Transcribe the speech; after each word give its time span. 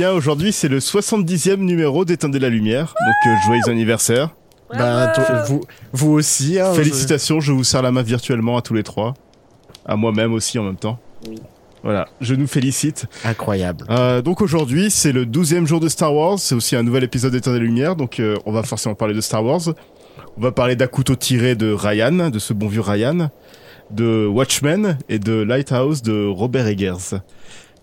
bien, 0.00 0.12
aujourd'hui, 0.12 0.50
c'est 0.50 0.68
le 0.68 0.78
70e 0.80 1.56
numéro 1.56 2.06
d'Éteindre 2.06 2.38
la 2.38 2.48
lumière. 2.48 2.94
Donc, 3.04 3.14
euh, 3.26 3.36
joyeux 3.44 3.68
anniversaire. 3.68 4.30
Bah, 4.70 5.08
toi- 5.08 5.42
vous, 5.46 5.60
vous 5.92 6.12
aussi. 6.12 6.58
Hein, 6.58 6.72
Félicitations, 6.72 7.38
je 7.40 7.52
vous 7.52 7.64
serre 7.64 7.82
la 7.82 7.92
main 7.92 8.00
virtuellement 8.02 8.56
à 8.56 8.62
tous 8.62 8.72
les 8.72 8.82
trois. 8.82 9.12
À 9.84 9.96
moi-même 9.96 10.32
aussi 10.32 10.58
en 10.58 10.62
même 10.62 10.76
temps. 10.76 10.98
Oui. 11.28 11.34
Voilà, 11.82 12.06
je 12.22 12.34
nous 12.34 12.46
félicite. 12.46 13.04
Incroyable. 13.26 13.84
Euh, 13.90 14.22
donc 14.22 14.40
aujourd'hui, 14.40 14.90
c'est 14.90 15.12
le 15.12 15.26
12e 15.26 15.66
jour 15.66 15.80
de 15.80 15.88
Star 15.90 16.14
Wars. 16.14 16.38
C'est 16.38 16.54
aussi 16.54 16.76
un 16.76 16.82
nouvel 16.82 17.04
épisode 17.04 17.32
d'Éteindre 17.32 17.58
la 17.58 17.62
lumière. 17.62 17.94
Donc, 17.94 18.20
euh, 18.20 18.36
on 18.46 18.52
va 18.52 18.62
forcément 18.62 18.94
parler 18.94 19.12
de 19.14 19.20
Star 19.20 19.44
Wars. 19.44 19.60
On 20.38 20.40
va 20.40 20.50
parler 20.52 20.76
d'un 20.76 20.86
couteau 20.86 21.14
tiré 21.14 21.56
de 21.56 21.72
Ryan, 21.72 22.30
de 22.30 22.38
ce 22.38 22.54
bon 22.54 22.68
vieux 22.68 22.80
Ryan, 22.80 23.28
de 23.90 24.26
Watchmen 24.26 24.96
et 25.10 25.18
de 25.18 25.34
Lighthouse 25.42 26.00
de 26.00 26.26
Robert 26.26 26.66
Eggers. 26.68 27.18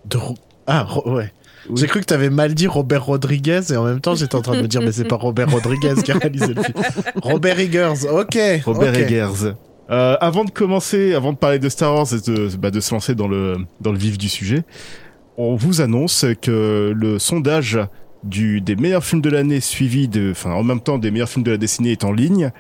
De 0.05 0.17
Ro- 0.17 0.35
Ah, 0.65 0.81
Ro- 0.83 1.11
ouais. 1.15 1.31
Oui. 1.69 1.75
J'ai 1.75 1.87
cru 1.87 1.99
que 1.99 2.05
t'avais 2.05 2.29
mal 2.29 2.53
dit 2.53 2.67
Robert 2.67 3.05
Rodriguez 3.05 3.61
et 3.71 3.75
en 3.75 3.83
même 3.83 3.99
temps 3.99 4.15
j'étais 4.15 4.35
en 4.35 4.41
train 4.41 4.55
de 4.57 4.61
me 4.61 4.67
dire 4.67 4.81
mais 4.81 4.91
c'est 4.91 5.05
pas 5.05 5.15
Robert 5.17 5.49
Rodriguez 5.49 5.95
qui 6.03 6.11
a 6.11 6.17
réalisé 6.17 6.53
le 6.53 6.63
film. 6.63 6.75
Robert 7.21 7.59
Eggers, 7.59 8.07
ok. 8.09 8.37
Robert 8.65 8.93
ok. 8.93 8.99
Eggers. 8.99 9.53
Euh, 9.89 10.17
avant 10.19 10.43
de 10.43 10.51
commencer, 10.51 11.13
avant 11.13 11.31
de 11.33 11.37
parler 11.37 11.59
de 11.59 11.69
Star 11.69 11.93
Wars 11.93 12.07
et 12.13 12.29
de, 12.29 12.49
bah, 12.57 12.71
de 12.71 12.79
se 12.79 12.93
lancer 12.93 13.15
dans 13.15 13.27
le, 13.27 13.57
dans 13.79 13.91
le 13.91 13.97
vif 13.97 14.17
du 14.17 14.27
sujet, 14.27 14.63
on 15.37 15.55
vous 15.55 15.81
annonce 15.81 16.25
que 16.41 16.93
le 16.95 17.19
sondage 17.19 17.79
du, 18.23 18.59
des 18.59 18.75
meilleurs 18.75 19.03
films 19.03 19.21
de 19.21 19.29
l'année 19.29 19.61
suivi 19.61 20.07
de, 20.07 20.31
enfin, 20.31 20.51
en 20.51 20.63
même 20.63 20.81
temps 20.81 20.97
des 20.97 21.11
meilleurs 21.11 21.29
films 21.29 21.43
de 21.43 21.51
la 21.51 21.57
décennie 21.57 21.91
est 21.91 22.03
en 22.03 22.11
ligne. 22.11 22.51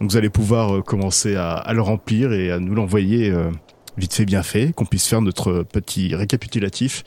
Donc 0.00 0.10
vous 0.10 0.16
allez 0.16 0.30
pouvoir 0.30 0.76
euh, 0.76 0.80
commencer 0.82 1.36
à, 1.36 1.52
à 1.52 1.72
le 1.74 1.82
remplir 1.82 2.32
et 2.32 2.50
à 2.50 2.58
nous 2.58 2.74
l'envoyer 2.74 3.30
euh, 3.30 3.50
vite 3.98 4.14
fait, 4.14 4.24
bien 4.24 4.42
fait, 4.42 4.72
qu'on 4.72 4.86
puisse 4.86 5.06
faire 5.06 5.20
notre 5.20 5.64
petit 5.64 6.14
récapitulatif 6.14 7.04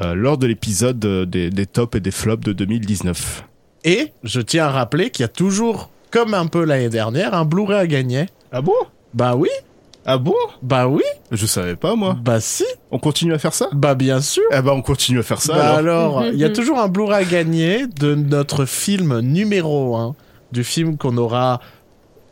euh, 0.00 0.14
lors 0.14 0.38
de 0.38 0.46
l'épisode 0.46 1.04
euh, 1.04 1.26
des, 1.26 1.50
des 1.50 1.66
tops 1.66 1.96
et 1.96 2.00
des 2.00 2.10
flops 2.10 2.44
de 2.44 2.52
2019. 2.52 3.44
Et 3.84 4.12
je 4.24 4.40
tiens 4.40 4.66
à 4.66 4.70
rappeler 4.70 5.10
qu'il 5.10 5.22
y 5.22 5.24
a 5.24 5.28
toujours, 5.28 5.90
comme 6.10 6.34
un 6.34 6.46
peu 6.46 6.64
l'année 6.64 6.88
dernière, 6.88 7.34
un 7.34 7.44
Blu-ray 7.44 7.78
à 7.78 7.86
gagner. 7.86 8.26
Ah 8.52 8.60
bon? 8.62 8.72
Bah 9.14 9.34
oui, 9.36 9.48
Ah 10.04 10.18
bon? 10.18 10.34
Bah 10.62 10.86
oui, 10.88 11.02
Je 11.30 11.46
savais 11.46 11.76
pas 11.76 11.94
moi. 11.94 12.16
bah 12.22 12.40
si, 12.40 12.64
On 12.90 12.98
continue 12.98 13.32
à 13.34 13.38
faire 13.38 13.54
ça? 13.54 13.68
Bah 13.72 13.94
bien 13.94 14.20
sûr. 14.20 14.42
Eh 14.52 14.60
ben 14.62 14.72
on 14.72 14.82
continue 14.82 15.18
à 15.18 15.22
faire 15.22 15.40
ça 15.40 15.54
bah 15.54 15.74
alors. 15.76 16.24
il 16.32 16.38
y 16.38 16.44
a 16.44 16.50
toujours 16.50 16.78
un 16.78 16.88
Blu-ray 16.88 17.24
à 17.24 17.24
gagner 17.24 17.86
de 17.86 18.14
notre 18.14 18.64
film 18.64 19.20
numéro 19.20 19.96
1, 19.96 20.14
du 20.52 20.64
film 20.64 20.96
qu'on 20.96 21.16
aura 21.16 21.60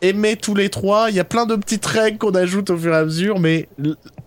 aimé 0.01 0.35
tous 0.35 0.53
les 0.55 0.69
trois. 0.69 1.09
Il 1.09 1.15
y 1.15 1.19
a 1.19 1.23
plein 1.23 1.45
de 1.45 1.55
petites 1.55 1.85
règles 1.85 2.17
qu'on 2.19 2.35
ajoute 2.35 2.69
au 2.69 2.77
fur 2.77 2.93
et 2.93 2.97
à 2.97 3.05
mesure, 3.05 3.39
mais 3.39 3.67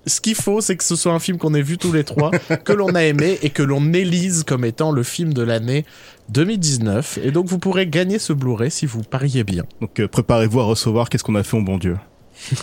ce 0.06 0.20
qu'il 0.20 0.34
faut, 0.34 0.60
c'est 0.60 0.76
que 0.76 0.84
ce 0.84 0.96
soit 0.96 1.12
un 1.12 1.18
film 1.18 1.36
qu'on 1.38 1.54
ait 1.54 1.62
vu 1.62 1.76
tous 1.78 1.92
les 1.92 2.04
trois, 2.04 2.30
que 2.64 2.72
l'on 2.72 2.94
a 2.94 3.02
aimé 3.04 3.38
et 3.42 3.50
que 3.50 3.62
l'on 3.62 3.92
élise 3.92 4.44
comme 4.44 4.64
étant 4.64 4.92
le 4.92 5.02
film 5.02 5.32
de 5.34 5.42
l'année 5.42 5.84
2019. 6.30 7.18
Et 7.22 7.30
donc 7.30 7.46
vous 7.46 7.58
pourrez 7.58 7.86
gagner 7.86 8.18
ce 8.18 8.32
Blu-ray 8.32 8.70
si 8.70 8.86
vous 8.86 9.02
pariez 9.02 9.44
bien. 9.44 9.64
Donc 9.80 10.00
euh, 10.00 10.08
préparez-vous 10.08 10.60
à 10.60 10.64
recevoir 10.64 11.08
Qu'est-ce 11.08 11.24
qu'on 11.24 11.34
a 11.34 11.42
fait 11.42 11.56
au 11.56 11.62
bon 11.62 11.76
Dieu? 11.78 11.96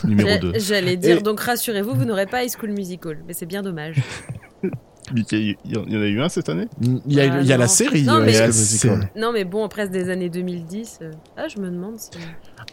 Numéro 0.03 0.29
J'a- 0.29 0.37
2. 0.39 0.53
J'allais 0.59 0.97
dire, 0.97 1.17
Et- 1.17 1.21
donc 1.21 1.39
rassurez-vous, 1.39 1.93
vous 1.93 2.05
n'aurez 2.05 2.25
pas 2.25 2.43
High 2.43 2.49
School 2.51 2.71
Musical, 2.71 3.19
mais 3.27 3.33
c'est 3.33 3.45
bien 3.45 3.61
dommage. 3.61 3.97
Il 5.15 5.55
y, 5.65 5.77
en 5.77 5.83
a 6.01 6.05
eu 6.05 6.21
un 6.21 6.29
cette 6.29 6.49
année? 6.49 6.67
Il 6.81 7.13
y 7.13 7.21
a, 7.21 7.33
Ah, 7.33 7.41
il 7.41 7.47
y 7.47 7.53
a 7.53 7.57
la 7.57 7.65
non. 7.65 7.69
série 7.71 8.03
Non, 8.03 8.15
euh, 8.15 8.25
mais- 8.25 8.33
La 8.39 8.51
série. 8.51 8.97
Non, 9.15 9.31
mais 9.31 9.45
bon, 9.45 9.67
presque 9.69 9.91
des 9.91 10.09
années 10.09 10.29
2010. 10.29 10.99
euh, 11.01 11.11
Ah, 11.37 11.47
je 11.47 11.59
me 11.61 11.69
demande 11.69 11.97
si. 11.97 12.09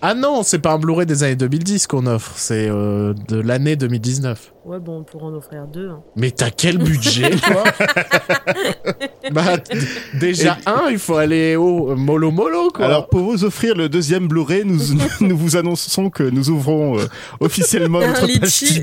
Ah 0.03 0.15
non, 0.15 0.43
c'est 0.43 0.59
pas 0.59 0.73
un 0.73 0.79
Blu-ray 0.79 1.07
des 1.07 1.23
années 1.23 1.37
2010 1.37 1.87
qu'on 1.87 2.07
offre, 2.07 2.33
c'est 2.37 2.69
euh, 2.69 3.15
de 3.29 3.37
l'année 3.41 3.77
2019. 3.77 4.53
Ouais, 4.65 4.81
bon, 4.81 4.99
on 5.01 5.05
pourra 5.05 5.27
en 5.27 5.35
offrir 5.35 5.67
deux. 5.67 5.91
hein. 5.91 6.01
Mais 6.17 6.31
t'as 6.31 6.51
quel 6.51 6.79
budget, 6.79 7.31
toi? 7.37 7.65
Bah, 9.33 9.57
déjà, 10.15 10.59
un, 10.67 10.91
il 10.91 10.99
faut 10.99 11.17
aller 11.17 11.57
au 11.57 11.97
mollo 11.97 12.31
mollo, 12.31 12.71
quoi. 12.71 12.87
Alors 12.87 13.09
pour 13.09 13.21
vous 13.21 13.45
offrir 13.45 13.75
le 13.75 13.89
deuxième 13.89 14.29
Blu-ray, 14.29 14.65
nous, 14.65 14.81
nous 15.21 15.37
vous 15.37 15.57
annonçons 15.57 16.11
que 16.11 16.23
nous 16.23 16.51
ouvrons 16.51 16.99
euh, 16.99 17.05
officiellement 17.41 18.01
notre 18.01 18.27
litchi. 18.27 18.83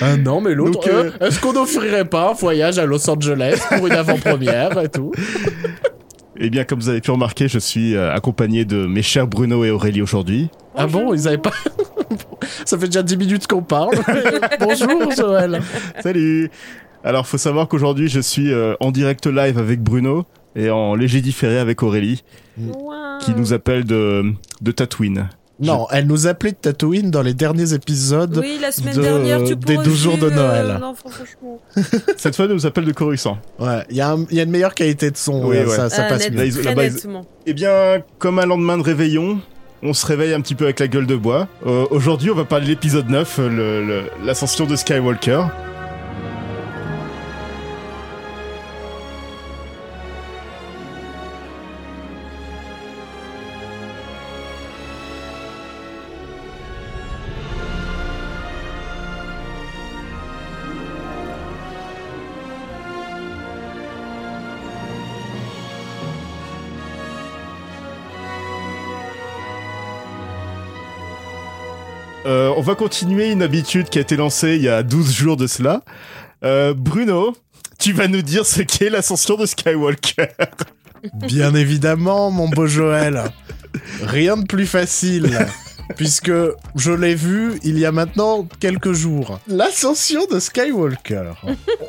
Ah 0.00 0.16
non, 0.18 0.40
mais 0.40 0.54
l'autre, 0.54 0.88
euh, 0.88 1.10
euh, 1.20 1.26
est-ce 1.26 1.40
qu'on 1.40 1.52
n'offrirait 1.52 2.04
pas 2.04 2.30
un 2.30 2.32
voyage 2.34 2.78
à 2.78 2.86
Los 2.86 3.08
Angeles 3.08 3.60
pour 3.68 3.86
une 3.86 3.92
avant-première 3.92 4.78
et 4.80 4.88
tout? 4.88 5.12
Eh 6.36 6.50
bien 6.50 6.64
comme 6.64 6.80
vous 6.80 6.88
avez 6.88 7.00
pu 7.00 7.10
remarquer, 7.10 7.48
je 7.48 7.58
suis 7.58 7.94
euh, 7.94 8.14
accompagné 8.14 8.64
de 8.64 8.86
mes 8.86 9.02
chers 9.02 9.26
Bruno 9.26 9.64
et 9.64 9.70
Aurélie 9.70 10.02
aujourd'hui. 10.02 10.48
Ah 10.74 10.86
bon, 10.86 11.12
ils 11.12 11.28
avaient 11.28 11.38
pas... 11.38 11.52
Ça 12.64 12.78
fait 12.78 12.86
déjà 12.86 13.02
10 13.02 13.16
minutes 13.16 13.46
qu'on 13.46 13.62
parle. 13.62 13.94
Bonjour, 14.58 15.12
Joël. 15.16 15.60
Salut 16.02 16.50
Alors 17.04 17.26
faut 17.26 17.38
savoir 17.38 17.68
qu'aujourd'hui 17.68 18.08
je 18.08 18.20
suis 18.20 18.52
euh, 18.52 18.74
en 18.80 18.90
direct 18.90 19.26
live 19.26 19.58
avec 19.58 19.80
Bruno 19.82 20.24
et 20.56 20.70
en 20.70 20.94
léger 20.94 21.20
différé 21.20 21.58
avec 21.58 21.82
Aurélie 21.82 22.22
qui 23.20 23.32
nous 23.34 23.52
appelle 23.52 23.84
de, 23.84 24.32
de 24.60 24.70
Tatooine. 24.72 25.28
Non, 25.62 25.86
elle 25.90 26.06
nous 26.06 26.26
appelait 26.26 26.52
de 26.52 26.56
Tatooine 26.56 27.10
dans 27.10 27.20
les 27.20 27.34
derniers 27.34 27.74
épisodes. 27.74 28.38
Oui, 28.40 28.56
la 28.62 28.72
semaine 28.72 28.96
de- 28.96 29.02
dernière, 29.02 29.44
tu 29.44 29.54
des 29.56 29.74
pourrais 29.74 29.84
12 29.84 30.02
jours 30.02 30.16
de 30.18 30.26
euh, 30.28 30.30
Noël. 30.30 30.78
non, 30.80 30.94
franchement. 30.94 31.60
Cette 32.16 32.34
fois 32.34 32.46
elle 32.46 32.52
nous 32.52 32.64
appelle 32.64 32.86
de 32.86 32.92
Coruscant. 32.92 33.38
Ouais, 33.58 33.84
il 33.90 33.96
y, 33.96 34.00
a 34.00 34.10
un- 34.12 34.24
il 34.30 34.36
y 34.36 34.40
a 34.40 34.44
une 34.44 34.50
meilleure 34.50 34.74
qualité 34.74 35.10
de 35.10 35.18
son, 35.18 35.44
Oui, 35.44 35.58
euh, 35.58 35.66
ouais. 35.66 35.76
ça, 35.76 35.90
ça 35.90 36.04
Ah, 36.06 36.08
passe 36.08 36.30
net- 36.30 36.32
mieux. 36.34 37.20
Eh 37.46 37.52
bien, 37.52 38.02
comme 38.18 38.38
un 38.38 38.46
lendemain 38.46 38.78
de 38.78 38.82
réveillon, 38.82 39.38
on 39.82 39.92
se 39.92 40.06
réveille 40.06 40.32
un 40.32 40.40
petit 40.40 40.54
peu 40.54 40.64
avec 40.64 40.80
la 40.80 40.88
gueule 40.88 41.06
de 41.06 41.16
bois. 41.16 41.46
Euh, 41.66 41.84
Aujourd'hui, 41.90 42.30
on 42.30 42.34
va 42.34 42.44
parler 42.46 42.64
de 42.64 42.70
l'épisode 42.70 43.10
9, 43.10 43.38
euh, 43.38 43.48
le- 43.50 43.86
le- 43.86 44.02
l'ascension 44.26 44.64
de 44.66 44.76
Skywalker. 44.76 45.42
Euh, 72.50 72.54
on 72.56 72.62
va 72.62 72.74
continuer 72.74 73.30
une 73.30 73.42
habitude 73.42 73.88
qui 73.88 73.98
a 73.98 74.02
été 74.02 74.16
lancée 74.16 74.56
il 74.56 74.62
y 74.62 74.68
a 74.68 74.82
12 74.82 75.12
jours 75.12 75.36
de 75.36 75.46
cela. 75.46 75.82
Euh, 76.44 76.74
Bruno, 76.74 77.36
tu 77.78 77.92
vas 77.92 78.08
nous 78.08 78.22
dire 78.22 78.46
ce 78.46 78.62
qu'est 78.62 78.90
l'ascension 78.90 79.36
de 79.36 79.46
Skywalker. 79.46 80.28
Bien 81.14 81.54
évidemment, 81.54 82.30
mon 82.30 82.48
beau 82.48 82.66
Joël. 82.66 83.24
Rien 84.02 84.36
de 84.36 84.46
plus 84.46 84.66
facile. 84.66 85.38
Puisque 85.96 86.30
je 86.76 86.92
l'ai 86.92 87.14
vu 87.16 87.58
il 87.64 87.76
y 87.78 87.84
a 87.84 87.90
maintenant 87.90 88.46
quelques 88.60 88.92
jours. 88.92 89.40
L'ascension 89.48 90.24
de 90.30 90.38
Skywalker. 90.38 91.32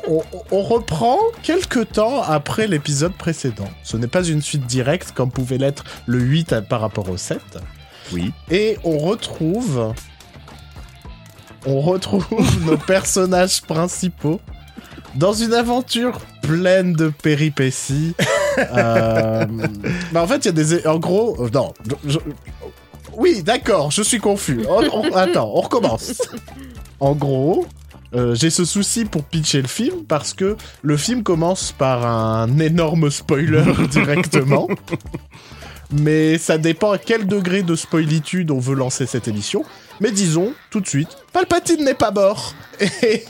On, 0.08 0.22
on 0.50 0.62
reprend 0.62 1.18
quelques 1.42 1.92
temps 1.92 2.22
après 2.22 2.66
l'épisode 2.66 3.12
précédent. 3.12 3.68
Ce 3.84 3.96
n'est 3.96 4.08
pas 4.08 4.24
une 4.24 4.42
suite 4.42 4.66
directe 4.66 5.12
comme 5.12 5.30
pouvait 5.30 5.58
l'être 5.58 5.84
le 6.06 6.18
8 6.18 6.52
à- 6.52 6.62
par 6.62 6.80
rapport 6.80 7.08
au 7.10 7.16
7. 7.16 7.38
Oui. 8.12 8.32
Et 8.50 8.76
on 8.82 8.98
retrouve. 8.98 9.94
On 11.66 11.80
retrouve 11.80 12.26
nos 12.66 12.76
personnages 12.86 13.62
principaux 13.62 14.40
dans 15.14 15.32
une 15.32 15.52
aventure 15.54 16.18
pleine 16.42 16.92
de 16.94 17.08
péripéties. 17.08 18.14
Euh, 18.58 19.46
bah 20.12 20.22
en 20.22 20.26
fait, 20.26 20.44
il 20.44 20.44
y 20.44 20.48
a 20.50 20.52
des. 20.52 20.86
En 20.86 20.98
gros. 20.98 21.42
euh, 21.42 21.48
Non. 21.54 21.72
je- 22.06 22.18
Oui, 23.16 23.42
d'accord, 23.42 23.90
je 23.90 24.02
suis 24.02 24.18
confus. 24.18 24.60
On- 24.68 24.82
on- 24.92 25.16
Attends, 25.16 25.50
on 25.54 25.62
recommence. 25.62 26.20
En 27.00 27.14
gros. 27.14 27.64
euh, 28.14 28.34
j'ai 28.34 28.50
ce 28.50 28.66
souci 28.66 29.06
pour 29.06 29.24
pitcher 29.24 29.62
le 29.62 29.68
film 29.68 30.04
parce 30.06 30.34
que 30.34 30.58
le 30.82 30.96
film 30.98 31.22
commence 31.22 31.72
par 31.72 32.04
un 32.04 32.58
énorme 32.58 33.10
spoiler 33.10 33.64
directement. 33.90 34.68
Mais 35.90 36.36
ça 36.36 36.58
dépend 36.58 36.92
à 36.92 36.98
quel 36.98 37.26
degré 37.26 37.62
de 37.62 37.74
spoilitude 37.74 38.50
on 38.50 38.58
veut 38.58 38.74
lancer 38.74 39.06
cette 39.06 39.28
émission. 39.28 39.64
Mais 40.00 40.10
disons, 40.10 40.52
tout 40.70 40.80
de 40.80 40.88
suite, 40.88 41.08
Palpatine 41.32 41.84
n'est 41.84 41.94
pas 41.94 42.10
mort. 42.10 42.54
Et, 43.02 43.24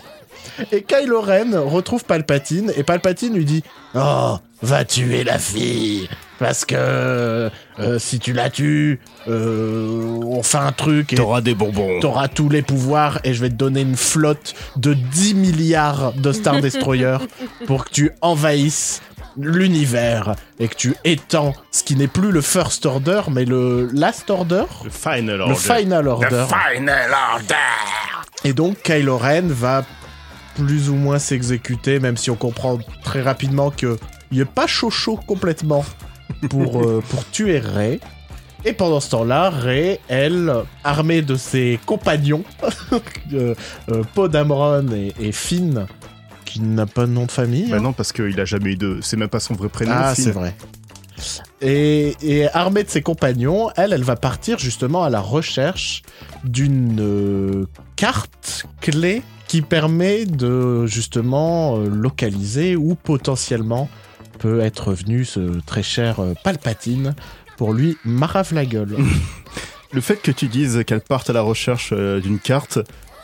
et 0.71 0.83
Kylo 0.83 1.21
Ren 1.21 1.57
retrouve 1.57 2.05
Palpatine, 2.05 2.73
et 2.77 2.83
Palpatine 2.83 3.35
lui 3.35 3.45
dit 3.45 3.63
Oh, 3.95 4.37
va 4.61 4.85
tuer 4.85 5.25
la 5.25 5.39
fille 5.39 6.09
Parce 6.39 6.65
que 6.65 6.75
euh, 6.77 7.99
si 7.99 8.19
tu 8.19 8.33
la 8.33 8.51
tues, 8.51 9.01
euh, 9.29 10.21
on 10.25 10.43
fait 10.43 10.59
un 10.59 10.73
truc 10.73 11.13
et 11.13 11.17
T'auras 11.17 11.41
des 11.41 11.55
bonbons. 11.55 12.01
t'auras 12.01 12.29
tous 12.29 12.49
les 12.49 12.63
pouvoirs 12.63 13.19
et 13.25 13.35
je 13.35 13.41
vais 13.41 13.49
te 13.51 13.55
donner 13.55 13.81
une 13.83 13.97
flotte 13.97 14.55
de 14.77 14.95
10 14.95 15.35
milliards 15.35 16.13
de 16.15 16.33
Star 16.33 16.61
Destroyer 16.61 17.19
pour 17.67 17.85
que 17.87 17.91
tu 17.91 18.11
envahisses 18.21 19.01
l'univers 19.37 20.35
et 20.59 20.69
que 20.69 20.75
tu 20.75 20.95
étends 21.05 21.55
ce 21.71 21.83
qui 21.83 21.97
n'est 21.97 22.09
plus 22.09 22.31
le 22.33 22.41
First 22.41 22.87
Order 22.87 23.23
mais 23.31 23.45
le 23.45 23.89
Last 23.93 24.31
Order? 24.31 24.65
Le 24.85 24.91
Final 24.91 25.37
le 25.37 25.43
Order. 25.43 25.57
Final 25.57 26.09
Order 26.09 26.47
Final 26.49 27.11
Order. 27.35 27.55
et 28.45 28.53
donc 28.53 28.83
Kylo 28.83 29.19
Ren 29.19 29.49
va 29.49 29.85
plus 30.55 30.91
ou 30.91 30.95
moins 30.95 31.19
s'exécuter, 31.19 31.99
même 32.01 32.17
si 32.17 32.31
on 32.31 32.37
comprend 32.37 32.79
très 33.03 33.23
rapidement 33.23 33.71
qu'il 33.71 33.97
n'est 34.33 34.45
pas 34.45 34.67
chaud 34.67 34.91
chaud 34.91 35.19
complètement 35.27 35.85
pour, 36.49 36.83
euh, 36.83 37.03
pour 37.11 37.29
tuer 37.31 37.59
Ray. 37.59 38.01
Et 38.65 38.73
pendant 38.73 39.01
ce 39.01 39.11
temps-là, 39.11 39.51
Ray, 39.51 39.99
elle, 40.09 40.53
armée 40.85 41.23
de 41.23 41.35
ses 41.35 41.81
compagnons, 41.85 42.45
euh, 43.33 43.55
euh, 43.91 44.05
Podamron 44.15 44.87
et, 44.93 45.13
et 45.19 45.33
Finn, 45.33 45.87
qui 46.53 46.61
n'a 46.61 46.87
pas 46.87 47.07
de 47.07 47.13
nom 47.13 47.27
de 47.27 47.31
famille. 47.31 47.69
Bah 47.71 47.77
hein. 47.77 47.81
non, 47.81 47.93
parce 47.93 48.13
qu'il 48.13 48.39
a 48.41 48.45
jamais 48.45 48.73
eu 48.73 48.77
de. 48.77 48.99
C'est 49.03 49.17
même 49.17 49.29
pas 49.29 49.41
son 49.41 49.55
vrai 49.55 49.69
prénom. 49.69 49.93
Ah, 49.95 50.15
c'est 50.15 50.33
vrai. 50.33 50.55
Et, 51.61 52.17
et 52.23 52.49
armée 52.53 52.83
de 52.83 52.91
ses 52.91 53.03
compagnons, 53.03 53.71
elle, 53.77 53.93
elle 53.93 54.03
va 54.03 54.17
partir 54.17 54.59
justement 54.59 55.05
à 55.05 55.11
la 55.11 55.21
recherche 55.21 56.03
d'une 56.45 57.01
euh, 57.01 57.67
carte 57.95 58.67
clé 58.81 59.23
qui 59.47 59.63
permet 59.63 60.25
de 60.25 60.87
justement 60.87 61.77
euh, 61.77 61.89
localiser 61.89 62.75
où 62.75 62.97
potentiellement 62.97 63.89
peut 64.39 64.61
être 64.61 64.93
venu 64.93 65.25
ce 65.25 65.61
très 65.61 65.85
cher 65.85 66.19
euh, 66.19 66.35
Palpatine 66.43 67.15
pour 67.57 67.73
lui 67.73 67.97
marave 68.05 68.53
la 68.53 68.67
gueule. 68.67 68.97
Le 69.93 70.01
fait 70.01 70.17
que 70.17 70.33
tu 70.33 70.49
dises 70.49 70.83
qu'elle 70.85 71.03
parte 71.03 71.31
à 71.31 71.35
la 71.35 71.43
recherche 71.43 71.93
d'une 71.93 72.39
carte, 72.39 72.79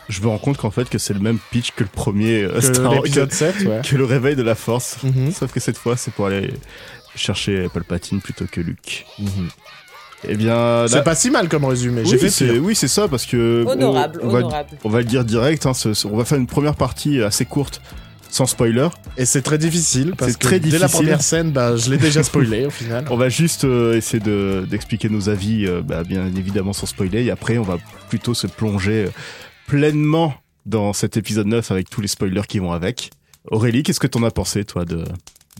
je 0.08 0.20
me 0.22 0.28
rends 0.28 0.38
compte 0.38 0.56
qu'en 0.56 0.70
fait 0.70 0.88
que 0.88 0.98
c'est 0.98 1.14
le 1.14 1.20
même 1.20 1.38
pitch 1.50 1.72
que 1.72 1.82
le 1.84 1.90
premier 1.90 2.42
euh, 2.42 2.60
Star 2.60 2.74
que 2.76 2.80
Wars, 2.82 2.94
l'épisode 3.04 3.32
7, 3.32 3.54
ouais. 3.66 3.80
que 3.88 3.96
le 3.96 4.04
réveil 4.04 4.36
de 4.36 4.42
la 4.42 4.54
Force. 4.54 4.96
Mhm, 5.02 5.32
Sauf 5.32 5.52
que 5.52 5.60
cette 5.60 5.78
fois, 5.78 5.96
c'est 5.96 6.12
pour 6.12 6.26
aller 6.26 6.52
chercher 7.14 7.68
Palpatine 7.72 8.20
plutôt 8.20 8.44
que 8.50 8.60
Luke. 8.60 9.04
mhm. 9.18 9.48
Eh 10.28 10.34
bien, 10.34 10.86
C'est 10.88 10.96
là- 10.96 11.02
pas 11.02 11.14
si 11.14 11.30
mal 11.30 11.48
comme 11.48 11.64
résumé. 11.64 12.04
J'ai 12.04 12.20
oui, 12.20 12.30
fait 12.30 12.58
oui, 12.58 12.74
c'est 12.74 12.88
ça 12.88 13.06
parce 13.06 13.24
que 13.24 13.62
on- 13.66 13.70
Honorable, 13.70 14.18
on, 14.22 14.28
va, 14.28 14.38
honorable. 14.38 14.70
on 14.82 14.88
va 14.88 14.98
le 14.98 15.04
dire 15.04 15.24
direct. 15.24 15.64
hein, 15.66 15.74
ce- 15.74 15.94
ce- 15.94 16.08
on 16.08 16.16
va 16.16 16.24
faire 16.24 16.38
une 16.38 16.48
première 16.48 16.74
partie 16.74 17.22
assez 17.22 17.44
courte, 17.44 17.80
sans 18.28 18.46
spoiler. 18.46 18.88
Et 19.16 19.24
c'est 19.24 19.42
très 19.42 19.58
difficile 19.58 20.14
parce 20.18 20.32
que 20.32 20.38
très 20.38 20.58
dès 20.58 20.76
la 20.78 20.88
première 20.88 21.22
scène, 21.22 21.52
bah, 21.52 21.76
je 21.76 21.88
l'ai 21.90 21.98
déjà 21.98 22.24
spoilé 22.24 22.66
au 22.66 22.70
final. 22.70 23.04
On 23.10 23.16
va 23.16 23.28
juste 23.28 23.62
euh, 23.64 23.94
essayer 23.96 24.18
de 24.18 24.66
d'expliquer 24.68 25.08
nos 25.08 25.28
avis, 25.28 25.66
euh, 25.66 25.82
bah, 25.84 26.02
bien 26.02 26.26
évidemment 26.36 26.72
sans 26.72 26.86
spoiler. 26.86 27.22
Et 27.24 27.30
après, 27.30 27.56
on 27.58 27.62
va 27.62 27.78
plutôt 28.08 28.34
se 28.34 28.48
plonger 28.48 29.04
euh, 29.06 29.10
pleinement 29.68 30.34
dans 30.66 30.92
cet 30.92 31.16
épisode 31.16 31.46
9 31.46 31.70
avec 31.70 31.88
tous 31.88 32.00
les 32.00 32.08
spoilers 32.08 32.42
qui 32.48 32.58
vont 32.58 32.72
avec. 32.72 33.10
Aurélie, 33.50 33.82
qu'est-ce 33.84 34.00
que 34.00 34.06
t'en 34.08 34.22
as 34.24 34.30
pensé, 34.32 34.64
toi, 34.64 34.84
de 34.84 35.04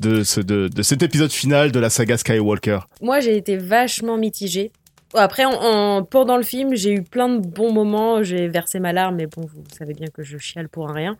de, 0.00 0.22
ce, 0.22 0.40
de 0.40 0.82
cet 0.82 1.02
épisode 1.02 1.31
final 1.32 1.72
de 1.72 1.78
la 1.81 1.90
saga 1.90 2.16
Skywalker? 2.16 2.81
Moi, 3.02 3.20
j'ai 3.20 3.37
été 3.37 3.56
vachement 3.56 4.16
mitigée. 4.16 4.70
Après, 5.14 5.44
en, 5.44 5.52
en- 5.52 6.05
pendant 6.05 6.37
le 6.37 6.43
film, 6.43 6.75
j'ai 6.76 6.93
eu 6.93 7.02
plein 7.02 7.28
de 7.28 7.38
bons 7.46 7.72
moments. 7.72 8.22
J'ai 8.22 8.46
versé 8.49 8.78
ma 8.81 8.93
larme, 8.93 9.16
mais 9.16 9.26
bon, 9.26 9.43
vous 9.43 9.64
savez 9.76 9.94
bien 9.94 10.06
que 10.08 10.22
je 10.22 10.38
chiale 10.38 10.69
pour 10.69 10.88
un 10.88 10.93
rien. 10.93 11.16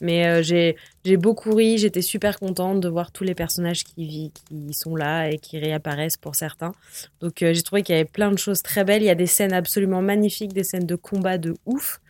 Mais 0.00 0.26
euh, 0.26 0.42
j'ai 0.42 1.16
beaucoup 1.16 1.54
ri. 1.54 1.78
J'étais 1.78 2.02
super 2.02 2.38
contente 2.38 2.80
de 2.80 2.88
voir 2.88 3.10
tous 3.12 3.24
les 3.24 3.34
personnages 3.34 3.84
qui, 3.84 4.32
qui 4.48 4.72
sont 4.74 4.94
là 4.96 5.28
et 5.30 5.38
qui 5.38 5.58
réapparaissent 5.58 6.16
pour 6.16 6.34
certains. 6.34 6.72
Donc, 7.20 7.42
euh, 7.42 7.52
j'ai 7.52 7.62
trouvé 7.62 7.82
qu'il 7.82 7.94
y 7.94 7.98
avait 7.98 8.04
plein 8.08 8.30
de 8.30 8.38
choses 8.38 8.62
très 8.62 8.84
belles. 8.84 9.02
Il 9.02 9.06
y 9.06 9.10
a 9.10 9.14
des 9.14 9.26
scènes 9.26 9.52
absolument 9.52 10.02
magnifiques, 10.02 10.52
des 10.52 10.64
scènes 10.64 10.86
de 10.86 10.94
combat 10.96 11.38
de 11.38 11.54
ouf. 11.66 12.00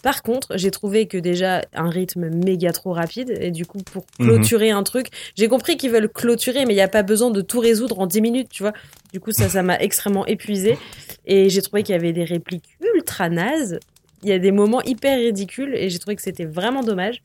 Par 0.00 0.22
contre, 0.22 0.56
j'ai 0.56 0.70
trouvé 0.70 1.06
que 1.08 1.18
déjà 1.18 1.62
un 1.74 1.90
rythme 1.90 2.28
méga 2.28 2.70
trop 2.70 2.92
rapide 2.92 3.36
et 3.40 3.50
du 3.50 3.66
coup 3.66 3.78
pour 3.78 4.06
Mhm. 4.20 4.26
clôturer 4.28 4.70
un 4.70 4.84
truc, 4.84 5.08
j'ai 5.36 5.48
compris 5.48 5.76
qu'ils 5.76 5.90
veulent 5.90 6.08
clôturer 6.08 6.66
mais 6.66 6.72
il 6.72 6.76
n'y 6.76 6.82
a 6.82 6.86
pas 6.88 7.02
besoin 7.02 7.32
de 7.32 7.40
tout 7.40 7.58
résoudre 7.58 7.98
en 7.98 8.06
10 8.06 8.20
minutes, 8.20 8.48
tu 8.48 8.62
vois. 8.62 8.72
Du 9.12 9.18
coup, 9.18 9.32
ça 9.32 9.48
ça 9.48 9.64
m'a 9.64 9.76
extrêmement 9.80 10.24
épuisé 10.26 10.78
et 11.26 11.48
j'ai 11.50 11.62
trouvé 11.62 11.82
qu'il 11.82 11.94
y 11.94 11.98
avait 11.98 12.12
des 12.12 12.22
répliques 12.22 12.76
ultra 12.94 13.28
nazes, 13.28 13.80
il 14.22 14.28
y 14.28 14.32
a 14.32 14.38
des 14.38 14.52
moments 14.52 14.82
hyper 14.82 15.18
ridicules 15.18 15.74
et 15.74 15.88
j'ai 15.90 15.98
trouvé 15.98 16.16
que 16.16 16.22
c'était 16.22 16.44
vraiment 16.44 16.82
dommage. 16.82 17.22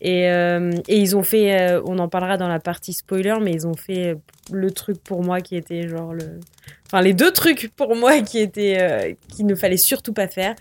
Et, 0.00 0.28
euh, 0.28 0.72
et 0.88 0.98
ils 0.98 1.16
ont 1.16 1.22
fait, 1.22 1.58
euh, 1.58 1.80
on 1.86 1.98
en 1.98 2.08
parlera 2.08 2.36
dans 2.36 2.48
la 2.48 2.58
partie 2.58 2.92
spoiler, 2.92 3.36
mais 3.40 3.52
ils 3.52 3.66
ont 3.66 3.74
fait 3.74 4.16
le 4.52 4.70
truc 4.70 5.02
pour 5.02 5.22
moi 5.22 5.40
qui 5.40 5.56
était 5.56 5.88
genre 5.88 6.12
le, 6.12 6.40
enfin 6.86 7.00
les 7.00 7.14
deux 7.14 7.32
trucs 7.32 7.70
pour 7.74 7.96
moi 7.96 8.20
qui 8.20 8.38
étaient, 8.38 8.76
euh, 8.80 9.14
qu'il 9.34 9.46
ne 9.46 9.54
fallait 9.54 9.76
surtout 9.76 10.12
pas 10.12 10.28
faire. 10.28 10.54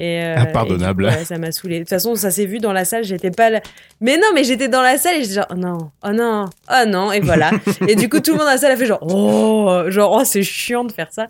Et, 0.00 0.22
euh, 0.22 0.36
Impardonnable. 0.36 1.04
et 1.04 1.06
du 1.08 1.12
coup, 1.12 1.18
ouais, 1.18 1.24
ça 1.24 1.38
m'a 1.38 1.50
saoulé. 1.50 1.74
De 1.76 1.80
toute 1.80 1.88
façon, 1.88 2.14
ça 2.14 2.30
s'est 2.30 2.46
vu 2.46 2.60
dans 2.60 2.72
la 2.72 2.84
salle. 2.84 3.02
J'étais 3.02 3.32
pas 3.32 3.50
là. 3.50 3.60
Mais 4.00 4.16
non, 4.16 4.28
mais 4.32 4.44
j'étais 4.44 4.68
dans 4.68 4.80
la 4.80 4.96
salle 4.96 5.16
et 5.16 5.22
j'étais 5.22 5.34
genre, 5.34 5.48
oh 5.50 5.56
non, 5.56 5.90
oh 6.04 6.12
non, 6.12 6.44
oh 6.70 6.84
non, 6.86 7.10
et 7.10 7.18
voilà. 7.18 7.50
et 7.88 7.96
du 7.96 8.08
coup, 8.08 8.20
tout 8.20 8.30
le 8.30 8.36
monde 8.36 8.46
dans 8.46 8.52
la 8.52 8.58
salle 8.58 8.70
a 8.70 8.76
fait 8.76 8.86
genre, 8.86 9.02
oh, 9.02 9.82
genre, 9.88 10.12
oh, 10.12 10.24
c'est 10.24 10.44
chiant 10.44 10.84
de 10.84 10.92
faire 10.92 11.08
ça. 11.10 11.26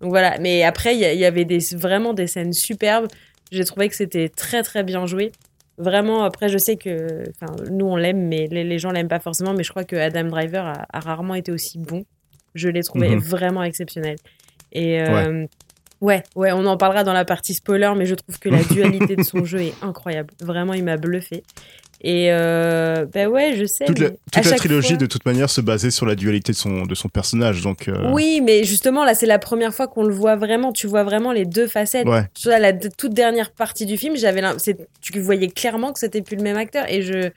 Donc 0.00 0.10
voilà. 0.10 0.38
Mais 0.38 0.62
après, 0.62 0.94
il 0.94 1.00
y, 1.00 1.18
y 1.18 1.24
avait 1.24 1.44
des, 1.44 1.58
vraiment 1.74 2.14
des 2.14 2.28
scènes 2.28 2.52
superbes. 2.52 3.08
J'ai 3.52 3.64
trouvé 3.64 3.88
que 3.88 3.94
c'était 3.94 4.28
très, 4.28 4.62
très 4.64 4.82
bien 4.82 5.06
joué. 5.06 5.30
Vraiment, 5.78 6.24
après, 6.24 6.48
je 6.48 6.58
sais 6.58 6.76
que, 6.76 7.22
nous, 7.70 7.86
on 7.86 7.96
l'aime, 7.96 8.26
mais 8.28 8.48
les, 8.50 8.64
les 8.64 8.78
gens 8.78 8.90
l'aiment 8.90 9.08
pas 9.08 9.20
forcément. 9.20 9.52
Mais 9.54 9.62
je 9.62 9.70
crois 9.70 9.84
que 9.84 9.94
Adam 9.96 10.24
Driver 10.24 10.64
a, 10.66 10.86
a 10.92 11.00
rarement 11.00 11.34
été 11.34 11.52
aussi 11.52 11.78
bon. 11.78 12.04
Je 12.54 12.68
l'ai 12.68 12.82
trouvé 12.82 13.10
Mhm. 13.10 13.18
vraiment 13.20 13.62
exceptionnel. 13.62 14.16
Et 14.72 15.00
euh, 15.02 15.46
ouais. 16.00 16.22
ouais, 16.34 16.52
on 16.52 16.64
en 16.66 16.76
parlera 16.76 17.04
dans 17.04 17.12
la 17.12 17.24
partie 17.24 17.54
spoiler, 17.54 17.92
mais 17.96 18.06
je 18.06 18.14
trouve 18.14 18.38
que 18.38 18.48
la 18.48 18.62
dualité 18.70 19.16
de 19.16 19.22
son 19.22 19.44
jeu 19.44 19.60
est 19.62 19.74
incroyable. 19.82 20.30
Vraiment, 20.42 20.72
il 20.74 20.84
m'a 20.84 20.96
bluffé. 20.96 21.42
Et 22.04 22.32
euh, 22.32 23.06
bah 23.06 23.28
ouais, 23.28 23.54
je 23.56 23.64
sais. 23.64 23.84
Toute 23.84 23.98
la, 24.00 24.10
toute 24.10 24.56
trilogie, 24.56 24.88
fois- 24.88 24.96
de 24.96 25.06
toute 25.06 25.24
manière, 25.24 25.48
se 25.48 25.60
basait 25.60 25.90
sur 25.92 26.04
la 26.04 26.14
dualité 26.16 26.50
de 26.52 26.56
son 26.56 26.82
de 26.84 26.94
son 26.96 27.08
personnage. 27.08 27.62
Donc 27.62 27.86
euh, 27.88 28.10
Oui, 28.12 28.40
mais 28.42 28.64
justement, 28.64 29.04
là, 29.04 29.14
c'est 29.14 29.26
la 29.26 29.38
première 29.38 29.72
fois 29.72 29.86
qu'on 29.86 30.02
le 30.02 30.12
voit 30.12 30.34
vraiment. 30.36 30.72
Tu 30.72 30.86
vois 30.88 31.04
vraiment 31.04 31.30
les 31.32 31.44
deux 31.44 31.68
facettes. 31.68 32.08
ouais. 32.08 32.28
Tu 32.34 32.48
vois, 32.48 32.58
la 32.58 32.72
toute 32.72 33.14
dernière 33.14 33.52
partie 33.52 33.86
du 33.86 33.96
film, 33.96 34.16
j'avais 34.16 34.42
tu 35.00 35.20
voyais 35.20 35.48
clairement 35.48 35.92
que 35.92 36.00
c'était 36.00 36.22
plus 36.22 36.36
le 36.36 36.42
même 36.42 36.56
acteur. 36.56 36.86
Et 36.88 37.02
je, 37.02 37.30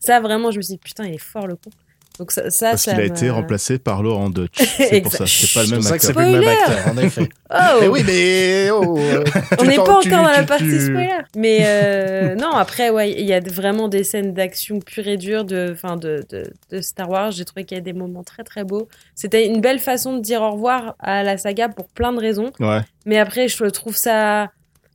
ça, 0.00 0.20
vraiment, 0.20 0.50
je 0.50 0.56
me 0.58 0.62
suis 0.62 0.74
dit, 0.74 0.80
putain, 0.82 1.04
il 1.04 1.14
est 1.14 1.18
fort 1.18 1.46
le 1.46 1.56
con. 1.56 1.70
Donc 2.18 2.32
ça, 2.32 2.50
ça, 2.50 2.70
Parce 2.70 2.84
qu'il 2.84 2.94
a 2.94 3.04
été 3.04 3.28
remplacé 3.30 3.78
par 3.78 4.02
Laurent 4.02 4.30
Dutch. 4.30 4.52
C'est 4.78 5.02
pour 5.02 5.12
ça, 5.12 5.26
c'était 5.26 5.52
pas 5.52 5.60
le 5.62 5.66
C'est 5.66 5.72
même 5.72 5.80
pour 5.80 5.88
ça 5.90 5.98
que 5.98 6.02
c'est 6.04 6.08
acteur. 6.10 6.24
plus 6.24 6.32
le 6.32 6.40
même 6.40 6.48
acteur, 6.48 6.92
en 6.92 6.98
effet. 6.98 7.28
Oh 7.50 7.78
Mais 7.80 7.88
oui, 7.88 8.02
mais 8.04 8.70
oh, 8.72 8.98
euh, 8.98 9.24
On 9.60 9.64
n'est 9.64 9.76
pas 9.76 9.84
tu- 9.84 9.90
encore 9.90 10.02
dans 10.06 10.22
la 10.22 10.40
tu- 10.40 10.46
partie 10.46 10.64
tu- 10.64 10.80
spoiler. 10.80 11.10
Mais 11.36 11.58
euh, 11.64 12.34
non, 12.34 12.50
après, 12.52 12.90
ouais, 12.90 13.12
il 13.12 13.24
y 13.26 13.32
a 13.32 13.40
vraiment 13.40 13.88
des 13.88 14.02
scènes 14.02 14.32
d'action 14.34 14.80
pure 14.80 15.06
et 15.06 15.16
dure 15.16 15.44
de, 15.44 15.74
fin, 15.80 15.96
de, 15.96 16.24
de, 16.30 16.50
de 16.70 16.80
Star 16.80 17.08
Wars. 17.08 17.30
J'ai 17.30 17.44
trouvé 17.44 17.64
qu'il 17.64 17.76
y 17.76 17.80
a 17.80 17.84
des 17.84 17.92
moments 17.92 18.24
très 18.24 18.42
très 18.42 18.64
beaux. 18.64 18.88
C'était 19.14 19.46
une 19.46 19.60
belle 19.60 19.78
façon 19.78 20.16
de 20.16 20.20
dire 20.22 20.42
au 20.42 20.50
revoir 20.52 20.96
à 20.98 21.22
la 21.22 21.38
saga 21.38 21.68
pour 21.68 21.86
plein 21.88 22.12
de 22.12 22.18
raisons. 22.18 22.50
Ouais. 22.58 22.80
Mais 23.04 23.18
après, 23.18 23.46
je 23.48 23.64
trouve 23.66 23.94
ça. 23.96 24.48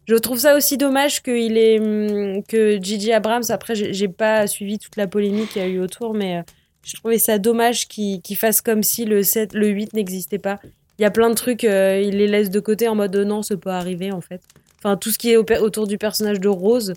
Je 0.08 0.16
trouve 0.16 0.40
ça 0.40 0.56
aussi 0.58 0.78
dommage 0.78 1.22
qu'il 1.24 1.58
est 1.58 1.80
hum, 1.80 2.44
que 2.44 2.80
Gigi 2.82 3.14
Abrams. 3.14 3.44
Après, 3.50 3.76
j'ai 3.76 3.94
j'ai 3.94 4.08
pas 4.10 4.46
suivi 4.48 4.78
toute 4.80 4.98
la 4.98 5.08
polémique 5.08 5.50
qu'il 5.52 5.62
y 5.62 5.66
a 5.66 5.68
eu 5.70 5.80
autour, 5.80 6.14
mais 6.14 6.40
euh, 6.40 6.42
je 6.84 6.96
trouvais 6.96 7.20
ça 7.20 7.38
dommage 7.38 7.88
qu'il 7.88 8.22
qu'il 8.22 8.38
fasse 8.38 8.62
comme 8.62 8.84
si 8.84 9.06
le 9.06 9.24
7, 9.24 9.54
le 9.54 9.68
8 9.68 9.94
n'existait 9.94 10.40
pas. 10.40 10.60
Il 11.00 11.04
y 11.04 11.06
a 11.06 11.12
plein 11.12 11.30
de 11.30 11.36
trucs, 11.36 11.64
euh, 11.64 12.00
il 12.04 12.18
les 12.18 12.28
laisse 12.28 12.50
de 12.50 12.60
côté 12.60 12.88
en 12.88 12.96
mode 12.96 13.16
euh, 13.16 13.26
non, 13.26 13.42
c'est 13.44 13.58
pas 13.58 13.78
arrivé 13.78 14.12
en 14.12 14.22
fait. 14.22 14.42
Enfin, 14.80 14.98
tout 14.98 15.10
ce 15.12 15.18
qui 15.18 15.32
est 15.32 15.38
au- 15.38 15.46
autour 15.62 15.88
du 15.88 15.98
personnage 15.98 16.40
de 16.40 16.48
Rose. 16.50 16.94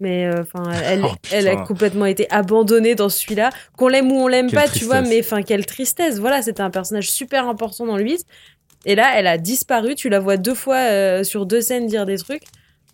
Mais 0.00 0.26
euh, 0.26 0.42
enfin, 0.42 0.70
elle, 0.84 1.02
Oh, 1.04 1.08
putain. 1.22 1.36
elle 1.36 1.48
a 1.48 1.56
complètement 1.56 2.06
été 2.06 2.26
abandonnée 2.30 2.94
dans 2.94 3.08
celui-là. 3.08 3.50
Qu'on 3.76 3.88
l'aime 3.88 4.12
ou 4.12 4.16
on 4.16 4.28
l'aime 4.28 4.50
pas, 4.50 4.68
tu 4.68 4.84
vois, 4.84 5.00
mais 5.02 5.20
enfin, 5.20 5.42
quelle 5.42 5.66
tristesse. 5.66 6.18
Voilà, 6.18 6.40
c'était 6.42 6.60
un 6.62 6.70
personnage 6.70 7.10
super 7.10 7.48
important 7.48 7.84
dans 7.86 7.96
le 7.96 8.04
8. 8.04 8.24
Et 8.86 8.94
là, 8.94 9.10
elle 9.16 9.26
a 9.26 9.38
disparu. 9.38 9.94
Tu 9.96 10.08
la 10.08 10.20
vois 10.20 10.36
deux 10.36 10.54
fois 10.54 10.76
euh, 10.76 11.24
sur 11.24 11.46
deux 11.46 11.60
scènes 11.60 11.86
dire 11.88 12.06
des 12.06 12.16
trucs. 12.16 12.44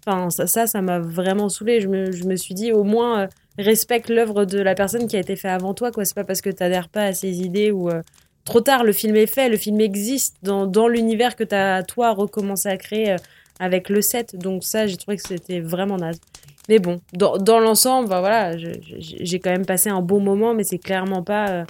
Enfin, 0.06 0.30
ça, 0.30 0.46
ça, 0.46 0.66
ça 0.66 0.80
m'a 0.82 0.98
vraiment 0.98 1.48
saoulé. 1.48 1.80
Je 1.80 1.88
me, 1.88 2.10
je 2.10 2.24
me 2.24 2.36
suis 2.36 2.54
dit, 2.54 2.72
au 2.72 2.84
moins, 2.84 3.20
euh, 3.22 3.26
respecte 3.58 4.08
l'œuvre 4.08 4.44
de 4.44 4.58
la 4.60 4.74
personne 4.74 5.06
qui 5.06 5.16
a 5.16 5.20
été 5.20 5.36
faite 5.36 5.50
avant 5.50 5.74
toi. 5.74 5.90
quoi. 5.92 6.04
C'est 6.04 6.14
pas 6.14 6.24
parce 6.24 6.40
que 6.40 6.50
t'adhères 6.50 6.88
pas 6.88 7.04
à 7.04 7.12
ses 7.12 7.40
idées 7.40 7.70
ou. 7.70 7.88
euh, 7.90 8.02
trop 8.44 8.60
tard, 8.60 8.84
le 8.84 8.92
film 8.92 9.16
est 9.16 9.26
fait, 9.26 9.48
le 9.48 9.56
film 9.56 9.80
existe 9.80 10.36
dans, 10.42 10.66
dans 10.66 10.86
l'univers 10.88 11.34
que 11.36 11.44
t'as, 11.44 11.82
toi, 11.82 12.12
recommencé 12.12 12.68
à 12.68 12.76
créer 12.76 13.12
euh, 13.12 13.16
avec 13.58 13.88
le 13.88 14.02
7. 14.02 14.36
Donc, 14.36 14.64
ça, 14.64 14.86
j'ai 14.86 14.96
trouvé 14.96 15.16
que 15.16 15.26
c'était 15.26 15.60
vraiment 15.60 15.96
naze. 15.96 16.20
Mais 16.68 16.78
bon, 16.78 17.00
dans, 17.12 17.36
dans 17.38 17.58
l'ensemble, 17.58 18.08
bah 18.08 18.20
voilà, 18.20 18.56
j'ai 18.56 19.38
quand 19.38 19.50
même 19.50 19.66
passé 19.66 19.90
un 19.90 20.00
bon 20.00 20.20
moment, 20.20 20.54
mais 20.54 20.64
c'est 20.64 20.78
clairement 20.78 21.22
pas 21.22 21.48
euh, 21.50 21.64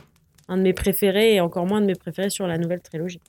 un 0.49 0.59
de 0.59 0.63
mes 0.63 0.73
préférés 0.73 1.35
et 1.35 1.41
encore 1.41 1.67
moins 1.67 1.81
de 1.81 1.87
mes 1.87 1.95
préférés 1.95 2.31
sur 2.31 2.47
la 2.47 2.59
nouvelle 2.59 2.81
trilogie. 2.81 3.21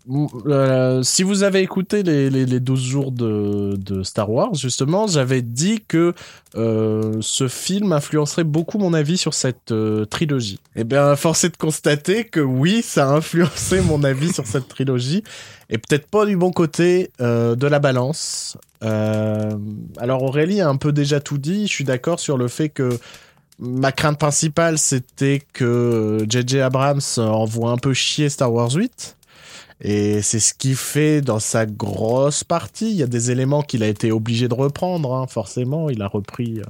Euh, 0.48 1.02
si 1.04 1.24
vous 1.24 1.44
avez 1.44 1.62
écouté 1.62 2.04
les, 2.04 2.30
les, 2.30 2.46
les 2.46 2.60
12 2.60 2.82
jours 2.82 3.12
de, 3.12 4.04
Star 4.04 4.30
Wars, 4.30 4.54
justement, 4.56 5.08
j'avais 5.08 5.42
dit 5.42 5.84
que 5.88 6.14
euh, 6.56 7.18
ce 7.22 7.48
film 7.48 7.94
influencerait 7.94 8.44
beaucoup 8.44 8.78
mon 8.78 8.94
avis 8.94 9.18
sur 9.18 9.34
cette 9.34 9.72
euh, 9.72 10.06
trilogie. 10.06 10.60
Eh 10.76 10.84
bien, 10.84 11.16
force 11.16 11.44
est 11.46 11.50
de 11.50 11.58
constater 11.58 12.26
que 12.26 12.40
oui, 12.40 12.82
ça 12.82 13.10
a 13.10 13.14
influencé 13.14 13.82
mon 13.82 14.04
avis 14.04 14.34
sur 14.34 14.46
cette 14.46 14.68
trilogie, 14.68 15.24
et 15.70 15.78
peut-être 15.78 16.08
pas 16.08 16.26
du 16.26 16.36
bon 16.38 16.52
côté 16.52 17.12
de 17.20 17.68
la 17.68 17.80
balance. 17.80 18.58
Alors 18.82 20.22
Aurélie 20.22 20.62
a 20.62 20.70
un 20.70 20.76
peu 20.76 20.92
déjà 20.92 21.20
tout 21.20 21.40
dit, 21.40 21.66
je 21.66 21.74
suis 21.74 21.84
d'accord 21.84 22.20
sur 22.20 22.38
le 22.38 22.48
fait 22.48 22.70
que 22.70 23.00
ma 23.60 23.92
crainte 23.92 24.20
principale, 24.20 24.78
c'était 24.78 25.42
que 25.54 26.26
J.J. 26.30 26.62
Abrams 26.62 27.02
envoie 27.18 27.72
un 27.72 27.78
peu 27.78 27.94
chier 27.94 28.30
Star 28.30 28.52
Wars 28.52 28.72
8. 28.72 29.16
Et 29.82 30.22
c'est 30.22 30.40
ce 30.40 30.54
qui 30.54 30.74
fait 30.74 31.20
dans 31.20 31.40
sa 31.40 31.66
grosse 31.66 32.46
partie. 32.46 32.92
Il 32.92 32.96
y 32.96 33.04
a 33.04 33.08
des 33.08 33.30
éléments 33.30 33.62
qu'il 33.62 33.84
a 33.84 33.88
été 33.88 34.10
obligé 34.10 34.48
de 34.48 34.54
reprendre, 34.54 35.14
hein, 35.14 35.28
forcément. 35.28 35.90
Il 35.90 36.02
a 36.02 36.08
repris, 36.08 36.62
euh, 36.62 36.64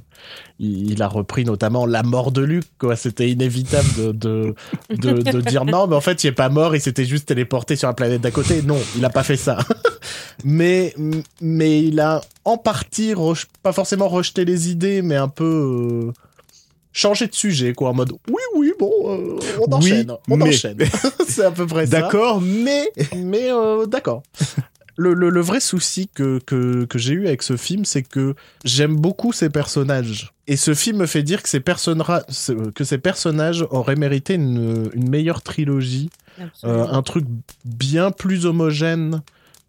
il, 0.58 1.00
a 1.00 1.06
repris 1.06 1.44
notamment 1.44 1.86
la 1.86 2.02
mort 2.02 2.32
de 2.32 2.42
Luke. 2.42 2.66
Quoi, 2.78 2.96
c'était 2.96 3.30
inévitable 3.30 4.16
de 4.18 4.54
dire 5.48 5.64
non, 5.64 5.86
mais 5.86 5.94
en 5.94 6.00
fait, 6.00 6.24
il 6.24 6.28
est 6.28 6.32
pas 6.32 6.48
mort. 6.48 6.74
Il 6.74 6.80
s'était 6.80 7.04
juste 7.04 7.28
téléporté 7.28 7.76
sur 7.76 7.86
la 7.86 7.94
planète 7.94 8.22
d'à 8.22 8.32
côté. 8.32 8.60
Non, 8.62 8.78
il 8.96 9.04
a 9.04 9.10
pas 9.10 9.22
fait 9.22 9.36
ça. 9.36 9.58
mais 10.44 10.92
il 11.40 12.00
a 12.00 12.22
en 12.44 12.58
partie 12.58 13.14
pas 13.62 13.72
forcément 13.72 14.08
rejeté 14.08 14.44
les 14.44 14.68
idées, 14.68 15.00
mais 15.02 15.16
un 15.16 15.28
peu. 15.28 16.08
euh, 16.08 16.12
changé 16.96 17.26
de 17.26 17.34
sujet, 17.34 17.74
quoi, 17.74 17.90
en 17.90 17.94
mode 17.94 18.12
oui, 18.28 18.42
oui, 18.56 18.72
bon, 18.78 18.90
euh, 19.04 19.36
on 19.58 19.64
Oui, 19.66 19.74
enchaîne, 19.74 20.12
on 20.30 20.36
mais- 20.38 20.48
enchaîne. 20.48 20.78
c'est 21.28 21.44
à 21.44 21.50
peu 21.50 21.66
près 21.66 21.86
ça. 21.86 22.00
D'accord, 22.00 22.40
mais 22.40 22.90
Mais 23.14 23.52
euh, 23.52 23.84
d'accord. 23.86 24.22
Le, 24.98 25.12
le, 25.12 25.28
le 25.28 25.40
vrai 25.42 25.60
souci 25.60 26.08
que, 26.14 26.38
que, 26.38 26.86
que 26.86 26.98
j'ai 26.98 27.12
eu 27.12 27.26
avec 27.26 27.42
ce 27.42 27.58
film, 27.58 27.84
c'est 27.84 28.02
que 28.02 28.34
j'aime 28.64 28.96
beaucoup 28.96 29.30
ces 29.30 29.50
personnages. 29.50 30.32
Et 30.46 30.56
ce 30.56 30.72
film 30.72 30.96
me 30.96 31.06
fait 31.06 31.22
dire 31.22 31.42
que 31.42 31.50
ces, 31.50 31.60
personnera- 31.60 32.24
que 32.74 32.82
ces 32.82 32.96
personnages 32.96 33.66
auraient 33.68 33.94
mérité 33.96 34.34
une, 34.36 34.88
une 34.94 35.10
meilleure 35.10 35.42
trilogie, 35.42 36.08
euh, 36.64 36.86
un 36.86 37.02
truc 37.02 37.26
bien 37.66 38.10
plus 38.10 38.46
homogène, 38.46 39.20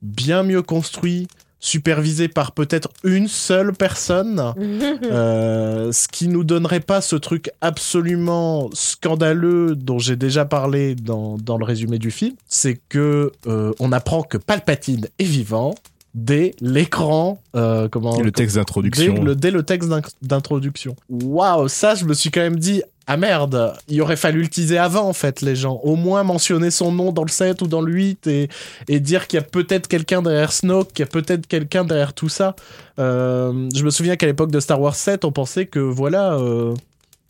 bien 0.02 0.44
mieux 0.44 0.62
construit, 0.62 1.28
supervisé 1.60 2.28
par 2.28 2.52
peut-être 2.52 2.90
une 3.04 3.28
seule 3.28 3.74
personne. 3.74 4.54
Euh, 5.04 5.92
ce 5.92 6.08
qui 6.08 6.28
nous 6.28 6.44
donnerait 6.44 6.80
pas 6.80 7.02
ce 7.02 7.16
truc 7.16 7.50
absolument 7.62 8.70
scandaleux 8.74 9.76
dont 9.76 10.00
j'ai 10.00 10.16
déjà 10.16 10.44
parlé 10.46 10.96
dans, 10.96 11.38
dans 11.38 11.58
le 11.58 11.64
résumé 11.66 11.98
du 12.00 12.12
film, 12.12 12.36
c'est 12.48 12.80
que 12.90 13.32
euh, 13.48 13.72
on 13.80 13.92
apprend 13.92 14.24
que 14.24 14.38
Palpatine 14.38 15.08
est 15.20 15.24
vivant 15.24 15.76
dès 16.14 16.56
l'écran, 16.62 17.42
euh, 17.56 17.88
comment 17.90 18.20
le 18.20 18.32
texte 18.32 18.56
dès 18.56 18.62
d'introduction. 18.62 19.24
le, 19.24 19.36
dès 19.36 19.52
le 19.52 19.64
texte 19.64 19.90
d'in- 19.90 20.02
d'introduction. 20.22 20.96
Waouh, 21.10 21.68
ça 21.68 21.96
je 21.96 22.06
me 22.06 22.14
suis 22.14 22.32
quand 22.32 22.42
même 22.42 22.58
dit 22.58 22.82
ah 23.10 23.16
merde, 23.16 23.74
il 23.88 24.02
aurait 24.02 24.18
fallu 24.18 24.42
le 24.42 24.50
teaser 24.50 24.78
avant 24.78 25.08
en 25.08 25.14
fait 25.14 25.40
les 25.42 25.56
gens, 25.56 25.80
au 25.84 25.96
moins 25.96 26.24
mentionner 26.24 26.72
son 26.72 26.92
nom 26.92 27.14
dans 27.14 27.24
le 27.24 27.30
7 27.30 27.62
ou 27.62 27.68
dans 27.68 27.80
le 27.80 27.94
8 27.94 28.28
et, 28.28 28.50
et 28.90 29.00
dire 29.00 29.28
qu'il 29.28 29.40
y 29.40 29.42
a 29.42 29.46
peut-être 29.46 29.88
quelqu'un 29.88 30.22
derrière 30.22 30.52
Snoke, 30.52 30.92
qu'il 30.92 31.06
y 31.06 31.08
a 31.08 31.10
peut-être 31.10 31.48
quelqu'un 31.48 31.86
derrière 31.86 32.14
tout 32.14 32.28
ça. 32.28 32.56
Euh, 33.00 33.70
je 33.74 33.84
me 33.86 33.92
souviens 33.92 34.18
qu'à 34.18 34.26
l'époque 34.26 34.52
de 34.52 34.60
Star 34.60 34.82
Wars 34.82 34.96
7, 34.96 35.24
on 35.24 35.32
pensait 35.32 35.68
que 35.68 35.80
voilà, 35.80 36.34
euh, 36.34 36.74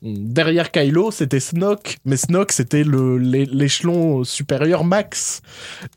derrière 0.03 0.71
Kylo, 0.71 1.11
c'était 1.11 1.39
Snoke, 1.39 1.97
mais 2.05 2.17
Snoke, 2.17 2.51
c'était 2.51 2.83
le- 2.83 3.17
l'é- 3.17 3.47
l'échelon 3.51 4.23
supérieur 4.23 4.83
max. 4.83 5.41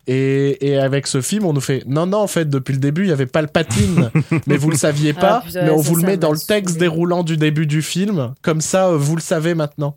Et, 0.07 0.67
et 0.67 0.79
avec 0.79 1.07
ce 1.07 1.21
film, 1.21 1.45
on 1.45 1.53
nous 1.53 1.61
fait 1.61 1.83
non, 1.87 2.07
non, 2.07 2.19
en 2.19 2.27
fait, 2.27 2.49
depuis 2.49 2.73
le 2.73 2.79
début, 2.81 3.03
il 3.05 3.09
y 3.09 3.13
avait 3.13 3.27
Palpatine, 3.27 4.11
mais 4.47 4.57
vous 4.57 4.71
le 4.71 4.77
saviez 4.77 5.13
Ah, 5.19 5.21
pas, 5.21 5.43
putain, 5.47 5.65
mais 5.65 5.71
on 5.71 5.83
ça, 5.83 5.89
vous 5.91 5.97
le 5.97 6.03
met 6.07 6.17
dans 6.17 6.33
le 6.33 6.39
texte 6.39 6.79
déroulant 6.79 7.23
du 7.23 7.37
début 7.37 7.67
du 7.67 7.83
film, 7.83 8.33
comme 8.43 8.61
ça, 8.61 8.89
euh, 8.89 8.97
vous 8.97 9.17
le 9.17 9.23
savez 9.23 9.55
maintenant. 9.55 9.95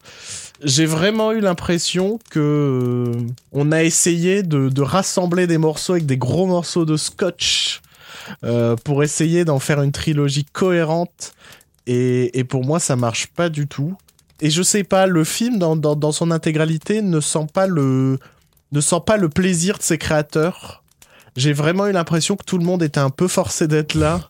J'ai 0.63 0.85
vraiment 0.85 1.31
eu 1.33 1.39
l'impression 1.41 2.19
que 2.29 2.39
euh, 2.39 3.11
on 3.51 3.71
a 3.71 3.83
essayé 3.83 4.43
de, 4.43 4.69
de 4.69 4.81
rassembler 4.81 5.45
des 5.47 5.57
morceaux 5.57 5.93
avec 5.93 6.05
des 6.05 6.17
gros 6.17 6.45
morceaux 6.45 6.85
de 6.85 6.95
scotch 6.95 7.81
euh, 8.45 8.75
pour 8.85 9.03
essayer 9.03 9.43
d'en 9.43 9.59
faire 9.59 9.81
une 9.81 9.91
trilogie 9.91 10.45
cohérente. 10.45 11.33
Et, 11.85 12.43
pour 12.45 12.65
moi, 12.65 12.79
ça 12.79 12.95
marche 12.95 13.27
pas 13.27 13.49
du 13.49 13.67
tout. 13.67 13.95
Et 14.39 14.49
je 14.49 14.63
sais 14.63 14.83
pas, 14.83 15.05
le 15.05 15.23
film 15.23 15.59
dans, 15.59 15.75
dans, 15.75 15.95
dans 15.95 16.11
son 16.11 16.31
intégralité 16.31 17.01
ne 17.01 17.19
sent 17.19 17.47
pas 17.53 17.67
le 17.67 18.19
ne 18.71 18.81
sent 18.81 19.01
pas 19.05 19.17
le 19.17 19.29
plaisir 19.29 19.77
de 19.77 19.83
ses 19.83 19.99
créateurs. 19.99 20.83
J'ai 21.35 21.53
vraiment 21.53 21.87
eu 21.87 21.91
l'impression 21.91 22.35
que 22.35 22.43
tout 22.43 22.57
le 22.57 22.65
monde 22.65 22.81
était 22.81 22.99
un 22.99 23.11
peu 23.11 23.27
forcé 23.27 23.67
d'être 23.67 23.93
là. 23.93 24.27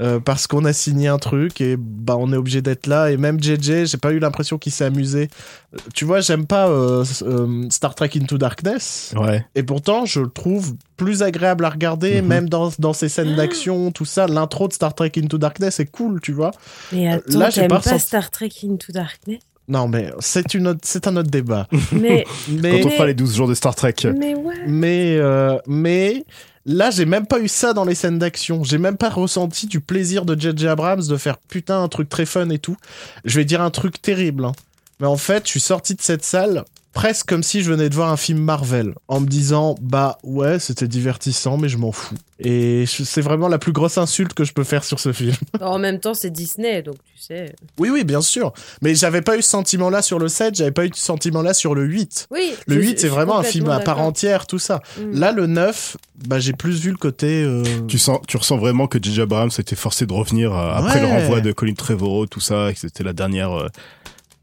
Euh, 0.00 0.18
parce 0.20 0.46
qu'on 0.46 0.64
a 0.64 0.72
signé 0.72 1.08
un 1.08 1.18
truc 1.18 1.60
et 1.60 1.76
bah 1.78 2.16
on 2.18 2.32
est 2.32 2.36
obligé 2.36 2.62
d'être 2.62 2.86
là 2.88 3.10
et 3.12 3.16
même 3.16 3.40
JJ 3.42 3.84
j'ai 3.86 3.96
pas 3.96 4.10
eu 4.12 4.18
l'impression 4.18 4.58
qu'il 4.58 4.72
s'est 4.72 4.84
amusé 4.84 5.28
Euh, 5.74 5.78
tu 5.94 6.04
vois 6.04 6.20
j'aime 6.20 6.46
pas 6.46 6.68
euh, 6.68 7.04
euh, 7.22 7.66
Star 7.70 7.94
Trek 7.94 8.10
Into 8.20 8.36
Darkness 8.38 9.12
Ouais. 9.16 9.44
et 9.54 9.62
pourtant, 9.62 10.04
je 10.04 10.20
le 10.20 10.28
trouve 10.28 10.74
plus 10.96 11.22
agréable 11.22 11.64
à 11.64 11.70
regarder, 11.70 12.22
Mhm. 12.22 12.28
même 12.28 12.48
dans, 12.48 12.70
dans 12.78 12.92
ces 12.92 13.08
scènes 13.08 13.34
d'action, 13.36 13.90
tout 13.90 14.04
ça. 14.04 14.26
L'intro 14.28 14.68
de 14.68 14.72
Star 14.72 14.94
Trek 14.94 15.12
Into 15.16 15.38
Darkness 15.38 15.80
est 15.80 15.86
cool, 15.90 16.20
tu 16.20 16.32
vois. 16.32 16.52
Mais 16.92 17.08
attends, 17.08 17.38
là, 17.38 17.50
j'ai 17.50 17.62
pas 17.66 17.80
pas, 17.80 17.90
ressenti- 17.90 17.98
Star 18.06 18.30
Trek 18.30 18.50
Into 18.64 18.92
Darkness? 18.92 19.40
Non, 19.68 19.88
mais 19.88 20.10
c'est 20.20 20.52
une 20.54 20.68
autre- 20.68 20.80
c'est 20.82 21.06
un 21.06 21.16
autre 21.16 21.30
débat. 21.30 21.66
Mais, 21.92 22.26
Mais, 22.48 22.80
Quand 22.82 22.88
on 22.88 22.90
fera 22.90 23.06
les 23.06 23.14
12 23.14 23.34
jours 23.36 23.48
de 23.48 23.54
Star 23.54 23.74
Trek. 23.74 23.94
mais 24.16 24.34
ouais. 24.34 24.54
mais, 24.66 25.16
euh, 25.16 25.56
mais 25.66 26.24
là, 26.66 26.90
j'ai 26.90 27.06
même 27.06 27.26
pas 27.26 27.40
eu 27.40 27.48
ça 27.48 27.72
dans 27.72 27.84
les 27.84 27.94
scènes 27.94 28.18
d'action. 28.18 28.62
J'ai 28.62 28.76
même 28.78 28.96
pas 28.98 29.08
ressenti 29.08 29.66
du 29.66 29.80
plaisir 29.80 30.24
de 30.26 30.38
J.J. 30.38 30.68
Abrams 30.68 31.06
de 31.06 31.16
faire 31.16 31.38
putain 31.38 31.82
un 31.82 31.88
truc 31.88 32.08
très 32.10 32.26
fun 32.26 32.50
et 32.50 32.58
tout. 32.58 32.76
Je 33.24 33.38
vais 33.38 33.44
dire 33.46 33.62
un 33.62 33.70
truc 33.70 34.02
terrible. 34.02 34.44
hein. 34.44 34.52
Mais 35.00 35.06
en 35.06 35.16
fait, 35.16 35.44
je 35.46 35.50
suis 35.50 35.60
sorti 35.60 35.94
de 35.94 36.02
cette 36.02 36.24
salle 36.24 36.64
presque 36.94 37.26
comme 37.26 37.42
si 37.42 37.62
je 37.62 37.70
venais 37.70 37.88
de 37.90 37.94
voir 37.94 38.10
un 38.10 38.16
film 38.16 38.38
Marvel, 38.38 38.94
en 39.08 39.20
me 39.20 39.26
disant 39.26 39.74
bah 39.82 40.18
ouais 40.22 40.58
c'était 40.58 40.88
divertissant 40.88 41.56
mais 41.58 41.68
je 41.68 41.76
m'en 41.76 41.92
fous. 41.92 42.14
Et 42.40 42.84
c'est 42.86 43.20
vraiment 43.20 43.46
la 43.48 43.58
plus 43.58 43.70
grosse 43.72 43.96
insulte 43.96 44.34
que 44.34 44.42
je 44.44 44.52
peux 44.52 44.64
faire 44.64 44.82
sur 44.84 44.98
ce 44.98 45.12
film. 45.12 45.34
En 45.60 45.78
même 45.78 46.00
temps, 46.00 46.14
c'est 46.14 46.30
Disney, 46.30 46.82
donc 46.82 46.96
tu 46.96 47.22
sais. 47.22 47.54
Oui 47.78 47.90
oui 47.90 48.02
bien 48.04 48.20
sûr, 48.20 48.52
mais 48.82 48.94
j'avais 48.94 49.22
pas 49.22 49.36
eu 49.38 49.42
ce 49.42 49.50
sentiment 49.50 49.88
là 49.88 50.02
sur 50.02 50.18
le 50.18 50.28
7, 50.28 50.54
j'avais 50.56 50.72
pas 50.72 50.84
eu 50.84 50.90
ce 50.94 51.04
sentiment 51.04 51.42
là 51.42 51.54
sur 51.54 51.74
le 51.74 51.84
8. 51.84 52.26
Oui. 52.30 52.52
Le 52.66 52.74
je- 52.76 52.80
8 52.80 52.96
je 52.96 53.00
c'est 53.02 53.08
vraiment 53.08 53.38
un 53.38 53.42
film 53.44 53.68
à 53.70 53.78
part 53.80 54.00
entière 54.00 54.46
tout 54.46 54.58
ça. 54.58 54.82
Mm. 54.98 55.18
Là 55.18 55.32
le 55.32 55.46
9, 55.46 55.96
bah 56.26 56.38
j'ai 56.40 56.52
plus 56.54 56.80
vu 56.80 56.90
le 56.90 56.96
côté 56.96 57.42
euh, 57.44 57.62
Tu 57.88 57.98
sens, 57.98 58.18
tu 58.26 58.36
ressens 58.36 58.56
vraiment 58.56 58.86
que 58.88 58.98
J.J. 59.02 59.22
Abrams 59.22 59.50
a 59.56 59.60
été 59.60 59.76
forcé 59.76 60.04
de 60.06 60.12
revenir 60.12 60.52
euh, 60.54 60.72
après 60.74 61.00
le 61.00 61.06
renvoi 61.06 61.40
de 61.40 61.52
Colin 61.52 61.74
Trevorrow, 61.74 62.26
tout 62.26 62.40
ça, 62.40 62.70
et 62.70 62.74
que 62.74 62.80
c'était 62.80 63.04
la 63.04 63.12
dernière. 63.12 63.52
euh, 63.52 63.68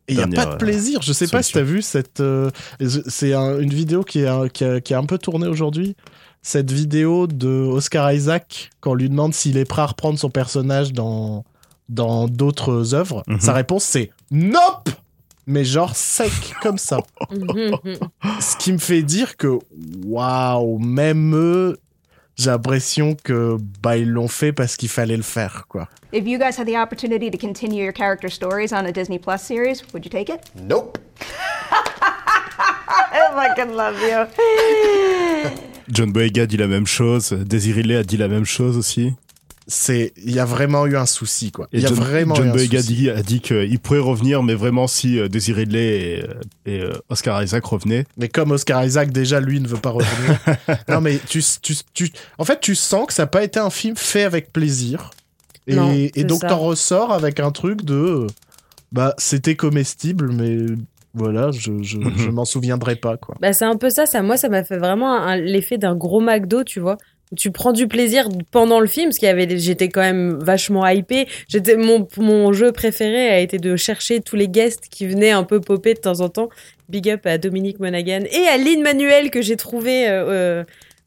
Et 0.08 0.14
il 0.14 0.18
n'y 0.18 0.24
a 0.24 0.28
pas 0.28 0.46
de 0.54 0.56
plaisir. 0.58 1.02
Je 1.02 1.14
sais 1.14 1.28
pas 1.28 1.42
si 1.44 1.52
solution. 1.52 1.60
t'as 1.60 1.74
vu 1.76 1.82
cette. 1.82 2.20
euh, 2.20 2.50
c'est 3.08 3.34
un- 3.34 3.60
une 3.60 3.74
vidéo 3.74 4.04
qui, 4.04 4.20
est, 4.20 4.28
un- 4.28 4.48
qui, 4.50 4.64
a, 4.66 4.82
qui 4.82 4.94
a 4.94 4.98
un 5.00 5.06
peu 5.06 5.18
tourné 5.18 5.48
aujourd'hui. 5.48 5.96
Cette 6.42 6.72
vidéo 6.72 7.28
de 7.28 7.48
Oscar 7.50 8.12
Isaac, 8.12 8.72
quand 8.80 8.92
on 8.92 8.96
lui 8.96 9.10
demande 9.10 9.34
s'il 9.34 9.58
est 9.58 9.66
prêt 9.66 9.84
à 9.84 9.86
reprendre 9.88 10.18
son 10.20 10.30
personnage 10.30 10.92
dans 10.94 11.44
dans 11.88 12.28
d'autres 12.28 12.94
œuvres. 12.96 13.22
Mhm. 13.28 13.40
Sa 13.42 13.54
réponse 13.54 13.84
c'est 13.84 14.12
Nope 14.32 14.90
Mais 15.46 15.64
genre 15.66 15.96
sec 15.96 16.32
comme 16.62 16.78
ça. 16.78 16.98
Mhm. 17.32 17.72
Ce 18.40 18.56
qui 18.58 18.72
me 18.74 18.78
fait 18.78 19.04
dire 19.04 19.38
que, 19.38 19.60
waouh, 20.06 20.78
même 20.80 21.36
eux, 21.36 21.78
j'ai 22.38 22.50
l'impression 22.50 23.16
que 23.24 23.58
bah 23.82 23.98
ils 23.98 24.10
l'ont 24.10 24.28
fait 24.28 24.52
parce 24.52 24.76
qu'il 24.76 24.90
fallait 24.90 25.18
le 25.18 25.24
faire, 25.24 25.66
quoi. 25.68 25.88
If 26.14 26.28
you 26.28 26.38
guys 26.38 26.58
had 26.58 26.68
the 26.68 26.76
opportunity 26.76 27.30
to 27.32 27.38
continue 27.38 27.84
your 27.84 27.94
character 27.94 28.30
stories 28.30 28.74
on 28.74 28.86
a 28.86 28.92
Disney 28.92 29.18
Plus 29.20 29.42
series, 29.42 29.82
would 29.94 30.04
you 30.06 30.10
take 30.10 30.30
it? 30.30 30.42
Nope. 30.56 30.98
I 33.14 33.54
fucking 33.56 33.76
love 33.76 34.00
you. 34.02 34.28
John 35.90 36.12
Boyega 36.12 36.46
dit 36.46 36.58
la 36.58 36.68
même 36.68 36.88
chose, 36.88 37.32
Daisy 37.34 37.74
Ridley 37.74 37.96
a 37.96 38.04
dit 38.04 38.18
la 38.18 38.28
même 38.28 38.46
chose 38.46 38.78
aussi. 38.78 39.14
C'est, 39.74 40.12
il 40.18 40.36
y 40.36 40.40
a 40.40 40.44
vraiment 40.46 40.86
eu 40.86 40.98
un 40.98 41.06
souci, 41.06 41.52
quoi. 41.52 41.68
Il 41.72 41.80
y 41.80 41.86
a 41.86 41.88
John, 41.90 41.98
vraiment 42.00 42.34
eu 42.36 42.38
John 42.40 42.50
un 42.50 42.52
Boyega 42.52 42.82
souci. 42.82 43.10
a 43.10 43.22
dit 43.24 43.40
qu'il 43.40 43.80
pourrait 43.80 44.00
revenir, 44.00 44.44
mais 44.44 44.54
vraiment 44.54 44.86
si 44.88 45.18
euh, 45.18 45.30
Daisy 45.30 45.54
Ridley 45.54 45.80
et, 46.66 46.72
et, 46.74 46.80
euh, 46.82 46.92
Oscar 47.10 47.42
Isaac 47.42 47.64
revenaient. 47.64 48.06
Mais 48.18 48.28
comme 48.28 48.52
Oscar 48.52 48.84
Isaac, 48.84 49.12
déjà, 49.12 49.40
lui, 49.40 49.62
ne 49.62 49.68
veut 49.70 49.78
pas 49.78 49.92
revenir. 49.92 50.40
non, 50.90 51.00
mais 51.00 51.20
tu, 51.30 51.42
tu, 51.62 51.74
tu, 51.94 52.12
en 52.38 52.44
fait, 52.44 52.60
tu 52.60 52.76
sens 52.76 53.08
que 53.08 53.14
ça 53.14 53.24
n'a 53.24 53.28
pas 53.28 53.44
été 53.46 53.60
un 53.60 53.70
film 53.70 53.96
fait 53.96 54.24
avec 54.24 54.52
plaisir. 54.52 55.12
Et, 55.68 55.76
Non, 55.76 55.92
et 55.94 56.24
donc, 56.26 56.42
t'en 56.42 56.60
ressors 56.60 57.14
avec 57.14 57.40
un 57.40 57.52
truc 57.52 57.84
de. 57.86 57.96
euh, 57.96 58.28
Bah, 58.92 59.14
c'était 59.18 59.56
comestible, 59.56 60.34
mais 60.34 60.58
voilà, 61.14 61.52
je, 61.52 61.82
je, 61.82 61.98
Mhm. 61.98 62.14
je 62.18 62.30
m'en 62.30 62.44
souviendrai 62.46 62.96
pas, 62.98 63.16
quoi. 63.16 63.36
Bah, 63.40 63.54
c'est 63.54 63.64
un 63.66 63.78
peu 63.78 63.90
ça, 63.90 64.06
ça. 64.06 64.22
Moi, 64.22 64.36
ça 64.38 64.50
m'a 64.50 64.64
fait 64.66 64.78
vraiment 64.78 65.34
l'effet 65.36 65.78
d'un 65.78 65.96
gros 65.96 66.20
McDo, 66.20 66.64
tu 66.66 66.80
vois. 66.82 66.98
Tu 67.38 67.50
prends 67.52 67.72
du 67.72 67.88
plaisir 67.88 68.28
pendant 68.52 68.80
le 68.82 68.88
film, 68.88 69.08
parce 69.08 69.18
qu'il 69.18 69.28
y 69.28 69.32
avait, 69.32 69.48
j'étais 69.58 69.88
quand 69.88 70.02
même 70.02 70.38
vachement 70.44 70.86
hypé. 70.88 71.28
J'étais, 71.48 71.78
mon, 71.78 72.08
mon 72.18 72.52
jeu 72.52 72.72
préféré 72.74 73.30
a 73.30 73.40
été 73.40 73.58
de 73.58 73.76
chercher 73.78 74.20
tous 74.20 74.36
les 74.36 74.50
guests 74.50 74.88
qui 74.90 75.08
venaient 75.08 75.32
un 75.32 75.44
peu 75.44 75.62
popper 75.62 75.94
de 75.94 76.00
temps 76.00 76.20
en 76.20 76.28
temps. 76.30 76.50
Big 76.90 77.10
up 77.10 77.26
à 77.26 77.38
Dominique 77.38 77.80
Monaghan 77.80 78.24
et 78.30 78.48
à 78.48 78.58
Lynn 78.58 78.82
Manuel 78.82 79.32
que 79.32 79.42
j'ai 79.42 79.56
trouvé 79.56 80.10
euh, 80.10 80.26
euh, 80.30 80.64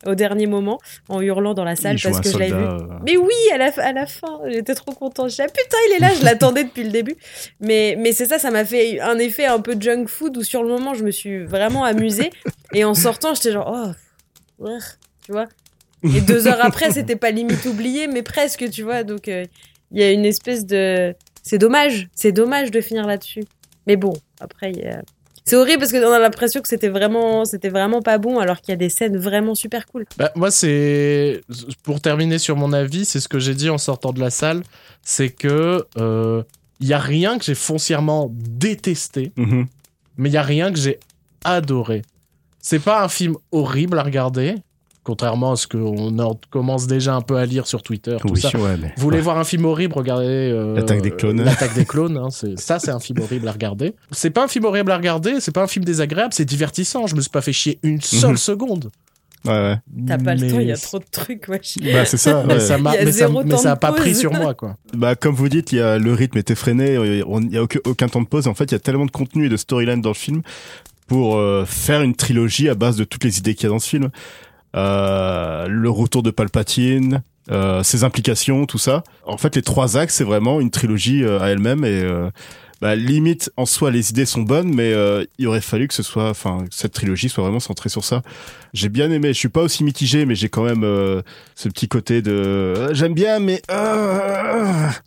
au 0.07 0.15
dernier 0.15 0.47
moment 0.47 0.79
en 1.11 1.21
hurlant 1.21 1.53
dans 1.53 1.65
la 1.65 1.77
salle 1.77 1.97
parce 2.03 2.21
que 2.23 2.31
je 2.31 2.39
l'avais 2.39 2.53
vu. 2.57 2.65
euh, 2.85 2.99
Mais 3.05 3.19
oui, 3.19 3.35
à 3.53 3.59
la, 3.59 3.67
à 3.77 3.93
la 3.93 4.07
fin, 4.07 4.41
j'étais 4.49 4.75
trop 4.75 4.93
contente. 4.93 5.29
Je 5.31 5.43
ah, 5.43 5.47
putain, 5.47 5.77
il 5.91 5.97
est 5.97 5.99
là, 6.01 6.09
je 6.19 6.25
l'attendais 6.25 6.65
depuis 6.65 6.85
le 6.85 6.91
début. 6.91 7.17
Mais, 7.61 7.97
mais 7.99 8.13
c'est 8.13 8.25
ça, 8.25 8.39
ça 8.39 8.51
m'a 8.51 8.65
fait 8.65 8.99
un 9.01 9.19
effet 9.19 9.45
un 9.45 9.61
peu 9.61 9.77
junk 9.79 10.07
food 10.07 10.39
où 10.39 10.43
sur 10.43 10.63
le 10.63 10.71
moment, 10.71 10.95
je 10.95 11.05
me 11.05 11.11
suis 11.11 11.45
vraiment 11.45 11.85
amusée. 11.85 12.31
Et 12.73 12.83
en 12.85 12.95
sortant, 12.95 13.35
j'étais 13.35 13.53
genre, 13.53 13.95
oh, 14.59 14.67
tu 15.27 15.33
vois. 15.33 15.47
Et 16.05 16.21
deux 16.21 16.47
heures 16.47 16.63
après, 16.65 16.91
c'était 16.93 17.17
pas 17.17 17.31
limite 17.31 17.65
oublié, 17.67 18.07
mais 18.07 18.23
presque, 18.23 18.69
tu 18.71 18.83
vois. 18.83 19.03
Donc, 19.05 19.29
euh, 19.29 19.45
il 19.91 20.01
y 20.01 20.03
a 20.03 20.11
une 20.11 20.25
espèce 20.25 20.67
de. 20.67 21.15
C'est 21.43 21.59
dommage, 21.59 22.09
c'est 22.15 22.33
dommage 22.33 22.71
de 22.71 22.81
finir 22.81 23.07
là-dessus. 23.07 23.45
Mais 23.87 23.97
bon, 23.97 24.13
après, 24.41 24.71
il 24.73 24.79
y 24.79 24.87
a, 24.87 25.03
C'est 25.45 25.57
horrible 25.57 25.79
parce 25.81 25.93
qu'on 25.93 26.11
a 26.13 26.19
l'impression 26.19 26.61
que 26.63 26.69
c'était 26.69 26.89
vraiment, 26.89 27.45
c'était 27.45 27.69
vraiment 27.69 28.01
pas 28.03 28.17
bon, 28.19 28.39
alors 28.39 28.61
qu'il 28.61 28.71
y 28.71 28.75
a 28.75 28.77
des 28.77 28.89
scènes 28.89 29.17
vraiment 29.19 29.55
super 29.55 29.87
cool. 29.87 30.07
Bah, 30.17 30.33
moi, 30.35 30.51
c'est. 30.51 31.43
Pour 31.83 32.01
terminer 32.01 32.39
sur 32.39 32.57
mon 32.57 32.73
avis, 32.73 33.05
c'est 33.05 33.21
ce 33.21 33.29
que 33.29 33.39
j'ai 33.39 33.55
dit 33.55 33.69
en 33.71 33.79
sortant 33.79 34.13
de 34.13 34.21
la 34.21 34.31
salle 34.31 34.63
c'est 35.03 35.29
que. 35.31 35.85
euh, 35.99 36.43
Il 36.81 36.89
y 36.89 36.93
a 36.93 36.99
rien 36.99 37.39
que 37.39 37.45
j'ai 37.45 37.55
foncièrement 37.55 38.31
détesté, 38.33 39.33
Mhm. 39.37 39.67
mais 40.17 40.29
il 40.29 40.33
y 40.33 40.37
a 40.37 40.43
rien 40.43 40.73
que 40.73 40.79
j'ai 40.79 40.99
adoré. 41.45 42.03
C'est 42.61 42.81
pas 42.83 43.03
un 43.05 43.09
film 43.09 43.37
horrible 43.53 43.99
à 43.99 44.03
regarder, 44.03 44.57
contrairement 45.05 45.53
à 45.53 45.57
ce 45.57 45.67
qu'on 45.69 46.19
en- 46.19 46.39
commence 46.51 46.87
déjà 46.89 47.15
un 47.15 47.21
peu 47.21 47.37
à 47.37 47.47
lire 47.47 47.67
sur 47.69 47.83
Twitter. 47.83 48.17
Tout 48.21 48.29
Oui, 48.33 48.41
ça. 48.41 48.49
ouais, 48.59 48.77
mais. 48.81 48.93
Vous 48.97 49.03
voulez 49.03 49.21
voir 49.21 49.39
un 49.39 49.45
film 49.45 49.65
horrible, 49.67 49.95
regardez 49.95 50.25
euh, 50.27 50.75
L'attaque 50.75 51.03
des 51.03 51.11
clones. 51.13 51.43
L'attaque 51.43 51.75
des 51.75 51.85
clones, 51.85 52.17
hein, 52.17 52.31
c'est- 52.31 52.59
ça 52.59 52.79
c'est 52.81 52.91
un 52.91 52.99
film 53.01 53.21
horrible 53.21 53.47
à 53.47 53.53
regarder. 53.53 53.95
C'est 54.11 54.31
pas 54.31 54.45
un 54.45 54.49
film 54.49 54.65
horrible 54.65 54.91
à 54.91 54.97
regarder, 54.97 55.35
c'est 55.41 55.53
pas 55.55 55.63
un 55.63 55.69
film 55.69 55.85
désagréable, 55.85 56.33
c'est 56.35 56.45
divertissant. 56.45 57.07
Je 57.07 57.15
me 57.15 57.21
suis 57.21 57.31
pas 57.31 57.43
fait 57.43 57.53
chier 57.53 57.79
une 57.85 58.01
seule 58.01 58.31
Mhm. 58.33 58.37
seconde. 58.39 58.91
Ouais, 59.47 59.51
ouais. 59.53 59.77
T'as 60.07 60.17
pas 60.17 60.35
le 60.35 60.41
Mais- 60.41 60.51
temps, 60.51 60.59
il 60.61 60.69
y 60.69 60.73
a 60.73 60.77
trop 60.79 60.99
de 60.99 61.05
trucs, 61.11 61.49
wesh. 61.49 61.75
Bah, 61.83 62.07
c'est 62.07 62.17
ça. 62.17 62.41
Ouais. 62.47 62.59
ça 62.61 62.79
mais 62.79 63.13
ça, 63.13 63.29
mais 63.45 63.57
ça 63.59 63.73
a 63.73 63.77
pas 63.77 63.93
pris 63.93 64.15
sur 64.15 64.33
moi 64.33 64.55
quoi. 64.55 64.77
Bah, 64.95 65.17
comme 65.17 65.35
vous 65.35 65.51
dites, 65.51 65.71
il 65.73 65.77
y 65.77 65.81
a, 65.83 65.99
le 65.99 66.15
rythme 66.15 66.39
est 66.39 66.51
effréné, 66.51 66.95
il 66.95 67.25
n'y 67.49 67.57
a 67.59 67.63
aucun, 67.63 67.79
aucun 67.85 68.09
temps 68.09 68.23
de 68.23 68.27
pause. 68.27 68.47
En 68.49 68.55
fait, 68.55 68.65
il 68.65 68.73
y 68.73 68.75
a 68.77 68.79
tellement 68.79 69.05
de 69.05 69.11
contenu 69.11 69.45
et 69.45 69.49
de 69.51 69.59
storyline 69.59 70.01
dans 70.01 70.09
le 70.09 70.15
film 70.15 70.41
pour 71.09 71.37
euh, 71.37 71.67
faire 71.67 72.01
une 72.01 72.15
trilogie 72.15 72.71
à 72.71 72.75
base 72.75 72.97
de 72.97 73.05
toutes 73.05 73.25
les 73.25 73.37
idées 73.37 73.55
qu'il 73.55 73.65
y 73.65 73.67
a 73.67 73.69
dans 73.69 73.79
ce 73.79 73.89
film. 73.91 74.09
Euh, 74.75 75.67
le 75.69 75.91
retour 75.91 76.23
de 76.23 76.31
Palpatine, 76.31 77.23
euh, 77.51 77.83
ses 77.83 78.05
implications, 78.05 78.67
tout 78.67 78.79
ça. 78.79 79.05
En 79.27 79.37
fait, 79.37 79.55
les 79.57 79.63
trois 79.63 79.97
axes, 79.97 80.17
c'est 80.17 80.25
vraiment 80.25 80.61
une 80.61 80.71
trilogie 80.71 81.23
euh, 81.23 81.41
à 81.41 81.49
elle-même 81.49 81.85
et 81.85 82.03
euh, 82.03 82.31
bah, 82.81 82.97
limite 82.97 83.53
en 83.57 83.67
soi, 83.67 83.91
les 83.91 84.11
idées 84.11 84.27
sont 84.27 84.43
bonnes, 84.43 84.75
mais 84.75 84.93
euh, 84.93 85.25
il 85.39 85.47
aurait 85.47 85.61
fallu 85.61 85.87
que 85.87 85.95
ce 85.95 86.03
soit, 86.03 86.29
enfin, 86.29 86.65
cette 86.71 86.93
trilogie 86.93 87.29
soit 87.29 87.45
vraiment 87.45 87.61
centrée 87.61 87.89
sur 87.89 88.03
ça. 88.03 88.23
J'ai 88.73 88.89
bien 88.89 89.11
aimé. 89.11 89.29
Je 89.29 89.39
suis 89.39 89.49
pas 89.49 89.63
aussi 89.63 89.85
mitigé, 89.85 90.27
mais 90.27 90.35
j'ai 90.35 90.49
quand 90.49 90.65
même 90.65 90.83
ce 91.55 91.69
petit 91.69 91.87
côté 91.87 92.21
de 92.21 92.93
j'aime 92.93 93.15
bien, 93.15 93.39
mais 93.39 93.63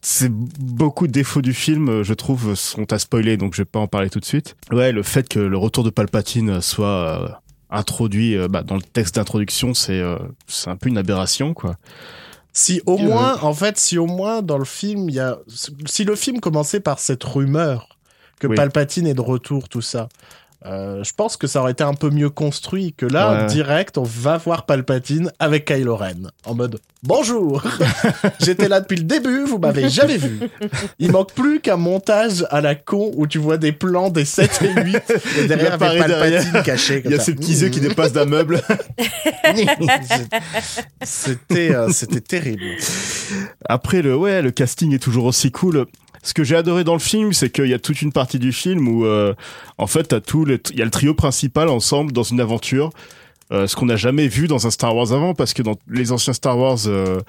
c'est 0.02 0.32
beaucoup 0.32 1.08
de 1.08 1.12
défauts 1.12 1.42
du 1.42 1.54
film, 1.54 2.04
je 2.04 2.14
trouve, 2.14 2.56
sont 2.56 2.92
à 2.94 3.00
spoiler, 3.00 3.36
donc 3.36 3.54
je 3.54 3.62
vais 3.62 3.66
pas 3.66 3.80
en 3.80 3.88
parler 3.88 4.10
tout 4.10 4.22
de 4.22 4.26
suite. 4.26 4.56
Ouais, 4.72 4.94
le 4.94 5.04
fait 5.04 5.28
que 5.28 5.40
le 5.40 5.58
retour 5.58 5.84
de 5.84 5.90
Palpatine 5.90 6.62
soit 6.62 7.42
introduit 7.70 8.36
euh, 8.38 8.48
bah, 8.48 8.64
dans 8.64 8.76
le 8.76 8.82
texte 8.82 9.16
d'introduction, 9.16 9.74
c'est 9.74 10.00
euh, 10.00 10.18
c'est 10.48 10.70
un 10.70 10.76
peu 10.76 10.90
une 10.90 10.98
aberration, 10.98 11.54
quoi. 11.54 11.78
Si 12.54 12.82
au 12.86 12.98
Euh. 12.98 13.04
moins, 13.04 13.38
en 13.42 13.54
fait, 13.54 13.78
si 13.78 13.98
au 13.98 14.08
moins 14.08 14.42
dans 14.42 14.58
le 14.58 14.66
film, 14.66 15.10
il 15.10 15.16
y 15.16 15.20
a, 15.20 15.38
si 15.86 16.04
le 16.04 16.16
film 16.16 16.40
commençait 16.40 16.80
par 16.80 17.00
cette 17.00 17.24
rumeur 17.24 17.98
que 18.40 18.48
Oui. 18.48 18.56
Palpatine 18.56 19.06
est 19.08 19.14
de 19.14 19.22
retour, 19.22 19.70
tout 19.70 19.82
ça. 19.82 20.10
Euh, 20.66 21.04
je 21.04 21.14
pense 21.14 21.38
que 21.38 21.46
ça 21.48 21.62
aurait 21.62 21.72
été 21.74 21.84
un 21.84 21.94
peu 21.94 22.10
mieux 22.10 22.30
construit 22.32 22.94
que 22.98 23.06
là, 23.06 23.42
Ouais. 23.42 23.46
direct, 23.46 23.98
on 23.98 24.04
va 24.04 24.38
voir 24.38 24.66
Palpatine 24.66 25.32
avec 25.40 25.66
Kylo 25.66 25.96
Ren. 25.96 26.32
En 26.46 26.56
mode 26.56 26.80
Bonjour 27.04 27.64
J'étais 28.44 28.68
là 28.68 28.82
depuis 28.82 28.98
le 28.98 29.04
début, 29.04 29.44
vous 29.46 29.60
m'avez 29.60 29.88
jamais 29.88 30.18
vu. 30.18 30.40
Il 30.98 31.12
manque 31.12 31.32
plus 31.34 31.60
qu'un 31.60 31.78
montage 31.78 32.44
à 32.50 32.60
la 32.60 32.74
con 32.74 33.12
où 33.16 33.28
tu 33.28 33.38
vois 33.38 33.58
des 33.58 33.72
plans 33.72 34.10
des 34.10 34.26
7 34.26 34.62
et 34.64 34.82
8 34.82 34.98
et 35.38 35.48
derrière 35.48 35.74
avec 35.74 36.00
Palpatine 36.00 36.18
derrière. 36.52 36.64
caché. 36.64 37.02
Il 37.06 37.12
y 37.12 37.14
a 37.14 37.18
ça. 37.20 37.26
ces 37.26 37.36
petits 37.36 37.54
yeux 37.60 37.70
qui 37.70 37.80
dépassent 37.80 38.14
d'un 38.14 38.26
meuble. 38.26 38.62
C'était 41.04 41.74
euh, 41.76 41.90
c'était 41.92 42.22
terrible. 42.22 42.64
Après 43.70 44.02
le 44.02 44.16
ouais, 44.16 44.42
le 44.42 44.52
casting 44.52 44.94
est 44.94 45.00
toujours 45.00 45.26
aussi 45.26 45.52
cool. 45.52 45.86
Ce 46.24 46.34
que 46.34 46.44
j'ai 46.44 46.56
adoré 46.56 46.84
dans 46.84 46.94
le 46.94 47.00
film, 47.00 47.34
c'est 47.34 47.50
qu'il 47.50 47.68
y 47.68 47.74
a 47.74 47.80
toute 47.80 48.02
une 48.02 48.12
partie 48.12 48.40
du 48.40 48.52
film 48.52 48.88
où 48.88 49.06
euh, 49.06 49.34
en 49.78 49.88
fait 49.88 50.04
t'as 50.04 50.20
tout 50.20 50.46
le 50.46 50.60
il 50.72 50.80
y 50.80 50.82
a 50.82 50.86
le 50.86 50.92
trio 50.92 51.14
principal 51.14 51.70
ensemble 51.70 52.12
dans 52.12 52.24
une 52.24 52.40
aventure. 52.40 52.92
Euh, 53.52 53.66
ce 53.66 53.78
qu'on 53.78 53.86
n'a 53.86 53.96
jamais 53.96 54.28
vu 54.28 54.48
dans 54.48 54.68
un 54.68 54.72
Star 54.72 54.94
Wars 54.94 55.14
avant 55.14 55.34
parce 55.34 55.54
que 55.54 55.62
dans 55.62 55.78
les 55.88 56.12
anciens 56.12 56.34
Star 56.34 56.58
Wars 56.58 56.80
euh, 56.88 57.22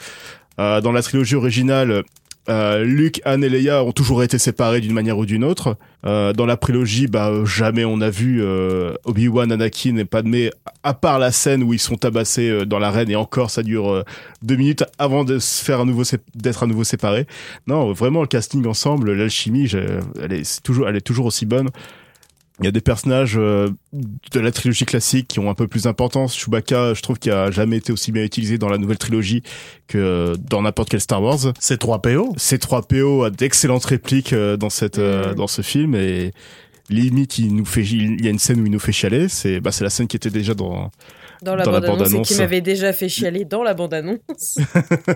dans 0.56 0.90
la 0.90 1.02
trilogie 1.02 1.36
originale 1.36 2.02
euh, 2.48 2.84
Luke, 2.84 3.20
Han 3.24 3.42
et 3.42 3.48
Leia 3.48 3.84
ont 3.84 3.92
toujours 3.92 4.22
été 4.22 4.38
séparés 4.38 4.80
d'une 4.80 4.92
manière 4.92 5.18
ou 5.18 5.26
d'une 5.26 5.44
autre. 5.44 5.76
Euh, 6.06 6.32
dans 6.32 6.46
la 6.46 6.56
prélogie, 6.56 7.06
bah 7.06 7.32
jamais 7.44 7.84
on 7.84 8.00
a 8.00 8.10
vu 8.10 8.40
euh, 8.40 8.94
Obi-Wan, 9.04 9.50
Anakin 9.52 9.96
et 9.96 10.04
Padmé, 10.04 10.50
à 10.82 10.94
part 10.94 11.18
la 11.18 11.32
scène 11.32 11.62
où 11.62 11.72
ils 11.74 11.78
sont 11.78 11.96
tabassés 11.96 12.48
euh, 12.48 12.64
dans 12.64 12.78
l'arène 12.78 13.10
et 13.10 13.16
encore 13.16 13.50
ça 13.50 13.62
dure 13.62 13.90
euh, 13.90 14.04
deux 14.42 14.56
minutes 14.56 14.84
avant 14.98 15.24
de 15.24 15.38
se 15.38 15.64
faire 15.64 15.80
à 15.80 15.84
nouveau 15.84 16.04
d'être 16.34 16.62
à 16.62 16.66
nouveau 16.66 16.84
séparés. 16.84 17.26
Non, 17.66 17.92
vraiment 17.92 18.20
le 18.22 18.28
casting 18.28 18.64
ensemble, 18.66 19.12
l'alchimie, 19.12 19.68
elle 19.74 20.02
elle 20.22 20.32
est 20.96 21.00
toujours 21.00 21.26
aussi 21.26 21.46
bonne. 21.46 21.68
Il 22.60 22.64
y 22.64 22.68
a 22.68 22.72
des 22.72 22.80
personnages 22.80 23.36
euh, 23.38 23.68
de 23.92 24.40
la 24.40 24.50
trilogie 24.50 24.84
classique 24.84 25.28
qui 25.28 25.38
ont 25.38 25.48
un 25.48 25.54
peu 25.54 25.68
plus 25.68 25.84
d'importance. 25.84 26.36
Chewbacca, 26.36 26.92
je 26.94 27.02
trouve 27.02 27.18
qu'il 27.18 27.30
a 27.32 27.50
jamais 27.50 27.76
été 27.76 27.92
aussi 27.92 28.10
bien 28.10 28.24
utilisé 28.24 28.58
dans 28.58 28.68
la 28.68 28.78
nouvelle 28.78 28.98
trilogie 28.98 29.42
que 29.86 30.34
dans 30.50 30.62
n'importe 30.62 30.88
quel 30.90 31.00
Star 31.00 31.22
Wars. 31.22 31.52
C'est 31.60 31.80
3PO. 31.80 32.36
C3PO 32.36 33.26
a 33.26 33.30
d'excellentes 33.30 33.84
répliques 33.84 34.32
euh, 34.32 34.56
dans 34.56 34.70
cette 34.70 34.98
euh, 34.98 35.32
Mm. 35.32 35.34
dans 35.36 35.46
ce 35.46 35.62
film 35.62 35.94
et 35.94 36.32
limite 36.90 37.38
il 37.38 37.54
nous 37.54 37.64
fait 37.66 37.82
il 37.82 38.24
y 38.24 38.28
a 38.28 38.30
une 38.30 38.38
scène 38.38 38.60
où 38.60 38.66
il 38.66 38.72
nous 38.72 38.78
fait 38.78 38.92
chialer 38.92 39.28
c'est 39.28 39.60
bah 39.60 39.72
c'est 39.72 39.84
la 39.84 39.90
scène 39.90 40.06
qui 40.06 40.16
était 40.16 40.30
déjà 40.30 40.54
dans 40.54 40.90
Dans 41.42 41.54
la 41.54 41.64
Dans 41.64 41.70
la 41.72 41.80
bande-annonce 41.80 41.88
et 41.90 42.14
bande-annonce. 42.14 42.28
qui 42.28 42.34
m'avait 42.36 42.60
déjà 42.62 42.92
fait 42.92 43.08
chialer 43.08 43.44
dans 43.44 43.62
la 43.62 43.74
bande-annonce. 43.74 44.58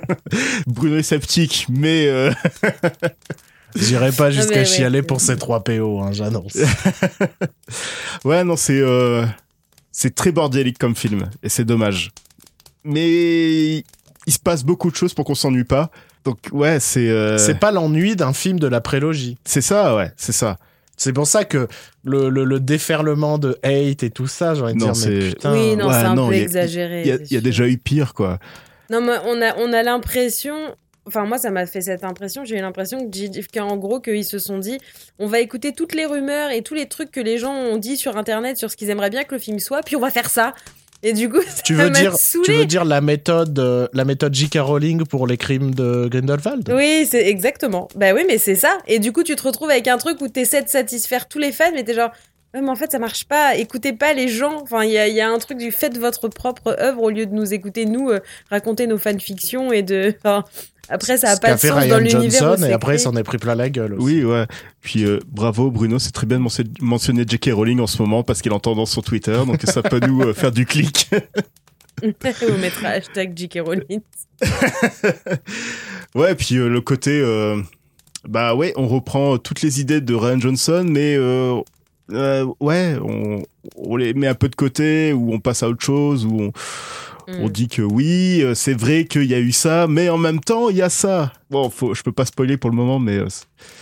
Bruno 0.66 0.96
est 0.96 1.02
sceptique 1.02 1.66
mais 1.70 2.07
euh, 2.09 2.31
J'irai 3.74 4.12
pas 4.12 4.30
jusqu'à 4.30 4.50
mais 4.50 4.58
ouais. 4.61 4.64
chialer 4.64 5.02
pour 5.02 5.20
ces 5.20 5.35
3PO, 5.37 6.02
hein, 6.02 6.11
j'annonce. 6.12 6.56
ouais 8.24 8.44
non 8.44 8.56
c'est 8.56 8.80
euh, 8.80 9.24
c'est 9.90 10.14
très 10.14 10.32
bordélique 10.32 10.78
comme 10.78 10.94
film 10.96 11.28
et 11.42 11.48
c'est 11.48 11.64
dommage 11.64 12.11
mais 12.85 13.78
il 14.26 14.32
se 14.32 14.38
passe 14.38 14.64
beaucoup 14.64 14.90
de 14.90 14.96
choses 14.96 15.14
pour 15.14 15.24
qu'on 15.24 15.35
s'ennuie 15.35 15.64
pas 15.64 15.90
donc 16.24 16.38
ouais 16.52 16.80
c'est 16.80 17.08
euh, 17.08 17.38
C'est 17.38 17.58
pas 17.58 17.72
l'ennui 17.72 18.16
d'un 18.16 18.32
film 18.32 18.58
de 18.61 18.66
la 18.66 18.80
prélogie. 18.80 19.38
c'est 19.44 19.61
ça 19.61 19.96
ouais 19.96 20.12
c'est 20.16 20.32
ça 20.32 20.56
C'est 20.96 21.12
pour 21.12 21.26
ça 21.26 21.44
que 21.44 21.66
le, 22.04 22.28
le, 22.28 22.44
le 22.44 22.61
déferlement 22.61 23.38
de 23.38 23.58
hate 23.64 24.02
et 24.04 24.11
tout 24.11 24.26
ça, 24.28 24.54
j'ai 24.54 24.62
envie 24.62 24.74
de 24.74 24.78
Non, 24.78 24.92
dire, 24.92 25.08
mais 25.08 25.20
c'est- 25.20 25.28
putain. 25.35 25.52
oui, 25.52 25.76
non, 25.76 25.88
ouais, 25.88 25.94
c'est 25.94 26.06
un 26.06 26.14
non, 26.14 26.28
peu 26.28 26.35
il 26.35 26.38
y 26.38 26.40
a- 26.40 26.44
exagéré. 26.44 27.02
il 27.02 27.26
y 27.30 27.35
y 27.35 27.37
a 27.37 27.40
déjà 27.40 27.66
eu 27.66 27.76
pire 27.78 28.14
quoi 28.14 28.38
Non, 28.90 29.00
mais 29.00 29.14
on 29.26 29.40
a, 29.42 29.56
on 29.56 29.72
a 29.72 29.82
l'impression. 29.82 30.54
Enfin, 31.06 31.24
moi, 31.24 31.38
ça 31.38 31.50
m'a 31.50 31.66
fait 31.66 31.80
cette 31.80 32.04
impression. 32.04 32.44
J'ai 32.44 32.56
eu 32.56 32.60
l'impression 32.60 33.10
qu'en 33.52 33.76
gros, 33.76 34.00
qu'ils 34.00 34.24
se 34.24 34.38
sont 34.38 34.58
dit 34.58 34.78
on 35.18 35.26
va 35.26 35.40
écouter 35.40 35.72
toutes 35.72 35.94
les 35.94 36.06
rumeurs 36.06 36.50
et 36.50 36.62
tous 36.62 36.74
les 36.74 36.86
trucs 36.86 37.10
que 37.10 37.20
les 37.20 37.38
gens 37.38 37.52
ont 37.52 37.76
dit 37.76 37.96
sur 37.96 38.16
Internet 38.16 38.56
sur 38.56 38.70
ce 38.70 38.76
qu'ils 38.76 38.90
aimeraient 38.90 39.10
bien 39.10 39.24
que 39.24 39.34
le 39.34 39.40
film 39.40 39.58
soit, 39.58 39.82
puis 39.82 39.96
on 39.96 40.00
va 40.00 40.10
faire 40.10 40.30
ça. 40.30 40.54
Et 41.02 41.12
du 41.12 41.28
coup, 41.28 41.42
ça 41.46 41.62
Tu 41.64 41.74
veux 41.74 41.90
dire, 41.90 42.14
saoulée. 42.14 42.44
tu 42.44 42.52
veux 42.52 42.66
dire 42.66 42.84
la 42.84 43.00
méthode, 43.00 43.58
euh, 43.58 43.88
la 43.92 44.04
méthode 44.04 44.32
J.K. 44.34 44.58
Rowling 44.60 45.04
pour 45.04 45.26
les 45.26 45.36
crimes 45.36 45.74
de 45.74 46.06
Grindelwald? 46.08 46.72
Oui, 46.72 47.06
c'est 47.10 47.26
exactement. 47.26 47.88
Bah 47.96 48.12
oui, 48.14 48.22
mais 48.28 48.38
c'est 48.38 48.54
ça. 48.54 48.78
Et 48.86 49.00
du 49.00 49.10
coup, 49.12 49.24
tu 49.24 49.34
te 49.34 49.42
retrouves 49.42 49.70
avec 49.70 49.88
un 49.88 49.98
truc 49.98 50.20
où 50.20 50.28
t'essaies 50.28 50.62
de 50.62 50.68
satisfaire 50.68 51.26
tous 51.28 51.40
les 51.40 51.50
fans, 51.50 51.72
mais 51.74 51.82
t'es 51.82 51.94
genre, 51.94 52.12
mais 52.54 52.68
en 52.68 52.76
fait, 52.76 52.92
ça 52.92 52.98
marche 53.00 53.24
pas. 53.24 53.56
Écoutez 53.56 53.92
pas 53.94 54.12
les 54.12 54.28
gens. 54.28 54.60
Enfin, 54.62 54.84
il 54.84 54.92
y 54.92 54.98
a, 54.98 55.08
y 55.08 55.20
a 55.20 55.28
un 55.28 55.38
truc 55.38 55.58
du 55.58 55.72
faites 55.72 55.98
votre 55.98 56.28
propre 56.28 56.76
œuvre 56.78 57.02
au 57.02 57.10
lieu 57.10 57.26
de 57.26 57.34
nous 57.34 57.52
écouter, 57.52 57.86
nous, 57.86 58.10
euh, 58.10 58.20
raconter 58.50 58.86
nos 58.86 58.98
fanfictions 58.98 59.72
et 59.72 59.82
de. 59.82 60.14
Enfin, 60.18 60.44
après, 60.88 61.16
ça 61.16 61.31
a 61.31 61.37
Ce 61.37 61.40
pas 61.40 61.55
de 61.55 61.59
fait 61.59 61.68
sens 61.68 61.79
Ryan 61.79 61.88
dans 61.90 61.99
l'univers. 61.99 62.64
et 62.64 62.73
après 62.73 62.97
il 62.97 62.99
s'en 62.99 63.14
est 63.16 63.23
pris 63.23 63.38
plein 63.38 63.55
la 63.55 63.71
gueule. 63.71 63.95
Aussi. 63.95 64.05
Oui, 64.05 64.25
ouais. 64.25 64.47
Puis 64.81 65.05
euh, 65.05 65.21
bravo 65.29 65.71
Bruno, 65.71 65.99
c'est 65.99 66.11
très 66.11 66.27
bien 66.27 66.38
de 66.38 66.42
mention- 66.42 66.64
mentionner 66.81 67.25
J.K. 67.27 67.51
Rowling 67.53 67.81
en 67.81 67.87
ce 67.87 68.01
moment 68.03 68.23
parce 68.23 68.42
qu'elle 68.42 68.53
est 68.53 68.57
en 68.57 68.61
tendance 68.61 68.90
sur 68.90 69.03
Twitter, 69.03 69.38
donc 69.47 69.61
ça 69.64 69.83
peut 69.83 70.01
nous 70.07 70.23
euh, 70.23 70.35
faire 70.35 70.51
du 70.53 70.66
clic. 70.66 71.09
on 72.03 72.59
mettra 72.59 72.88
hashtag 72.88 73.33
J.K. 73.37 73.61
Rowling. 73.64 74.01
ouais, 76.14 76.35
puis 76.35 76.57
euh, 76.57 76.68
le 76.68 76.81
côté, 76.81 77.21
euh, 77.23 77.61
bah 78.29 78.55
ouais, 78.55 78.73
on 78.77 78.88
reprend 78.88 79.38
toutes 79.38 79.62
les 79.62 79.81
idées 79.81 80.01
de 80.01 80.14
Ryan 80.14 80.40
Johnson, 80.40 80.85
mais 80.88 81.14
euh, 81.16 81.61
euh, 82.12 82.47
ouais, 82.61 82.97
on, 83.05 83.42
on 83.77 83.97
les 83.97 84.14
met 84.14 84.27
un 84.27 84.35
peu 84.35 84.49
de 84.49 84.57
côté 84.57 85.12
ou 85.12 85.33
on 85.33 85.38
passe 85.40 85.62
à 85.62 85.68
autre 85.68 85.85
chose 85.85 86.27
ou 86.27 86.40
on, 86.40 86.53
on 87.28 87.46
Mm. 87.46 87.50
dit 87.50 87.68
que 87.68 87.82
oui, 87.82 88.42
euh, 88.42 88.54
c'est 88.54 88.74
vrai 88.74 89.04
qu'il 89.04 89.24
y 89.24 89.35
a 89.35 89.38
eu 89.40 89.52
ça, 89.52 89.87
mais 89.88 90.08
en 90.08 90.18
même 90.18 90.40
temps 90.40 90.68
il 90.68 90.76
y 90.76 90.82
a 90.82 90.88
ça. 90.90 91.32
Bon, 91.50 91.70
faut, 91.70 91.94
je 91.94 92.02
peux 92.02 92.12
pas 92.12 92.24
spoiler 92.24 92.56
pour 92.56 92.70
le 92.70 92.76
moment, 92.76 92.98
mais 92.98 93.16
euh, 93.18 93.28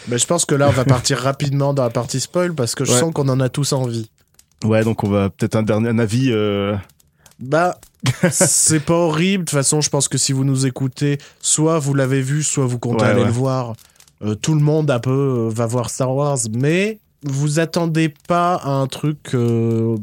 Mais 0.09 0.18
je 0.18 0.26
pense 0.26 0.44
que 0.44 0.55
là 0.55 0.68
on 0.68 0.72
va 0.72 0.85
partir 0.85 1.18
rapidement 1.22 1.72
dans 1.74 1.83
la 1.85 1.90
partie 1.90 2.20
spoil 2.20 2.55
parce 2.55 2.74
que 2.74 2.85
je 2.85 2.92
Ouais. 2.92 2.98
sens 3.00 3.12
qu'on 3.12 3.29
en 3.29 3.40
a 3.40 3.48
tous 3.48 3.72
envie. 3.72 4.11
ouais, 4.64 4.85
donc 4.85 5.05
on 5.05 5.09
va 5.09 5.31
peut-être 5.31 5.57
un 5.57 5.62
dernier 5.62 5.88
un 5.88 5.98
avis. 5.98 6.29
euh, 6.31 6.76
Bah, 7.38 7.79
c'est 8.31 8.81
pas 8.85 8.94
horrible. 8.94 9.44
De 9.44 9.50
toute 9.50 9.59
façon, 9.59 9.81
je 9.81 9.88
pense 9.90 10.09
que 10.09 10.18
si 10.18 10.33
vous 10.33 10.44
nous 10.44 10.66
écoutez, 10.66 11.18
soit 11.40 11.79
vous 11.79 11.94
l'avez 11.94 12.20
vu, 12.22 12.42
soit 12.42 12.66
vous 12.66 12.79
comptez 12.79 13.05
Ouais, 13.05 13.11
aller 13.11 13.20
ouais. 13.20 13.26
le 13.26 13.33
voir. 13.33 13.74
Euh, 14.22 14.35
tout 14.35 14.55
le 14.55 14.61
monde 14.61 14.90
un 14.90 14.98
peu 15.00 15.11
euh, 15.11 15.48
va 15.50 15.64
voir 15.66 15.88
Star 15.88 16.14
Wars, 16.14 16.38
mais 16.55 16.98
vous 17.22 17.59
attendez 17.61 18.12
pas 18.29 18.55
à 18.57 18.70
un 18.70 18.87
truc 18.87 19.18
euh, 19.35 19.96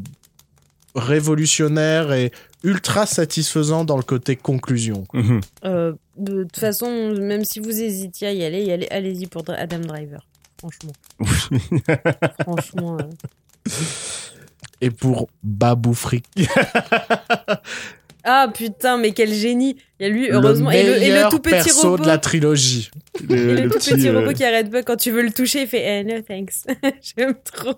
révolutionnaire 0.98 2.12
et 2.12 2.30
ultra 2.64 3.06
satisfaisant 3.06 3.84
dans 3.84 3.96
le 3.96 4.02
côté 4.02 4.36
conclusion. 4.36 5.06
mhm. 5.12 5.40
Euh, 5.64 5.92
de 6.16 6.42
toute 6.44 6.58
façon, 6.58 7.14
même 7.14 7.44
si 7.44 7.60
vous 7.60 7.70
hésitiez 7.80 8.28
à 8.28 8.32
y 8.32 8.44
aller, 8.44 8.62
y 8.64 8.72
aller 8.72 8.88
allez-y 8.90 9.26
pour 9.26 9.44
Adam 9.48 9.78
Driver. 9.80 10.26
Franchement. 10.58 10.92
Franchement. 12.42 12.98
euh. 12.98 13.70
Et 14.80 14.90
pour 14.90 15.28
Babou 15.42 15.94
Frick, 15.94 16.24
Ah 18.24 18.48
putain, 18.52 18.98
mais 18.98 19.12
quel 19.12 19.32
génie. 19.32 19.76
Il 19.98 20.02
y 20.02 20.06
a 20.06 20.12
lui, 20.12 20.26
le 20.28 20.34
heureusement. 20.34 20.70
Et 20.70 20.84
le, 20.84 21.02
et 21.02 21.10
le 21.10 21.30
tout 21.30 21.38
petit 21.38 21.54
perso 21.54 21.90
robot. 21.92 22.02
de 22.02 22.08
la 22.08 22.18
trilogie. 22.18 22.90
Le, 23.28 23.34
et 23.36 23.44
le, 23.54 23.62
le 23.62 23.70
tout 23.70 23.78
petit, 23.78 24.08
euh, 24.08 24.18
robot 24.20 24.32
qui 24.32 24.44
arrête 24.44 24.70
pas 24.70 24.82
quand 24.82 24.96
tu 24.96 25.10
veux 25.10 25.22
le 25.22 25.32
toucher, 25.32 25.62
il 25.62 25.66
fait 25.68 26.00
eh, 26.00 26.04
no 26.04 26.20
thanks. 26.20 26.66
J'aime 27.16 27.34
trop. 27.44 27.74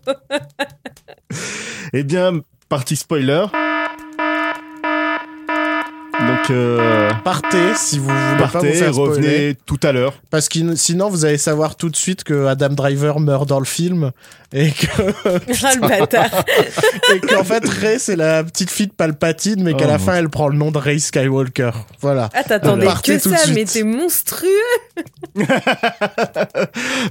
Eh 1.92 2.02
bien, 2.02 2.40
partie 2.70 2.94
spoiler. 2.96 3.44
Donc, 6.20 6.50
euh, 6.50 7.10
Partez 7.24 7.74
si 7.76 7.98
vous 7.98 8.04
voulez 8.04 8.36
pas 8.38 8.46
vous 8.46 8.52
partez, 8.52 8.72
faire 8.74 8.92
spoiler. 8.92 9.10
revenez 9.10 9.56
tout 9.66 9.80
à 9.82 9.90
l'heure. 9.90 10.14
Parce 10.30 10.48
que 10.48 10.76
sinon, 10.76 11.08
vous 11.08 11.24
allez 11.24 11.38
savoir 11.38 11.74
tout 11.76 11.88
de 11.88 11.96
suite 11.96 12.22
que 12.24 12.46
Adam 12.46 12.68
Driver 12.68 13.18
meurt 13.18 13.48
dans 13.48 13.58
le 13.58 13.64
film 13.64 14.12
et 14.52 14.70
que 14.70 14.86
Ah 15.64 15.74
le 15.74 15.80
bâtard. 15.80 16.44
et 17.14 17.20
qu'en 17.20 17.42
fait 17.42 17.66
Rey 17.66 17.98
c'est 17.98 18.16
la 18.16 18.44
petite 18.44 18.70
fille 18.70 18.86
de 18.88 18.92
Palpatine, 18.92 19.62
mais 19.64 19.74
qu'à 19.74 19.86
Oh, 19.86 19.88
la 19.88 19.98
mon 19.98 20.04
fin 20.04 20.14
elle 20.14 20.28
prend 20.28 20.48
le 20.48 20.56
nom 20.56 20.70
de 20.70 20.78
Rey 20.78 20.98
Skywalker. 20.98 21.70
Voilà. 22.00 22.28
Ah 22.34 22.44
t'attendais 22.44 22.86
que 23.02 23.18
ça, 23.18 23.36
suite. 23.38 23.54
mais 23.54 23.64
t'es 23.64 23.82
monstrueux. 23.82 24.48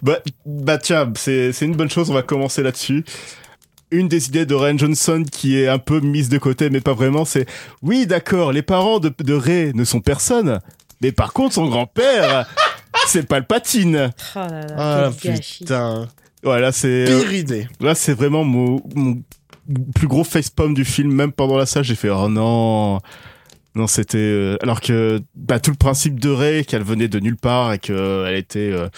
Bah, 0.04 0.20
bah 0.46 0.78
tiens, 0.78 1.12
c'est 1.16 1.52
c'est 1.52 1.66
une 1.66 1.76
bonne 1.76 1.90
chose, 1.90 2.10
on 2.10 2.14
va 2.14 2.22
commencer 2.22 2.62
là-dessus. 2.64 3.04
Une 3.92 4.08
des 4.08 4.28
idées 4.28 4.46
de 4.46 4.54
Ryan 4.54 4.78
Johnson 4.78 5.24
qui 5.32 5.58
est 5.60 5.68
un 5.68 5.80
peu 5.80 6.00
mise 6.00 6.30
de 6.30 6.38
côté, 6.38 6.70
mais 6.70 6.80
pas 6.82 6.94
vraiment, 6.94 7.26
c'est 7.26 7.46
oui, 7.82 8.06
d'accord, 8.06 8.52
les 8.52 8.62
parents 8.62 9.00
de, 9.00 9.12
de 9.20 9.34
Ray 9.34 9.72
ne 9.74 9.84
sont 9.84 10.00
personne, 10.00 10.60
mais 11.02 11.12
par 11.12 11.34
contre, 11.34 11.56
son 11.56 11.68
grand-père, 11.68 12.48
c'est 13.08 13.28
Palpatine. 13.28 14.12
Oh 14.36 14.40
là 14.40 14.62
là, 14.68 14.76
Ah 14.78 15.10
putain. 15.20 16.08
Voilà, 16.44 16.72
c'est 16.72 17.06
Pire 17.06 17.34
idée. 17.34 17.68
là, 17.82 17.96
c'est 17.96 18.14
vraiment 18.14 18.44
mon, 18.44 18.82
mon 18.96 19.22
plus 19.96 20.08
gros 20.08 20.24
facepalm 20.24 20.74
du 20.74 20.86
film. 20.86 21.12
Même 21.14 21.32
pendant 21.32 21.58
la 21.58 21.66
salle, 21.66 21.84
j'ai 21.84 21.96
fait 21.96 22.10
oh 22.10 22.30
non. 22.30 23.00
Non, 23.76 23.86
c'était 23.88 24.18
euh, 24.18 24.58
alors 24.62 24.82
que 24.82 25.22
bah, 25.36 25.60
tout 25.60 25.70
le 25.72 25.78
principe 25.78 26.20
de 26.20 26.30
Rey, 26.30 26.64
qu'elle 26.68 26.84
venait 26.84 27.08
de 27.08 27.20
nulle 27.20 27.38
part 27.38 27.72
et 27.74 27.78
qu'elle 27.80 28.36
était 28.36 28.72
euh, 28.72 28.90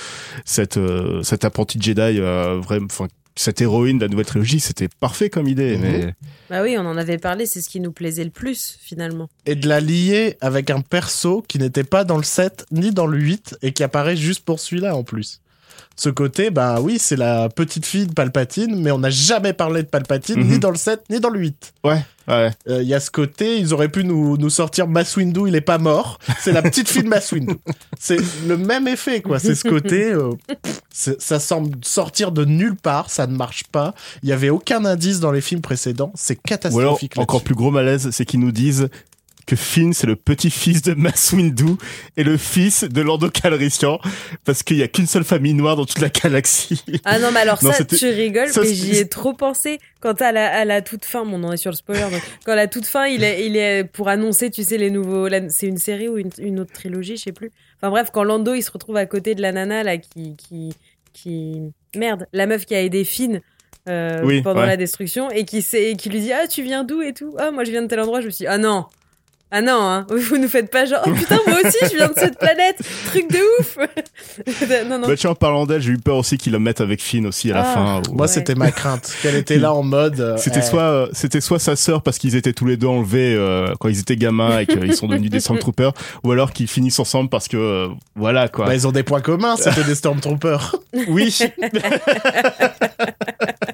cette 0.45 0.77
euh, 0.77 1.21
cette 1.23 1.43
apprentie 1.45 1.77
Jedi, 1.81 1.99
euh, 2.19 2.59
vraiment, 2.61 2.87
enfin 2.89 3.07
cette 3.41 3.61
héroïne 3.61 3.97
de 3.97 4.05
la 4.05 4.09
nouvelle 4.09 4.25
trilogie, 4.25 4.59
c'était 4.59 4.87
parfait 4.87 5.29
comme 5.29 5.47
idée. 5.47 5.77
Mhm. 5.77 5.81
Mais 5.81 6.13
Bah 6.49 6.61
oui, 6.61 6.75
on 6.77 6.85
en 6.85 6.97
avait 6.97 7.17
parlé, 7.17 7.45
c'est 7.45 7.61
ce 7.61 7.69
qui 7.69 7.79
nous 7.79 7.91
plaisait 7.91 8.23
le 8.23 8.29
plus 8.29 8.77
finalement. 8.81 9.29
Et 9.45 9.55
de 9.55 9.67
la 9.67 9.79
lier 9.79 10.37
avec 10.41 10.69
un 10.69 10.81
perso 10.81 11.43
qui 11.47 11.57
n'était 11.57 11.83
pas 11.83 12.03
dans 12.03 12.17
le 12.17 12.23
7 12.23 12.65
ni 12.71 12.91
dans 12.91 13.07
le 13.07 13.17
8 13.17 13.57
et 13.61 13.73
qui 13.73 13.83
apparaît 13.83 14.15
juste 14.15 14.45
pour 14.45 14.59
celui-là 14.59 14.95
en 14.95 15.03
plus. 15.03 15.41
Ce 15.95 16.09
côté, 16.09 16.49
bah 16.49 16.79
oui, 16.81 16.97
c'est 16.99 17.15
la 17.15 17.47
petite 17.49 17.85
fille 17.85 18.07
de 18.07 18.13
Palpatine, 18.13 18.81
mais 18.81 18.91
on 18.91 18.97
n'a 18.99 19.09
jamais 19.11 19.53
parlé 19.53 19.83
de 19.83 19.87
Palpatine, 19.87 20.39
Mhm. 20.39 20.47
ni 20.47 20.59
dans 20.59 20.71
le 20.71 20.77
7, 20.77 21.01
ni 21.09 21.19
dans 21.19 21.29
le 21.29 21.39
8. 21.39 21.73
ouais, 21.83 22.03
ouais. 22.27 22.49
Il 22.67 22.83
y 22.87 22.93
a 22.95 22.99
ce 22.99 23.11
côté, 23.11 23.57
ils 23.59 23.73
auraient 23.73 23.89
pu 23.89 24.03
nous, 24.03 24.35
nous 24.37 24.49
sortir 24.49 24.87
Mass 24.87 25.15
Windu, 25.17 25.41
il 25.47 25.55
est 25.55 25.61
pas 25.61 25.77
mort. 25.77 26.17
C'est 26.39 26.53
la 26.53 26.61
petite 26.61 26.89
fille 26.89 27.03
de 27.03 27.07
Mass 27.09 27.31
Windu. 27.31 27.55
C'est 27.99 28.17
le 28.47 28.57
même 28.57 28.87
effet, 28.87 29.21
quoi. 29.21 29.37
C'est 29.37 29.53
ce 29.53 29.67
côté, 29.67 30.11
euh, 30.11 30.31
ça 30.91 31.39
semble 31.39 31.77
sortir 31.83 32.31
de 32.31 32.45
nulle 32.45 32.75
part, 32.75 33.09
ça 33.09 33.27
ne 33.27 33.35
marche 33.35 33.65
pas. 33.71 33.93
Il 34.23 34.29
y 34.29 34.33
avait 34.33 34.49
aucun 34.49 34.85
indice 34.85 35.19
dans 35.19 35.31
les 35.31 35.41
films 35.41 35.61
précédents. 35.61 36.11
C'est 36.15 36.35
Ou 36.35 36.39
alors 36.39 36.47
catastrophique. 36.47 37.17
encore 37.17 37.43
plus 37.43 37.55
gros 37.55 37.69
malaise, 37.71 38.09
c'est 38.11 38.25
qu'ils 38.25 38.39
nous 38.39 38.51
disent 38.51 38.87
que 39.51 39.57
Finn 39.57 39.91
c'est 39.93 40.07
le 40.07 40.15
petit-fils 40.15 40.81
de 40.81 40.93
Mace 40.93 41.33
Windu 41.33 41.73
et 42.15 42.23
le 42.23 42.37
fils 42.37 42.85
de 42.85 43.01
Lando 43.01 43.29
Calrissian 43.29 43.99
parce 44.45 44.63
qu'il 44.63 44.77
y 44.77 44.81
a 44.83 44.87
qu'une 44.87 45.07
seule 45.07 45.25
famille 45.25 45.53
noire 45.53 45.75
dans 45.75 45.85
toute 45.85 45.99
la 45.99 46.07
galaxie. 46.07 46.81
Ah 47.03 47.19
non, 47.19 47.31
mais 47.33 47.41
alors 47.41 47.61
Non, 47.61 47.73
ça, 47.73 47.83
tu 47.83 48.07
rigoles, 48.07 48.47
ça, 48.47 48.61
mais 48.61 48.73
j'y 48.73 48.95
ai 48.95 49.09
trop 49.09 49.33
pensé. 49.33 49.79
Quand 49.99 50.21
à 50.21 50.31
la, 50.31 50.47
à 50.59 50.63
la 50.63 50.81
toute 50.81 51.03
fin, 51.03 51.25
bon, 51.25 51.43
on 51.43 51.51
est 51.51 51.57
sur 51.57 51.69
le 51.69 51.75
spoiler, 51.75 52.09
donc, 52.09 52.21
quand 52.45 52.53
à 52.53 52.55
la 52.55 52.67
toute 52.67 52.85
fin, 52.85 53.07
il 53.07 53.25
est, 53.25 53.45
il 53.45 53.57
est 53.57 53.83
pour 53.83 54.07
annoncer, 54.07 54.49
tu 54.49 54.63
sais, 54.63 54.77
les 54.77 54.89
nouveaux. 54.89 55.27
C'est 55.49 55.67
une 55.67 55.77
série 55.77 56.07
ou 56.07 56.17
une, 56.17 56.31
une 56.37 56.59
autre 56.61 56.71
trilogie, 56.71 57.17
je 57.17 57.23
sais 57.23 57.31
plus. 57.33 57.51
Enfin 57.77 57.89
bref, 57.89 58.07
quand 58.13 58.23
Lando 58.23 58.53
il 58.53 58.61
se 58.61 58.71
retrouve 58.71 58.95
à 58.95 59.05
côté 59.05 59.35
de 59.35 59.41
la 59.41 59.51
nana 59.51 59.83
là 59.83 59.97
qui. 59.97 60.37
qui, 60.37 60.73
qui... 61.11 61.59
Merde, 61.95 62.25
la 62.31 62.47
meuf 62.47 62.65
qui 62.65 62.73
a 62.73 62.81
aidé 62.81 63.03
Finn. 63.03 63.41
euh, 63.89 64.21
Oui, 64.23 64.41
pendant 64.41 64.61
ouais. 64.61 64.67
la 64.67 64.77
destruction 64.77 65.29
et 65.29 65.43
qui, 65.43 65.61
sait, 65.61 65.91
et 65.91 65.95
qui 65.97 66.09
lui 66.09 66.21
dit 66.21 66.31
ah 66.31 66.47
tu 66.47 66.63
viens 66.63 66.85
d'où 66.85 67.01
et 67.01 67.13
tout? 67.13 67.35
Ah 67.37 67.51
moi 67.51 67.65
je 67.65 67.71
viens 67.71 67.81
de 67.81 67.87
tel 67.87 67.99
endroit 67.99 68.21
je 68.21 68.27
me 68.27 68.31
suis 68.31 68.43
dit 68.43 68.47
ah 68.47 68.57
non 68.57 68.85
ah 69.53 69.61
non 69.61 69.73
hein, 69.81 70.07
vous 70.09 70.37
nous 70.37 70.47
faites 70.47 70.71
pas 70.71 70.85
genre 70.85 71.01
oh 71.05 71.11
putain 71.11 71.37
moi 71.47 71.57
aussi 71.65 71.77
je 71.91 71.97
viens 71.97 72.07
de 72.07 72.13
cette 72.17 72.39
planète 72.39 72.77
truc 73.07 73.29
de 73.29 73.39
ouf 73.59 73.77
non 74.89 74.97
non 74.99 75.07
Bah, 75.07 75.15
tiens, 75.17 75.31
en 75.31 75.35
parlant 75.35 75.65
d'elle, 75.65 75.81
j'ai 75.81 75.91
eu 75.91 75.97
peur 75.97 76.15
aussi 76.17 76.37
qu'ils 76.37 76.53
la 76.53 76.59
mettent 76.59 76.79
avec 76.81 77.01
Finn 77.01 77.25
aussi 77.27 77.51
à 77.51 77.55
la 77.55 77.61
Ah. 77.61 77.73
fin. 77.73 78.01
où- 78.09 78.15
Moi, 78.15 78.27
Ouais. 78.27 78.31
c'était 78.31 78.55
ma 78.55 78.71
crainte. 78.71 79.11
Qu'elle 79.21 79.35
était 79.35 79.57
là 79.57 79.73
en 79.73 79.83
mode. 79.83 80.19
euh, 80.19 80.37
C'était 80.37 80.59
eh, 80.59 80.61
soit 80.61 80.81
euh, 80.83 81.07
c'était 81.11 81.41
soit 81.41 81.59
sa 81.59 81.75
sœur 81.75 82.01
parce 82.01 82.17
qu'ils 82.17 82.35
étaient 82.35 82.53
tous 82.53 82.65
les 82.65 82.77
deux 82.77 82.87
enlevés 82.87 83.35
euh, 83.35 83.73
quand 83.79 83.89
ils 83.89 83.99
étaient 83.99 84.15
gamins 84.15 84.59
et 84.59 84.65
qu'ils 84.65 84.95
sont 84.95 85.07
devenus 85.07 85.29
des 85.29 85.39
Stormtroopers 85.39 85.93
ou 86.23 86.31
alors 86.31 86.51
qu'ils 86.53 86.67
finissent 86.67 86.99
ensemble 86.99 87.29
parce 87.29 87.47
que 87.47 87.57
euh, 87.57 87.87
voilà 88.15 88.47
quoi. 88.47 88.65
Bah, 88.67 88.75
ils 88.75 88.87
ont 88.87 88.91
des 88.91 89.03
points 89.03 89.21
communs, 89.21 89.55
c'était 89.57 89.83
des 89.83 89.95
Stormtroopers. 89.95 90.75
oui. 91.09 91.37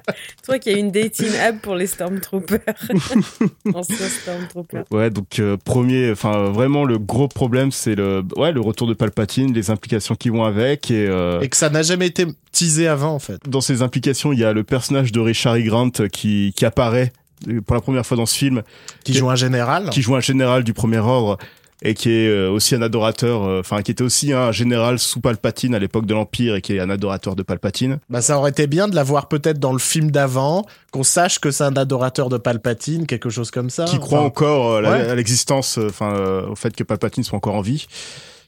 toi 0.45 0.59
qu'il 0.59 0.71
y 0.71 0.75
a 0.75 0.77
une 0.79 0.91
dating 0.91 1.35
app 1.37 1.61
pour 1.61 1.75
les 1.75 1.87
Stormtroopers 1.87 2.59
anciens 3.73 4.07
Stormtroopers 4.07 4.85
Ouais, 4.91 5.09
donc 5.09 5.39
euh, 5.39 5.57
premier, 5.57 6.11
enfin 6.11 6.45
vraiment 6.49 6.85
le 6.85 6.97
gros 6.97 7.27
problème 7.27 7.71
c'est 7.71 7.95
le 7.95 8.23
ouais 8.37 8.51
le 8.51 8.61
retour 8.61 8.87
de 8.87 8.93
Palpatine, 8.93 9.53
les 9.53 9.69
implications 9.69 10.15
qui 10.15 10.29
vont 10.29 10.43
avec 10.43 10.89
et, 10.91 11.07
euh, 11.07 11.41
Et 11.41 11.49
que 11.49 11.57
ça 11.57 11.69
n'a 11.69 11.81
jamais 11.83 12.07
été 12.07 12.25
teasé 12.51 12.87
avant, 12.87 13.13
en 13.13 13.19
fait. 13.19 13.39
dans 13.47 13.61
ces 13.61 13.81
implications 13.81 14.31
il 14.33 14.39
y 14.39 14.43
a 14.45 14.53
le 14.53 14.63
personnage 14.63 15.11
de 15.11 15.19
Richard 15.19 15.55
E. 15.57 15.61
Grant 15.63 15.89
qui 16.11 16.53
qui 16.55 16.65
apparaît 16.65 17.11
euh, 17.47 17.61
pour 17.61 17.75
la 17.75 17.81
première 17.81 18.05
fois 18.05 18.17
dans 18.17 18.25
ce 18.25 18.35
film, 18.37 18.63
Qui 19.03 19.13
joue 19.13 19.29
un 19.29 19.35
général. 19.35 19.89
qui 19.91 20.01
joue 20.01 20.15
un 20.15 20.21
général 20.21 20.63
du 20.63 20.73
premier 20.73 20.97
ordre 20.97 21.37
et 21.83 21.93
qui 21.93 22.09
est 22.09 22.27
euh, 22.27 22.49
aussi 22.49 22.75
un 22.75 22.81
adorateur, 22.81 23.43
euh, 23.43 23.59
enfin 23.59 23.81
qui 23.81 23.91
était 23.91 24.03
aussi 24.03 24.33
un 24.33 24.51
général 24.51 24.97
sous 24.97 25.21
Palpatine 25.21 25.75
à 25.75 25.79
l'époque 25.79 26.05
de 26.05 26.13
l'Empire 26.13 26.55
et 26.55 26.61
qui 26.61 26.75
est 26.75 26.79
un 26.79 26.89
adorateur 26.89 27.35
de 27.35 27.43
Palpatine. 27.43 27.99
Bah, 28.09 28.21
ça 28.21 28.37
aurait 28.37 28.49
été 28.49 28.67
bien 28.67 28.87
de 28.87 28.95
l'avoir 28.95 29.27
peut-être 29.27 29.59
dans 29.59 29.73
le 29.73 29.79
film 29.79 30.09
d'avant, 30.09 30.65
qu'on 30.91 31.03
sache 31.03 31.39
que 31.39 31.51
c'est 31.51 31.63
un 31.63 31.75
adorateur 31.75 32.29
de 32.29 32.37
Palpatine, 32.37 33.05
quelque 33.05 33.29
chose 33.29 33.51
comme 33.51 33.69
ça. 33.69 33.85
qui 33.85 33.99
croit 33.99 34.21
encore 34.21 34.73
euh, 34.73 34.81
ouais. 34.81 35.09
à 35.09 35.15
l'existence, 35.15 35.77
euh, 35.77 35.87
enfin 35.89 36.17
au 36.49 36.55
fait 36.55 36.75
que 36.75 36.83
Palpatine 36.83 37.23
soit 37.23 37.37
encore 37.37 37.55
en 37.55 37.61
vie. 37.61 37.87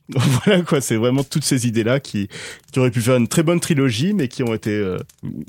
voilà 0.46 0.64
quoi, 0.64 0.82
c'est 0.82 0.96
vraiment 0.96 1.24
toutes 1.24 1.44
ces 1.44 1.68
idées 1.68 1.84
là 1.84 2.00
qui 2.00 2.30
auraient 2.76 2.90
pu 2.90 3.02
faire 3.02 3.18
une 3.18 3.28
très 3.28 3.44
bonne 3.44 3.60
trilogie, 3.60 4.14
mais 4.14 4.28
qui 4.28 4.42
ont 4.42 4.54
été 4.54 4.72
euh, 4.72 4.98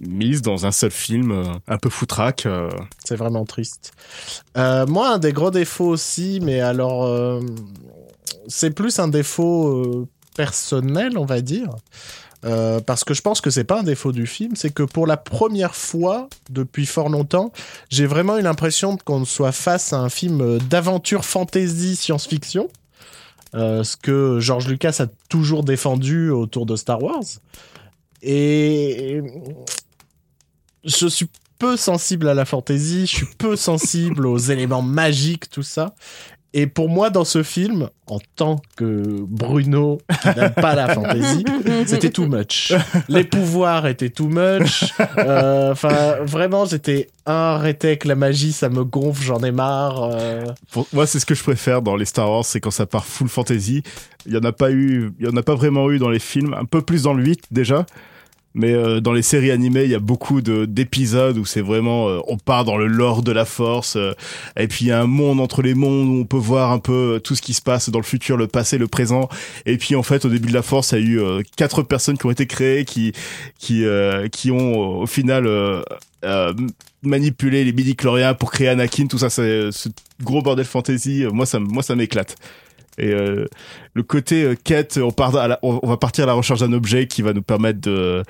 mises 0.07 0.43
dans 0.43 0.67
un 0.67 0.73
seul 0.73 0.91
film 0.91 1.31
euh, 1.33 1.45
un 1.67 1.79
peu 1.79 1.89
foutraque. 1.89 2.45
euh. 2.45 2.69
C'est 3.05 3.17
vraiment 3.17 3.45
triste. 3.47 3.93
Moi, 4.57 5.09
un 5.09 5.19
des 5.19 5.33
gros 5.33 5.51
défauts 5.51 5.89
aussi, 5.89 6.41
mais 6.43 6.61
alors, 6.61 7.41
c'est 8.47 8.71
plus 8.71 8.99
un 8.99 9.09
défaut 9.09 10.07
personnel, 10.37 11.17
on 11.17 11.25
va 11.25 11.41
dire. 11.41 11.71
Parce 12.43 13.05
que 13.05 13.15
je 13.15 13.23
pense 13.23 13.41
que 13.41 13.51
c'est 13.51 13.65
pas 13.65 13.81
un 13.81 13.83
défaut 13.83 14.13
du 14.13 14.27
film, 14.27 14.57
c'est 14.57 14.71
que 14.71 14.83
pour 14.83 15.07
la 15.07 15.17
première 15.17 15.75
fois 15.75 16.29
depuis 16.51 16.87
fort 16.87 17.09
longtemps, 17.09 17.53
j'ai 17.89 18.07
vraiment 18.07 18.37
eu 18.37 18.43
l'impression 18.43 18.97
qu'on 18.97 19.25
soit 19.25 19.53
face 19.53 19.93
à 19.93 19.99
un 19.99 20.09
film 20.09 20.59
d'aventure 20.59 21.25
fantasy 21.25 21.97
science-fiction, 21.97 22.69
euh, 23.55 23.83
ce 23.85 23.97
que 23.97 24.39
George 24.41 24.69
Lucas 24.69 24.97
a 25.01 25.07
toujours 25.29 25.65
défendu 25.65 26.31
autour 26.31 26.67
de 26.67 26.77
Star 26.77 27.03
Wars. 27.03 27.25
Et 28.23 29.23
je 30.85 31.07
suis 31.07 31.29
peu 31.59 31.77
sensible 31.77 32.29
à 32.29 32.35
la 32.35 32.45
fantasy, 32.45 33.07
je 33.07 33.17
suis 33.17 33.27
peu 33.39 33.57
sensible 33.57 34.27
aux 34.27 34.39
éléments 34.51 34.83
magiques, 34.83 35.51
tout 35.51 35.63
ça. 35.63 35.95
Et 36.53 36.67
pour 36.67 36.89
moi, 36.89 37.11
dans 37.11 37.25
ce 37.25 37.45
film, 37.45 37.91
en 38.09 38.19
tant 38.35 38.61
que 38.77 39.05
Bruno 39.29 39.99
qui 40.21 40.29
n'aime 40.37 40.53
pas 40.55 40.75
la 40.75 40.93
fantasy, 40.95 41.45
c'était 41.87 42.11
too 42.11 42.27
much. 42.27 42.73
Les 43.09 43.23
pouvoirs 43.23 43.87
étaient 43.87 44.11
too 44.11 44.27
much. 44.29 44.93
Euh, 45.19 45.71
Enfin, 45.71 46.17
vraiment, 46.23 46.65
j'étais 46.65 47.09
arrêté 47.25 47.89
avec 47.89 48.05
la 48.05 48.17
magie, 48.17 48.51
ça 48.53 48.69
me 48.69 48.83
gonfle, 48.85 49.23
j'en 49.23 49.39
ai 49.45 49.53
marre. 49.53 50.11
euh. 50.13 50.45
Pour 50.73 50.89
moi, 50.93 51.07
c'est 51.07 51.21
ce 51.21 51.27
que 51.27 51.35
je 51.37 51.43
préfère 51.45 51.83
dans 51.83 51.95
les 51.95 52.05
Star 52.05 52.29
Wars, 52.29 52.45
c'est 52.45 52.59
quand 52.61 52.73
ça 52.73 52.87
part 52.87 53.05
full 53.05 53.29
fantasy. 53.29 53.83
Il 54.27 54.33
y 54.35 54.37
en 54.37 54.43
a 54.45 54.53
pas 54.53 54.73
eu, 54.73 55.13
il 55.21 55.27
y 55.27 55.29
en 55.29 55.37
a 55.37 55.43
pas 55.43 55.55
vraiment 55.55 55.91
eu 55.93 55.99
dans 55.99 56.11
les 56.11 56.19
films, 56.19 56.55
un 56.59 56.65
peu 56.65 56.83
plus 56.83 57.05
dans 57.05 57.15
le 57.15 57.23
8 57.25 57.45
déjà. 57.53 57.87
Mais 58.55 58.73
euh, 58.73 59.01
dans 59.01 59.13
les 59.13 59.23
séries 59.23 59.53
animées, 59.53 59.85
il 59.85 59.91
y 59.91 59.95
a 59.95 60.01
beaucoup 60.01 60.41
de 60.41 60.65
d'épisodes 60.65 61.39
où 61.39 61.45
c'est 61.45 61.61
vraiment 61.61 62.09
euh, 62.09 62.19
on 62.27 62.37
part 62.37 62.65
dans 62.65 62.77
le 62.77 62.89
lore 62.89 63.23
de 63.23 63.31
la 63.31 63.45
Force 63.45 63.95
euh, 63.97 64.13
et 64.59 64.67
puis 64.67 64.87
il 64.87 64.89
y 64.89 64.91
a 64.93 65.01
un 65.01 65.07
monde 65.07 65.41
entre 65.41 65.63
les 65.63 65.75
mondes 65.75 66.09
où 66.09 66.21
on 66.21 66.25
peut 66.25 66.37
voir 66.37 66.73
un 66.73 66.81
peu 66.81 67.15
euh, 67.15 67.19
tout 67.21 67.37
ce 67.37 67.43
qui 67.43 67.55
se 67.55 67.63
passe 67.63 67.91
dans 67.91 68.01
le 68.01 68.05
futur, 68.05 68.37
le 68.37 68.49
passé, 68.49 68.77
le 68.77 68.89
présent. 68.89 69.29
Et 69.67 69.77
puis 69.79 69.95
en 69.95 70.03
fait, 70.03 70.25
au 70.25 70.29
début 70.29 70.49
de 70.49 70.55
la 70.55 70.63
Force, 70.63 70.93
il 70.93 70.99
y 70.99 70.99
a 70.99 71.05
eu 71.05 71.21
euh, 71.21 71.43
quatre 71.57 71.83
personnes 71.85 72.19
qui 72.19 72.27
ont 72.27 72.31
été 72.31 72.47
créées 72.47 72.85
qui 72.85 73.13
qui 73.59 73.85
euh, 73.85 74.29
qui 74.29 74.51
ont 74.51 75.01
au 75.01 75.07
final 75.07 75.49
manipulé 77.03 77.65
les 77.65 77.73
midi-chloriens 77.73 78.35
pour 78.35 78.51
créer 78.51 78.69
Anakin. 78.69 79.07
Tout 79.07 79.19
ça, 79.19 79.31
c'est 79.31 79.71
ce 79.71 79.89
gros 80.23 80.43
bordel 80.43 80.67
fantasy. 80.67 81.25
Moi, 81.33 81.47
ça 81.47 81.61
moi 81.61 81.83
ça 81.85 81.95
m'éclate. 81.95 82.37
Et 82.99 83.13
euh, 83.13 83.47
le 83.95 84.03
côté 84.03 84.45
euh, 84.45 84.55
quête, 84.63 84.99
on, 85.03 85.11
part 85.11 85.35
on 85.63 85.87
va 85.87 85.97
partir 85.97 86.25
à 86.25 86.27
la 86.27 86.33
recherche 86.35 86.61
d'un 86.61 86.73
objet 86.73 87.07
qui 87.07 87.23
va 87.23 87.33
nous 87.33 87.43
permettre 87.43 87.81
de 87.81 88.23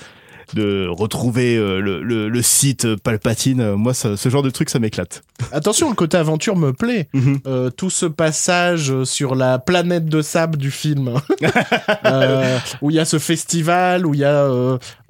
de 0.54 0.86
retrouver 0.88 1.56
euh, 1.56 1.80
le, 1.80 2.02
le, 2.02 2.28
le 2.28 2.42
site 2.42 2.96
Palpatine. 2.96 3.60
Euh, 3.60 3.76
Moi, 3.76 3.94
ça- 3.94 4.16
ce 4.16 4.28
genre 4.28 4.42
de 4.42 4.50
truc, 4.50 4.70
ça 4.70 4.78
m'éclate. 4.78 5.22
Attention, 5.52 5.88
le 5.88 5.94
côté 5.94 6.16
aventure 6.16 6.56
me 6.56 6.72
plaît. 6.72 7.08
Mhm. 7.12 7.40
Euh, 7.46 7.70
tout 7.70 7.90
ce 7.90 8.06
passage 8.06 9.04
sur 9.04 9.34
la 9.34 9.58
planète 9.58 10.06
de 10.06 10.22
sable 10.22 10.58
du 10.58 10.70
film, 10.70 11.12
Euh, 12.04 12.58
où 12.82 12.90
il 12.90 12.96
y 12.96 12.98
a 13.00 13.04
ce 13.04 13.18
festival, 13.18 14.06
où 14.06 14.14
il 14.14 14.20
y 14.20 14.24
a 14.24 14.44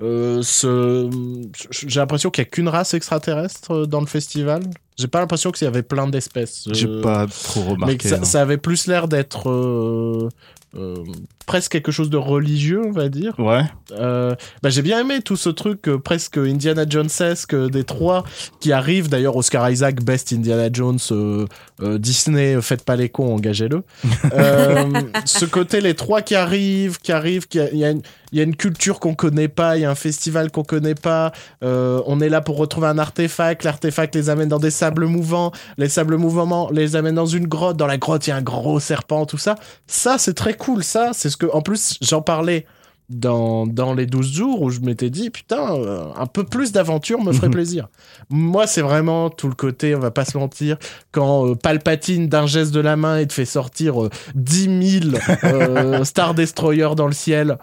euh, 0.03 0.42
ce... 0.42 1.09
J'ai 1.87 2.00
l'impression 2.00 2.31
qu'il 2.31 2.42
y 2.42 2.46
a 2.46 2.50
qu'une 2.50 2.68
race 2.68 2.94
extraterrestre 2.94 3.87
dans 3.87 4.00
le 4.00 4.07
festival. 4.07 4.62
J'ai 4.98 5.07
pas 5.09 5.20
l'impression 5.20 5.50
qu'il 5.50 5.64
y 5.64 5.68
avait 5.68 5.83
plein 5.83 6.07
d'espèces. 6.09 6.68
J'ai 6.72 6.87
pas 7.00 7.26
trop 7.26 7.62
Mais 7.64 7.70
remarqué. 7.72 8.09
ça, 8.09 8.18
non. 8.18 8.24
ça 8.24 8.42
avait 8.42 8.59
plus 8.59 8.87
l'air 8.87 9.09
d'être 9.09 9.48
euh, 10.76 10.96
presque 11.46 11.72
quelque 11.72 11.90
chose 11.90 12.11
de 12.11 12.16
religieux, 12.16 12.80
on 12.87 12.92
va 12.92 13.09
dire. 13.09 13.35
Ouais. 13.38 13.62
Euh, 13.92 14.35
bah, 14.62 14.70
j'ai 14.70 14.83
bien 14.83 15.00
aimé 15.00 15.20
tout 15.20 15.37
ce 15.37 15.48
truc 15.50 15.88
euh, 15.88 15.98
presque 15.98 16.38
Indiana 16.38 16.85
Jonesesque 16.88 17.54
des 17.54 17.83
trois 17.85 18.24
qui 18.61 18.72
arrivent. 18.72 19.09
D'ailleurs, 19.09 19.37
Oscar 19.37 19.68
Isaac, 19.70 20.02
Best 20.04 20.33
Indiana 20.33 20.68
Jones, 20.72 20.98
Disney, 21.98 22.61
faites 22.62 22.85
pas 22.85 22.96
les 22.96 23.09
cons, 23.09 23.35
engagez-le. 23.35 23.83
Ce 25.24 25.44
côté, 25.44 25.80
les 25.80 25.94
trois 25.94 26.22
qui 26.22 26.35
arrivent, 26.35 26.98
qui 27.00 27.12
arrivent, 27.12 27.48
qui 27.48 27.59
a- 27.61 27.72
y, 27.74 27.85
a 27.85 27.90
une- 27.90 28.02
il 28.33 28.38
y 28.38 28.40
a 28.40 28.45
une 28.45 28.57
culture 28.57 29.01
qu'on 29.01 29.14
connaît 29.14 29.49
pas, 29.49 29.77
il 29.77 29.83
y 29.83 29.85
a 29.85 29.90
un 29.90 29.95
festival 29.95 30.51
qu'on 30.51 30.62
connaît 30.64 30.95
pas. 30.95 31.33
euh, 31.64 32.01
on 32.07 32.21
est 32.21 32.29
là 32.29 32.40
pour 32.40 32.57
retrouver 32.57 32.87
un 32.87 32.99
artefact. 32.99 33.64
L'artefact 33.64 34.14
les 34.14 34.31
amène 34.31 34.49
dans 34.49 34.59
des 34.59 34.71
sables 34.71 35.07
mouvants. 35.07 35.53
Les 35.79 35.88
sables 35.88 36.16
mouvants 36.16 36.71
les 36.71 36.97
amènent 36.97 37.14
dans 37.14 37.27
une 37.27 37.47
grotte. 37.47 37.77
Dans 37.77 37.87
la 37.87 37.99
grotte, 37.99 38.27
il 38.27 38.31
y 38.31 38.33
a 38.33 38.37
un 38.37 38.43
gros 38.43 38.81
serpent, 38.81 39.27
tout 39.27 39.38
ça. 39.38 39.57
Ça, 39.87 40.19
c'est 40.19 40.35
très 40.35 40.55
cool. 40.55 40.85
Ça, 40.85 41.11
c'est 41.12 41.31
ce 41.31 41.37
que, 41.37 41.47
en 41.53 41.62
plus, 41.62 41.99
j'en 42.01 42.23
parlais 42.23 42.66
dans, 43.11 43.66
dans 43.66 43.93
les 43.93 44.07
12 44.07 44.33
jours 44.33 44.62
où 44.62 44.71
je 44.71 44.81
m'étais 44.81 45.11
dit, 45.11 45.31
putain, 45.31 45.75
euh, 45.75 46.05
un 46.16 46.27
peu 46.27 46.45
plus 46.45 46.71
d'aventure 46.73 47.21
me 47.23 47.33
ferait 47.33 47.51
plaisir. 47.51 47.88
Moi, 48.31 48.69
c'est 48.69 48.83
vraiment 48.83 49.31
tout 49.31 49.49
le 49.49 49.55
côté, 49.55 49.97
on 49.97 49.99
va 49.99 50.12
pas 50.12 50.25
se 50.25 50.38
mentir, 50.38 50.77
quand 51.11 51.49
euh, 51.49 51.55
Palpatine, 51.57 52.29
d'un 52.29 52.47
geste 52.47 52.73
de 52.73 52.81
la 52.81 52.97
main, 52.97 53.21
il 53.21 53.27
te 53.27 53.33
fait 53.33 53.45
sortir 53.45 54.01
euh, 54.05 54.11
10 54.37 55.01
000 55.03 55.16
euh, 55.45 56.05
Star 56.05 56.35
Destroyer 56.35 56.90
dans 56.97 57.07
le 57.09 57.12
ciel. 57.12 57.59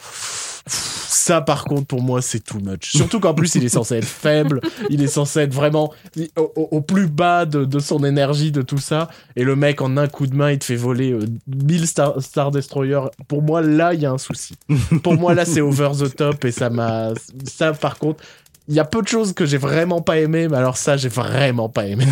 Ça, 0.67 1.41
par 1.41 1.65
contre, 1.65 1.88
pour 1.88 2.01
moi, 2.01 2.21
c'est 2.21 2.39
too 2.39 2.60
much. 2.60 2.91
Surtout 2.91 3.19
qu'en 3.19 3.34
plus, 3.34 3.56
il 3.56 3.63
est 3.63 3.69
censé 3.69 3.95
être 3.95 4.06
faible. 4.06 4.62
Il 4.89 5.01
est 5.01 5.08
censé 5.08 5.39
être 5.39 5.53
vraiment 5.53 5.93
au, 6.36 6.82
plus 6.82 7.08
bas 7.08 7.45
de, 7.45 7.65
de 7.65 7.80
son 7.80 8.03
énergie, 8.03 8.51
de 8.51 8.62
tout 8.62 8.77
ça. 8.77 9.10
Et 9.36 9.43
le 9.43 9.56
mec, 9.56 9.82
en 9.82 9.97
un 9.97 10.08
coup 10.08 10.27
de 10.27 10.36
main, 10.36 10.51
il 10.51 10.60
te 10.60 10.65
fait 10.65 10.75
voler 10.75 11.12
euh, 11.12 11.25
1000 11.47 11.88
Star, 11.88 12.21
Star 12.21 12.51
Destroyer. 12.51 12.99
Pour 13.27 13.41
moi, 13.41 13.62
là, 13.62 13.93
il 13.93 14.01
y 14.01 14.06
a 14.06 14.12
un 14.12 14.17
souci. 14.17 14.56
Pour 15.03 15.15
moi, 15.15 15.34
là, 15.34 15.45
c'est 15.45 15.62
over 15.62 15.91
the 15.97 16.15
top. 16.15 16.45
Et 16.45 16.51
ça 16.51 16.69
m'a. 16.69 17.13
Ça, 17.45 17.73
par 17.73 17.97
contre. 17.97 18.23
Il 18.69 18.75
y 18.75 18.82
a 18.82 18.84
peu 18.84 19.01
de 19.01 19.08
choses 19.08 19.32
que 19.32 19.45
j'ai 19.45 19.58
vraiment 19.58 20.01
pas 20.01 20.19
aimé, 20.19 20.49
mais 20.49 20.58
alors 20.58 20.75
ça, 20.75 20.97
j'ai 20.97 21.08
vraiment 21.08 21.69
pas 21.69 21.86
aimé. 21.86 22.06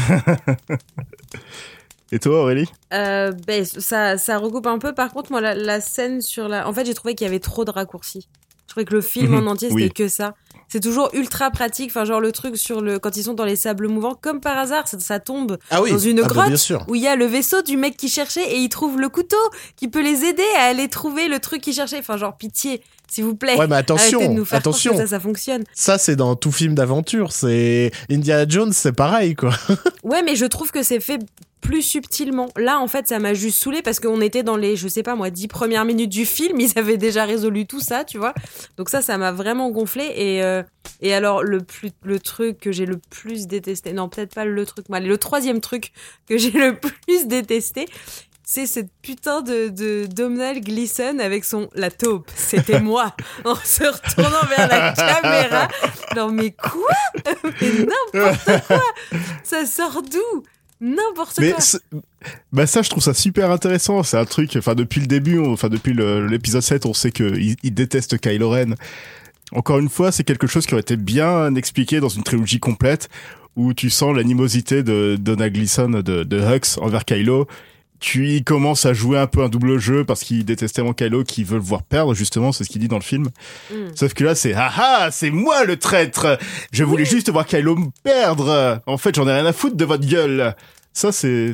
Et 2.13 2.19
toi, 2.19 2.43
Aurélie? 2.43 2.69
Euh, 2.93 3.33
ben, 3.45 3.65
ça, 3.65 4.17
ça 4.17 4.37
recoupe 4.37 4.67
un 4.67 4.79
peu. 4.79 4.93
Par 4.93 5.11
contre, 5.11 5.31
moi, 5.31 5.41
la, 5.41 5.53
la 5.53 5.81
scène 5.81 6.21
sur 6.21 6.47
la. 6.47 6.65
En 6.65 6.73
fait, 6.73 6.85
j'ai 6.85 6.93
trouvé 6.93 7.13
qu'il 7.13 7.25
y 7.25 7.29
avait 7.29 7.39
trop 7.39 7.65
de 7.65 7.71
raccourcis. 7.71 8.29
Trouvais 8.75 8.85
que 8.85 8.93
le 8.93 8.99
film 9.01 9.31
Mhm, 9.31 9.47
en 9.47 9.51
entier, 9.51 9.69
oui. 9.71 9.83
c'était 9.83 9.93
que 9.93 10.07
ça. 10.09 10.33
C'est 10.67 10.81
toujours 10.81 11.09
ultra 11.13 11.49
pratique. 11.49 11.91
Enfin, 11.91 12.03
genre 12.03 12.19
le 12.19 12.33
truc 12.33 12.57
sur 12.57 12.81
le. 12.81 12.99
Quand 12.99 13.15
ils 13.15 13.23
sont 13.23 13.33
dans 13.33 13.45
les 13.45 13.55
sables 13.55 13.87
mouvants, 13.87 14.15
comme 14.15 14.41
par 14.41 14.57
hasard, 14.57 14.85
ça, 14.89 14.99
ça 14.99 15.21
tombe 15.21 15.57
Ah 15.71 15.81
oui, 15.81 15.91
dans 15.91 15.97
une 15.97 16.19
ah 16.19 16.23
bah, 16.23 16.27
grotte 16.49 16.73
où 16.89 16.95
il 16.95 17.01
y 17.01 17.07
a 17.07 17.15
le 17.15 17.23
vaisseau 17.23 17.61
du 17.61 17.77
mec 17.77 17.95
qui 17.95 18.09
cherchait 18.09 18.43
et 18.51 18.57
il 18.57 18.67
trouve 18.67 18.99
le 18.99 19.07
couteau 19.07 19.37
qui 19.77 19.87
peut 19.87 20.01
les 20.01 20.25
aider 20.25 20.43
à 20.57 20.63
aller 20.63 20.89
trouver 20.89 21.29
le 21.29 21.39
truc 21.39 21.61
qu'il 21.61 21.73
cherchait. 21.73 21.99
Enfin, 21.99 22.17
genre, 22.17 22.35
pitié, 22.35 22.81
s'il 23.07 23.23
vous 23.23 23.35
plaît. 23.35 23.55
Ouais, 23.57 23.67
mais 23.67 23.75
attention, 23.75 24.19
Arrêtez 24.19 24.33
de 24.33 24.39
nous 24.39 24.45
faire 24.45 24.59
attention. 24.59 24.91
que 24.91 24.97
ça, 24.97 25.07
ça 25.07 25.19
fonctionne. 25.19 25.63
Ça, 25.73 25.97
c'est 25.97 26.15
dans 26.15 26.35
tout 26.35 26.51
film 26.51 26.75
d'aventure. 26.75 27.31
C'est 27.31 27.91
Indiana 28.09 28.45
Jones, 28.47 28.73
c'est 28.73 28.93
pareil, 28.93 29.35
quoi. 29.35 29.51
Ouais, 30.03 30.21
mais 30.23 30.35
je 30.35 30.45
trouve 30.45 30.71
que 30.71 30.83
c'est 30.83 30.99
fait 30.99 31.19
plus 31.61 31.81
subtilement. 31.81 32.47
Là, 32.57 32.79
en 32.79 32.87
fait, 32.87 33.07
ça 33.07 33.17
m'a 33.17 33.33
juste 33.33 33.61
saoulé 33.61 33.81
parce 33.81 33.99
qu'on 33.99 34.21
était 34.21 34.43
dans 34.43 34.55
les, 34.55 34.75
je 34.75 34.87
sais 34.87 35.01
pas 35.01 35.15
moi, 35.15 35.31
dix 35.31 35.47
premières 35.47 35.83
minutes 35.83 36.11
du 36.11 36.25
film. 36.25 36.59
Ils 36.59 36.77
avaient 36.77 36.97
déjà 36.97 37.25
résolu 37.25 37.65
tout 37.65 37.79
ça, 37.79 38.03
tu 38.03 38.19
vois. 38.19 38.35
Donc 38.77 38.89
ça, 38.89 39.01
ça 39.01 39.17
m'a 39.17 39.31
vraiment 39.31 39.71
gonflé. 39.71 40.11
Et, 40.15 40.43
euh, 40.43 40.61
et 41.01 41.13
alors, 41.13 41.43
le, 41.43 41.61
plus, 41.61 41.89
le 42.03 42.19
truc 42.19 42.59
que 42.59 42.71
j'ai 42.71 42.85
le 42.85 42.99
plus 43.09 43.47
détesté, 43.47 43.93
non, 43.93 44.09
peut-être 44.09 44.35
pas 44.35 44.45
le 44.45 44.65
truc, 44.65 44.89
moi, 44.89 44.99
le 44.99 45.17
troisième 45.17 45.59
truc 45.59 45.91
que 46.29 46.37
j'ai 46.37 46.51
le 46.51 46.77
plus 47.07 47.25
détesté, 47.25 47.87
c'est 48.45 48.67
cette 48.67 48.89
putain 49.01 49.41
de, 49.41 49.69
de 49.69 50.05
Domhnall 50.05 50.61
Gleeson 50.61 51.17
avec 51.19 51.43
son 51.43 51.69
la 51.73 51.89
taupe, 51.89 52.29
c'était 52.35 52.79
moi, 52.79 53.15
en 53.45 53.55
se 53.55 53.83
retournant 53.83 54.45
vers 54.55 54.67
la 54.67 54.91
caméra. 54.93 55.67
Non 56.15 56.31
mais 56.31 56.51
quoi? 56.51 56.93
Mais 57.61 57.85
n'importe 58.13 58.67
quoi 58.67 58.81
Ça 59.43 59.65
sort 59.65 60.01
d'où? 60.03 60.43
N'importe 60.81 61.35
quoi. 61.39 61.79
bah 62.51 62.67
ça, 62.67 62.81
je 62.81 62.89
trouve 62.89 63.01
ça 63.01 63.13
super 63.13 63.49
intéressant. 63.49 64.03
C'est 64.03 64.17
un 64.17 64.25
truc. 64.25 64.55
Enfin, 64.57 64.75
depuis 64.75 64.99
le 65.01 65.07
début, 65.07 65.39
enfin 65.39 65.69
depuis 65.69 65.93
l'épisode 65.93 66.61
7, 66.61 66.85
on 66.85 66.93
sait 66.93 67.11
que 67.11 67.23
il, 67.23 67.55
il 67.63 67.73
déteste 67.73 68.19
Kylo 68.19 68.49
Ren. 68.49 68.75
Encore 69.53 69.79
une 69.79 69.89
fois, 69.89 70.11
c'est 70.11 70.23
quelque 70.23 70.47
chose 70.47 70.65
qui 70.65 70.73
aurait 70.73 70.81
été 70.81 70.97
bien 70.97 71.55
expliqué 71.55 71.99
dans 71.99 72.09
une 72.09 72.23
trilogie 72.23 72.59
complète 72.59 73.09
où 73.55 73.73
tu 73.73 73.89
sens 73.89 74.15
l'animosité 74.15 74.83
de 74.83 75.15
Donna 75.19 75.49
Gleason 75.49 75.89
de, 75.89 76.23
de 76.23 76.39
Hux 76.39 76.77
envers 76.81 77.05
Kylo. 77.05 77.47
Tu 77.99 78.29
y 78.29 78.43
commences 78.43 78.85
à 78.85 78.93
jouer 78.93 79.17
un 79.17 79.27
peu 79.27 79.41
un 79.41 79.49
double 79.49 79.77
jeu 79.77 80.03
parce 80.03 80.21
qu'il 80.23 80.43
déteste 80.45 80.75
tellement 80.75 80.93
Kylo 80.93 81.23
qu'il 81.23 81.45
veut 81.45 81.57
le 81.57 81.63
voir 81.63 81.83
perdre, 81.83 82.13
justement, 82.13 82.51
c'est 82.51 82.63
ce 82.63 82.69
qu'il 82.69 82.81
dit 82.81 82.87
dans 82.87 82.97
le 82.97 83.03
film. 83.03 83.29
Mm. 83.71 83.75
Sauf 83.95 84.13
que 84.13 84.23
là, 84.23 84.35
c'est 84.35 84.53
ah 84.53 84.71
ah, 84.77 85.09
c'est 85.11 85.31
moi 85.31 85.63
le 85.65 85.77
traître. 85.77 86.37
Je 86.71 86.83
voulais 86.83 87.05
juste 87.05 87.29
voir 87.29 87.45
Kylo 87.45 87.75
me 87.75 87.87
perdre. 88.03 88.81
En 88.85 88.97
fait, 88.97 89.15
j'en 89.15 89.27
ai 89.27 89.33
rien 89.33 89.45
à 89.45 89.53
foutre 89.53 89.75
de 89.75 89.85
votre 89.85 90.05
gueule. 90.05 90.55
Ça, 90.95 91.11
c'est 91.11 91.51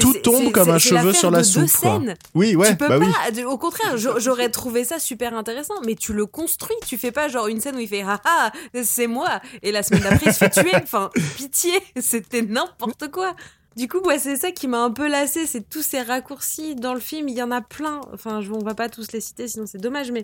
tout 0.00 0.14
tombe 0.22 0.50
comme 0.52 0.70
un 0.70 0.78
cheveu 0.78 1.12
sur 1.12 1.30
la 1.30 1.40
de 1.40 1.44
soupe, 1.44 1.68
scènes. 1.68 2.16
oui, 2.34 2.56
ouais, 2.56 2.70
tu 2.70 2.76
peux 2.76 2.88
bah 2.88 2.98
pas. 2.98 3.42
Au 3.46 3.58
contraire, 3.58 3.96
j'a- 3.98 4.18
j'aurais 4.18 4.48
trouvé 4.48 4.84
ça 4.84 4.98
super 4.98 5.36
intéressant, 5.36 5.74
mais 5.84 5.94
tu 5.94 6.12
le 6.14 6.24
construis. 6.24 6.76
Tu 6.86 6.96
fais 6.96 7.12
pas 7.12 7.28
genre 7.28 7.46
une 7.48 7.60
scène 7.60 7.76
où 7.76 7.80
il 7.80 7.88
fait 7.88 8.04
ah 8.06 8.20
ah 8.24 8.52
c'est 8.82 9.06
moi 9.06 9.40
et 9.62 9.70
la 9.70 9.82
semaine 9.82 10.02
d'après 10.02 10.30
il 10.30 10.32
se 10.32 10.38
fait 10.38 10.50
tuer. 10.50 10.72
Enfin 10.82 11.10
pitié, 11.36 11.72
c'était 12.00 12.42
n'importe 12.42 13.10
quoi. 13.10 13.34
Du 13.76 13.88
coup, 13.88 13.98
ouais, 14.00 14.18
c'est 14.18 14.36
ça 14.36 14.52
qui 14.52 14.68
m'a 14.68 14.82
un 14.82 14.90
peu 14.90 15.08
lassé, 15.08 15.46
c'est 15.46 15.68
tous 15.68 15.82
ces 15.82 16.02
raccourcis 16.02 16.76
dans 16.76 16.94
le 16.94 17.00
film. 17.00 17.28
Il 17.28 17.36
y 17.36 17.42
en 17.42 17.50
a 17.50 17.60
plein. 17.60 18.00
Enfin, 18.12 18.40
je, 18.40 18.52
on 18.52 18.60
va 18.60 18.74
pas 18.74 18.88
tous 18.88 19.12
les 19.12 19.20
citer, 19.20 19.48
sinon 19.48 19.66
c'est 19.66 19.78
dommage, 19.78 20.10
mais 20.10 20.22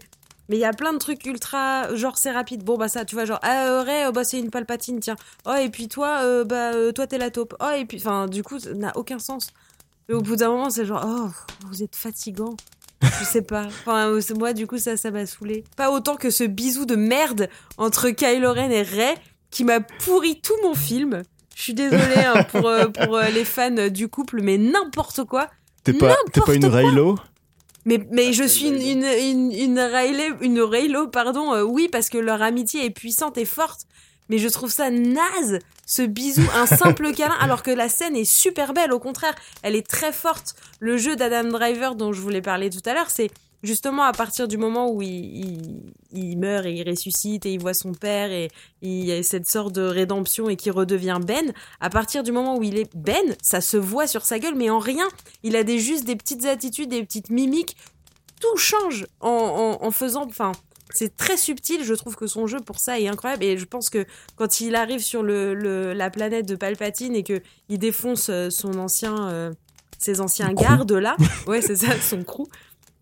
mais 0.49 0.57
il 0.57 0.61
y 0.61 0.65
a 0.65 0.73
plein 0.73 0.93
de 0.93 0.99
trucs 0.99 1.25
ultra 1.27 1.95
genre 1.95 2.19
c'est 2.19 2.33
rapide. 2.33 2.65
Bon 2.65 2.77
bah 2.77 2.89
ça, 2.89 3.05
tu 3.05 3.15
vois 3.15 3.25
genre 3.25 3.39
ah 3.43 3.69
euh, 3.69 3.83
Ray, 3.83 4.05
euh, 4.05 4.11
bah 4.11 4.25
c'est 4.25 4.41
une 4.41 4.51
palpatine, 4.51 4.99
tiens. 4.99 5.15
Oh 5.47 5.55
et 5.55 5.69
puis 5.71 5.87
toi, 5.87 6.23
euh, 6.23 6.45
bah 6.45 6.73
euh, 6.75 6.91
toi 6.91 7.07
t'es 7.07 7.19
la 7.19 7.31
taupe. 7.31 7.55
Oh 7.61 7.71
et 7.77 7.85
puis 7.85 7.99
enfin 7.99 8.27
du 8.27 8.43
coup 8.43 8.59
ça 8.59 8.75
n'a 8.75 8.97
aucun 8.97 9.21
sens. 9.21 9.53
Et 10.11 10.13
au 10.13 10.23
bout 10.23 10.35
d'un 10.35 10.49
moment, 10.49 10.71
c'est 10.71 10.85
genre, 10.85 11.05
oh, 11.07 11.29
vous 11.69 11.85
êtes 11.85 11.95
fatigant. 11.95 12.57
Je 13.01 13.25
sais 13.25 13.43
pas. 13.43 13.67
Enfin, 13.87 14.19
moi, 14.37 14.53
du 14.53 14.67
coup, 14.67 14.77
ça, 14.77 14.97
ça 14.97 15.13
m'a 15.13 15.25
saoulé. 15.25 15.63
Pas 15.77 15.93
autant 15.93 16.17
que 16.17 16.31
ce 16.31 16.43
bisou 16.43 16.85
de 16.85 16.97
merde 16.97 17.49
entre 17.79 18.11
Kylo 18.11 18.53
Ren 18.53 18.73
et 18.73 18.83
Rey 18.83 19.15
qui 19.53 19.63
m'a 19.63 19.79
pourri 19.79 20.41
tout 20.41 20.57
mon 20.65 20.75
film. 20.75 21.23
Je 21.61 21.65
suis 21.65 21.75
désolée 21.75 22.25
hein, 22.25 22.43
pour, 22.51 22.67
euh, 22.67 22.87
pour 22.87 23.17
euh, 23.17 23.29
les 23.29 23.45
fans 23.45 23.89
du 23.91 24.09
couple, 24.09 24.41
mais 24.43 24.57
n'importe 24.57 25.25
quoi. 25.25 25.51
T'es 25.85 25.93
pas, 25.93 26.17
t'es 26.33 26.41
pas 26.41 26.55
une. 26.55 26.65
Raylo? 26.65 27.19
Mais, 27.85 28.07
mais 28.11 28.33
je 28.33 28.45
suis 28.45 28.69
une, 28.69 28.81
une, 28.81 29.05
une, 29.05 29.53
une 29.53 29.79
Rayleigh- 29.79 30.39
une 30.41 30.61
Raylo, 30.63 31.09
pardon, 31.09 31.53
euh, 31.53 31.63
oui, 31.63 31.89
parce 31.93 32.09
que 32.09 32.17
leur 32.17 32.41
amitié 32.41 32.87
est 32.87 32.91
puissante 32.91 33.37
et 33.37 33.45
forte. 33.45 33.83
Mais 34.31 34.39
je 34.39 34.49
trouve 34.49 34.71
ça 34.71 34.91
naze, 34.91 35.59
ce 35.85 36.01
bisou, 36.01 36.43
un 36.55 36.65
simple 36.83 37.13
câlin, 37.13 37.37
alors 37.41 37.63
que 37.63 37.71
la 37.71 37.91
scène 37.91 38.17
est 38.17 38.25
super 38.25 38.73
belle, 38.73 38.93
au 38.93 38.99
contraire, 38.99 39.35
elle 39.63 39.77
est 39.77 39.87
très 39.87 40.13
forte. 40.13 40.55
Le 40.79 40.97
jeu 40.97 41.15
d'Adam 41.15 41.51
Driver 41.51 41.95
dont 41.95 42.15
je 42.15 42.21
voulais 42.23 42.41
parler 42.43 42.71
tout 42.71 42.83
à 42.89 42.95
l'heure, 42.95 43.11
c'est 43.11 43.29
justement 43.63 44.03
à 44.05 44.13
partir 44.13 44.49
du 44.49 44.57
moment 44.57 44.91
où 44.91 45.03
il, 45.03 45.09
il, 45.11 45.93
il 46.13 46.39
meurt 46.39 46.65
et 46.67 46.73
il 46.73 46.89
ressuscite 46.89 47.45
et 47.47 47.53
il 47.53 47.61
voit 47.61 47.75
son 47.75 47.93
père 47.93 48.31
et 48.33 48.49
il 48.83 49.05
y 49.05 49.13
a 49.13 49.23
cette 49.23 49.47
sorte 49.47 49.75
de 49.75 49.83
rédemption 49.83 50.49
et 50.49 50.57
qui 50.57 50.71
redevient 50.71 51.19
Ben, 51.25 51.53
à 51.81 51.91
partir 51.91 52.23
du 52.23 52.33
moment 52.33 52.57
où 52.57 52.63
il 52.63 52.79
est 52.79 52.91
Ben, 52.97 53.37
ça 53.43 53.61
se 53.61 53.77
voit 53.77 54.07
sur 54.07 54.25
sa 54.25 54.39
gueule, 54.39 54.55
mais 54.55 54.71
en 54.71 54.79
rien. 54.79 55.07
Il 55.43 55.57
a 55.57 55.65
des, 55.65 55.79
juste 55.79 56.05
des 56.05 56.17
petites 56.17 56.45
attitudes, 56.47 56.89
des 56.91 57.03
petites 57.05 57.31
mimiques. 57.31 57.77
Tout 58.41 58.57
change 58.57 59.07
en, 59.21 59.29
en, 59.83 59.87
en 59.87 59.91
faisant. 59.91 60.25
Enfin, 60.27 60.53
c'est 60.95 61.15
très 61.17 61.37
subtil. 61.37 61.85
Je 61.85 61.93
trouve 61.95 62.17
que 62.17 62.27
son 62.27 62.47
jeu 62.47 62.59
pour 62.61 62.79
ça 62.79 62.99
est 62.99 63.07
incroyable. 63.07 63.45
Et 63.45 63.59
je 63.59 63.65
pense 63.67 63.91
que 63.91 64.07
quand 64.37 64.61
il 64.61 64.75
arrive 64.75 65.01
sur 65.01 65.23
le, 65.23 65.53
le- 65.55 65.93
la 65.93 66.09
planète 66.09 66.47
de 66.47 66.57
Palpatine 66.57 67.15
et 67.15 67.23
que 67.23 67.43
il 67.69 67.79
défonce 67.79 68.29
euh, 68.31 68.49
son 68.49 68.79
ancien, 68.79 69.29
euh, 69.29 69.53
ses 69.99 70.23
anciens 70.23 70.55
gardes 70.55 70.93
là, 70.93 71.17
ouais, 71.47 71.61
c'est 71.61 71.77
ça, 71.77 71.89
son 72.01 72.25
crew. 72.25 72.47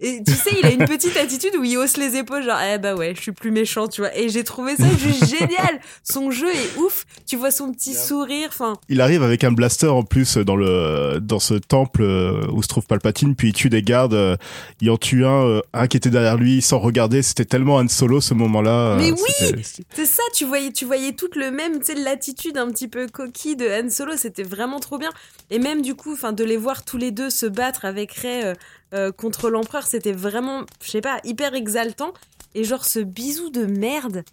Et 0.01 0.23
tu 0.25 0.33
sais, 0.33 0.51
il 0.61 0.65
a 0.67 0.71
une 0.71 0.85
petite 0.85 1.17
attitude 1.17 1.57
où 1.59 1.65
il 1.65 1.77
hausse 1.77 1.97
les 1.97 2.17
épaules, 2.17 2.45
genre, 2.45 2.59
eh 2.73 2.79
bah 2.79 2.95
ouais, 2.95 3.15
je 3.17 3.21
suis 3.21 3.33
plus 3.33 3.51
méchant, 3.51 3.89
tu 3.89 4.01
vois. 4.01 4.17
Et 4.17 4.29
j'ai 4.29 4.45
trouvé 4.45 4.77
ça 4.77 4.85
juste 4.97 5.27
génial. 5.27 5.81
Son 6.05 6.31
jeu 6.31 6.49
est 6.49 6.79
ouf. 6.79 7.05
Tu 7.27 7.37
vois 7.37 7.51
son 7.51 7.73
petit 7.73 7.95
sourire, 7.95 8.49
enfin. 8.51 8.75
Il 8.89 9.01
arrive 9.01 9.23
avec 9.25 9.43
un 9.43 9.51
blaster 9.51 9.89
en 9.89 10.05
plus 10.05 10.37
dans 10.37 10.55
le 10.57 11.19
dans 11.21 11.41
ce 11.41 11.55
temple 11.55 12.03
euh, 12.03 12.47
où 12.53 12.63
se 12.63 12.69
trouve 12.69 12.87
Palpatine, 12.87 13.35
puis 13.35 13.49
il 13.49 13.53
tue 13.53 13.71
des 13.71 13.83
gardes. 13.83 14.15
euh, 14.15 14.37
Il 14.81 14.89
en 14.91 14.97
tue 14.97 15.25
un, 15.25 15.45
euh, 15.47 15.61
un 15.73 15.89
qui 15.89 15.97
était 15.97 16.11
derrière 16.11 16.37
lui 16.37 16.63
sans 16.63 16.79
regarder. 16.79 17.23
C'était 17.23 17.45
tellement 17.45 17.77
Han 17.77 17.89
Solo 17.89 18.21
ce 18.21 18.35
moment-là. 18.35 18.95
Mais 18.99 19.11
oui 19.11 19.63
C'est 19.95 20.07
ça, 20.07 20.23
tu 20.33 20.45
voyais, 20.45 20.71
tu 20.71 20.85
voyais 20.85 21.13
toute 21.13 21.35
le 21.35 21.51
même, 21.51 21.81
tu 21.81 21.87
sais, 21.87 21.95
l'attitude 21.95 22.57
un 22.57 22.69
petit 22.71 22.87
peu 22.89 23.09
coquille 23.09 23.57
de 23.57 23.67
Han 23.69 23.91
Solo, 23.91 24.13
c'était 24.17 24.45
vraiment 24.45 24.79
trop 24.79 24.99
bien. 24.99 25.11
Et 25.51 25.59
même 25.59 25.83
du 25.83 25.95
coup, 25.97 26.13
enfin, 26.13 26.33
de 26.33 26.45
les 26.45 26.57
voir 26.57 26.85
tous 26.85 26.99
les 26.99 27.11
deux 27.11 27.31
se 27.31 27.47
battre 27.47 27.85
avec 27.85 28.13
Rey 28.13 28.45
euh, 28.45 28.55
euh, 28.94 29.12
contre 29.12 29.51
l'empereur, 29.51 29.87
c'était 29.87 30.12
vraiment, 30.12 30.64
je 30.83 30.90
sais 30.90 31.01
pas, 31.01 31.20
hyper 31.24 31.55
exaltant. 31.55 32.12
Et 32.55 32.64
genre 32.64 32.85
ce 32.85 32.98
bisou 33.01 33.51
de 33.51 33.66
merde. 33.66 34.24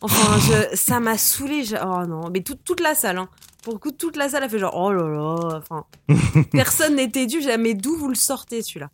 Enfin, 0.00 0.38
je, 0.72 0.76
ça 0.76 1.00
m'a 1.00 1.16
saoulé. 1.16 1.64
Oh 1.82 2.06
non, 2.06 2.30
mais 2.30 2.42
toute 2.42 2.64
toute 2.64 2.80
la 2.80 2.94
salle, 2.94 3.18
hein. 3.18 3.28
Pour 3.62 3.72
le 3.72 3.78
coup, 3.78 3.92
toute 3.92 4.16
la 4.16 4.28
salle 4.28 4.42
a 4.42 4.48
fait 4.48 4.58
genre, 4.58 4.76
oh 4.76 4.92
là 4.92 5.08
là. 5.08 5.58
Enfin, 5.58 5.84
personne 6.52 6.96
n'était 6.96 7.26
dû. 7.26 7.40
Jamais 7.40 7.74
d'où 7.74 7.96
vous 7.96 8.08
le 8.08 8.14
sortez 8.14 8.62
celui-là? 8.62 8.90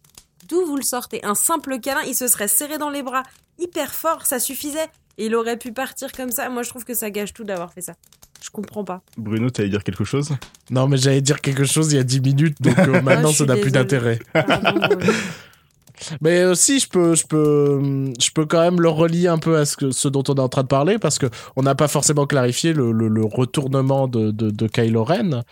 D'où 0.46 0.64
vous 0.64 0.76
le 0.76 0.82
sortez? 0.82 1.24
Un 1.24 1.34
simple 1.34 1.80
câlin, 1.80 2.02
il 2.06 2.14
se 2.14 2.28
serait 2.28 2.48
serré 2.48 2.78
dans 2.78 2.90
les 2.90 3.02
bras, 3.02 3.22
hyper 3.58 3.92
fort, 3.92 4.26
ça 4.26 4.38
suffisait. 4.38 4.88
Et 5.18 5.26
il 5.26 5.34
aurait 5.34 5.56
pu 5.56 5.72
partir 5.72 6.12
comme 6.12 6.30
ça. 6.30 6.48
Moi, 6.48 6.62
je 6.62 6.70
trouve 6.70 6.84
que 6.84 6.94
ça 6.94 7.10
gâche 7.10 7.32
tout 7.32 7.44
d'avoir 7.44 7.72
fait 7.72 7.82
ça. 7.82 7.94
Je 8.42 8.50
comprends 8.50 8.84
pas. 8.84 9.02
Bruno, 9.16 9.50
t'allais 9.50 9.68
dire 9.68 9.84
quelque 9.84 10.04
chose? 10.04 10.30
Non, 10.70 10.88
mais 10.88 10.96
j'allais 10.96 11.20
dire 11.20 11.40
quelque 11.40 11.64
chose 11.64 11.92
il 11.92 11.96
y 11.96 11.98
a 11.98 12.04
10 12.04 12.20
minutes, 12.20 12.56
donc 12.60 12.78
euh, 12.78 13.02
maintenant 13.02 13.28
je 13.28 13.36
suis 13.36 13.46
ça 13.46 13.54
n'a 13.54 13.60
plus 13.60 13.70
d'intérêt. 13.70 14.18
Bruno. 14.34 14.96
Mais 16.20 16.44
aussi, 16.44 16.78
je 16.78 16.88
peux, 16.88 17.14
je 17.14 17.26
peux, 17.26 18.12
je 18.18 18.30
peux 18.30 18.46
quand 18.46 18.60
même 18.60 18.80
le 18.80 18.88
relier 18.88 19.26
un 19.28 19.38
peu 19.38 19.58
à 19.58 19.66
ce, 19.66 19.76
que, 19.76 19.90
ce 19.90 20.08
dont 20.08 20.22
on 20.28 20.34
est 20.34 20.40
en 20.40 20.48
train 20.48 20.62
de 20.62 20.68
parler, 20.68 20.98
parce 20.98 21.18
que 21.18 21.26
on 21.56 21.62
n'a 21.62 21.74
pas 21.74 21.88
forcément 21.88 22.26
clarifié 22.26 22.72
le, 22.72 22.92
le, 22.92 23.08
le 23.08 23.24
retournement 23.24 24.08
de, 24.08 24.30
de, 24.30 24.50
de 24.50 24.66
Kylo 24.66 25.04
Ren. 25.04 25.42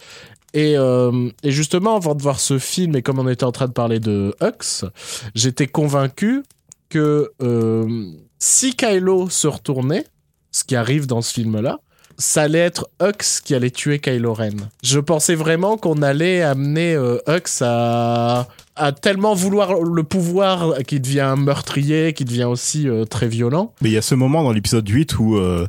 Et, 0.55 0.79
euh, 0.79 1.29
et 1.43 1.51
justement, 1.51 1.97
avant 1.97 2.15
de 2.15 2.23
voir 2.23 2.41
ce 2.41 2.59
film, 2.59 2.97
et 2.97 3.03
comme 3.03 3.19
on 3.19 3.29
était 3.29 3.45
en 3.45 3.53
train 3.53 3.67
de 3.67 3.73
parler 3.73 4.01
de 4.01 4.35
Hux, 4.41 4.87
j'étais 5.35 5.67
convaincu 5.67 6.43
que 6.89 7.31
euh, 7.43 8.07
si 8.39 8.75
Kylo 8.75 9.29
se 9.29 9.47
retournait, 9.47 10.07
ce 10.51 10.65
qui 10.65 10.75
arrive 10.75 11.07
dans 11.07 11.21
ce 11.21 11.35
film-là, 11.35 11.81
ça 12.19 12.43
allait 12.43 12.59
être 12.59 12.89
Hux 13.01 13.41
qui 13.45 13.55
allait 13.55 13.71
tuer 13.71 14.01
Kylo 14.01 14.35
Ren. 14.35 14.51
Je 14.83 14.99
pensais 14.99 15.37
vraiment 15.37 15.77
qu'on 15.77 16.03
allait 16.03 16.43
amener 16.43 16.95
euh, 16.95 17.19
Hux 17.29 17.63
à, 17.63 18.49
à 18.75 18.93
tellement 18.93 19.35
vouloir 19.35 19.75
le 19.75 20.03
pouvoir 20.03 20.79
qu'il 20.87 21.01
devient 21.01 21.35
meurtrier, 21.39 22.13
qu'il 22.13 22.27
devient 22.27 22.45
aussi 22.45 22.89
euh, 22.89 23.05
très 23.05 23.29
violent. 23.29 23.73
Mais 23.81 23.91
il 23.91 23.93
y 23.93 23.99
a 23.99 24.03
ce 24.03 24.17
moment 24.17 24.43
dans 24.43 24.53
l'épisode 24.53 24.89
8 24.89 25.19
où 25.19 25.37
euh, 25.37 25.67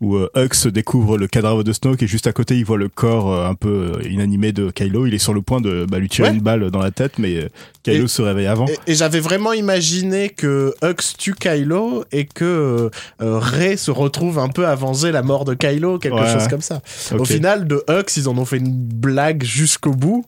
où 0.00 0.16
euh, 0.16 0.30
Hux 0.36 0.68
découvre 0.70 1.18
le 1.18 1.26
cadavre 1.26 1.64
de 1.64 1.72
Snoke 1.72 2.02
et 2.02 2.06
juste 2.06 2.26
à 2.28 2.32
côté 2.32 2.56
il 2.56 2.64
voit 2.64 2.76
le 2.78 2.88
corps 2.88 3.32
euh, 3.32 3.48
un 3.48 3.54
peu 3.54 3.92
euh, 3.96 4.08
inanimé 4.08 4.52
de 4.52 4.70
Kylo. 4.70 5.06
Il 5.06 5.14
est 5.14 5.18
sur 5.18 5.34
le 5.34 5.42
point 5.42 5.60
de 5.60 5.86
bah, 5.90 5.98
lui 5.98 6.08
tirer 6.08 6.28
Ouais. 6.28 6.34
une 6.34 6.40
balle 6.40 6.70
dans 6.70 6.78
la 6.78 6.90
tête, 6.90 7.18
mais 7.18 7.36
euh, 7.36 7.48
Kylo 7.82 8.04
Et- 8.04 8.08
se 8.08 8.22
réveille 8.22 8.46
avant. 8.46 8.66
Et, 8.66 8.92
et 8.92 8.94
j'avais 8.94 9.20
vraiment 9.20 9.52
imaginé 9.52 10.28
que 10.28 10.74
Hux 10.82 11.14
tue 11.18 11.34
Kylo 11.34 12.04
et 12.12 12.26
que 12.26 12.90
Rey 13.18 13.76
se 13.76 13.90
retrouve 13.90 14.38
un 14.38 14.48
peu 14.48 14.64
venger 14.74 15.10
la 15.12 15.22
mort 15.22 15.44
de 15.44 15.54
Kylo, 15.54 15.98
quelque 15.98 16.14
Ouais, 16.16 16.32
chose 16.32 16.42
ouais. 16.42 16.48
comme 16.48 16.60
ça. 16.60 16.80
Au 17.18 17.24
final, 17.24 17.66
de 17.66 17.82
Hux, 17.88 18.16
ils 18.16 18.28
en 18.28 18.36
ont 18.38 18.44
fait 18.44 18.58
une 18.58 18.70
blague 18.76 19.42
jusqu'au 19.42 19.92
bout. 19.92 20.24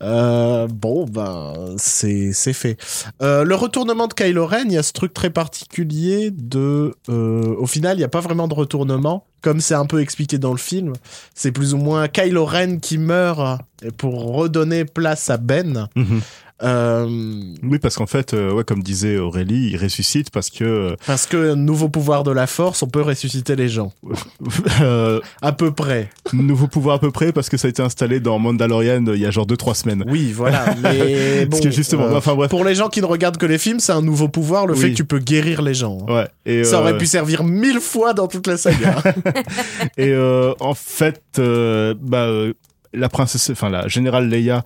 Bon, 0.00 1.04
ben, 1.10 1.52
c'est 1.76 2.32
c'est 2.32 2.52
fait. 2.52 2.76
Le 3.20 3.54
retournement 3.54 4.06
de 4.08 4.14
Kylo 4.14 4.46
Ren, 4.46 4.64
il 4.66 4.72
y 4.72 4.78
a 4.78 4.82
ce 4.82 4.92
truc 4.92 5.12
très 5.14 5.30
particulier 5.30 6.30
de... 6.32 6.94
au 7.08 7.66
final, 7.66 7.96
il 7.96 7.98
n'y 7.98 8.04
a 8.04 8.08
pas 8.08 8.20
vraiment 8.20 8.48
de 8.48 8.54
retournement. 8.54 9.11
Comme 9.40 9.60
c'est 9.60 9.74
un 9.74 9.86
peu 9.86 10.00
expliqué 10.00 10.38
dans 10.38 10.52
le 10.52 10.58
film, 10.58 10.92
c'est 11.34 11.50
plus 11.50 11.74
ou 11.74 11.76
moins 11.76 12.06
Kylo 12.06 12.44
Ren 12.44 12.78
qui 12.78 12.96
meurt 12.96 13.60
pour 13.96 14.34
redonner 14.34 14.84
place 14.84 15.30
à 15.30 15.36
Ben. 15.36 15.88
Mhm. 15.96 16.20
Oui, 16.62 17.78
parce 17.78 17.96
qu'en 17.96 18.06
fait, 18.06 18.34
euh, 18.34 18.52
ouais, 18.52 18.64
comme 18.64 18.82
disait 18.82 19.18
Aurélie, 19.18 19.70
il 19.72 19.76
ressuscite 19.76 20.30
parce 20.30 20.50
que 20.50 20.96
parce 21.06 21.26
que 21.26 21.54
nouveau 21.54 21.88
pouvoir 21.88 22.22
de 22.24 22.30
la 22.30 22.46
force, 22.46 22.82
on 22.82 22.88
peut 22.88 23.02
ressusciter 23.02 23.56
les 23.56 23.68
gens. 23.68 23.92
euh, 24.80 25.20
À 25.40 25.52
peu 25.52 25.72
près. 25.72 26.10
nouveau 26.32 26.68
pouvoir 26.68 26.96
à 26.96 26.98
peu 26.98 27.10
près 27.10 27.32
parce 27.32 27.48
que 27.48 27.56
ça 27.56 27.66
a 27.66 27.70
été 27.70 27.82
installé 27.82 28.20
dans 28.20 28.38
Mandalorian 28.38 29.04
euh, 29.06 29.14
il 29.16 29.20
y 29.22 29.26
a 29.26 29.30
genre 29.30 29.46
2-3 29.46 29.74
semaines. 29.74 30.04
Oui, 30.08 30.32
voilà. 30.32 30.74
Mais 30.82 31.44
bon, 31.46 31.50
Parce 31.50 31.62
que 31.62 31.70
justement, 31.70 32.04
euh, 32.04 32.16
enfin 32.16 32.34
bref. 32.34 32.50
pour 32.50 32.64
les 32.64 32.74
gens 32.74 32.88
qui 32.88 33.00
ne 33.00 33.06
regardent 33.06 33.36
que 33.38 33.46
les 33.46 33.58
films, 33.58 33.80
c'est 33.80 33.92
un 33.92 34.02
nouveau 34.02 34.28
pouvoir, 34.28 34.66
le 34.66 34.74
Oui. 34.74 34.80
fait 34.80 34.90
que 34.90 34.96
tu 34.96 35.04
peux 35.04 35.18
guérir 35.18 35.62
les 35.62 35.74
gens. 35.74 35.98
Ouais. 36.08 36.26
Et, 36.46 36.64
Ça 36.64 36.80
aurait 36.80 36.94
euh, 36.94 36.98
pu 36.98 37.06
servir 37.06 37.44
mille 37.44 37.80
fois 37.80 38.14
dans 38.14 38.28
toute 38.28 38.46
la 38.46 38.56
saga. 38.56 38.96
Et 39.96 40.08
euh, 40.10 40.52
en 40.60 40.74
fait, 40.74 41.22
euh, 41.38 41.94
bah, 42.00 42.24
euh, 42.26 42.52
la 42.94 43.08
princesse, 43.08 43.50
enfin 43.50 43.70
la 43.70 43.88
générale 43.88 44.28
Leia 44.28 44.58
euh, 44.58 44.60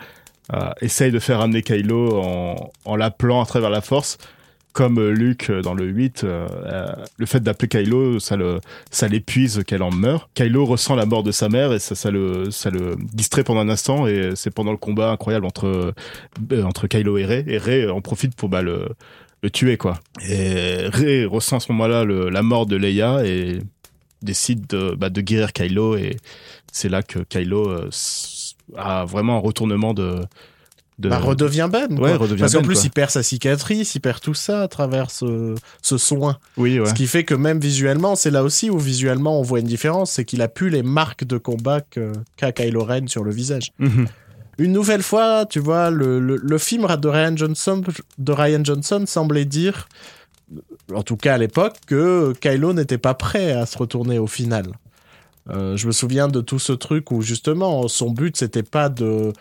essaye 0.80 1.10
de 1.12 1.18
faire 1.18 1.40
amener 1.40 1.62
Kylo 1.62 2.20
en, 2.20 2.70
en 2.84 2.96
l'appelant 2.96 3.42
à 3.42 3.46
travers 3.46 3.70
la 3.70 3.80
Force, 3.80 4.18
comme 4.72 4.98
euh, 4.98 5.10
Luke 5.10 5.48
euh, 5.48 5.62
dans 5.62 5.72
le 5.72 5.86
8. 5.86 6.24
euh, 6.24 6.46
euh, 6.66 6.86
le 7.16 7.24
fait 7.26 7.40
d'appeler 7.40 7.68
Kylo, 7.68 8.18
ça 8.20 8.36
le, 8.36 8.60
ça 8.90 9.08
l'épuise 9.08 9.62
qu'elle 9.66 9.82
en 9.82 9.90
meurt. 9.90 10.28
Kylo 10.34 10.66
ressent 10.66 10.94
la 10.94 11.06
mort 11.06 11.22
de 11.22 11.32
sa 11.32 11.48
mère 11.48 11.72
et 11.72 11.78
ça, 11.78 12.10
le, 12.10 12.50
ça 12.50 12.68
le 12.68 12.94
distrait 13.14 13.42
pendant 13.42 13.60
un 13.60 13.70
instant. 13.70 14.06
Et 14.06 14.32
c'est 14.34 14.50
pendant 14.50 14.72
le 14.72 14.76
combat 14.76 15.10
incroyable 15.12 15.46
entre 15.46 15.94
euh, 16.52 16.62
entre 16.62 16.88
Kylo 16.88 17.16
et 17.16 17.24
Rey. 17.24 17.44
Et 17.48 17.56
Rey 17.56 17.84
euh, 17.86 17.92
en 17.94 18.02
profite 18.02 18.36
pour 18.36 18.50
bah, 18.50 18.60
le 18.62 18.88
le 19.42 19.50
tuer 19.50 19.76
quoi. 19.78 19.94
Et 20.28 20.86
Rey 20.88 21.24
ressent 21.24 21.56
à 21.56 21.60
ce 21.60 21.72
moment-là 21.72 22.04
la 22.04 22.42
mort 22.42 22.66
de 22.66 22.76
Leia 22.76 23.24
et 23.24 23.60
décide 24.22 24.66
de, 24.66 24.94
bah, 24.94 25.08
de 25.10 25.20
guérir 25.20 25.52
Kylo 25.52 25.96
et 25.96 26.16
c'est 26.72 26.88
là 26.88 27.02
que 27.02 27.20
Kylo 27.20 27.68
euh, 27.70 27.88
a 28.76 29.04
vraiment 29.04 29.36
un 29.36 29.40
retournement 29.40 29.94
de, 29.94 30.20
de 30.98 31.08
bah, 31.08 31.18
redevient 31.18 31.68
Ben. 31.70 31.88
quoi. 31.94 32.08
Ouais, 32.10 32.16
redevient 32.16 32.40
Parce 32.40 32.52
qu'en 32.54 32.60
Ben, 32.60 32.66
plus, 32.66 32.74
quoi. 32.76 32.82
il 32.86 32.90
perd 32.90 33.10
sa 33.10 33.22
cicatrice, 33.22 33.94
il 33.94 34.00
perd 34.00 34.20
tout 34.20 34.34
ça 34.34 34.62
à 34.62 34.68
travers 34.68 35.10
ce, 35.10 35.54
ce 35.82 35.98
soin. 35.98 36.38
oui 36.56 36.80
ouais 36.80 36.86
Ce 36.86 36.94
qui 36.94 37.06
fait 37.06 37.24
que 37.24 37.34
même 37.34 37.60
visuellement, 37.60 38.16
c'est 38.16 38.30
là 38.30 38.42
aussi 38.42 38.70
où 38.70 38.78
visuellement 38.78 39.38
on 39.38 39.42
voit 39.42 39.60
une 39.60 39.66
différence, 39.66 40.12
c'est 40.12 40.24
qu'il 40.24 40.42
a 40.42 40.48
plus 40.48 40.70
les 40.70 40.82
marques 40.82 41.24
de 41.24 41.38
combat 41.38 41.80
que- 41.82 42.12
qu'a 42.36 42.52
Kylo 42.52 42.82
Ren 42.84 43.06
sur 43.08 43.24
le 43.24 43.30
visage. 43.30 43.72
Mhm. 43.78 44.06
Une 44.58 44.72
nouvelle 44.72 45.02
fois, 45.02 45.44
tu 45.44 45.58
vois, 45.58 45.90
le, 45.90 46.18
le, 46.18 46.36
le 46.36 46.58
film 46.58 46.86
de 46.86 47.08
Ryan, 47.08 47.36
Johnson, 47.36 47.82
de 48.16 48.32
Ryan 48.32 48.64
Johnson 48.64 49.04
semblait 49.06 49.44
dire, 49.44 49.86
en 50.94 51.02
tout 51.02 51.16
cas 51.18 51.34
à 51.34 51.38
l'époque, 51.38 51.74
que 51.86 52.32
Kylo 52.40 52.72
n'était 52.72 52.96
pas 52.96 53.12
prêt 53.12 53.52
à 53.52 53.66
se 53.66 53.76
retourner 53.76 54.18
au 54.18 54.26
final. 54.26 54.64
Euh, 55.50 55.76
je 55.76 55.86
me 55.86 55.92
souviens 55.92 56.28
de 56.28 56.40
tout 56.40 56.58
ce 56.58 56.72
truc 56.72 57.10
où 57.12 57.22
justement 57.22 57.86
son 57.88 58.10
but 58.10 58.36
c'était 58.36 58.62
pas 58.64 58.88
de 58.88 59.32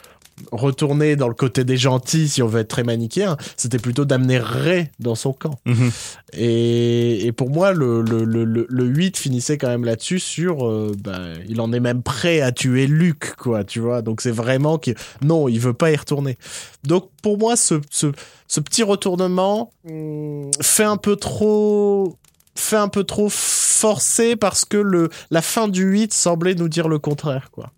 retourner 0.52 1.16
dans 1.16 1.30
le 1.30 1.34
côté 1.34 1.64
des 1.64 1.78
gentils 1.78 2.28
si 2.28 2.44
on 2.44 2.48
veut 2.48 2.60
être 2.60 2.68
très 2.68 2.84
manichéen, 2.84 3.38
c'était 3.56 3.80
plutôt 3.80 4.04
d'amener 4.04 4.38
Rey 4.38 4.92
dans 5.00 5.16
son 5.16 5.32
camp. 5.32 5.58
Mhm. 5.66 5.92
Et, 6.34 7.26
et 7.26 7.32
pour 7.32 7.50
moi, 7.50 7.72
le, 7.72 8.02
le, 8.02 8.26
le, 8.26 8.44
le, 8.44 8.66
le 8.70 8.84
8 8.86 9.18
finissait 9.18 9.58
quand 9.58 9.70
même 9.70 9.86
là-dessus 9.86 10.20
sur. 10.20 10.68
euh, 10.68 10.92
bah, 11.02 11.20
il 11.48 11.62
en 11.62 11.72
est 11.72 11.80
même 11.80 12.04
prêt 12.04 12.42
à 12.42 12.52
tuer 12.52 12.86
Luke, 12.86 13.36
quoi, 13.38 13.64
tu 13.64 13.80
vois. 13.80 14.02
Donc 14.02 14.20
c'est 14.20 14.32
vraiment 14.32 14.78
que. 14.78 14.92
Non, 15.22 15.48
il 15.48 15.60
veut 15.60 15.74
pas 15.74 15.92
y 15.92 15.96
retourner. 15.96 16.38
Donc 16.84 17.10
pour 17.22 17.38
moi, 17.38 17.56
ce, 17.56 17.76
ce, 17.90 18.08
ce 18.50 18.60
petit 18.60 18.84
retournement 18.84 19.72
hum, 19.90 20.52
fait 20.62 20.84
un 20.84 20.98
peu 20.98 21.16
trop. 21.16 22.18
Fait 22.56 22.78
un 22.78 22.88
peu 22.88 23.04
trop 23.04 23.30
forcé 23.30 24.36
parce 24.36 24.66
que 24.66 24.78
le, 24.78 25.10
la 25.32 25.42
fin 25.42 25.68
du 25.68 25.84
8 25.84 26.14
semblait 26.14 26.56
nous 26.56 26.70
dire 26.70 26.88
le 26.88 27.00
contraire, 27.00 27.50
quoi. 27.52 27.72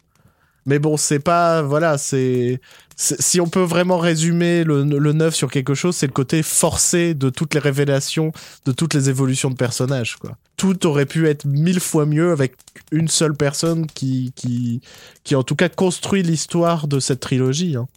Mais 0.65 0.79
bon, 0.79 0.97
c'est 0.97 1.19
pas. 1.19 1.61
Voilà, 1.61 1.97
c'est. 1.97 2.59
Si 2.97 3.39
on 3.39 3.47
peut 3.47 3.61
vraiment 3.61 3.99
résumer 3.99 4.63
le, 4.65 4.83
le 4.83 5.13
9 5.13 5.33
sur 5.33 5.49
quelque 5.49 5.75
chose, 5.75 5.95
c'est 5.95 6.07
le 6.07 6.11
côté 6.11 6.43
forcé 6.43 7.13
de 7.13 7.29
toutes 7.29 7.53
les 7.53 7.59
révélations, 7.59 8.31
de 8.65 8.71
toutes 8.73 8.93
les 8.93 9.09
évolutions 9.09 9.49
de 9.49 9.55
personnages, 9.55 10.17
quoi. 10.17 10.35
Tout 10.57 10.85
aurait 10.87 11.05
pu 11.05 11.27
être 11.27 11.45
mille 11.45 11.79
fois 11.79 12.05
mieux 12.05 12.31
avec 12.31 12.55
une 12.91 13.07
seule 13.07 13.35
personne 13.35 13.85
qui, 13.87 14.33
qui, 14.35 14.81
qui 15.23 15.35
en 15.35 15.43
tout 15.43 15.55
cas 15.55 15.69
construit 15.69 16.23
l'histoire 16.23 16.87
de 16.87 16.99
cette 16.99 17.19
trilogie. 17.21 17.75
hein. 17.77 17.87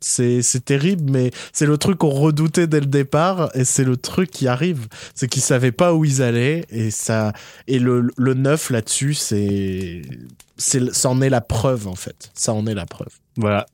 C'est, 0.00 0.42
c'est 0.42 0.64
terrible, 0.64 1.10
mais 1.10 1.30
c'est 1.52 1.66
le 1.66 1.78
truc 1.78 1.98
qu'on 1.98 2.10
redoutait 2.10 2.66
dès 2.66 2.80
le 2.80 2.86
départ, 2.86 3.50
et 3.54 3.64
c'est 3.64 3.82
le 3.84 3.96
truc 3.96 4.30
qui 4.30 4.46
arrive. 4.46 4.86
C'est 5.14 5.26
qu'ils 5.26 5.42
savaient 5.42 5.72
pas 5.72 5.94
où 5.94 6.04
ils 6.04 6.22
allaient, 6.22 6.64
et 6.70 6.90
ça, 6.90 7.32
et 7.66 7.78
le, 7.78 8.10
le 8.16 8.34
9 8.34 8.70
là-dessus, 8.70 9.14
c'est, 9.14 10.02
c'est, 10.58 10.92
ça 10.94 11.08
en 11.08 11.20
est 11.22 11.30
la 11.30 11.40
preuve, 11.40 11.88
en 11.88 11.94
fait. 11.94 12.30
Ça 12.34 12.52
en 12.52 12.66
est 12.66 12.74
la 12.74 12.86
preuve. 12.86 13.08
voilà 13.36 13.66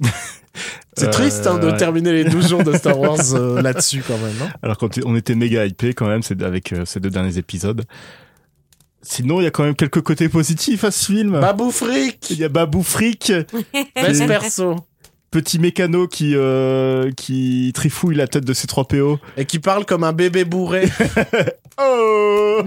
C'est 0.96 1.06
Euh, 1.06 1.10
triste 1.10 1.46
hein, 1.46 1.58
de 1.58 1.68
ouais. 1.70 1.76
terminer 1.76 2.12
les 2.12 2.24
12 2.24 2.48
jours 2.48 2.64
de 2.64 2.76
Star 2.76 2.98
Wars 3.00 3.34
euh, 3.34 3.62
là-dessus 3.62 4.02
quand 4.06 4.18
même. 4.18 4.34
hein. 4.42 4.50
alors 4.62 4.76
quand 4.76 4.98
on 5.04 5.14
était 5.14 5.36
méga 5.36 5.64
hypé 5.64 5.94
quand 5.94 6.08
même 6.08 6.22
c'est 6.24 6.42
avec 6.42 6.72
euh, 6.72 6.84
ces 6.84 6.98
deux 6.98 7.08
derniers 7.10 7.38
épisodes 7.38 7.84
sinon 9.00 9.40
il 9.40 9.44
y 9.44 9.46
a 9.46 9.50
quand 9.52 9.62
même 9.62 9.76
quelques 9.76 10.02
côtés 10.02 10.28
positifs 10.28 10.82
à 10.84 10.90
ce 10.90 11.06
film 11.06 11.40
Babou 11.40 11.70
fric 11.70 12.28
il 12.30 12.38
y 12.40 12.44
a 12.44 12.48
Babou 12.48 12.82
Frick 12.82 13.32
Best 13.94 14.26
perso 14.26 14.76
petit 15.30 15.58
mécano 15.58 16.06
qui 16.08 16.32
euh, 16.34 17.10
qui 17.12 17.72
trifouille 17.74 18.16
la 18.16 18.26
tête 18.26 18.44
de 18.44 18.52
ses 18.52 18.66
3 18.66 18.86
PO. 18.88 19.18
Et 19.36 19.44
qui 19.44 19.58
parle 19.58 19.84
comme 19.84 20.04
un 20.04 20.12
bébé 20.12 20.44
bourré. 20.44 20.88
Oh 21.82 22.60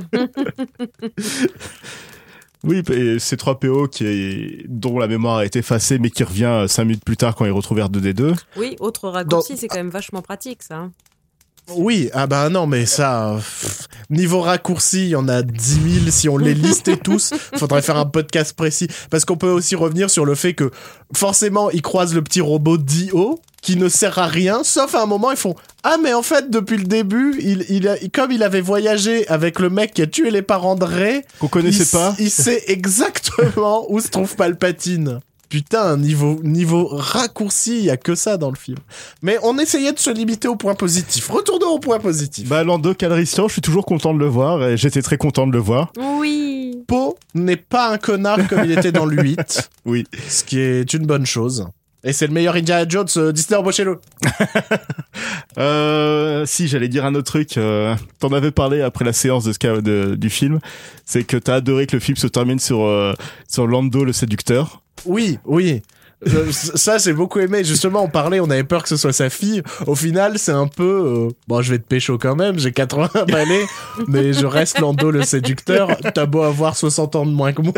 Oui, 2.64 2.82
et 2.92 3.20
c'est 3.20 3.38
3 3.38 3.60
PO 3.60 3.88
qui 3.88 4.06
est, 4.06 4.66
dont 4.68 4.98
la 4.98 5.08
mémoire 5.08 5.38
a 5.38 5.46
été 5.46 5.60
effacée, 5.60 6.00
mais 6.00 6.10
qui 6.10 6.24
revient 6.24 6.66
5 6.68 6.86
minutes 6.86 7.06
plus 7.06 7.18
tard 7.18 7.36
quand 7.36 7.46
il 7.46 7.52
retrouve 7.52 7.78
R2D2. 7.80 8.36
Oui, 8.56 8.76
autre 8.80 9.10
raccourci, 9.10 9.58
c'est 9.58 9.68
quand 9.68 9.78
même 9.78 9.90
vachement 9.90 10.22
pratique 10.24 10.64
ça. 10.64 10.90
Oui, 11.70 12.10
ah 12.14 12.28
bah 12.28 12.50
non, 12.50 12.68
mais 12.68 12.86
ça, 12.86 13.36
pff, 13.38 13.88
niveau 14.10 14.42
raccourci, 14.42 15.04
il 15.04 15.10
y 15.10 15.16
en 15.16 15.28
a 15.30 15.42
10 15.42 15.74
000. 16.02 16.12
Si 16.12 16.28
on 16.28 16.38
les 16.38 16.54
listait 16.54 16.98
tous, 16.98 17.34
faudrait 17.58 17.82
faire 17.82 17.98
un 17.98 18.06
podcast 18.06 18.54
précis. 18.54 18.88
Parce 19.10 19.24
qu'on 19.26 19.38
peut 19.38 19.50
aussi 19.50 19.76
revenir 19.76 20.10
sur 20.10 20.26
le 20.26 20.36
fait 20.36 20.54
que, 20.54 20.72
forcément, 21.16 21.70
ils 21.72 21.82
croisent 21.82 22.14
le 22.16 22.22
petit 22.22 22.42
robot 22.42 22.78
Dio, 22.78 23.40
qui 23.62 23.78
ne 23.78 23.88
sert 23.88 24.20
à 24.20 24.28
rien, 24.28 24.62
sauf 24.66 24.94
à 24.94 25.04
un 25.04 25.06
moment, 25.06 25.32
ils 25.32 25.38
font 25.38 25.56
Ah, 25.84 25.96
mais 26.02 26.14
en 26.14 26.22
fait, 26.22 26.50
depuis 26.50 26.78
le 26.78 26.84
début, 26.84 27.38
il, 27.42 27.66
il 27.70 27.88
a, 27.88 27.96
comme 28.14 28.32
il 28.34 28.44
avait 28.44 28.60
voyagé 28.62 29.26
avec 29.30 29.60
le 29.60 29.70
mec 29.70 29.94
qui 29.94 30.02
a 30.02 30.08
tué 30.08 30.32
les 30.32 30.42
parents 30.42 30.76
de 30.76 30.84
Ray, 30.84 31.22
Qu'on 31.40 31.48
connaissait 31.48 31.84
il, 31.86 31.90
pas. 31.92 32.14
il 32.20 32.30
sait 32.30 32.62
exactement 32.68 33.86
où 33.90 34.02
se 34.02 34.10
trouve 34.10 34.36
Palpatine. 34.36 35.22
Putain, 35.54 35.98
niveau, 35.98 36.40
niveau 36.42 36.88
raccourci, 36.92 37.78
il 37.78 37.86
y 37.86 37.92
a 37.92 37.96
que 37.96 38.16
ça 38.16 38.38
dans 38.38 38.50
le 38.50 38.56
film. 38.56 38.80
Mais 39.22 39.38
on 39.44 39.60
essayait 39.60 39.92
de 39.94 40.00
se 40.00 40.10
limiter 40.10 40.48
au 40.48 40.56
point 40.56 40.74
positif. 40.74 41.30
Retournons 41.30 41.68
au 41.76 41.78
point 41.78 42.00
positif. 42.00 42.50
Bah, 42.50 42.64
Lando 42.64 42.96
Calrissian, 42.96 43.48
je 43.48 43.54
suis 43.54 43.62
toujours 43.62 43.86
content 43.86 44.16
de 44.16 44.20
le 44.20 44.26
voir, 44.26 44.64
et 44.68 44.78
j'étais 44.78 45.04
très 45.04 45.18
content 45.18 45.46
de 45.46 45.52
le 45.52 45.60
voir. 45.60 45.94
Oui. 46.20 46.84
Poe 46.88 47.14
n'est 47.36 47.56
pas 47.56 47.92
un 47.92 48.00
connard 48.00 48.48
comme 48.48 48.64
il 48.66 48.72
était 48.72 48.92
dans 48.92 49.06
le 49.06 49.22
8, 49.22 49.70
Oui. 49.86 50.06
ce 50.28 50.44
qui 50.44 50.58
est 50.58 50.92
une 50.92 51.06
bonne 51.06 51.28
chose. 51.28 51.68
Et 52.06 52.12
c'est 52.12 52.28
le 52.28 52.34
meilleur 52.34 52.56
Indiana 52.56 52.86
Jones, 52.88 53.08
euh, 53.18 53.32
Disney 53.32 53.58
embauchez-le. 53.58 54.00
Euh, 55.60 56.46
si, 56.48 56.68
j'allais 56.68 56.88
dire 56.88 57.06
un 57.06 57.14
autre 57.14 57.28
truc. 57.32 57.58
Euh, 57.58 57.96
T'en 58.20 58.30
avais 58.34 58.50
parlé 58.52 58.82
après 58.82 59.06
la 59.06 59.14
séance 59.14 59.44
de, 59.44 59.54
Sky- 59.54 59.82
de- 59.84 60.16
du 60.16 60.30
film. 60.32 60.60
C'est 61.06 61.24
que 61.24 61.38
t'as 61.38 61.56
adoré 61.56 61.86
que 61.86 61.96
le 61.96 62.00
film 62.00 62.18
se 62.18 62.26
termine 62.28 62.58
sur, 62.60 62.84
euh, 62.84 63.14
sur 63.48 63.68
Lando 63.68 64.04
le 64.04 64.14
séducteur. 64.14 64.82
Oui, 65.06 65.38
oui. 65.46 65.84
Ça, 66.52 66.98
j'ai 66.98 67.14
beaucoup 67.14 67.40
aimé. 67.40 67.64
Justement, 67.64 68.04
on 68.04 68.08
parlait, 68.10 68.40
on 68.40 68.50
avait 68.50 68.64
peur 68.64 68.84
que 68.84 68.90
ce 68.90 68.98
soit 68.98 69.14
sa 69.14 69.30
fille. 69.30 69.62
Au 69.88 69.96
final, 69.96 70.38
c'est 70.40 70.52
un 70.52 70.68
peu... 70.68 70.84
euh, 70.84 71.30
bon, 71.48 71.62
je 71.62 71.72
vais 71.72 71.80
te 71.80 71.86
pécho 71.88 72.18
quand 72.18 72.36
même, 72.36 72.60
j'ai 72.60 72.72
80 72.72 73.10
balais, 73.28 73.66
mais 74.08 74.34
je 74.34 74.46
reste 74.46 74.80
Lando 74.80 75.12
le 75.12 75.24
séducteur. 75.24 75.90
T'as 76.14 76.26
beau 76.26 76.42
avoir 76.44 76.76
60 76.76 77.16
ans 77.16 77.26
de 77.26 77.32
moins 77.32 77.54
que 77.54 77.62
moi, 77.62 77.74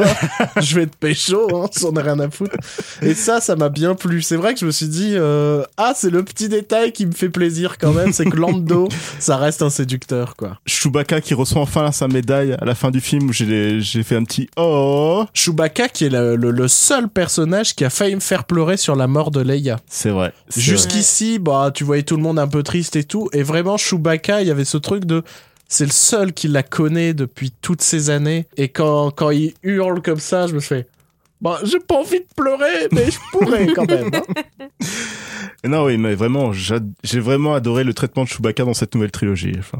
je 0.62 0.76
vais 0.76 0.86
te 0.88 0.96
pécho, 0.98 1.48
hein, 1.56 1.70
j'en 1.80 1.94
ai 1.96 2.02
rien 2.02 2.20
à 2.20 2.30
foutre. 2.30 2.56
Et 3.02 3.14
ça, 3.14 3.42
ça 3.42 3.56
m'a 3.56 3.70
bien 3.70 3.96
plu. 3.96 4.22
C'est 4.22 4.36
vrai 4.36 4.54
que 4.54 4.60
je 4.60 4.66
me 4.66 4.72
suis 4.72 4.88
dit, 4.88 5.12
euh, 5.16 5.64
ah, 5.78 5.94
c'est 5.96 6.10
le 6.10 6.24
petit 6.24 6.50
détail 6.50 6.92
qui 6.92 7.06
me 7.06 7.12
fait 7.14 7.30
plaisir 7.30 7.78
quand 7.80 7.94
même, 7.94 8.12
c'est 8.14 8.26
que 8.26 8.38
Lando, 8.38 8.88
ça 9.20 9.38
reste 9.38 9.62
un 9.62 9.70
séducteur, 9.70 10.36
quoi. 10.36 10.58
Chewbacca 10.66 11.22
qui 11.22 11.34
reçoit 11.34 11.62
enfin 11.62 11.92
sa 11.92 12.08
médaille 12.08 12.54
à 12.60 12.66
la 12.66 12.76
fin 12.76 12.92
du 12.92 13.02
film. 13.02 13.32
J'ai 13.32 13.80
j'ai 13.82 14.04
fait 14.04 14.16
un 14.16 14.24
petit 14.24 14.50
oh. 14.58 15.26
Chewbacca, 15.34 15.88
qui 15.90 16.06
est 16.06 16.10
le, 16.10 16.36
le- 16.36 16.52
le 16.52 16.68
seul 16.68 17.08
personnage 17.10 17.76
qui 17.76 17.84
a 17.86 17.90
failli 17.90 18.16
me 18.16 18.20
faire 18.20 18.35
pleurer 18.44 18.76
sur 18.76 18.96
la 18.98 19.08
mort 19.08 19.32
de 19.32 19.40
Leia. 19.40 19.80
C'est 19.88 20.10
vrai. 20.10 20.34
C'est 20.50 20.60
vrai. 20.60 20.70
Jusqu'ici, 20.70 21.40
bah, 21.40 21.72
tu 21.74 21.86
voyais 21.86 22.04
tout 22.04 22.18
le 22.18 22.22
monde 22.24 22.38
un 22.38 22.48
peu 22.50 22.62
triste 22.62 22.98
et 22.98 23.06
tout. 23.06 23.30
Et 23.32 23.42
vraiment, 23.42 23.78
Chewbacca, 23.78 24.42
il 24.42 24.48
y 24.50 24.52
avait 24.52 24.66
ce 24.66 24.78
truc 24.78 25.06
de. 25.06 25.24
C'est 25.70 25.86
le 25.86 25.92
seul 25.92 26.34
qui 26.34 26.48
la 26.50 26.62
connaît 26.62 27.14
depuis 27.14 27.52
toutes 27.62 27.82
ces 27.82 28.10
années. 28.10 28.46
Et 28.58 28.68
quand, 28.70 29.10
quand 29.12 29.32
il 29.32 29.54
hurle 29.64 30.02
comme 30.02 30.20
ça, 30.20 30.46
je 30.48 30.54
me 30.54 30.60
fais. 30.60 30.86
Bah, 31.42 31.60
j'ai 31.64 31.80
pas 31.80 31.96
envie 31.96 32.20
de 32.20 32.26
pleurer, 32.36 32.88
mais 32.92 33.10
je 33.10 33.18
pourrais 33.32 33.68
quand 33.68 33.90
même. 33.90 34.12
hein. 34.14 34.66
Non, 35.68 35.86
oui, 35.86 35.98
mais 35.98 36.16
vraiment, 36.16 36.52
j'ai 36.54 37.20
vraiment 37.20 37.54
adoré 37.56 37.84
le 37.84 37.94
traitement 37.94 38.24
de 38.24 38.30
Chewbacca 38.30 38.64
dans 38.66 38.74
cette 38.74 38.94
nouvelle 38.96 39.12
trilogie. 39.12 39.54
Enfin, 39.58 39.78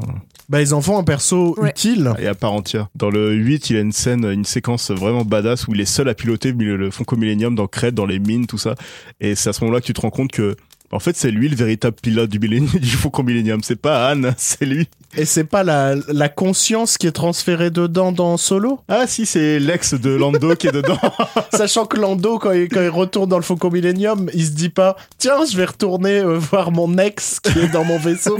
Bah, 0.48 0.60
ils 0.60 0.74
en 0.74 0.80
font 0.80 0.98
un 0.98 1.04
perso 1.04 1.54
Ouais. 1.58 1.70
utile. 1.70 2.12
et 2.18 2.26
à 2.26 2.34
part 2.34 2.52
entière. 2.52 2.88
Dans 2.94 3.10
le 3.10 3.32
8, 3.34 3.70
il 3.70 3.76
y 3.76 3.78
a 3.78 3.82
une 3.82 3.92
scène, 3.92 4.24
une 4.24 4.44
séquence 4.44 4.90
vraiment 4.90 5.24
badass 5.24 5.68
où 5.68 5.74
il 5.74 5.80
est 5.80 5.84
seul 5.84 6.08
à 6.08 6.14
piloter 6.14 6.52
le, 6.52 6.76
le 6.76 6.90
Fonco 6.90 7.16
Millennium 7.16 7.54
dans 7.54 7.66
Crête, 7.66 7.94
dans 7.94 8.06
les 8.06 8.18
mines, 8.18 8.46
tout 8.46 8.58
ça. 8.58 8.74
Et 9.20 9.34
c'est 9.34 9.48
à 9.50 9.52
ce 9.52 9.62
moment-là 9.64 9.80
que 9.80 9.86
tu 9.86 9.92
te 9.92 10.00
rends 10.00 10.10
compte 10.10 10.32
que, 10.32 10.56
en 10.92 10.98
fait, 11.00 11.16
c'est 11.16 11.30
lui 11.30 11.48
le 11.48 11.56
véritable 11.56 11.96
pilote 12.00 12.30
du, 12.30 12.38
du 12.78 12.88
Fonco 12.90 13.22
Millennium. 13.22 13.62
C'est 13.62 13.76
pas 13.80 14.08
Anne, 14.08 14.34
c'est 14.38 14.64
lui. 14.64 14.88
Et 15.16 15.24
c'est 15.24 15.44
pas 15.44 15.62
la, 15.64 15.94
la 16.08 16.28
conscience 16.28 16.98
qui 16.98 17.06
est 17.06 17.12
transférée 17.12 17.70
dedans 17.70 18.12
dans 18.12 18.36
Solo? 18.36 18.80
Ah 18.88 19.06
si, 19.06 19.24
c'est 19.24 19.58
l'ex 19.58 19.94
de 19.94 20.10
Lando 20.10 20.54
qui 20.56 20.66
est 20.68 20.72
dedans. 20.72 20.98
Sachant 21.54 21.86
que 21.86 21.96
Lando, 21.98 22.38
quand 22.38 22.52
il, 22.52 22.68
quand 22.68 22.82
il 22.82 22.88
retourne 22.90 23.28
dans 23.28 23.38
le 23.38 23.42
Faucon 23.42 23.70
Millennium, 23.70 24.28
il 24.34 24.44
se 24.44 24.50
dit 24.50 24.68
pas 24.68 24.96
Tiens, 25.18 25.44
je 25.50 25.56
vais 25.56 25.64
retourner 25.64 26.18
euh, 26.18 26.38
voir 26.38 26.70
mon 26.70 26.98
ex 26.98 27.40
qui 27.40 27.58
est 27.58 27.68
dans 27.68 27.84
mon 27.84 27.98
vaisseau. 27.98 28.38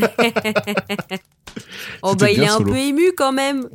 Oh 2.03 2.15
bah 2.15 2.31
il 2.31 2.43
est 2.43 2.47
un 2.49 2.59
Solo. 2.59 2.73
peu 2.73 2.77
ému 2.79 3.13
quand 3.17 3.33
même. 3.33 3.67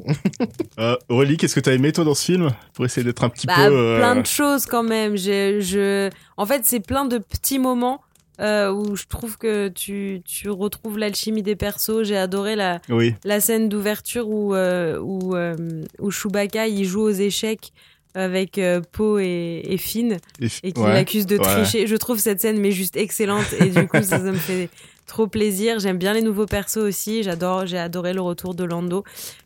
Euh, 0.79 0.95
Aurélie, 1.09 1.37
qu'est-ce 1.37 1.55
que 1.55 1.59
t'as 1.59 1.73
aimé 1.73 1.91
toi 1.91 2.03
dans 2.03 2.13
ce 2.13 2.25
film? 2.25 2.49
Pour 2.73 2.85
essayer 2.85 3.03
d'être 3.03 3.23
un 3.23 3.29
petit 3.29 3.47
Bah, 3.47 3.55
peu... 3.57 3.73
euh, 3.73 3.97
plein 3.97 4.15
de 4.17 4.25
choses 4.25 4.65
quand 4.67 4.83
même. 4.83 5.17
Je, 5.17 5.59
je... 5.61 6.09
En 6.37 6.45
fait, 6.45 6.61
c'est 6.65 6.79
plein 6.79 7.05
de 7.05 7.17
petits 7.17 7.57
moments 7.57 8.01
euh, 8.41 8.71
où 8.71 8.95
je 8.95 9.05
trouve 9.05 9.37
que 9.37 9.67
tu, 9.67 10.21
tu 10.25 10.49
retrouves 10.49 10.97
l'alchimie 10.97 11.43
des 11.43 11.55
persos. 11.55 12.03
J'ai 12.03 12.17
adoré 12.17 12.55
la, 12.55 12.81
Oui, 12.89 13.13
la 13.23 13.39
scène 13.39 13.69
d'ouverture 13.69 14.29
où, 14.29 14.55
euh, 14.55 14.99
où, 14.99 15.35
euh, 15.35 15.55
où 15.99 16.11
Chewbacca 16.11 16.67
il 16.67 16.85
joue 16.85 17.01
aux 17.01 17.11
échecs 17.11 17.71
avec 18.13 18.57
euh, 18.57 18.81
Poe 18.91 19.19
et, 19.19 19.73
et 19.73 19.77
Finn 19.77 20.17
et, 20.41 20.47
et 20.63 20.71
qu'il 20.73 20.83
ouais. 20.83 20.93
l'accuse 20.93 21.25
de 21.25 21.37
ouais. 21.37 21.43
tricher. 21.43 21.87
Je 21.87 21.95
trouve 21.95 22.17
cette 22.19 22.41
scène 22.41 22.59
mais 22.59 22.71
juste 22.71 22.97
excellente 22.97 23.53
et 23.59 23.69
du 23.69 23.87
coup 23.87 24.01
ça, 24.01 24.17
ça 24.17 24.19
me 24.19 24.33
fait 24.37 24.69
trop 25.07 25.27
plaisir. 25.27 25.79
J'aime 25.79 25.97
bien 25.97 26.13
les 26.13 26.21
nouveaux 26.21 26.45
persos 26.45 26.77
aussi. 26.77 27.23
J'adore, 27.23 27.65
j'ai 27.65 27.77
adoré 27.77 28.13
le 28.13 28.21
retour 28.21 28.55
de 28.55 28.63
Lando. 28.63 29.03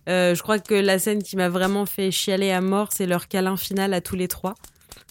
Euh, 0.07 0.35
je 0.35 0.41
crois 0.41 0.59
que 0.59 0.75
la 0.75 0.99
scène 0.99 1.23
qui 1.23 1.35
m'a 1.35 1.49
vraiment 1.49 1.85
fait 1.85 2.11
chialer 2.11 2.51
à 2.51 2.61
mort, 2.61 2.89
c'est 2.91 3.07
leur 3.07 3.27
câlin 3.27 3.57
final 3.57 3.93
à 3.93 4.01
tous 4.01 4.15
les 4.15 4.27
trois. 4.27 4.55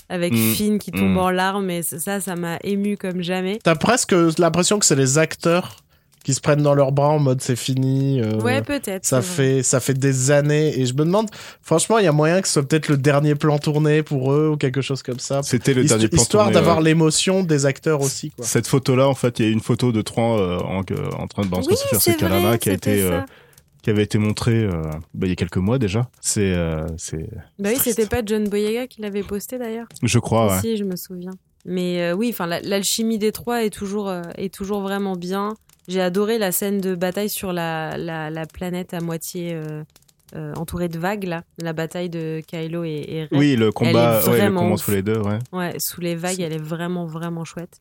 Avec 0.08 0.32
Mm. 0.34 0.52
Finn 0.54 0.78
qui 0.78 0.90
tombe 0.92 1.14
Mm. 1.14 1.18
en 1.18 1.30
larmes 1.30 1.70
et 1.70 1.82
ça, 1.82 2.20
ça 2.20 2.36
m'a 2.36 2.58
ému 2.62 2.96
comme 2.96 3.22
jamais. 3.22 3.58
T'as 3.62 3.74
presque 3.74 4.14
l'impression 4.38 4.78
que 4.78 4.84
c'est 4.86 4.96
les 4.96 5.16
acteurs 5.18 5.76
qui 6.24 6.32
se 6.32 6.40
prennent 6.40 6.62
dans 6.62 6.74
leurs 6.74 6.90
bras 6.92 7.08
en 7.10 7.18
mode 7.18 7.42
c'est 7.42 7.54
fini. 7.56 8.18
euh, 8.20 8.40
Ouais, 8.40 8.62
peut-être. 8.62 9.04
ça 9.04 9.20
vrai. 9.20 9.28
fait 9.28 9.62
ça 9.62 9.78
fait 9.78 9.92
des 9.92 10.30
années 10.30 10.78
et 10.80 10.86
je 10.86 10.94
me 10.94 11.00
demande 11.00 11.28
franchement 11.60 11.98
il 11.98 12.04
y 12.04 12.08
a 12.08 12.12
moyen 12.12 12.40
que 12.40 12.46
ce 12.48 12.54
soit 12.54 12.66
peut-être 12.66 12.88
le 12.88 12.96
dernier 12.96 13.34
plan 13.34 13.58
tourné 13.58 14.02
pour 14.02 14.32
eux 14.32 14.48
ou 14.52 14.56
quelque 14.56 14.80
chose 14.80 15.02
comme 15.02 15.18
ça. 15.18 15.42
C'était 15.42 15.74
le 15.74 15.84
Histo- 15.84 15.88
dernier 15.88 16.08
plan 16.08 16.22
histoire 16.22 16.44
tourné, 16.44 16.54
d'avoir 16.54 16.78
ouais. 16.78 16.84
l'émotion 16.84 17.42
des 17.42 17.66
acteurs 17.66 18.00
aussi 18.00 18.30
quoi. 18.30 18.44
Cette 18.46 18.66
photo-là, 18.66 19.06
en 19.06 19.14
fait, 19.14 19.38
il 19.38 19.44
y 19.44 19.48
a 19.48 19.52
une 19.52 19.60
photo 19.60 19.92
de 19.92 20.00
Tron 20.00 20.38
euh, 20.38 20.58
en, 20.60 20.80
euh, 20.90 21.10
en 21.18 21.26
train 21.26 21.42
de 21.42 21.48
balancer 21.48 21.68
Oui, 21.72 21.76
se 21.76 21.86
faire 21.88 22.00
c'est 22.00 22.12
ses 22.12 22.16
câlins-là 22.16 22.48
vrai, 22.48 22.58
qui 22.58 22.70
a 22.70 22.72
été 22.72 23.02
ça. 23.02 23.08
euh, 23.08 23.20
qui 23.84 23.90
avait 23.90 24.02
été 24.02 24.16
montré 24.18 24.64
euh, 24.64 24.82
bah, 25.12 25.26
il 25.26 25.28
y 25.28 25.32
a 25.32 25.36
quelques 25.36 25.58
mois 25.58 25.78
déjà. 25.78 26.08
C'est 26.20 26.54
euh, 26.54 26.86
c'est 26.96 27.28
Bah 27.58 27.68
oui, 27.70 27.76
c'était 27.78 28.06
pas 28.06 28.22
John 28.24 28.48
Boyega 28.48 28.86
qui 28.86 29.02
l'avait 29.02 29.22
posté 29.22 29.58
d'ailleurs. 29.58 29.86
je 30.02 30.18
crois 30.18 30.48
ouais. 30.54 30.60
Si, 30.60 30.76
je 30.78 30.84
me 30.84 30.96
souviens. 30.96 31.32
Mais 31.66 32.00
euh, 32.00 32.14
oui, 32.14 32.30
enfin, 32.32 32.46
la- 32.46 32.60
l'alchimie 32.60 33.18
des 33.18 33.30
trois 33.30 33.62
est 33.64 33.70
toujours, 33.70 34.10
est 34.38 34.52
toujours 34.52 34.80
vraiment 34.80 35.16
bien. 35.16 35.54
J'ai 35.86 36.00
adoré 36.00 36.38
la 36.38 36.50
scène 36.50 36.80
de 36.80 36.94
bataille 36.94 37.28
sur 37.28 37.52
la, 37.52 37.96
la, 37.98 38.30
la 38.30 38.46
planète 38.46 38.94
à 38.94 39.00
moitié 39.00 39.52
euh, 39.54 39.82
entourée 40.56 40.88
de 40.88 40.98
vagues, 40.98 41.24
là. 41.24 41.42
La 41.62 41.74
bataille 41.74 42.08
de 42.08 42.40
Kylo 42.46 42.84
et, 42.84 43.04
et 43.08 43.22
Rey. 43.24 43.28
Oui, 43.32 43.56
le 43.56 43.70
combat, 43.70 44.20
ouais, 44.26 44.40
le 44.46 44.48
combat 44.48 44.60
entre 44.72 44.90
les 44.92 45.02
deux, 45.02 45.18
ouais. 45.18 45.38
Ouais, 45.52 45.78
sous 45.78 46.00
les 46.00 46.14
vagues, 46.16 46.40
elle 46.40 46.54
est 46.54 46.58
vraiment, 46.58 47.04
vraiment 47.04 47.44
chouette. 47.44 47.80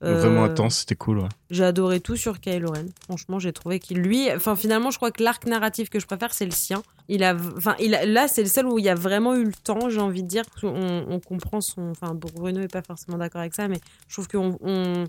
Vraiment 0.00 0.42
Euh, 0.44 0.46
intense, 0.46 0.78
c'était 0.78 0.94
cool. 0.94 1.18
Ouais. 1.18 1.28
J'ai 1.50 1.64
adoré 1.64 1.98
tout 2.00 2.14
sur 2.14 2.40
Kylo 2.40 2.70
Ren. 2.70 2.86
Franchement, 3.04 3.38
j'ai 3.40 3.52
trouvé 3.52 3.80
qu'il 3.80 3.98
lui, 3.98 4.32
enfin 4.32 4.54
finalement, 4.54 4.90
je 4.92 4.96
crois 4.96 5.10
que 5.10 5.22
l'arc 5.24 5.44
narratif 5.46 5.90
que 5.90 5.98
je 5.98 6.06
préfère, 6.06 6.32
c'est 6.32 6.44
le 6.44 6.52
sien. 6.52 6.82
Il 7.08 7.24
a, 7.24 7.34
enfin, 7.56 7.74
il 7.80 7.94
a- 7.96 8.06
là, 8.06 8.28
c'est 8.28 8.42
le 8.42 8.48
seul 8.48 8.66
où 8.66 8.78
il 8.78 8.84
y 8.84 8.88
a 8.88 8.94
vraiment 8.94 9.34
eu 9.34 9.44
le 9.44 9.52
temps, 9.64 9.88
j'ai 9.90 10.00
envie 10.00 10.22
de 10.22 10.28
dire. 10.28 10.44
On, 10.62 11.04
on 11.08 11.18
comprend 11.18 11.60
son, 11.60 11.90
enfin, 11.90 12.14
Bruno 12.14 12.60
est 12.60 12.72
pas 12.72 12.82
forcément 12.82 13.18
d'accord 13.18 13.40
avec 13.40 13.54
ça, 13.54 13.66
mais 13.66 13.80
je 14.06 14.14
trouve 14.14 14.28
qu'on 14.28 14.56
on, 14.62 15.04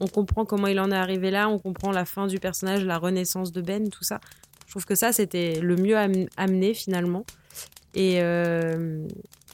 on 0.00 0.06
comprend 0.08 0.44
comment 0.44 0.66
il 0.66 0.80
en 0.80 0.90
est 0.90 0.96
arrivé 0.96 1.30
là, 1.30 1.48
on 1.48 1.60
comprend 1.60 1.92
la 1.92 2.04
fin 2.04 2.26
du 2.26 2.40
personnage, 2.40 2.84
la 2.84 2.98
renaissance 2.98 3.52
de 3.52 3.60
Ben, 3.60 3.88
tout 3.88 4.02
ça. 4.02 4.18
Je 4.66 4.72
trouve 4.72 4.84
que 4.84 4.96
ça, 4.96 5.12
c'était 5.12 5.60
le 5.60 5.76
mieux 5.76 5.96
am- 5.96 6.26
amené 6.36 6.74
finalement. 6.74 7.24
Et 7.94 8.20
euh, 8.20 9.06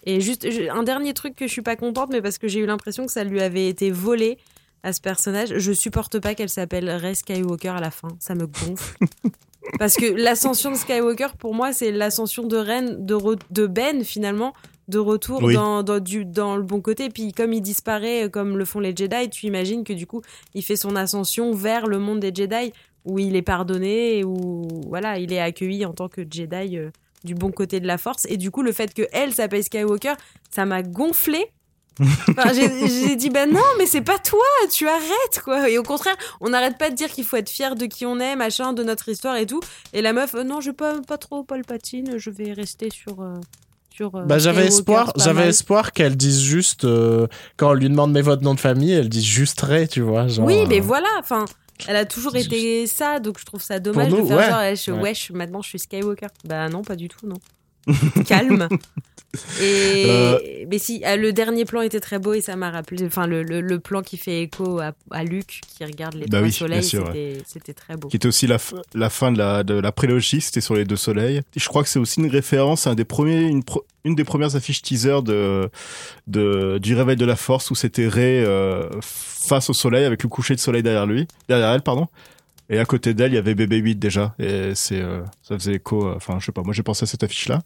et 0.07 0.23
juste 0.23 0.47
un 0.73 0.83
dernier 0.83 1.13
truc 1.13 1.37
que 1.37 1.47
je 1.47 1.53
suis 1.53 1.61
pas 1.61 1.77
contente, 1.77 2.09
mais 2.11 2.23
parce 2.23 2.39
que 2.39 2.49
j'ai 2.49 2.61
eu 2.61 2.65
l'impression 2.67 3.05
que 3.05 3.13
ça 3.13 3.23
lui 3.25 3.43
avait 3.43 3.69
été 3.69 3.91
volé 3.91 4.39
à 4.83 4.93
ce 4.93 5.01
personnage. 5.01 5.53
Je 5.57 5.73
supporte 5.73 6.19
pas 6.21 6.35
qu'elle 6.35 6.49
s'appelle 6.49 6.89
Rey 6.91 7.15
Skywalker 7.15 7.69
à 7.71 7.81
la 7.81 7.91
fin. 7.91 8.09
Ça 8.19 8.35
me 8.35 8.47
gonfle. 8.47 8.97
Parce 9.79 9.95
que 9.97 10.07
l'ascension 10.07 10.71
de 10.71 10.77
Skywalker, 10.77 11.29
pour 11.39 11.55
moi, 11.55 11.73
c'est 11.73 11.93
l'ascension 11.93 12.45
de 12.47 12.57
Ren, 12.57 12.97
de, 12.99 13.15
re- 13.15 13.39
de 13.51 13.67
Ben, 13.67 14.03
finalement, 14.05 14.53
de 14.89 14.99
retour 14.99 15.43
Oui. 15.43 15.55
dans, 15.55 15.83
dans, 15.83 16.01
du, 16.01 16.25
dans 16.25 16.57
le 16.57 16.63
bon 16.63 16.81
côté. 16.81 17.09
Puis, 17.11 17.33
comme 17.33 17.53
il 17.53 17.61
disparaît, 17.61 18.25
euh, 18.25 18.29
comme 18.29 18.57
le 18.59 18.65
font 18.65 18.81
les 18.81 18.97
Jedi, 18.97 19.29
tu 19.31 19.47
imagines 19.47 19.85
que 19.85 19.93
du 19.93 20.07
coup, 20.07 20.23
il 20.55 20.65
fait 20.65 20.77
son 20.77 20.97
ascension 20.97 21.53
vers 21.55 21.87
le 21.87 21.99
monde 21.99 22.21
des 22.21 22.33
Jedi, 22.35 22.73
où 23.05 23.19
il 23.19 23.37
est 23.37 23.43
pardonné, 23.43 24.25
où 24.25 24.67
voilà, 24.89 25.19
il 25.19 25.33
est 25.33 25.41
accueilli 25.41 25.85
en 25.87 25.93
tant 25.93 26.09
que 26.09 26.23
Jedi 26.23 26.77
euh, 26.79 26.91
du 27.23 27.35
bon 27.35 27.53
côté 27.53 27.79
de 27.81 27.87
la 27.87 27.99
force. 27.99 28.27
Et 28.29 28.37
du 28.39 28.51
coup, 28.51 28.63
le 28.63 28.73
fait 28.73 28.93
que 28.93 29.03
elle 29.13 29.33
s'appelle 29.33 29.63
Skywalker, 29.63 30.15
ça 30.51 30.65
m'a 30.67 30.83
gonflé. 30.83 31.47
Enfin, 32.31 32.53
j'ai 32.55 33.17
dit 33.17 33.29
bah 33.29 33.45
non 33.47 33.61
mais 33.79 33.85
c'est 33.85 34.01
pas 34.01 34.19
toi 34.19 34.41
tu 34.73 34.89
arrêtes 34.89 35.41
quoi 35.45 35.69
et 35.69 35.77
au 35.77 35.83
contraire 35.83 36.17
on 36.41 36.49
n'arrête 36.49 36.79
pas 36.79 36.89
de 36.89 36.95
dire 36.95 37.09
qu'il 37.11 37.25
faut 37.25 37.37
être 37.37 37.51
fier 37.51 37.75
de 37.77 37.85
qui 37.87 38.07
on 38.07 38.19
est 38.21 38.37
machin 38.37 38.73
de 38.73 38.83
notre 38.83 39.09
histoire 39.11 39.37
et 39.37 39.45
tout 39.45 39.61
et 39.93 40.01
la 40.01 40.15
meuf 40.15 40.35
euh, 40.35 40.43
non 40.43 40.61
je 40.63 40.71
pas 40.71 40.95
pas 41.07 41.19
trop 41.19 41.43
Palpatine 41.43 42.15
je 42.17 42.31
vais 42.31 42.53
rester 42.55 42.89
sur 42.91 43.21
euh, 43.21 43.35
sur 43.91 44.15
euh, 44.15 44.25
Bah, 44.25 44.39
j'avais 44.39 44.67
espoir, 44.67 45.13
j'avais 45.17 45.49
espoir 45.49 45.93
qu'elle 45.93 46.17
dise 46.17 46.41
juste 46.41 46.85
euh, 46.85 47.27
quand 47.59 47.71
on 47.71 47.75
lui 47.75 47.89
demande 47.91 48.13
mais 48.13 48.23
votre 48.23 48.43
nom 48.43 48.55
de 48.55 48.61
famille, 48.61 48.93
elle 48.93 49.09
dit 49.11 49.23
juste 49.25 49.61
Ray, 49.61 49.87
tu 49.89 50.01
vois. 50.01 50.27
Genre, 50.29 50.47
oui 50.47 50.65
mais 50.69 50.81
voilà 50.81 51.09
enfin 51.19 51.45
elle 51.87 51.97
a 51.97 52.07
toujours 52.07 52.37
été 52.37 52.87
ça 52.87 53.21
donc 53.21 53.39
je 53.39 53.45
trouve 53.45 53.61
ça 53.63 53.79
dommage 53.79 54.11
nous, 54.11 54.23
de 54.23 54.27
faire 54.27 54.39
ouais. 54.59 54.75
genre 54.77 54.77
je, 54.77 54.93
Ouais. 54.93 55.11
wesh 55.11 55.31
maintenant 55.33 55.61
je 55.61 55.69
suis 55.69 55.79
Skywalker 55.79 56.29
bah 56.45 56.69
non 56.71 56.83
pas 56.83 56.97
du 56.97 57.09
tout 57.09 57.27
non 57.27 57.37
calme 58.27 58.69
et 59.61 60.05
Euh. 60.09 60.39
mais 60.69 60.79
si 60.79 61.03
ah, 61.05 61.17
le 61.17 61.33
dernier 61.33 61.65
plan 61.65 61.83
était 61.83 62.01
très 62.01 62.19
beau 62.19 62.33
et 62.33 62.41
ça 62.41 62.57
m'a 62.57 62.71
rappelé 62.71 63.05
enfin 63.07 63.27
le, 63.27 63.43
le, 63.45 63.61
le 63.61 63.79
plan 63.79 64.03
qui 64.03 64.17
fait 64.17 64.43
écho 64.43 64.81
à, 64.81 64.93
à 65.13 65.23
Luke 65.25 65.61
qui 65.69 65.85
regarde 65.85 66.15
les 66.15 66.27
Bah 66.27 66.39
trois 66.39 66.43
oui, 66.43 66.53
soleils 66.53 66.83
c'était 66.83 67.39
c'était 67.47 67.75
très 67.75 67.97
beau 67.97 68.09
qui 68.09 68.17
était 68.17 68.27
aussi 68.29 68.47
la, 68.47 68.59
fin 68.59 69.31
de 69.33 69.39
la, 69.39 69.63
de 69.63 69.75
la 69.75 69.93
prélogie, 69.93 70.41
c'était 70.41 70.61
sur 70.61 70.75
les 70.75 70.85
deux 70.85 70.97
soleils. 70.97 71.39
Et 71.39 71.61
je 71.61 71.69
crois 71.69 71.83
que 71.83 71.89
c'est 71.89 71.99
aussi 72.01 72.21
une 72.21 72.27
référence 72.31 72.87
à 72.87 72.91
un 72.91 72.95
des 72.95 73.05
premiers, 73.05 73.43
une, 73.43 73.63
pro- 73.63 73.85
une 74.05 74.15
des 74.17 74.25
premières 74.25 74.57
affiches 74.57 74.83
teaser 74.83 75.23
de, 75.23 75.69
de, 76.27 76.79
du 76.79 76.95
réveil 76.97 77.17
de 77.17 77.25
la 77.25 77.37
force 77.37 77.71
où 77.71 77.75
c'était 77.75 78.09
Rey 78.09 78.43
euh, 78.45 78.89
face 79.01 79.71
au 79.71 79.75
soleil 79.75 80.05
avec 80.05 80.23
le 80.23 80.29
coucher 80.29 80.55
de 80.55 80.61
soleil 80.61 80.83
derrière 80.83 81.07
lui, 81.07 81.29
derrière 81.49 81.71
elle, 81.71 81.83
pardon. 81.83 82.09
Et 82.69 82.79
à 82.79 82.85
côté 82.85 83.15
d'elle, 83.15 83.33
il 83.33 83.35
y 83.35 83.39
avait 83.39 83.55
BB-8 83.55 83.97
déjà. 83.99 84.35
Et 84.39 84.73
c'est, 84.75 85.01
euh, 85.01 85.23
ça 85.43 85.57
faisait 85.59 85.75
écho, 85.75 86.09
enfin, 86.15 86.39
je 86.41 86.47
sais 86.47 86.53
pas, 86.53 86.63
moi 86.63 86.73
j'ai 86.73 86.83
pensé 86.85 87.03
à 87.05 87.07
cette 87.07 87.23
affiche-là. 87.25 87.63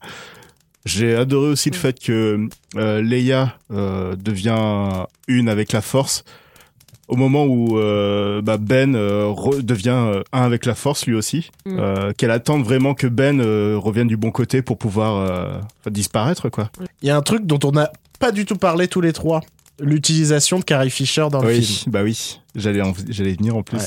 J'ai 0.85 1.15
adoré 1.17 1.49
aussi 1.49 1.71
le 1.71 1.77
Mm. 1.77 1.81
fait 1.81 1.99
que 2.01 2.49
euh, 2.77 3.03
Leia 3.03 3.57
euh, 3.73 4.17
devient 4.17 5.05
une 5.29 5.49
avec 5.49 5.73
la 5.73 5.81
force 5.81 6.25
au 7.09 7.17
moment 7.17 7.45
où 7.45 7.79
euh, 7.79 8.41
bah, 8.43 8.57
Ben 8.59 8.95
euh, 8.95 9.27
re- 9.27 9.61
devient 9.63 9.91
euh, 9.91 10.23
un 10.33 10.43
avec 10.43 10.65
la 10.67 10.75
force 10.75 11.07
lui 11.07 11.15
aussi, 11.15 11.51
Mm. 11.67 11.77
euh, 11.79 12.13
qu'elle 12.17 12.31
attende 12.31 12.65
vraiment 12.65 12.95
que 12.95 13.07
Ben 13.07 13.41
euh, 13.41 13.77
revienne 13.79 14.09
du 14.09 14.17
bon 14.17 14.31
côté 14.31 14.63
pour 14.63 14.77
pouvoir 14.79 15.17
euh, 15.17 15.59
disparaître 15.91 16.49
quoi. 16.51 16.71
Il 17.03 17.09
y 17.09 17.11
a 17.11 17.17
un 17.17 17.23
truc 17.23 17.47
dont 17.47 17.59
on 17.65 17.73
n'a 17.73 17.91
pas 18.19 18.33
du 18.33 18.45
tout 18.47 18.57
parlé 18.57 18.89
tous 18.89 19.01
les 19.01 19.13
trois. 19.13 19.41
L'utilisation 19.81 20.61
de 20.61 20.65
Carrie 20.65 20.89
Fisher 20.89 21.27
dans 21.33 21.43
le 21.43 21.49
oui, 21.49 21.61
film. 21.63 21.91
bah 21.93 22.03
oui, 22.05 22.39
j'allais 22.55 22.81
j'allais 23.09 23.33
y 23.33 23.37
venir 23.37 23.57
en 23.57 23.65
plus. 23.65 23.79
Ouais. 23.79 23.85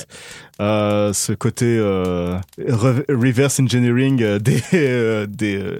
Euh, 0.60 1.14
ce 1.14 1.32
côté 1.32 1.66
euh, 1.80 2.38
re- 2.60 3.06
reverse 3.10 3.60
engineering 3.62 4.22
euh, 4.22 4.38
des 4.40 4.62
euh, 4.74 5.26
des 5.28 5.56
euh, 5.56 5.78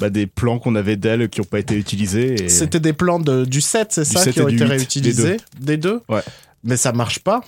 bah, 0.00 0.10
des 0.10 0.26
plans 0.26 0.58
qu'on 0.58 0.74
avait 0.74 0.96
d'elle 0.96 1.28
qui 1.28 1.40
n'ont 1.40 1.46
pas 1.46 1.58
été 1.58 1.76
utilisés. 1.76 2.44
Et... 2.44 2.48
C'était 2.48 2.80
des 2.80 2.92
plans 2.94 3.20
de, 3.20 3.44
du 3.44 3.60
7, 3.60 3.88
c'est 3.92 4.04
ça, 4.04 4.24
7 4.24 4.32
qui 4.34 4.40
ont 4.40 4.48
été 4.48 4.64
8, 4.64 4.70
réutilisés? 4.70 5.36
Des 5.60 5.76
deux 5.76 6.00
Ouais. 6.08 6.22
Mais 6.64 6.76
ça 6.76 6.92
marche 6.92 7.20
pas. 7.20 7.40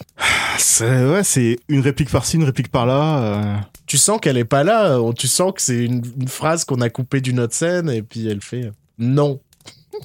C'est 0.58 1.04
ouais, 1.04 1.22
c'est 1.24 1.58
une 1.68 1.80
réplique 1.80 2.10
par-ci, 2.10 2.36
une 2.36 2.44
réplique 2.44 2.70
par-là. 2.70 3.22
euh. 3.22 3.56
Tu 3.86 3.98
sens 3.98 4.18
qu'elle 4.20 4.38
est 4.38 4.44
pas 4.44 4.64
là. 4.64 4.98
Tu 5.18 5.28
sens 5.28 5.52
que 5.54 5.60
c'est 5.60 5.84
une, 5.84 6.02
une 6.18 6.28
phrase 6.28 6.64
qu'on 6.64 6.80
a 6.80 6.88
coupée 6.88 7.20
d'une 7.20 7.40
autre 7.40 7.54
scène 7.54 7.90
et 7.90 8.02
puis 8.02 8.26
elle 8.28 8.40
fait 8.40 8.64
euh, 8.64 8.70
non. 8.98 9.40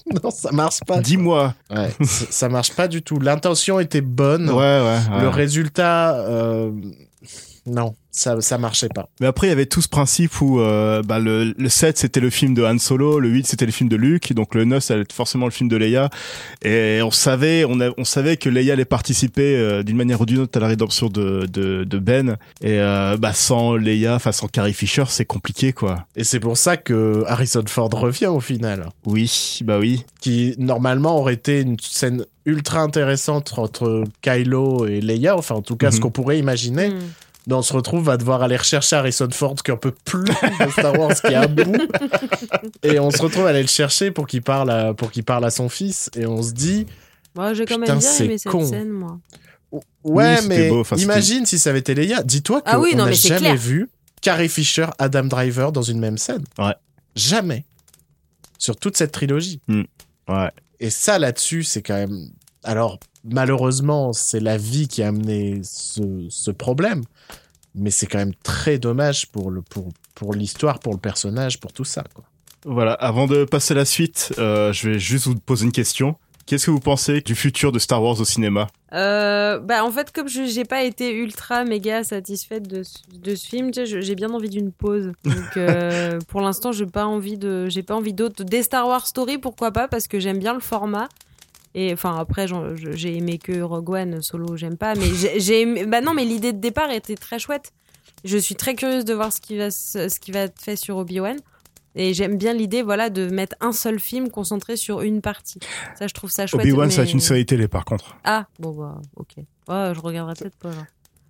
non, 0.24 0.30
ça 0.30 0.52
marche 0.52 0.80
pas. 0.86 1.00
Dis-moi. 1.00 1.56
Ouais, 1.70 1.90
ça 2.06 2.26
ça 2.30 2.50
marche 2.50 2.72
pas 2.74 2.90
du 2.90 3.02
tout. 3.02 3.20
L'intention 3.20 3.80
était 3.80 4.02
bonne. 4.02 4.50
Ouais, 4.50 4.56
ouais. 4.58 4.98
ouais. 5.16 5.22
Le 5.22 5.30
résultat, 5.30 6.16
euh, 6.18 6.72
non, 7.68 7.96
ça, 8.12 8.40
ça 8.42 8.58
marchait 8.58 8.90
pas. 8.90 9.10
Mais 9.20 9.28
après, 9.28 9.48
il 9.48 9.50
y 9.50 9.54
avait 9.54 9.66
tout 9.66 9.82
ce 9.82 9.88
principe 9.90 10.42
où 10.42 10.60
euh, 10.60 11.04
bah, 11.04 11.20
le, 11.20 11.54
le 11.58 11.70
7, 11.70 11.98
c'était 11.98 12.20
le 12.20 12.30
film 12.30 12.54
de 12.54 12.64
Han 12.64 12.80
Solo, 12.80 13.20
le 13.20 13.30
8, 13.30 13.46
c'était 13.46 13.66
le 13.66 13.72
film 13.72 13.90
de 13.90 13.96
Luke, 13.96 14.34
donc 14.34 14.56
le 14.56 14.66
9, 14.66 14.82
ça 14.84 14.94
allait 14.94 15.04
être 15.04 15.14
forcément 15.14 15.46
le 15.46 15.52
film 15.52 15.70
de 15.70 15.76
Leia. 15.76 16.10
Et 16.64 17.02
on 17.04 17.12
savait, 17.12 17.66
on, 17.66 17.80
a- 17.82 17.92
on 17.98 18.06
savait 18.06 18.38
que 18.38 18.50
Leia 18.50 18.74
allait 18.74 18.86
participer 18.86 19.56
euh, 19.58 19.84
d'une 19.84 19.98
manière 19.98 20.22
ou 20.22 20.26
d'une 20.26 20.40
autre 20.40 20.58
à 20.58 20.62
la 20.62 20.68
rédemption 20.68 21.08
de, 21.10 21.46
de, 21.52 21.84
de 21.84 22.00
Ben. 22.00 22.38
Et 22.62 22.80
euh, 22.80 23.18
bah, 23.18 23.34
sans 23.34 23.76
Leia, 23.76 24.16
enfin 24.16 24.32
sans 24.32 24.48
Carrie 24.48 24.74
Fisher, 24.74 25.04
c'est 25.10 25.26
compliqué, 25.26 25.74
quoi. 25.74 26.06
Et 26.16 26.24
c'est 26.24 26.40
pour 26.40 26.58
ça 26.58 26.78
que 26.78 27.24
Harrison 27.28 27.64
Ford 27.68 27.90
revient 27.94 28.28
au 28.28 28.40
final. 28.40 28.90
Oui, 29.06 29.60
bah 29.64 29.78
oui. 29.80 30.06
Qui 30.22 30.56
normalement 30.58 31.18
aurait 31.20 31.34
été 31.36 31.62
une 31.62 31.78
scène 31.80 32.26
ultra 32.46 32.80
intéressante 32.80 33.54
entre 33.58 34.06
Kylo 34.22 34.88
et 34.88 35.02
Leia, 35.02 35.36
enfin 35.38 35.56
en 35.56 35.62
tout 35.62 35.76
cas 35.76 35.92
ce 35.92 35.98
Mhm. 35.98 36.02
qu'on 36.04 36.12
pourrait 36.12 36.40
imaginer. 36.40 36.90
Mm. 36.90 37.00
On 37.56 37.62
se 37.62 37.72
retrouve 37.74 38.04
va 38.04 38.18
devoir 38.18 38.42
aller 38.44 38.58
rechercher 38.58 38.96
Harrison 38.98 39.30
Ford 39.32 39.56
qui 39.56 39.72
en 39.72 39.78
peut 39.78 39.94
plus 40.06 40.24
de 40.26 40.72
Star 40.72 40.98
Wars 41.00 41.14
qui 41.16 41.28
est 41.28 41.36
à 41.36 41.48
bout 41.48 41.76
et 42.84 43.00
on 43.00 43.10
se 43.12 43.22
retrouve 43.22 43.46
à 43.46 43.50
aller 43.50 43.62
le 43.62 43.68
chercher 43.68 44.12
pour 44.12 44.28
qu'il 44.28 44.42
parle 44.42 44.70
à, 44.70 44.94
pour 44.94 45.12
qu'il 45.12 45.24
parle 45.24 45.46
à 45.46 45.50
son 45.50 45.70
fils 45.70 46.10
et 46.16 46.26
on 46.26 46.42
se 46.44 46.52
dit 46.52 46.86
Moi, 47.36 47.54
j'ai 47.54 47.66
quand 47.66 47.76
Putain, 47.80 47.94
même 47.94 48.00
bien 48.00 48.10
c'est 48.10 48.26
aimé 48.26 48.38
cette 48.38 48.52
con. 48.52 48.66
scène, 48.66 48.90
moi. 48.90 49.18
ouais 49.72 49.82
Oui, 50.04 50.48
mais 50.48 50.70
beau, 50.70 50.84
imagine 50.98 51.46
si 51.46 51.58
ça 51.60 51.70
avait 51.70 51.80
été 51.80 51.96
Leia 51.96 52.22
dis-toi 52.24 52.62
qu'on 52.62 52.70
Ah 52.72 52.80
oui, 52.80 52.96
n'a 52.96 53.12
jamais 53.12 53.38
clair. 53.40 53.56
vu 53.56 53.90
Carrie 54.22 54.50
Fisher 54.50 54.88
Adam 55.00 55.26
Driver 55.26 55.72
dans 55.72 55.82
une 55.84 56.00
même 56.00 56.18
scène 56.18 56.44
Ouais. 56.58 56.76
jamais 57.16 57.66
sur 58.58 58.76
toute 58.76 58.98
cette 58.98 59.12
trilogie 59.12 59.62
Ouais. 60.28 60.50
et 60.80 60.90
ça 60.90 61.18
là-dessus 61.20 61.64
c'est 61.64 61.82
quand 61.82 61.94
même 61.96 62.30
alors 62.64 63.00
malheureusement 63.24 64.12
c'est 64.14 64.40
la 64.40 64.58
vie 64.58 64.88
qui 64.88 65.04
a 65.04 65.10
amené 65.10 65.62
ce, 65.64 66.26
ce 66.30 66.52
problème 66.52 67.04
mais 67.78 67.92
c'est 67.92 68.08
quand 68.08 68.18
même 68.18 68.34
très 68.44 68.78
dommage 68.80 69.28
pour 69.28 69.52
le 69.52 69.62
pour 69.62 69.90
pour 70.16 70.34
l'histoire 70.34 70.80
pour 70.80 70.94
le 70.94 71.00
personnage 71.00 71.60
pour 71.60 71.72
tout 71.74 71.86
ça 71.86 72.04
quoi. 72.14 72.24
Voilà, 72.66 72.94
avant 72.94 73.28
de 73.28 73.46
passer 73.46 73.74
à 73.74 73.78
la 73.78 73.86
suite, 73.86 74.34
euh, 74.40 74.74
je 74.74 74.90
vais 74.90 75.00
juste 75.00 75.28
vous 75.28 75.36
poser 75.36 75.66
une 75.66 75.72
question. 75.72 76.16
Qu'est-ce 76.48 76.66
que 76.66 76.72
vous 76.72 76.80
pensez 76.80 77.22
du 77.22 77.36
futur 77.36 77.72
de 77.74 77.80
Star 77.80 78.02
Wars 78.02 78.20
au 78.20 78.26
cinéma? 78.26 78.68
Euh, 78.94 79.60
bah, 79.60 79.84
en 79.84 79.92
fait, 79.92 80.12
comme 80.14 80.28
je 80.30 80.46
j'ai 80.46 80.64
pas 80.64 80.84
été 80.84 81.14
ultra 81.14 81.66
méga 81.66 82.04
satisfaite 82.06 82.68
de, 82.68 82.84
ce- 82.84 83.00
de 83.14 83.36
ce 83.36 83.46
film, 83.48 83.72
tu 83.72 83.82
sais, 83.82 83.86
je- 83.86 84.00
j'ai 84.02 84.16
bien 84.16 84.32
envie 84.32 84.48
d'une 84.50 84.72
pause. 84.72 85.12
Donc, 85.26 85.58
euh, 85.58 86.20
pour 86.30 86.40
l'instant, 86.42 86.72
j'ai 86.72 86.86
pas 86.86 87.06
envie 87.06 87.38
de, 87.38 87.68
j'ai 87.68 87.84
pas 87.84 87.96
envie 87.96 88.14
d'autres. 88.14 88.44
Des 88.46 88.64
Star 88.64 88.88
Wars 88.88 89.06
Story, 89.06 89.38
pourquoi 89.38 89.72
pas, 89.72 89.88
parce 89.90 90.08
que 90.08 90.20
j'aime 90.22 90.40
bien 90.40 90.54
le 90.54 90.62
format. 90.62 91.10
Et 91.76 91.94
enfin, 91.94 92.16
après, 92.18 92.48
j'ai 92.94 93.16
aimé 93.18 93.38
que 93.38 93.62
Rogue 93.62 93.90
One, 93.90 94.22
solo, 94.22 94.56
j'aime 94.58 94.78
pas. 94.78 94.96
Mais 94.96 95.06
j'ai 95.38 95.62
aimé, 95.62 95.86
bah 95.86 96.02
non, 96.02 96.14
mais 96.14 96.26
l'idée 96.26 96.54
de 96.54 96.60
départ 96.60 96.90
était 96.92 97.16
très 97.16 97.38
chouette. 97.40 97.72
Je 98.24 98.38
suis 98.38 98.56
très 98.56 98.74
curieuse 98.76 99.06
de 99.06 99.14
voir 99.14 99.32
ce 99.32 99.40
qui 99.42 99.58
va, 99.58 99.70
ce 99.70 100.20
qui 100.20 100.32
va 100.32 100.40
être 100.42 100.60
fait 100.62 100.76
sur 100.76 100.98
Obi-Wan. 100.98 101.38
Et 101.96 102.14
j'aime 102.14 102.38
bien 102.38 102.54
l'idée, 102.54 102.82
voilà, 102.84 103.10
de 103.10 103.28
mettre 103.30 103.56
un 103.60 103.72
seul 103.72 104.00
film 104.00 104.30
concentré 104.30 104.76
sur 104.76 105.02
une 105.02 105.22
partie. 105.22 105.60
Ça, 105.98 106.06
je 106.08 106.14
trouve 106.14 106.30
ça 106.30 106.46
chouette. 106.48 106.62
Obi-Wan, 106.64 106.90
ça 106.92 106.98
va 106.98 107.04
mais- 107.04 107.10
être 107.10 107.14
une 107.14 107.20
série 107.20 107.46
télé 107.46 107.68
par 107.68 107.86
contre. 107.86 108.16
ah, 108.24 108.46
bon, 108.60 108.72
bah, 108.72 109.00
ok. 109.16 109.36
Ouais, 109.38 109.92
je 109.96 110.00
regarderai 110.00 110.36
peut-être 110.36 110.58
pas. 110.58 110.70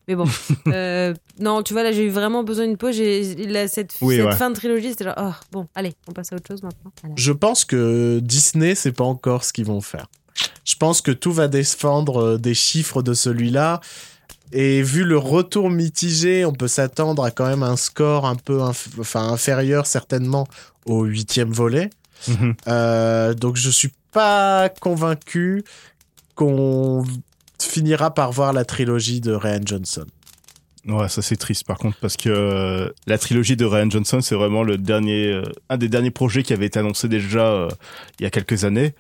Mais 0.08 0.16
bon. 0.16 0.26
Euh, 0.68 1.14
non, 1.40 1.64
tu 1.64 1.72
vois, 1.74 1.84
là, 1.84 1.92
j'ai 1.94 2.04
eu 2.06 2.10
vraiment 2.10 2.44
besoin 2.44 2.66
d'une 2.68 2.76
pause. 2.78 3.00
Là, 3.00 3.68
cette 3.70 3.96
Oui, 4.02 4.18
cette 4.18 4.26
ouais. 4.26 4.36
fin 4.36 4.50
de 4.50 4.56
trilogie, 4.56 4.90
c'était 4.90 5.06
genre, 5.06 5.16
oh, 5.18 5.32
bon, 5.52 5.68
allez, 5.76 5.94
on 6.10 6.12
passe 6.12 6.32
à 6.34 6.36
autre 6.36 6.48
chose 6.48 6.62
maintenant. 6.64 6.92
Voilà. 7.02 7.16
Je 7.18 7.32
pense 7.32 7.64
que 7.66 8.20
Disney, 8.22 8.76
c'est 8.76 8.92
pas 8.92 9.06
encore 9.06 9.44
ce 9.46 9.54
qu'ils 9.54 9.66
vont 9.66 9.80
faire. 9.82 10.08
Je 10.66 10.76
pense 10.76 11.02
que 11.02 11.12
tout 11.12 11.32
va 11.32 11.48
défendre 11.48 12.22
euh, 12.22 12.38
des 12.38 12.54
chiffres 12.54 13.02
de 13.02 13.14
celui-là. 13.14 13.82
Et 14.54 14.82
vu 14.82 15.04
le 15.04 15.18
retour 15.18 15.70
mitigé, 15.70 16.46
on 16.46 16.54
peut 16.54 16.70
s'attendre 16.70 17.24
à 17.24 17.32
quand 17.32 17.48
même 17.48 17.64
un 17.64 17.76
score 17.76 18.26
un 18.26 18.36
peu 18.36 18.60
inf- 18.60 18.88
enfin, 19.00 19.28
inférieur 19.28 19.86
certainement 19.86 20.48
au 20.86 21.04
huitième 21.04 21.52
volet. 21.52 21.90
Mhm. 22.28 22.56
Euh, 22.68 23.34
donc 23.34 23.58
je 23.58 23.70
suis 23.70 23.92
pas 24.12 24.70
convaincu 24.70 25.64
qu'on 26.36 27.06
finira 27.62 28.14
par 28.14 28.32
voir 28.32 28.54
la 28.54 28.64
trilogie 28.64 29.20
de 29.20 29.34
Ryan 29.34 29.62
Johnson. 29.66 30.06
Ouais, 30.88 31.10
ça 31.10 31.22
c'est 31.22 31.36
triste 31.36 31.66
par 31.66 31.78
contre 31.78 31.98
parce 32.00 32.16
que 32.16 32.30
euh, 32.30 32.90
la 33.06 33.18
trilogie 33.18 33.58
de 33.58 33.66
Ryan 33.66 33.90
Johnson, 33.90 34.22
c'est 34.22 34.36
vraiment 34.36 34.64
le 34.64 34.78
dernier, 34.78 35.34
euh, 35.34 35.44
un 35.70 35.76
des 35.78 35.90
derniers 35.90 36.12
projets 36.12 36.44
qui 36.44 36.54
avait 36.54 36.68
été 36.68 36.80
annoncé 36.80 37.10
déjà 37.10 37.68
il 38.20 38.24
y 38.24 38.26
a 38.26 38.30
quelques 38.30 38.64
années, 38.64 38.96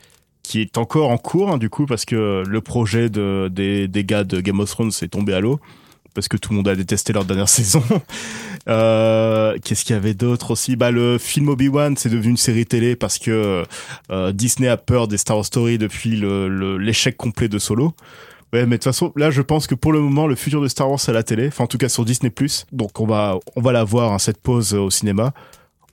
qui 0.47 0.61
est 0.61 0.77
encore 0.77 1.09
en 1.09 1.17
cours 1.17 1.51
hein, 1.51 1.57
du 1.57 1.69
coup 1.69 1.85
parce 1.85 2.05
que 2.05 2.43
le 2.47 2.61
projet 2.61 3.09
de, 3.09 3.49
des, 3.51 3.89
des 3.89 4.05
gars 4.05 4.23
de 4.23 4.39
Game 4.39 4.61
of 4.61 4.69
Thrones 4.69 4.91
est 5.01 5.09
tombé 5.09 5.33
à 5.33 5.41
l'eau 5.41 5.59
parce 6.15 6.29
que 6.29 6.37
tout 6.37 6.51
le 6.51 6.55
monde 6.55 6.67
a 6.69 6.75
détesté 6.75 7.11
leur 7.11 7.25
dernière 7.25 7.49
saison. 7.59 7.83
Euh, 8.69 9.57
Qu'est-ce 9.63 9.83
qu'il 9.83 9.93
y 9.93 9.97
avait 9.97 10.13
d'autre 10.13 10.51
aussi? 10.51 10.75
Bah 10.77 10.89
le 10.89 11.17
film 11.17 11.49
Obi 11.49 11.67
Wan, 11.67 11.95
c'est 11.97 12.09
devenu 12.09 12.31
une 12.31 12.37
série 12.37 12.65
télé 12.65 12.95
parce 12.95 13.19
que 13.19 13.65
euh, 14.09 14.31
Disney 14.31 14.69
a 14.69 14.77
peur 14.77 15.09
des 15.09 15.17
Star 15.17 15.35
Wars 15.35 15.45
Story 15.45 15.77
depuis 15.77 16.21
l'échec 16.79 17.17
complet 17.17 17.49
de 17.49 17.59
Solo. 17.59 17.93
Ouais, 18.53 18.65
mais 18.65 18.77
de 18.77 18.83
toute 18.83 18.85
façon, 18.85 19.11
là, 19.17 19.29
je 19.29 19.41
pense 19.41 19.67
que 19.67 19.75
pour 19.75 19.91
le 19.91 19.99
moment, 19.99 20.25
le 20.25 20.35
futur 20.35 20.61
de 20.61 20.69
Star 20.69 20.89
Wars, 20.89 20.99
c'est 20.99 21.11
la 21.11 21.23
télé. 21.23 21.47
Enfin, 21.47 21.65
en 21.65 21.67
tout 21.67 21.77
cas, 21.77 21.89
sur 21.89 22.05
Disney+. 22.05 22.31
Donc, 22.71 22.99
on 23.01 23.05
va, 23.05 23.37
on 23.57 23.61
va 23.61 23.73
la 23.73 23.83
voir, 23.83 24.13
hein, 24.13 24.19
cette 24.19 24.41
pause 24.41 24.73
euh, 24.73 24.79
au 24.79 24.89
cinéma. 24.89 25.33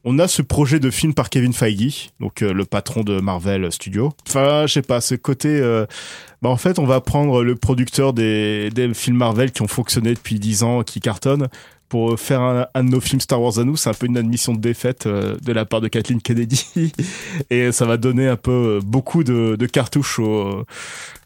On 0.05 0.19
a 0.19 0.29
ce 0.29 0.43
projet 0.43 0.81
de 0.81 0.91
film 0.91 1.15
par 1.15 1.31
Kevin 1.31 1.53
Feige, 1.53 2.11
donc 2.21 2.43
euh, 2.43 2.53
le 2.53 2.65
patron 2.65 3.03
de 3.03 3.21
Marvel 3.21 3.73
Studios. 3.73 4.13
Enfin, 4.29 4.67
je 4.67 4.73
sais 4.75 4.83
pas, 4.83 5.01
ce 5.01 5.15
côté... 5.15 5.49
euh, 5.49 5.87
bah, 6.43 6.51
en 6.51 6.59
fait, 6.59 6.79
on 6.79 6.85
va 6.85 7.01
prendre 7.01 7.43
le 7.43 7.57
producteur 7.57 8.13
des, 8.13 8.69
des 8.71 8.93
films 8.93 9.17
Marvel 9.17 9.51
qui 9.51 9.63
ont 9.63 9.69
fonctionné 9.69 10.13
depuis 10.13 10.39
10 10.39 10.63
ans, 10.63 10.83
qui 10.83 11.01
cartonnent, 11.01 11.49
pour 11.89 12.19
faire 12.19 12.41
un, 12.41 12.67
un 12.75 12.85
de 12.85 12.91
nos 12.91 13.01
films 13.01 13.21
Star 13.21 13.41
Wars 13.41 13.59
à 13.59 13.65
nous, 13.65 13.77
c'est 13.77 13.89
un 13.89 13.95
peu 13.95 14.07
une 14.07 14.17
admission 14.17 14.53
de 14.53 14.61
défaite 14.61 15.07
euh, 15.07 15.37
de 15.43 15.53
la 15.53 15.65
part 15.65 15.81
de 15.81 15.89
Kathleen 15.89 16.21
Kennedy. 16.21 16.93
Et 17.51 17.73
ça 17.73 17.87
va 17.87 17.97
donner 17.97 18.29
un 18.29 18.37
peu 18.37 18.51
euh, 18.51 18.81
beaucoup 18.85 19.25
de, 19.25 19.57
de 19.57 19.67
cartouches 19.67 20.19
au, 20.19 20.65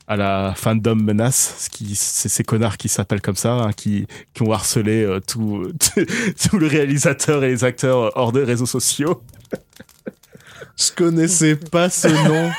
à 0.08 0.16
la 0.16 0.54
fandom 0.56 0.96
menace, 0.96 1.54
ce 1.58 1.68
qui, 1.68 1.94
c'est 1.94 2.30
ces 2.30 2.42
connards 2.42 2.78
qui 2.78 2.88
s'appellent 2.88 3.20
comme 3.20 3.36
ça, 3.36 3.52
hein, 3.52 3.72
qui, 3.72 4.06
qui 4.32 4.42
ont 4.42 4.52
harcelé 4.52 5.04
euh, 5.04 5.20
tout, 5.20 5.70
tout 6.50 6.58
le 6.58 6.66
réalisateur 6.66 7.44
et 7.44 7.48
les 7.48 7.62
acteurs 7.62 8.16
hors 8.16 8.32
des 8.32 8.42
réseaux 8.42 8.66
sociaux. 8.66 9.22
Je 10.76 10.92
connaissais 10.92 11.56
pas 11.56 11.90
ce 11.90 12.08
nom. 12.08 12.50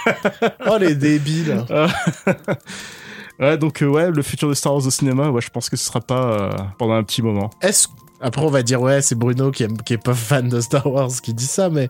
Oh 0.68 0.78
les 0.78 0.94
débiles. 0.94 1.66
ouais, 3.40 3.58
donc 3.58 3.82
euh, 3.82 3.88
ouais, 3.88 4.12
le 4.12 4.22
futur 4.22 4.48
de 4.50 4.54
Star 4.54 4.74
Wars 4.74 4.86
au 4.86 4.92
cinéma, 4.92 5.30
ouais, 5.30 5.42
je 5.42 5.50
pense 5.50 5.70
que 5.70 5.78
ce 5.78 5.86
sera 5.86 6.02
pas 6.02 6.32
euh, 6.32 6.52
pendant 6.78 6.94
un 6.94 7.04
petit 7.04 7.22
moment. 7.22 7.50
Est-ce 7.62 7.88
après 8.22 8.42
on 8.42 8.50
va 8.50 8.62
dire 8.62 8.82
ouais 8.82 9.02
c'est 9.02 9.16
Bruno 9.16 9.50
qui, 9.50 9.64
aime, 9.64 9.78
qui 9.78 9.94
est 9.94 10.04
pas 10.04 10.14
fan 10.14 10.50
de 10.50 10.60
Star 10.60 10.86
Wars 10.86 11.10
qui 11.24 11.34
dit 11.34 11.48
ça, 11.48 11.70
mais 11.70 11.90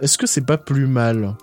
est-ce 0.00 0.18
que 0.18 0.26
c'est 0.26 0.44
pas 0.44 0.58
plus 0.58 0.86
mal? 0.86 1.34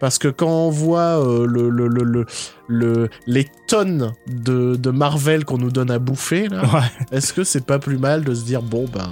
Parce 0.00 0.18
que 0.18 0.28
quand 0.28 0.48
on 0.50 0.70
voit 0.70 1.22
euh, 1.22 1.46
le, 1.46 1.68
le, 1.70 1.86
le, 1.86 2.02
le, 2.02 2.26
le- 2.68 3.08
les 3.26 3.46
tonnes 3.68 4.12
de, 4.26 4.74
de 4.76 4.90
Marvel 4.90 5.44
qu'on 5.44 5.58
nous 5.58 5.70
donne 5.70 5.90
à 5.90 5.98
bouffer 5.98 6.48
là, 6.48 6.62
Ouais. 6.62 6.80
est-ce 7.12 7.32
que 7.34 7.44
c'est 7.44 7.64
pas 7.66 7.78
plus 7.78 7.98
mal 7.98 8.24
de 8.24 8.34
se 8.34 8.42
dire 8.44 8.62
bon 8.62 8.86
ben 8.92 9.10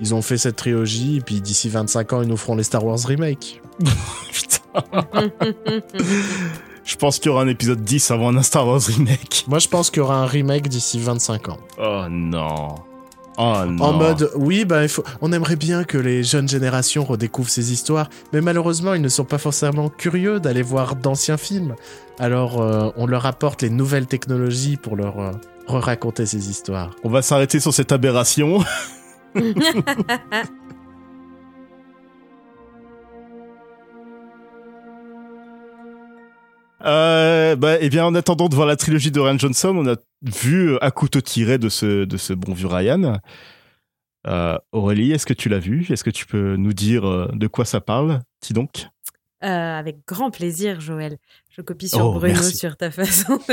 ils 0.00 0.14
ont 0.14 0.22
fait 0.22 0.38
cette 0.38 0.56
trilogie 0.56 1.18
et 1.18 1.20
puis 1.20 1.40
d'ici 1.40 1.68
25 1.68 2.12
ans 2.14 2.22
ils 2.22 2.28
nous 2.28 2.36
feront 2.38 2.56
les 2.56 2.62
Star 2.62 2.84
Wars 2.84 2.98
remake. 3.06 3.60
Putain. 4.32 5.02
Je 6.84 6.96
pense 6.96 7.18
qu'il 7.18 7.26
y 7.26 7.32
aura 7.34 7.42
un 7.42 7.48
épisode 7.48 7.82
10 7.84 8.10
avant 8.12 8.34
un 8.34 8.42
Star 8.42 8.66
Wars 8.66 8.80
remake. 8.80 9.44
Moi 9.46 9.58
je 9.58 9.68
pense 9.68 9.90
qu'il 9.90 9.98
y 9.98 10.00
aura 10.02 10.16
un 10.22 10.26
remake 10.26 10.68
d'ici 10.68 10.98
25 10.98 11.48
ans. 11.50 11.58
Oh 11.78 12.04
non. 12.08 12.76
Oh 13.40 13.64
non. 13.66 13.84
En 13.84 13.92
mode, 13.92 14.30
oui, 14.34 14.64
bah, 14.64 14.82
il 14.82 14.88
faut... 14.88 15.04
on 15.20 15.32
aimerait 15.32 15.54
bien 15.54 15.84
que 15.84 15.96
les 15.96 16.24
jeunes 16.24 16.48
générations 16.48 17.04
redécouvrent 17.04 17.48
ces 17.48 17.72
histoires, 17.72 18.10
mais 18.32 18.40
malheureusement, 18.40 18.94
ils 18.94 19.00
ne 19.00 19.08
sont 19.08 19.24
pas 19.24 19.38
forcément 19.38 19.88
curieux 19.90 20.40
d'aller 20.40 20.62
voir 20.62 20.96
d'anciens 20.96 21.36
films. 21.36 21.76
Alors, 22.18 22.60
euh, 22.60 22.90
on 22.96 23.06
leur 23.06 23.26
apporte 23.26 23.62
les 23.62 23.70
nouvelles 23.70 24.06
technologies 24.06 24.76
pour 24.76 24.96
leur 24.96 25.20
euh, 25.20 25.30
re-raconter 25.68 26.26
ces 26.26 26.50
histoires. 26.50 26.96
On 27.04 27.10
va 27.10 27.22
s'arrêter 27.22 27.60
sur 27.60 27.72
cette 27.72 27.92
aberration. 27.92 28.64
Euh, 36.84 37.56
bah, 37.56 37.76
eh 37.80 37.88
bien, 37.88 38.04
en 38.06 38.14
attendant 38.14 38.48
de 38.48 38.54
voir 38.54 38.66
la 38.66 38.76
trilogie 38.76 39.10
de 39.10 39.20
Ryan 39.20 39.38
Johnson, 39.38 39.74
on 39.76 39.86
a 39.88 39.96
vu 40.22 40.72
euh, 40.74 40.84
à 40.84 40.90
couteau 40.90 41.20
tiré 41.20 41.58
de 41.58 41.68
ce, 41.68 42.04
de 42.04 42.16
ce 42.16 42.32
bon 42.32 42.52
vieux 42.52 42.68
Ryan. 42.68 43.20
Euh, 44.26 44.58
Aurélie, 44.72 45.12
est-ce 45.12 45.26
que 45.26 45.34
tu 45.34 45.48
l'as 45.48 45.58
vu? 45.58 45.86
Est-ce 45.90 46.04
que 46.04 46.10
tu 46.10 46.26
peux 46.26 46.56
nous 46.56 46.72
dire 46.72 47.04
euh, 47.08 47.28
de 47.32 47.46
quoi 47.46 47.64
ça 47.64 47.80
parle? 47.80 48.20
Dis 48.42 48.52
donc. 48.52 48.86
Euh, 49.44 49.46
avec 49.46 49.98
grand 50.06 50.30
plaisir, 50.32 50.80
Joël. 50.80 51.16
Je 51.50 51.62
copie 51.62 51.88
sur 51.88 52.04
Oh, 52.04 52.12
Bruno 52.14 52.34
merci. 52.34 52.56
sur 52.56 52.76
ta 52.76 52.90
façon. 52.90 53.38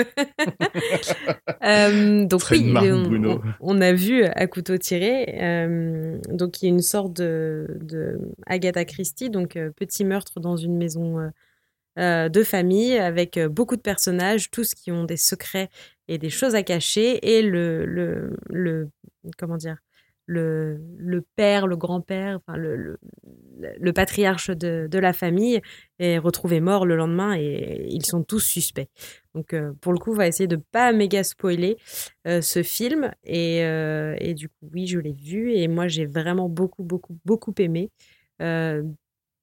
Euh, 1.63 2.25
donc 2.25 2.41
Très 2.41 2.57
oui, 2.57 2.71
marrant, 2.71 2.85
on, 2.87 3.03
Bruno. 3.07 3.41
on- 3.59 3.77
on 3.77 3.81
a 3.81 3.91
vu 3.91 4.23
à 4.23 4.45
couteau 4.45 4.77
tiré. 4.77 5.35
euh, 5.41 6.19
donc 6.29 6.61
il 6.61 6.65
y 6.65 6.67
a 6.67 6.69
une 6.71 6.81
sorte 6.81 7.13
de, 7.13 7.65
de 7.81 8.19
Agatha 8.45 8.85
Christie, 8.85 9.31
donc 9.31 9.57
petit 9.75 10.05
meurtre 10.05 10.39
dans 10.39 10.57
une 10.57 10.77
maison 10.77 11.31
euh, 11.97 12.29
de 12.29 12.43
famille 12.43 12.97
avec 12.97 13.37
euh, 13.37 13.47
beaucoup 13.49 13.75
de 13.75 13.81
personnages, 13.81 14.51
tous 14.51 14.73
qui 14.75 14.91
ont 14.91 15.05
des 15.05 15.17
secrets 15.17 15.69
et 16.07 16.17
des 16.17 16.29
choses 16.29 16.53
à 16.55 16.61
cacher, 16.63 17.35
et 17.37 17.41
le, 17.41 17.85
le, 17.85 18.35
le 18.49 18.89
comment 19.37 19.57
dire, 19.57 19.77
le, 20.27 20.77
le 20.97 21.21
père, 21.35 21.67
le 21.67 21.77
grand-père, 21.77 22.37
enfin 22.37 22.57
le, 22.57 22.97
le, 23.79 23.93
patriarche 23.93 24.49
de, 24.49 24.87
de 24.89 24.99
la 24.99 25.13
famille 25.13 25.61
est 25.99 26.17
retrouvé 26.17 26.59
mort 26.59 26.85
le 26.85 26.95
lendemain 26.95 27.35
et 27.37 27.85
ils 27.89 28.05
sont 28.05 28.23
tous 28.23 28.39
suspects. 28.39 28.89
Donc 29.35 29.53
euh, 29.53 29.71
pour 29.81 29.93
le 29.93 29.99
coup, 29.99 30.11
on 30.11 30.15
va 30.15 30.27
essayer 30.27 30.47
de 30.47 30.55
pas 30.71 30.91
méga 30.93 31.23
spoiler 31.23 31.77
ce 32.25 32.63
film 32.63 33.11
et, 33.23 33.59
et 33.59 34.33
du 34.33 34.49
coup 34.49 34.69
oui, 34.73 34.87
je 34.87 34.97
l'ai 34.99 35.13
vu 35.13 35.53
et 35.53 35.67
moi 35.67 35.87
j'ai 35.87 36.05
vraiment 36.07 36.49
beaucoup 36.49 36.83
beaucoup 36.83 37.17
beaucoup 37.23 37.53
aimé 37.59 37.91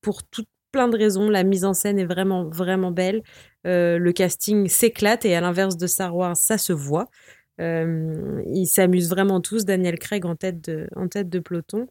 pour 0.03 0.25
tout 0.25 0.45
plein 0.73 0.89
de 0.89 0.97
raisons. 0.97 1.29
La 1.29 1.45
mise 1.45 1.65
en 1.65 1.75
scène 1.75 1.99
est 1.99 2.07
vraiment 2.07 2.45
vraiment 2.45 2.91
belle. 2.91 3.23
Euh, 3.67 3.99
le 3.99 4.13
casting 4.13 4.69
s'éclate 4.69 5.25
et 5.25 5.37
à 5.37 5.41
l'inverse 5.41 5.77
de 5.77 5.87
Star 5.87 6.15
ça 6.37 6.59
se 6.59 6.73
voit. 6.73 7.09
Euh, 7.61 8.43
ils 8.47 8.67
s'amusent 8.67 9.11
vraiment 9.11 9.41
tous. 9.41 9.65
Daniel 9.65 9.99
Craig 9.99 10.27
en 10.27 10.35
tête 10.35 10.61
de, 10.63 10.89
en 10.97 11.09
tête 11.09 11.29
de 11.29 11.39
peloton. 11.39 11.87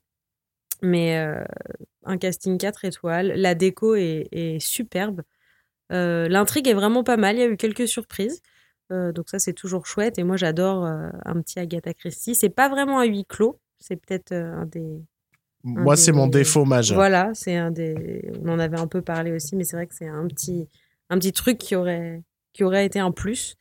Mais 0.82 1.18
euh, 1.18 1.44
un 2.06 2.18
casting 2.18 2.58
4 2.58 2.86
étoiles. 2.86 3.34
La 3.36 3.56
déco 3.56 3.96
est, 3.96 4.60
superbe. 4.60 5.22
L'intrigue 5.90 6.68
est 6.68 6.74
vraiment 6.74 7.04
pas 7.04 7.18
mal. 7.18 7.36
Il 7.38 7.40
y 7.40 7.44
a 7.44 7.48
eu 7.48 7.58
quelques 7.58 7.88
surprises. 7.88 8.42
Donc 8.90 9.30
ça, 9.30 9.40
c'est 9.40 9.54
toujours 9.54 9.86
chouette. 9.86 10.20
Et 10.20 10.24
moi, 10.24 10.36
j'adore 10.36 10.84
un 10.84 11.42
petit 11.42 11.60
Agatha 11.60 11.94
Christie. 11.94 12.36
C'est 12.36 12.50
pas 12.50 12.68
vraiment 12.70 13.00
un 13.00 13.06
huis 13.06 13.26
clos. 13.26 13.60
C'est 13.80 13.96
peut-être 13.96 14.34
un 14.34 14.66
des... 14.66 15.02
Moi, 15.64 15.96
c'est 15.96 16.12
mon 16.12 16.28
défaut 16.28 16.66
majeur. 16.66 16.98
Voilà, 16.98 17.32
c'est 17.34 17.56
un 17.56 17.72
des... 17.72 18.32
On 18.44 18.50
en 18.50 18.60
avait 18.60 18.80
un 18.80 18.88
peu 18.88 19.02
parlé 19.02 19.32
aussi, 19.32 19.56
mais 19.56 19.64
c'est 19.64 19.76
vrai 19.76 19.88
que 19.88 19.96
c'est 19.96 20.08
un 20.08 20.28
petit, 20.28 20.68
un 21.10 21.18
petit 21.18 21.34
truc 21.34 21.58
qui 21.58 21.76
aurait, 21.76 22.24
qui 22.54 22.64
aurait 22.64 22.86
été 22.86 23.00
un 23.00 23.12
plus. 23.12 23.56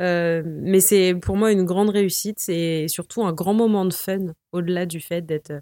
Euh, 0.00 0.42
mais 0.44 0.80
c'est 0.80 1.14
pour 1.14 1.36
moi 1.36 1.52
une 1.52 1.64
grande 1.64 1.90
réussite. 1.90 2.38
C'est 2.38 2.86
surtout 2.88 3.24
un 3.24 3.32
grand 3.32 3.54
moment 3.54 3.84
de 3.84 3.94
fun, 3.94 4.34
au-delà 4.52 4.86
du 4.86 5.00
fait 5.00 5.22
d'être 5.22 5.52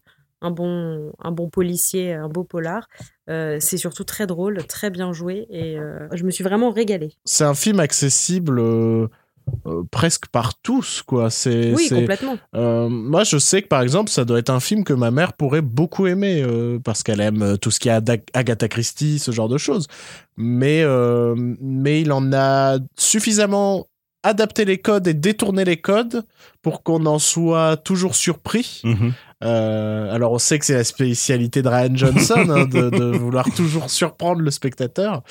un 0.40 0.50
bon, 0.50 1.12
un 1.20 1.32
bon 1.32 1.48
policier, 1.48 2.12
un 2.12 2.28
beau 2.28 2.44
polar. 2.44 2.88
Euh, 3.30 3.58
c'est 3.60 3.78
surtout 3.78 4.04
très 4.04 4.26
drôle, 4.26 4.64
très 4.66 4.90
bien 4.90 5.12
joué, 5.12 5.46
et 5.48 5.78
euh, 5.78 6.06
je 6.12 6.24
me 6.24 6.30
suis 6.30 6.44
vraiment 6.44 6.70
régalée. 6.70 7.14
C'est 7.24 7.44
un 7.44 7.54
film 7.54 7.80
accessible 7.80 8.60
euh, 9.66 9.82
presque 9.90 10.26
par 10.28 10.54
tous, 10.60 11.02
quoi. 11.06 11.30
C'est, 11.30 11.72
Oui, 11.74 11.88
complètement. 11.88 12.36
Euh, 12.54 12.88
moi, 12.88 13.24
je 13.24 13.38
sais 13.38 13.62
que 13.62 13.68
par 13.68 13.82
exemple, 13.82 14.10
ça 14.10 14.24
doit 14.24 14.38
être 14.38 14.50
un 14.50 14.60
film 14.60 14.84
que 14.84 14.92
ma 14.92 15.10
mère 15.10 15.32
pourrait 15.34 15.60
beaucoup 15.62 16.06
aimer 16.06 16.42
euh, 16.42 16.78
parce 16.82 17.02
qu'elle 17.02 17.20
aime 17.20 17.58
tout 17.58 17.70
ce 17.70 17.78
qui 17.80 17.88
est 17.88 17.92
Ada- 17.92 18.16
Agatha 18.32 18.68
Christie, 18.68 19.18
ce 19.18 19.30
genre 19.30 19.48
de 19.48 19.58
choses. 19.58 19.86
Mais, 20.36 20.82
euh, 20.82 21.34
mais 21.60 22.00
il 22.00 22.12
en 22.12 22.32
a 22.32 22.78
suffisamment 22.96 23.86
adapté 24.22 24.64
les 24.64 24.78
codes 24.78 25.06
et 25.06 25.14
détourné 25.14 25.64
les 25.64 25.76
codes 25.76 26.24
pour 26.62 26.82
qu'on 26.82 27.04
en 27.06 27.18
soit 27.18 27.76
toujours 27.76 28.14
surpris. 28.14 28.80
Mhm. 28.84 29.12
Euh, 29.42 30.14
alors, 30.14 30.32
on 30.32 30.38
sait 30.38 30.58
que 30.58 30.64
c'est 30.64 30.74
la 30.74 30.84
spécialité 30.84 31.62
de 31.62 31.68
Ryan 31.68 31.94
Johnson 31.94 32.46
hein, 32.48 32.66
de, 32.66 32.90
de 32.90 33.04
vouloir 33.18 33.46
toujours 33.54 33.90
surprendre 33.90 34.40
le 34.40 34.50
spectateur. 34.50 35.22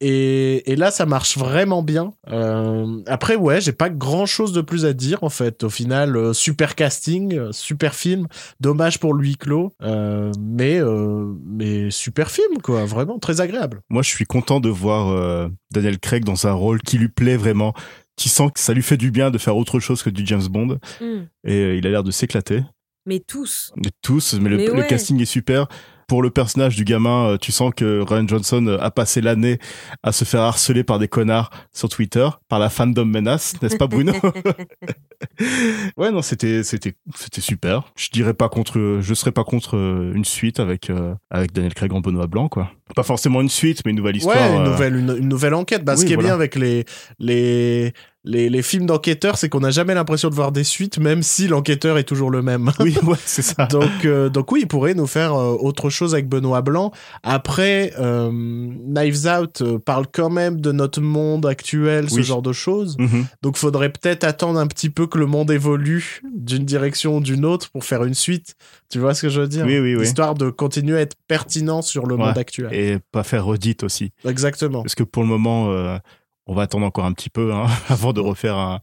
Et, 0.00 0.70
et 0.70 0.76
là, 0.76 0.90
ça 0.90 1.06
marche 1.06 1.36
vraiment 1.36 1.82
bien. 1.82 2.12
Euh, 2.30 3.02
après, 3.06 3.34
ouais, 3.34 3.60
j'ai 3.60 3.72
pas 3.72 3.90
grand 3.90 4.26
chose 4.26 4.52
de 4.52 4.60
plus 4.60 4.84
à 4.84 4.92
dire 4.92 5.18
en 5.22 5.30
fait. 5.30 5.64
Au 5.64 5.70
final, 5.70 6.16
euh, 6.16 6.32
super 6.32 6.74
casting, 6.74 7.52
super 7.52 7.94
film. 7.94 8.26
Dommage 8.60 8.98
pour 8.98 9.14
le 9.14 9.22
huis 9.22 9.36
clos, 9.36 9.72
euh, 9.82 10.32
mais 10.40 10.80
euh, 10.80 11.34
mais 11.44 11.90
super 11.90 12.30
film 12.30 12.58
quoi. 12.62 12.84
Vraiment 12.84 13.18
très 13.18 13.40
agréable. 13.40 13.80
Moi, 13.90 14.02
je 14.02 14.08
suis 14.08 14.24
content 14.24 14.60
de 14.60 14.68
voir 14.68 15.08
euh, 15.08 15.48
Daniel 15.72 15.98
Craig 15.98 16.24
dans 16.24 16.46
un 16.46 16.52
rôle 16.52 16.80
qui 16.82 16.98
lui 16.98 17.08
plaît 17.08 17.36
vraiment. 17.36 17.74
Tu 18.16 18.28
sens 18.28 18.50
que 18.52 18.60
ça 18.60 18.74
lui 18.74 18.82
fait 18.82 18.96
du 18.96 19.10
bien 19.10 19.30
de 19.30 19.38
faire 19.38 19.56
autre 19.56 19.78
chose 19.78 20.02
que 20.02 20.10
du 20.10 20.26
James 20.26 20.46
Bond. 20.48 20.78
Mm. 21.00 21.04
Et 21.44 21.52
euh, 21.52 21.76
il 21.76 21.86
a 21.86 21.90
l'air 21.90 22.02
de 22.02 22.10
s'éclater. 22.10 22.62
Mais 23.08 23.20
tous. 23.20 23.72
De 23.78 23.90
tous, 24.02 24.34
mais, 24.34 24.50
le, 24.50 24.58
Mais 24.58 24.66
le 24.66 24.72
ouais. 24.74 24.86
casting 24.86 25.18
est 25.20 25.24
super. 25.24 25.66
Pour 26.08 26.22
le 26.22 26.28
personnage 26.30 26.76
du 26.76 26.84
gamin, 26.84 27.28
euh, 27.28 27.36
tu 27.38 27.52
sens 27.52 27.72
que 27.74 28.00
Ryan 28.00 28.28
Johnson 28.28 28.66
euh, 28.66 28.78
a 28.80 28.90
passé 28.90 29.22
l'année 29.22 29.58
à 30.02 30.12
se 30.12 30.24
faire 30.24 30.42
harceler 30.42 30.84
par 30.84 30.98
des 30.98 31.08
connards 31.08 31.50
sur 31.72 31.88
Twitter, 31.88 32.28
par 32.48 32.58
la 32.58 32.68
fandom 32.68 33.06
menace, 33.06 33.54
n'est-ce 33.62 33.76
pas 33.76 33.86
Bruno 33.86 34.12
Ouais, 35.96 36.10
non, 36.10 36.22
c'était 36.22 36.62
c'était 36.62 36.94
c'était 37.14 37.40
super. 37.40 37.92
Je 37.96 38.10
dirais 38.10 38.34
pas 38.34 38.48
contre, 38.48 38.98
je 39.00 39.14
serais 39.14 39.32
pas 39.32 39.44
contre 39.44 39.76
euh, 39.76 40.12
une 40.14 40.24
suite 40.24 40.60
avec 40.60 40.90
euh, 40.90 41.14
avec 41.30 41.52
Daniel 41.52 41.74
Craig 41.74 41.92
en 41.92 42.00
Benoît 42.00 42.26
Blanc, 42.26 42.48
quoi. 42.48 42.70
Pas 42.94 43.02
forcément 43.02 43.40
une 43.40 43.48
suite, 43.48 43.82
mais 43.84 43.90
une 43.92 43.96
nouvelle 43.98 44.16
histoire. 44.16 44.36
ouais, 44.36 44.56
une 44.56 44.62
euh, 44.62 44.70
nouvelle 44.70 44.96
une, 44.96 45.16
une 45.18 45.28
nouvelle 45.28 45.54
enquête. 45.54 45.84
Bah, 45.84 45.96
ce 45.96 46.04
qui 46.04 46.12
est 46.12 46.16
bien 46.16 46.34
avec 46.34 46.54
les 46.56 46.84
les 47.18 47.92
les, 48.24 48.50
les 48.50 48.62
films 48.62 48.84
d'enquêteurs, 48.84 49.38
c'est 49.38 49.48
qu'on 49.48 49.60
n'a 49.60 49.70
jamais 49.70 49.94
l'impression 49.94 50.28
de 50.28 50.34
voir 50.34 50.52
des 50.52 50.64
suites, 50.64 50.98
même 50.98 51.22
si 51.22 51.46
l'enquêteur 51.48 51.96
est 51.96 52.04
toujours 52.04 52.30
le 52.30 52.42
même. 52.42 52.70
Oui, 52.80 52.94
ouais, 53.04 53.16
c'est 53.24 53.42
ça. 53.42 53.66
donc, 53.66 54.04
euh, 54.04 54.28
donc 54.28 54.52
oui, 54.52 54.60
il 54.64 54.66
pourrait 54.68 54.92
nous 54.94 55.06
faire 55.06 55.34
euh, 55.34 55.56
autre 55.58 55.88
chose 55.88 56.12
avec 56.14 56.28
Benoît 56.28 56.60
Blanc. 56.60 56.90
Après, 57.22 57.92
euh, 57.98 58.30
Knives 58.30 59.26
Out 59.26 59.62
parle 59.84 60.06
quand 60.12 60.28
même 60.30 60.60
de 60.60 60.72
notre 60.72 61.00
monde 61.00 61.46
actuel, 61.46 62.10
ce 62.10 62.20
genre 62.20 62.42
de 62.42 62.52
choses. 62.52 62.96
Mhm. 62.98 63.24
Donc, 63.42 63.56
faudrait 63.56 63.88
peut-être 63.90 64.24
attendre 64.24 64.58
un 64.58 64.66
petit 64.66 64.90
peu 64.90 65.06
que 65.06 65.16
le 65.16 65.26
monde 65.26 65.50
évolue 65.50 66.20
d'une 66.36 66.64
direction 66.66 67.16
ou 67.16 67.20
d'une 67.20 67.44
autre 67.46 67.70
pour 67.70 67.84
faire 67.84 68.04
une 68.04 68.14
suite. 68.14 68.56
Tu 68.90 68.98
vois 68.98 69.14
ce 69.14 69.22
que 69.22 69.28
je 69.28 69.40
veux 69.40 69.48
dire? 69.48 69.64
Oui, 69.64 69.78
oui, 69.78 69.94
oui. 69.96 70.02
Histoire 70.02 70.34
de 70.34 70.50
continuer 70.50 70.98
à 70.98 71.00
être 71.02 71.16
pertinent 71.28 71.82
sur 71.82 72.04
le 72.06 72.16
Ouais. 72.16 72.24
monde 72.26 72.38
actuel. 72.38 72.68
Et 72.74 72.77
pas 73.12 73.22
faire 73.22 73.44
redite 73.44 73.82
aussi. 73.82 74.12
Exactement. 74.24 74.82
Parce 74.82 74.94
que 74.94 75.02
pour 75.04 75.22
le 75.22 75.28
moment, 75.28 75.70
euh, 75.70 75.98
on 76.46 76.54
va 76.54 76.62
attendre 76.62 76.86
encore 76.86 77.04
un 77.04 77.12
petit 77.12 77.30
peu 77.30 77.52
hein, 77.52 77.66
avant 77.88 78.12
de 78.12 78.20
refaire 78.20 78.56
un, 78.56 78.80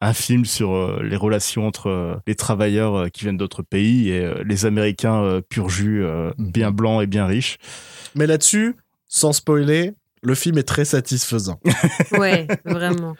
un 0.00 0.12
film 0.12 0.44
sur 0.44 0.72
euh, 0.74 1.02
les 1.02 1.16
relations 1.16 1.66
entre 1.66 1.88
euh, 1.88 2.16
les 2.26 2.34
travailleurs 2.36 2.94
euh, 2.94 3.08
qui 3.08 3.22
viennent 3.24 3.36
d'autres 3.36 3.62
pays 3.62 4.10
et 4.10 4.24
euh, 4.24 4.42
les 4.46 4.66
Américains 4.66 5.20
euh, 5.22 5.40
pur 5.40 5.68
jus, 5.68 6.04
euh, 6.04 6.30
Mhm. 6.38 6.50
bien 6.52 6.70
blancs 6.70 7.02
et 7.02 7.06
bien 7.06 7.26
riches. 7.26 7.58
Mais 8.14 8.26
là-dessus, 8.26 8.76
sans 9.08 9.32
spoiler, 9.32 9.92
le 10.22 10.34
film 10.34 10.58
est 10.58 10.62
très 10.68 10.84
satisfaisant. 10.84 11.60
Ouais, 12.12 12.46
vraiment. 12.64 13.14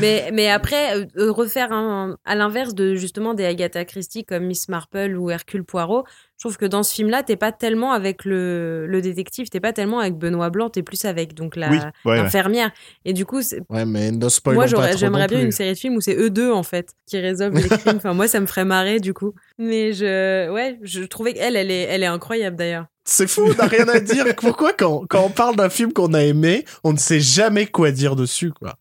Mais, 0.00 0.30
mais 0.32 0.48
après, 0.50 1.06
euh, 1.16 1.32
refaire 1.32 1.72
un, 1.72 2.16
à 2.24 2.34
l'inverse 2.34 2.74
de 2.74 2.94
justement 2.94 3.34
des 3.34 3.44
Agatha 3.44 3.84
Christie 3.84 4.24
comme 4.24 4.44
Miss 4.44 4.68
Marple 4.68 5.16
ou 5.16 5.30
Hercule 5.30 5.64
Poirot, 5.64 6.04
je 6.36 6.42
trouve 6.48 6.56
que 6.56 6.66
dans 6.66 6.82
ce 6.82 6.92
film-là, 6.94 7.22
t'es 7.22 7.36
pas 7.36 7.52
tellement 7.52 7.92
avec 7.92 8.24
le, 8.24 8.86
le 8.88 9.00
détective, 9.00 9.48
t'es 9.48 9.60
pas 9.60 9.72
tellement 9.72 10.00
avec 10.00 10.14
Benoît 10.18 10.50
Blanc, 10.50 10.68
t'es 10.68 10.82
plus 10.82 11.04
avec 11.04 11.34
donc 11.34 11.56
la 11.56 11.70
oui, 11.70 11.78
ouais, 12.04 12.12
ouais. 12.12 12.18
infirmière. 12.18 12.70
Et 13.04 13.12
du 13.12 13.24
coup, 13.24 13.40
c'est- 13.40 13.60
Ouais, 13.70 13.84
mais 13.86 14.10
ne 14.10 14.28
spoilons 14.28 14.56
moi 14.56 14.66
j'aimerais 14.66 15.26
bien 15.28 15.38
plus. 15.38 15.44
une 15.46 15.52
série 15.52 15.72
de 15.72 15.78
films 15.78 15.94
où 15.96 16.00
c'est 16.00 16.16
eux 16.16 16.30
deux 16.30 16.50
en 16.52 16.62
fait 16.64 16.90
qui 17.06 17.18
résolvent 17.18 17.54
les 17.56 17.68
crimes. 17.68 17.96
Enfin, 17.96 18.14
moi, 18.14 18.26
ça 18.28 18.40
me 18.40 18.46
ferait 18.46 18.64
marrer 18.64 18.98
du 19.00 19.14
coup. 19.14 19.32
Mais 19.58 19.92
je, 19.92 20.50
ouais, 20.50 20.78
je 20.82 21.02
trouvais 21.04 21.32
qu'elle, 21.34 21.56
elle 21.56 21.70
est, 21.70 21.82
elle 21.82 22.02
est 22.02 22.06
incroyable 22.06 22.56
d'ailleurs. 22.56 22.86
C'est 23.04 23.26
fou, 23.28 23.42
on 23.50 23.54
n'a 23.54 23.66
rien 23.68 23.86
à 23.88 24.00
dire. 24.00 24.24
Pourquoi 24.36 24.72
quand, 24.72 25.04
quand 25.08 25.22
on 25.24 25.30
parle 25.30 25.56
d'un 25.56 25.68
film 25.68 25.92
qu'on 25.92 26.14
a 26.14 26.22
aimé, 26.22 26.64
on 26.84 26.92
ne 26.92 26.98
sait 26.98 27.20
jamais 27.20 27.66
quoi 27.66 27.90
dire 27.90 28.16
dessus, 28.16 28.50
quoi? 28.52 28.76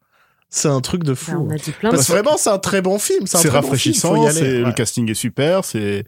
C'est 0.49 0.67
un 0.69 0.81
truc 0.81 1.03
de 1.03 1.13
fou. 1.15 1.31
Enfin, 1.31 1.39
on 1.41 1.49
a 1.49 1.55
dit 1.57 1.71
plein 1.71 1.89
de 1.89 1.95
Parce 1.95 2.07
que 2.07 2.11
vraiment, 2.13 2.37
c'est 2.37 2.49
un 2.51 2.59
très 2.59 2.81
bon 2.81 2.99
film. 2.99 3.25
C'est 3.27 3.37
un 3.37 3.41
C'est 3.41 3.47
très 3.49 3.57
bon 3.57 3.61
film, 3.63 3.71
rafraîchissant, 3.73 4.15
y 4.15 4.27
aller. 4.27 4.39
c'est 4.39 4.41
Ouais. 4.61 4.67
le 4.67 4.71
casting 4.73 5.09
est 5.09 5.13
super, 5.15 5.65
c'est 5.65 6.05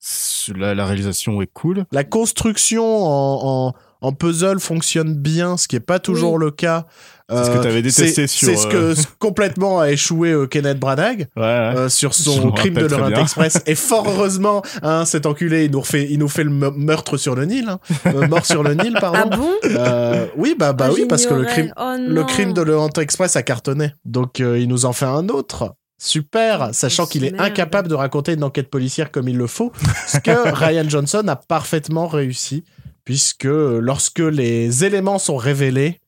c'est- 0.00 0.56
la, 0.56 0.74
la 0.74 0.84
réalisation 0.86 1.40
est 1.42 1.46
cool. 1.52 1.84
La 1.92 2.02
construction 2.04 2.84
en, 3.06 3.68
en, 3.68 3.74
en 4.04 4.12
puzzle 4.12 4.60
fonctionne 4.60 5.14
bien, 5.14 5.56
ce 5.56 5.66
qui 5.68 5.76
est 5.76 5.80
pas 5.80 5.98
toujours 5.98 6.38
le 6.38 6.50
cas. 6.50 6.84
C'est 7.30 7.44
ce 7.44 7.50
que 7.50 7.56
Euh, 7.56 7.62
t'avais 7.62 7.80
détesté 7.80 8.08
c'est- 8.12 8.26
sur, 8.26 8.48
C'est 8.48 8.56
ce 8.56 8.66
que 8.66 8.76
euh, 8.76 8.94
complètement 9.18 9.80
a 9.80 9.90
échoué 9.90 10.30
euh, 10.32 10.46
Kenneth 10.46 10.78
Branagh. 10.78 11.20
Ouais, 11.36 11.42
ouais. 11.42 11.46
euh, 11.46 11.88
sur 11.88 12.12
son 12.14 12.46
me 12.48 12.52
crime 12.52 12.74
de 12.74 12.84
l'Orient. 12.84 13.18
Express. 13.22 13.62
Et 13.66 13.74
fort 13.74 14.06
heureusement, 14.06 14.60
hein, 14.82 15.06
cet 15.06 15.24
enculé, 15.24 15.64
il 15.64 15.70
nous 15.70 15.80
refait, 15.80 16.06
il 16.10 16.18
nous 16.18 16.28
fait 16.28 16.44
le 16.44 16.50
me- 16.50 16.70
meurtre 16.70 17.16
sur 17.16 17.34
le 17.34 17.46
Nil, 17.46 17.66
hein. 17.70 17.78
Euh, 18.06 18.28
mort 18.28 18.44
sur 18.44 18.62
le 18.62 18.74
Nil, 18.74 18.94
pardon. 19.00 19.30
Ah 19.32 19.36
bon? 19.36 19.50
Euh, 19.64 20.26
oui, 20.36 20.54
bah, 20.58 20.74
bah 20.74 20.88
Ah, 20.90 20.92
oui, 20.94 21.06
parce 21.08 21.24
que 21.24 21.32
le 21.32 21.44
crime, 21.44 21.72
Oh 21.78 21.94
le 21.98 22.24
crime 22.24 22.52
de 22.52 22.60
l'Orient 22.60 22.90
Express 23.00 23.36
a 23.36 23.42
cartonné. 23.42 23.94
Donc, 24.04 24.40
euh, 24.40 24.58
il 24.58 24.68
nous 24.68 24.84
en 24.84 24.92
fait 24.92 25.06
un 25.06 25.28
autre. 25.30 25.74
Super, 25.98 26.70
sachant 26.74 27.06
qu'il 27.06 27.24
est 27.24 27.40
incapable 27.40 27.88
de 27.88 27.94
raconter 27.94 28.34
une 28.34 28.44
enquête 28.44 28.68
policière 28.68 29.10
comme 29.10 29.28
il 29.28 29.38
le 29.38 29.46
faut, 29.46 29.72
ce 30.06 30.18
que 30.18 30.30
Ryan 30.54 30.84
Johnson 30.86 31.22
a 31.28 31.36
parfaitement 31.36 32.06
réussi, 32.06 32.64
puisque 33.04 33.44
lorsque 33.44 34.18
les 34.20 34.84
éléments 34.84 35.18
sont 35.18 35.36
révélés, 35.36 36.00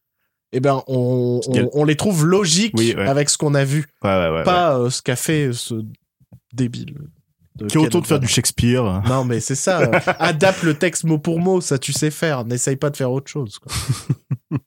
eh 0.52 0.60
ben, 0.60 0.82
on, 0.86 1.40
on- 1.46 1.52
Quel- 1.52 1.68
on 1.72 1.84
les 1.84 1.96
trouve 1.96 2.24
logiques 2.26 2.72
Oui, 2.76 2.94
ouais. 2.96 3.06
avec 3.06 3.28
ce 3.30 3.36
qu'on 3.38 3.54
a 3.54 3.64
vu, 3.64 3.86
Ouais, 4.02 4.30
ouais, 4.30 4.42
pas 4.44 4.78
euh, 4.78 4.90
ce 4.90 5.02
qu'a 5.02 5.16
fait 5.16 5.50
ce 5.52 5.74
débile. 6.52 6.94
de 7.56 7.66
Qui 7.66 7.78
est 7.78 7.80
autant 7.80 8.00
de 8.00 8.06
faire 8.06 8.20
du. 8.20 8.26
Shakespeare. 8.28 9.02
Non, 9.08 9.24
mais 9.24 9.40
c'est 9.40 9.54
ça. 9.54 9.80
euh, 9.80 9.98
adapte 10.18 10.62
le 10.62 10.74
texte 10.74 11.04
mot 11.04 11.18
pour 11.18 11.40
mot, 11.40 11.60
ça 11.60 11.78
tu 11.78 11.92
sais 11.92 12.10
faire. 12.10 12.44
N'essaye 12.44 12.76
pas 12.76 12.90
de 12.90 12.96
faire 12.96 13.10
autre 13.10 13.30
chose. 13.30 13.58
quoi. 13.58 13.72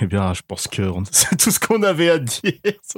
Eh 0.00 0.06
bien, 0.06 0.32
je 0.34 0.42
pense 0.46 0.68
que 0.68 0.82
on- 0.82 1.02
c'est 1.10 1.36
tout 1.36 1.50
ce 1.50 1.58
qu'on 1.58 1.82
avait 1.82 2.10
à 2.10 2.18
dire. 2.18 2.52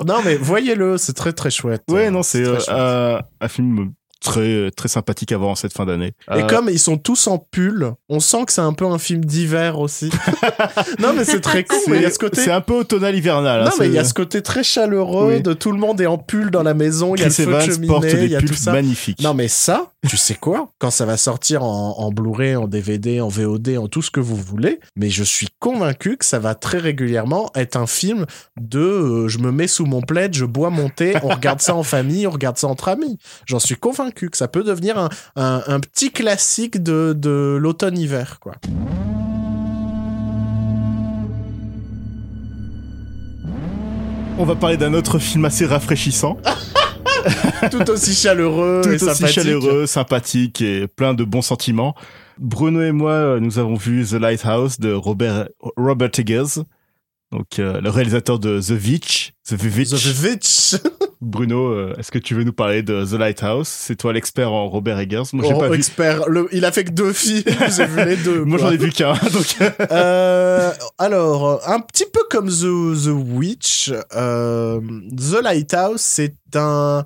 Non, 0.07 0.21
mais 0.23 0.37
voyez-le, 0.37 0.99
c'est 0.99 1.15
très 1.15 1.33
très 1.33 1.51
chouette. 1.51 1.83
Ouais, 1.89 2.09
Euh, 2.09 2.11
non, 2.11 2.23
c'est 2.23 2.45
euh, 2.69 3.19
un 3.41 3.49
film 3.49 3.93
très 4.23 4.71
très 4.71 4.89
sympathique 4.89 5.33
avant 5.33 5.55
cette 5.55 5.73
fin 5.73 5.85
d'année. 5.87 6.13
Et 6.31 6.43
Euh, 6.43 6.47
comme 6.47 6.69
ils 6.71 6.79
sont 6.79 6.97
tous 6.97 7.27
en 7.27 7.39
pull, 7.39 7.93
on 8.09 8.21
sent 8.21 8.45
que 8.47 8.53
c'est 8.53 8.61
un 8.61 8.73
peu 8.73 8.87
un 8.87 8.99
film 8.99 9.25
d'hiver 9.25 9.79
aussi. 9.79 10.11
non, 10.99 11.13
mais 11.15 11.25
c'est 11.25 11.41
très 11.41 11.65
cool. 11.65 11.79
mais 11.89 11.97
il 11.99 12.03
y 12.03 12.07
a 12.07 12.11
ce 12.11 12.19
côté. 12.19 12.41
c'est 12.43 12.51
un 12.53 12.61
peu 12.61 12.75
automnal 12.75 13.15
hivernal. 13.15 13.61
hein, 13.63 13.65
Non, 13.65 13.71
mais 13.81 13.87
il 13.89 13.93
y 13.95 13.99
a 13.99 14.03
c'est- 14.05 14.11
ce 14.11 14.15
côté 14.15 14.43
très 14.43 14.63
chaleureux 14.63 15.35
Oui. 15.37 15.43
de 15.43 15.53
tout 15.53 15.73
le 15.73 15.79
monde 15.79 16.01
est 16.01 16.07
en 16.07 16.19
pull 16.19 16.51
dans 16.51 16.63
la 16.63 16.75
maison, 16.75 17.15
il 17.15 17.21
y 17.21 17.23
a 17.23 17.27
le 17.27 17.33
feu 17.33 17.47
de 17.47 17.61
cheminée, 17.61 17.95
il 18.05 18.11
des 18.21 18.27
y 18.29 18.37
a 18.37 18.41
tout 18.41 18.55
ça. 18.55 18.73
magnifiques. 18.73 19.21
Non, 19.23 19.35
mais 19.35 19.49
ça, 19.49 19.93
tu 20.09 20.17
sais 20.17 20.35
quoi? 20.35 20.69
Quand 20.79 20.91
ça 20.91 21.05
va 21.07 21.17
sortir 21.17 21.63
en, 21.65 21.99
en 21.99 22.11
Blu-ray, 22.13 22.57
en 22.57 22.67
DVD, 22.69 23.21
en 23.21 23.29
VOD, 23.29 23.77
en 23.79 23.89
tout 23.89 24.03
ce 24.03 24.11
que 24.11 24.21
vous 24.21 24.37
voulez, 24.37 24.81
mais 24.97 25.11
je 25.11 25.23
suis 25.25 25.49
convaincu 25.59 26.17
que 26.17 26.25
ça 26.25 26.39
va 26.39 26.55
très 26.55 26.79
régulièrement 26.79 27.51
être 27.55 27.77
un 27.77 27.87
film 27.87 28.27
de 28.61 28.79
euh, 28.81 29.29
je 29.29 29.39
me 29.39 29.51
mets 29.53 29.67
sous 29.69 29.87
mon 29.87 30.01
plaid, 30.03 30.35
je 30.35 30.45
bois 30.45 30.71
mon 30.71 30.89
thé, 30.89 31.15
on 31.23 31.29
regarde 31.29 31.61
ça 31.61 31.75
en 31.75 31.83
famille, 31.83 32.27
on 32.27 32.31
regarde 32.31 32.57
ça 32.59 32.67
entre 32.69 32.89
amis. 32.89 33.19
J'en 33.47 33.59
suis 33.59 33.77
convaincu 33.77 34.12
que 34.15 34.37
ça 34.37 34.49
peut 34.49 34.63
devenir 34.65 34.99
un, 34.99 35.09
un- 35.37 35.63
un 35.67 35.81
petit 35.81 36.11
classique 36.11 36.83
de, 36.83 37.15
de 37.17 37.59
l'automne-hiver, 37.61 38.39
quoi. 38.41 38.55
On 44.39 44.45
va 44.45 44.55
parler 44.57 44.77
d'un 44.77 44.95
autre 44.95 45.19
film 45.19 45.45
assez 45.45 45.67
rafraîchissant, 45.67 46.39
Tout 47.71 47.89
aussi 47.91 48.15
chaleureux 48.15 48.81
tout 48.83 48.91
et 48.91 48.95
aussi 48.97 49.05
sympathique. 49.05 49.29
chaleureux, 49.35 49.87
sympathique 49.87 50.61
et 50.63 50.89
plein 50.89 51.15
de 51.15 51.23
bons 51.23 51.43
sentiments. 51.43 51.95
Bruno 52.39 52.83
et 52.83 52.91
moi, 52.91 53.13
euh, 53.13 53.41
nous 53.41 53.59
avons 53.61 53.77
vu 53.77 54.05
The 54.05 54.15
Lighthouse 54.15 54.81
de 54.81 54.93
Robert 54.93 55.49
Robert 55.77 56.11
Eggers, 56.19 56.63
donc 57.33 57.59
euh, 57.59 57.81
le 57.81 57.91
réalisateur 57.91 58.39
de 58.39 58.61
The 58.61 58.71
Witch, 58.85 59.33
The 59.49 59.53
Witch. 59.63 59.91
The 59.91 59.95
Vivitch. 59.95 60.75
Bruno, 61.23 61.69
euh, 61.69 61.95
est-ce 61.99 62.11
que 62.11 62.19
tu 62.19 62.35
veux 62.35 62.43
nous 62.43 62.53
parler 62.53 62.83
de 62.83 63.05
The 63.05 63.13
Lighthouse? 63.13 63.69
C'est 63.69 63.95
toi 63.97 64.13
l'expert 64.13 64.53
en 64.53 64.69
Robert 64.69 64.99
Eggers. 64.99 65.23
Moi, 65.33 65.45
j'ai 65.47 65.55
Oh, 65.55 65.59
pas 65.59 65.69
vu. 65.69 65.77
expert. 65.77 66.29
Le- 66.29 66.49
il 66.53 66.65
a 66.65 66.73
fait 66.73 66.85
que 66.85 66.91
deux 66.91 67.13
films, 67.13 67.43
j'ai 67.77 67.87
vu 67.87 68.05
les 68.05 68.17
deux. 68.17 68.45
Moi, 68.45 68.59
j'en 68.59 68.71
ai 68.73 68.77
vu 68.77 68.91
qu'un. 68.91 69.15
Donc, 69.33 69.57
Euh, 69.93 70.73
alors, 70.99 71.63
un 71.69 71.81
petit 71.81 72.07
peu 72.13 72.21
comme 72.29 72.49
The, 72.49 73.05
The 73.05 73.11
Witch, 73.11 73.93
The 74.11 75.43
Lighthouse, 75.43 76.01
c'est 76.01 76.35
un, 76.57 77.05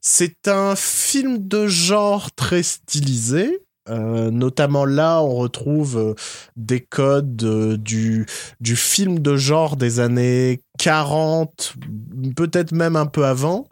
c'est 0.00 0.46
un 0.46 0.76
film 0.76 1.48
de 1.48 1.66
genre 1.66 2.30
très 2.36 2.62
stylisé. 2.62 3.60
Euh, 3.90 4.30
notamment 4.30 4.86
là, 4.86 5.20
on 5.20 5.34
retrouve 5.34 5.98
euh, 5.98 6.14
des 6.56 6.80
codes 6.80 7.42
euh, 7.44 7.76
du, 7.76 8.26
film 8.62 9.18
de 9.18 9.36
genre 9.36 9.76
des 9.76 10.00
années 10.00 10.62
40, 10.78 11.74
peut-être 12.34 12.72
même 12.72 12.96
un 12.96 13.06
peu 13.06 13.26
avant. 13.26 13.68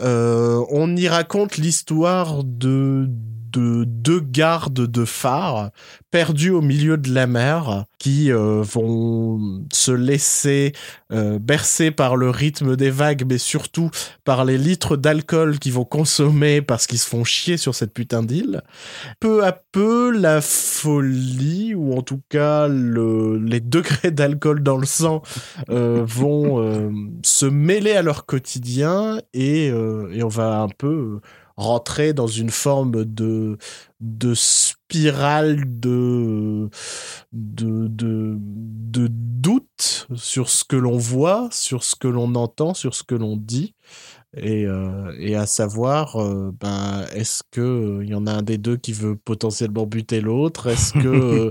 On 0.00 0.96
y 0.96 1.08
raconte 1.08 1.56
l'histoire 1.56 2.44
de, 2.44 3.08
de 3.58 3.84
deux 3.84 4.20
gardes 4.20 4.86
de 4.86 5.04
phare 5.04 5.70
perdus 6.10 6.50
au 6.50 6.62
milieu 6.62 6.96
de 6.96 7.12
la 7.12 7.26
mer 7.26 7.84
qui 7.98 8.32
euh, 8.32 8.62
vont 8.62 9.66
se 9.72 9.90
laisser 9.90 10.72
euh, 11.12 11.38
bercer 11.38 11.90
par 11.90 12.16
le 12.16 12.30
rythme 12.30 12.76
des 12.76 12.90
vagues, 12.90 13.24
mais 13.28 13.38
surtout 13.38 13.90
par 14.24 14.44
les 14.44 14.56
litres 14.56 14.96
d'alcool 14.96 15.58
qu'ils 15.58 15.72
vont 15.72 15.84
consommer 15.84 16.62
parce 16.62 16.86
qu'ils 16.86 16.98
se 16.98 17.08
font 17.08 17.24
chier 17.24 17.56
sur 17.56 17.74
cette 17.74 17.92
putain 17.92 18.22
d'île. 18.22 18.62
Peu 19.20 19.44
à 19.44 19.52
peu, 19.52 20.10
la 20.10 20.40
folie, 20.40 21.74
ou 21.74 21.94
en 21.94 22.02
tout 22.02 22.22
cas 22.28 22.68
le, 22.68 23.38
les 23.38 23.60
degrés 23.60 24.10
d'alcool 24.10 24.62
dans 24.62 24.78
le 24.78 24.86
sang, 24.86 25.22
euh, 25.68 26.04
vont 26.06 26.92
se 27.22 27.46
mêler 27.46 27.92
à 27.92 28.02
leur 28.02 28.24
quotidien 28.24 29.20
et, 29.34 29.66
et 29.66 30.22
on 30.22 30.28
va 30.28 30.60
un 30.60 30.68
peu 30.68 31.20
rentrer 31.58 32.12
dans 32.14 32.28
une 32.28 32.50
forme 32.50 33.04
de 33.04 33.58
de 34.00 34.32
spirale 34.34 35.80
de 35.80 36.70
de 37.32 37.88
de, 37.88 38.36
de 38.38 39.08
doute 39.10 40.06
sur 40.14 40.48
ce 40.48 40.64
que 40.64 40.76
l'on 40.76 40.96
voit, 40.96 41.48
sur 41.50 41.82
ce 41.82 41.96
que 41.96 42.08
l'on 42.08 42.34
entend, 42.36 42.74
sur 42.74 42.94
ce 42.94 43.02
que 43.02 43.16
l'on 43.16 43.36
dit. 43.36 43.74
Et, 44.36 44.66
euh, 44.66 45.12
et 45.18 45.34
à 45.36 45.46
savoir, 45.46 46.16
euh, 46.16 46.52
ben, 46.60 47.06
est-ce 47.14 47.42
que 47.50 47.60
euh, 47.60 48.04
y 48.04 48.14
en 48.14 48.26
a 48.26 48.32
un 48.32 48.42
des 48.42 48.58
deux 48.58 48.76
qui 48.76 48.92
veut 48.92 49.16
potentiellement 49.16 49.86
buter 49.86 50.20
l'autre? 50.20 50.68
Est-ce 50.68 50.92
que, 50.92 51.50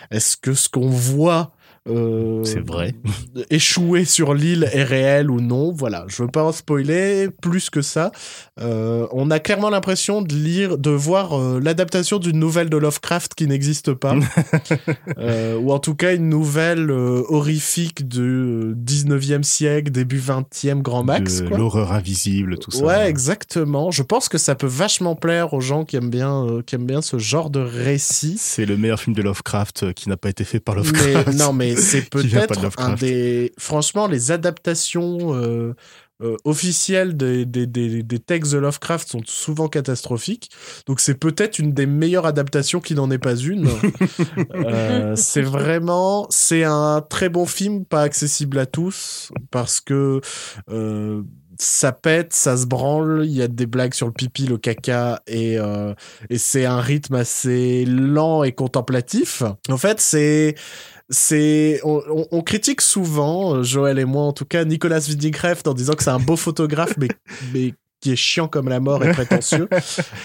est-ce 0.10 0.36
que 0.36 0.54
ce 0.54 0.68
qu'on 0.68 0.90
voit 0.90 1.52
euh, 1.88 2.44
C'est 2.44 2.64
vrai. 2.66 2.94
échouer 3.50 4.04
sur 4.04 4.34
l'île 4.34 4.68
est 4.72 4.84
réel 4.84 5.30
ou 5.30 5.40
non 5.40 5.72
Voilà, 5.72 6.04
je 6.08 6.22
veux 6.22 6.28
pas 6.28 6.44
en 6.44 6.52
spoiler 6.52 7.28
plus 7.40 7.70
que 7.70 7.82
ça. 7.82 8.12
Euh, 8.60 9.06
on 9.12 9.30
a 9.30 9.38
clairement 9.38 9.70
l'impression 9.70 10.22
de 10.22 10.34
lire, 10.34 10.78
de 10.78 10.90
voir 10.90 11.32
euh, 11.38 11.60
l'adaptation 11.62 12.18
d'une 12.18 12.38
nouvelle 12.38 12.70
de 12.70 12.76
Lovecraft 12.76 13.34
qui 13.34 13.46
n'existe 13.46 13.92
pas, 13.94 14.14
Euh, 15.18 15.56
ou 15.58 15.72
en 15.72 15.78
tout 15.78 15.94
cas 15.94 16.14
une 16.14 16.28
nouvelle 16.28 16.90
euh, 16.90 17.22
horrifique 17.28 18.06
du 18.08 18.74
19e 18.76 19.42
siècle, 19.42 19.90
début 19.90 20.18
20e 20.20 20.80
grand 20.82 21.04
max. 21.04 21.42
l'horreur 21.42 21.92
invisible, 21.92 22.58
tout 22.58 22.70
ça. 22.70 22.84
Ouais, 22.84 23.08
exactement. 23.08 23.90
Je 23.90 24.02
pense 24.02 24.28
que 24.28 24.38
ça 24.38 24.54
peut 24.54 24.66
vachement 24.66 25.14
plaire 25.14 25.54
aux 25.54 25.60
gens 25.60 25.84
qui 25.84 25.96
aiment 25.96 26.10
bien, 26.10 26.46
euh, 26.46 26.62
qui 26.62 26.74
aiment 26.74 26.86
bien 26.86 27.02
ce 27.02 27.18
genre 27.18 27.50
de 27.50 27.60
récit. 27.60 28.36
C'est 28.38 28.66
le 28.66 28.76
meilleur 28.76 29.00
film 29.00 29.14
de 29.14 29.22
Lovecraft 29.22 29.82
euh, 29.82 29.92
qui 29.92 30.08
n'a 30.08 30.16
pas 30.16 30.28
été 30.30 30.44
fait 30.44 30.60
par 30.60 30.74
Lovecraft. 30.74 31.28
Mais, 31.28 31.34
non, 31.34 31.52
mais 31.52 31.71
c'est 31.76 32.08
peut-être 32.08 32.68
un 32.78 32.94
des. 32.94 33.52
Franchement, 33.58 34.06
les 34.06 34.30
adaptations 34.30 35.34
euh, 35.34 35.74
euh, 36.22 36.36
officielles 36.44 37.16
des, 37.16 37.44
des, 37.44 37.66
des, 37.66 38.02
des 38.02 38.18
textes 38.18 38.52
de 38.52 38.58
Lovecraft 38.58 39.08
sont 39.08 39.22
souvent 39.24 39.68
catastrophiques. 39.68 40.50
Donc, 40.86 41.00
c'est 41.00 41.14
peut-être 41.14 41.58
une 41.58 41.72
des 41.72 41.86
meilleures 41.86 42.26
adaptations 42.26 42.80
qui 42.80 42.94
n'en 42.94 43.10
est 43.10 43.18
pas 43.18 43.36
une. 43.36 43.68
Euh, 44.54 45.14
c'est 45.16 45.42
vraiment. 45.42 46.26
C'est 46.30 46.64
un 46.64 47.00
très 47.00 47.28
bon 47.28 47.46
film, 47.46 47.84
pas 47.84 48.02
accessible 48.02 48.58
à 48.58 48.66
tous, 48.66 49.32
parce 49.50 49.80
que. 49.80 50.20
ça 51.58 51.92
pète, 51.92 52.32
ça 52.32 52.56
se 52.56 52.66
branle, 52.66 53.22
il 53.24 53.32
y 53.32 53.42
a 53.42 53.48
des 53.48 53.66
blagues 53.66 53.94
sur 53.94 54.06
le 54.06 54.12
pipi, 54.12 54.46
le 54.46 54.58
caca, 54.58 55.22
et, 55.26 55.58
euh, 55.58 55.94
et 56.30 56.38
c'est 56.38 56.64
un 56.64 56.80
rythme 56.80 57.14
assez 57.14 57.84
lent 57.84 58.42
et 58.42 58.52
contemplatif. 58.52 59.42
En 59.68 59.76
fait, 59.76 60.00
c'est 60.00 60.54
c'est 61.12 61.80
on, 61.84 62.02
on- 62.10 62.26
on 62.32 62.40
critique 62.42 62.80
souvent 62.80 63.54
euh, 63.54 63.62
Joël 63.62 64.00
et 64.00 64.04
moi 64.04 64.24
en 64.24 64.32
tout 64.32 64.44
cas 64.46 64.64
Nicolas 64.64 64.98
Winding 65.08 65.36
Refn 65.36 65.68
en 65.68 65.74
disant 65.74 65.92
que 65.92 66.02
c'est 66.02 66.10
un 66.10 66.18
beau 66.18 66.36
photographe 66.36 66.94
mais 66.98 67.08
mais 67.54 67.74
qui 68.00 68.10
est 68.10 68.16
chiant 68.16 68.48
comme 68.48 68.68
la 68.68 68.80
mort 68.80 69.04
et 69.04 69.12
prétentieux. 69.12 69.68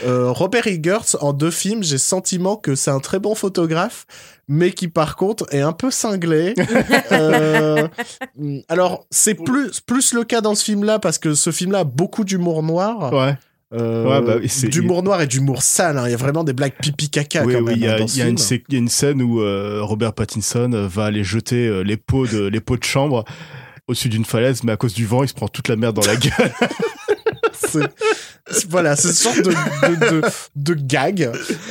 Euh, 0.06 0.32
Robert 0.32 0.66
Eggers 0.68 1.16
en 1.22 1.32
deux 1.34 1.52
films, 1.52 1.84
j'ai 1.84 1.98
sentiment 2.00 2.56
que 2.56 2.74
c'est 2.76 2.90
un 2.92 3.00
très 3.00 3.20
bon 3.20 3.36
photographe 3.36 4.06
mais 4.48 4.72
qui 4.72 4.88
par 4.88 5.16
contre 5.16 5.46
est 5.54 5.62
un 5.62 5.74
peu 5.74 5.92
cinglé. 5.92 6.56
Euh, 7.12 7.88
alors 8.70 9.06
c'est 9.12 9.36
plus 9.36 9.80
plus 9.82 10.14
le 10.14 10.24
cas 10.24 10.42
dans 10.42 10.56
ce 10.56 10.64
film-là 10.64 11.00
parce 11.00 11.18
que 11.20 11.34
ce 11.36 11.52
film-là 11.52 11.80
a 11.80 11.84
beaucoup 11.84 12.24
d'humour 12.24 12.64
noir. 12.64 13.14
Ouais. 13.14 13.38
Euh, 13.74 14.06
Ouais, 14.06 14.22
bah 14.40 14.70
d'humour 14.70 15.04
noir 15.04 15.22
et 15.22 15.28
d'humour 15.28 15.62
sale. 15.62 15.98
hein. 15.98 16.04
Il 16.08 16.12
y 16.12 16.14
a 16.14 16.18
vraiment 16.18 16.44
des 16.46 16.54
blagues 16.54 16.74
pipi 16.82 17.10
caca 17.10 17.44
Oui, 17.44 17.54
quand 17.54 17.60
oui, 17.60 17.66
même 17.66 17.76
il 17.76 17.82
y 17.84 17.88
hein, 17.88 17.94
a, 17.96 18.00
il 18.00 18.18
y 18.18 18.22
a 18.22 18.28
une, 18.28 18.38
film. 18.38 18.38
sé- 18.38 18.64
il 18.70 18.74
y 18.74 18.78
a 18.78 18.80
une 18.80 18.88
scène 18.88 19.22
où 19.22 19.42
euh, 19.42 19.80
Robert 19.84 20.14
Pattinson 20.14 20.72
euh, 20.74 20.88
va 20.88 21.06
aller 21.06 21.24
jeter 21.26 21.68
euh, 21.68 21.82
les 21.82 21.98
pots 21.98 22.26
de, 22.28 22.48
les 22.48 22.62
pots 22.62 22.78
de 22.78 22.84
chambre 22.86 23.26
au-dessus 23.90 24.08
d'une 24.10 24.24
falaise, 24.26 24.64
mais 24.64 24.72
à 24.72 24.78
cause 24.78 24.94
du 24.94 25.06
vent, 25.06 25.24
il 25.24 25.30
se 25.30 25.34
prend 25.34 25.48
toute 25.50 25.68
la 25.68 25.76
merde 25.76 25.96
dans 25.96 26.06
la 26.08 26.16
gueule. 26.16 26.52
Voilà, 28.70 28.96
c'est 28.96 29.12
ce 29.12 29.24
genre 29.26 29.36
de, 29.36 29.52
de, 30.06 30.22
de, 30.22 30.22
de 30.56 30.74
gag. 30.74 31.30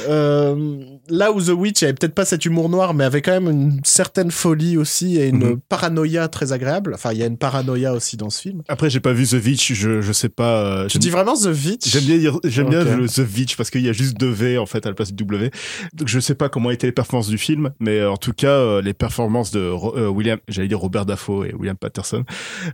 Euh, 0.09 0.79
là 1.09 1.33
où 1.33 1.41
The 1.41 1.49
Witch 1.51 1.83
avait 1.83 1.93
peut-être 1.95 2.15
pas 2.15 2.25
cet 2.25 2.45
humour 2.47 2.69
noir, 2.69 2.95
mais 2.95 3.05
avait 3.05 3.23
quand 3.23 3.33
même 3.33 3.49
une 3.51 3.81
certaine 3.85 4.31
folie 4.31 4.77
aussi 4.77 5.19
et 5.19 5.29
une 5.29 5.37
Mhm. 5.51 5.61
paranoïa 5.69 6.29
très 6.29 6.53
agréable. 6.53 6.93
Enfin, 6.95 7.13
il 7.13 7.19
y 7.19 7.23
a 7.23 7.27
une 7.27 7.37
paranoïa 7.39 7.93
aussi 7.93 8.17
dans 8.17 8.31
ce 8.31 8.41
film. 8.41 8.63
Après, 8.69 8.91
j'ai 8.91 9.01
pas 9.01 9.13
vu 9.13 9.27
The 9.27 9.43
Witch, 9.45 9.73
je, 9.75 10.01
je 10.01 10.13
sais 10.13 10.29
pas. 10.29 10.63
euh, 10.65 10.87
Tu 10.89 10.99
dis 10.99 11.11
vraiment 11.11 11.35
The 11.35 11.47
Witch? 11.47 11.89
J'aime 11.89 12.05
bien 12.05 12.19
dire, 12.19 12.39
j'aime 12.45 12.69
bien 12.69 12.85
le 12.85 13.09
The 13.09 13.19
Witch 13.37 13.57
parce 13.57 13.71
qu'il 13.71 13.83
y 13.83 13.89
a 13.89 13.93
juste 13.93 14.17
deux 14.19 14.31
V 14.31 14.59
en 14.59 14.67
fait 14.67 14.85
à 14.87 14.89
la 14.89 14.95
place 14.95 15.13
du 15.13 15.25
W. 15.25 15.51
Donc 15.95 16.09
je 16.09 16.19
sais 16.21 16.35
pas 16.35 16.49
comment 16.49 16.71
étaient 16.71 16.87
les 16.87 16.93
performances 16.93 17.29
du 17.29 17.39
film, 17.39 17.71
mais 17.81 18.01
euh, 18.01 18.11
en 18.11 18.17
tout 18.17 18.33
cas 18.33 18.49
euh, 18.49 18.83
les 18.83 18.95
performances 18.95 19.51
de 19.51 19.61
euh, 19.61 20.09
William, 20.09 20.39
j'allais 20.49 20.69
dire 20.69 20.79
Robert 20.81 21.07
Dafoe 21.07 21.45
et 21.47 21.55
William 21.55 21.77
Patterson. 21.77 22.25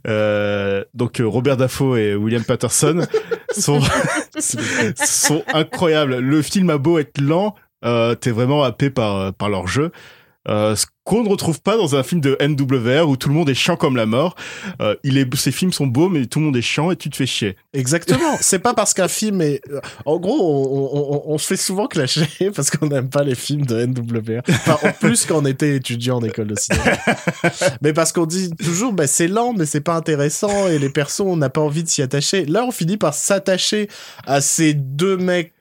Euh, 0.06 0.84
donc 0.94 1.20
Robert 1.24 1.56
Dafoe 1.56 1.96
et 1.98 2.14
William 2.14 2.44
Patterson 2.44 3.06
sont 3.56 3.80
sont 5.04 5.42
incroyables. 5.52 6.16
Le 6.18 6.42
film 6.42 6.70
a 6.70 6.78
beau 6.78 6.98
être 6.98 7.20
lent, 7.20 7.54
euh, 7.84 8.14
t'es 8.14 8.30
vraiment 8.30 8.62
happé 8.62 8.90
par 8.90 9.32
par 9.34 9.48
leur 9.48 9.66
jeu. 9.66 9.90
Euh, 10.48 10.74
ce 10.74 10.86
qu'on 11.04 11.22
ne 11.22 11.28
retrouve 11.28 11.62
pas 11.62 11.76
dans 11.76 11.94
un 11.94 12.02
film 12.02 12.20
de 12.20 12.36
NWR 12.40 13.08
où 13.08 13.16
tout 13.16 13.28
le 13.28 13.34
monde 13.36 13.48
est 13.48 13.54
chiant 13.54 13.76
comme 13.76 13.94
la 13.96 14.06
mort. 14.06 14.34
Euh, 14.80 14.96
il 15.04 15.16
est, 15.16 15.36
ces 15.36 15.52
films 15.52 15.72
sont 15.72 15.86
beaux, 15.86 16.08
mais 16.08 16.26
tout 16.26 16.40
le 16.40 16.46
monde 16.46 16.56
est 16.56 16.62
chiant 16.62 16.90
et 16.90 16.96
tu 16.96 17.10
te 17.10 17.16
fais 17.16 17.26
chier. 17.26 17.56
Exactement. 17.72 18.36
c'est 18.40 18.58
pas 18.58 18.74
parce 18.74 18.92
qu'un 18.92 19.06
film 19.06 19.40
est. 19.40 19.60
euh, 19.70 19.80
En 20.04 20.18
gros, 20.18 20.36
on, 20.40 20.64
on, 20.98 21.16
on- 21.16 21.34
on 21.34 21.38
se 21.38 21.46
fait 21.46 21.56
souvent 21.56 21.86
clasher 21.86 22.26
parce 22.56 22.72
qu'on 22.72 22.86
n'aime 22.88 23.08
pas 23.08 23.22
les 23.22 23.36
films 23.36 23.64
de 23.66 23.86
NWR. 23.86 24.40
Enfin, 24.48 24.78
en 24.82 24.90
plus 24.90 25.26
quand 25.28 25.38
on 25.38 25.46
était 25.46 25.76
étudiant 25.76 26.16
en 26.16 26.24
école 26.24 26.48
de 26.48 26.56
cinéma. 26.58 26.90
mais 27.80 27.92
parce 27.92 28.10
qu'on 28.10 28.26
dit 28.26 28.50
toujours, 28.50 28.92
bah, 28.92 29.06
c'est 29.06 29.28
lent, 29.28 29.54
mais 29.56 29.64
c'est 29.66 29.80
pas 29.80 29.94
intéressant 29.94 30.66
et 30.66 30.80
les 30.80 30.90
persos, 30.90 31.20
on 31.20 31.36
n'a 31.36 31.50
pas 31.50 31.60
envie 31.60 31.84
de 31.84 31.88
s'y 31.88 32.02
attacher. 32.02 32.46
Là, 32.46 32.64
on 32.64 32.72
finit 32.72 32.96
par 32.96 33.14
s'attacher 33.14 33.88
à 34.26 34.40
ces 34.40 34.74
deux 34.74 35.16
mecs 35.16 35.52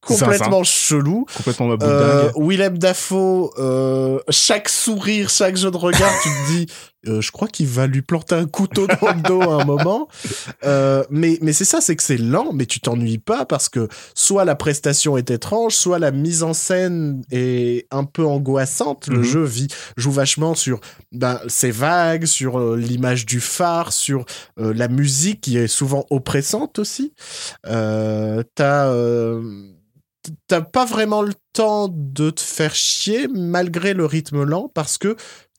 complètement 0.00 0.64
chelous. 0.64 1.26
Complètement 1.36 1.66
ma 1.68 1.76
Euh, 1.82 2.30
Willem 2.36 2.78
Dafoe, 2.78 3.50
euh, 3.58 4.18
chaque 4.30 4.68
sourire, 4.68 5.30
chaque 5.30 5.56
jeu 5.56 5.70
de 5.70 5.76
regard, 5.76 6.12
tu 6.22 6.28
te 6.28 6.46
dis, 6.52 6.66
euh, 7.06 7.20
je 7.20 7.30
crois 7.32 7.48
qu'il 7.48 7.66
va 7.66 7.86
lui 7.86 8.02
planter 8.02 8.34
un 8.34 8.46
couteau 8.46 8.86
dans 9.00 9.12
le 9.14 9.22
dos 9.22 9.42
à 9.42 9.62
un 9.62 9.64
moment. 9.64 10.08
Euh, 10.64 11.04
mais 11.10 11.38
mais 11.42 11.52
c'est 11.52 11.64
ça, 11.64 11.80
c'est 11.80 11.96
que 11.96 12.02
c'est 12.02 12.16
lent, 12.18 12.52
mais 12.52 12.66
tu 12.66 12.80
t'ennuies 12.80 13.18
pas 13.18 13.44
parce 13.44 13.68
que 13.68 13.88
soit 14.14 14.44
la 14.44 14.54
prestation 14.54 15.16
est 15.16 15.30
étrange, 15.30 15.74
soit 15.74 15.98
la 15.98 16.10
mise 16.10 16.42
en 16.42 16.54
scène 16.54 17.22
est 17.30 17.86
un 17.90 18.04
peu 18.04 18.24
angoissante. 18.26 19.08
Le 19.08 19.18
Mhm. 19.18 19.24
jeu 19.24 19.44
vit, 19.44 19.68
joue 19.96 20.10
vachement 20.12 20.54
sur 20.54 20.80
ben, 21.12 21.40
ces 21.48 21.70
vagues, 21.70 22.26
sur 22.26 22.58
euh, 22.58 22.76
l'image 22.76 23.26
du 23.26 23.40
phare, 23.40 23.92
sur 23.92 24.24
la 24.56 24.88
musique 24.88 25.40
qui 25.42 25.56
est 25.58 25.68
souvent 25.68 26.06
oppressante 26.10 26.78
aussi. 26.78 27.12
T'as 27.64 28.92
t'as 30.48 30.60
pas 30.60 30.84
vraiment 30.84 31.22
le 31.22 31.34
temps 31.52 31.88
de 31.90 32.30
te 32.30 32.40
faire 32.40 32.74
chier 32.74 33.28
malgré 33.28 33.94
le 33.94 34.04
rythme 34.06 34.42
lent 34.42 34.70
parce 34.74 34.98
que 34.98 35.16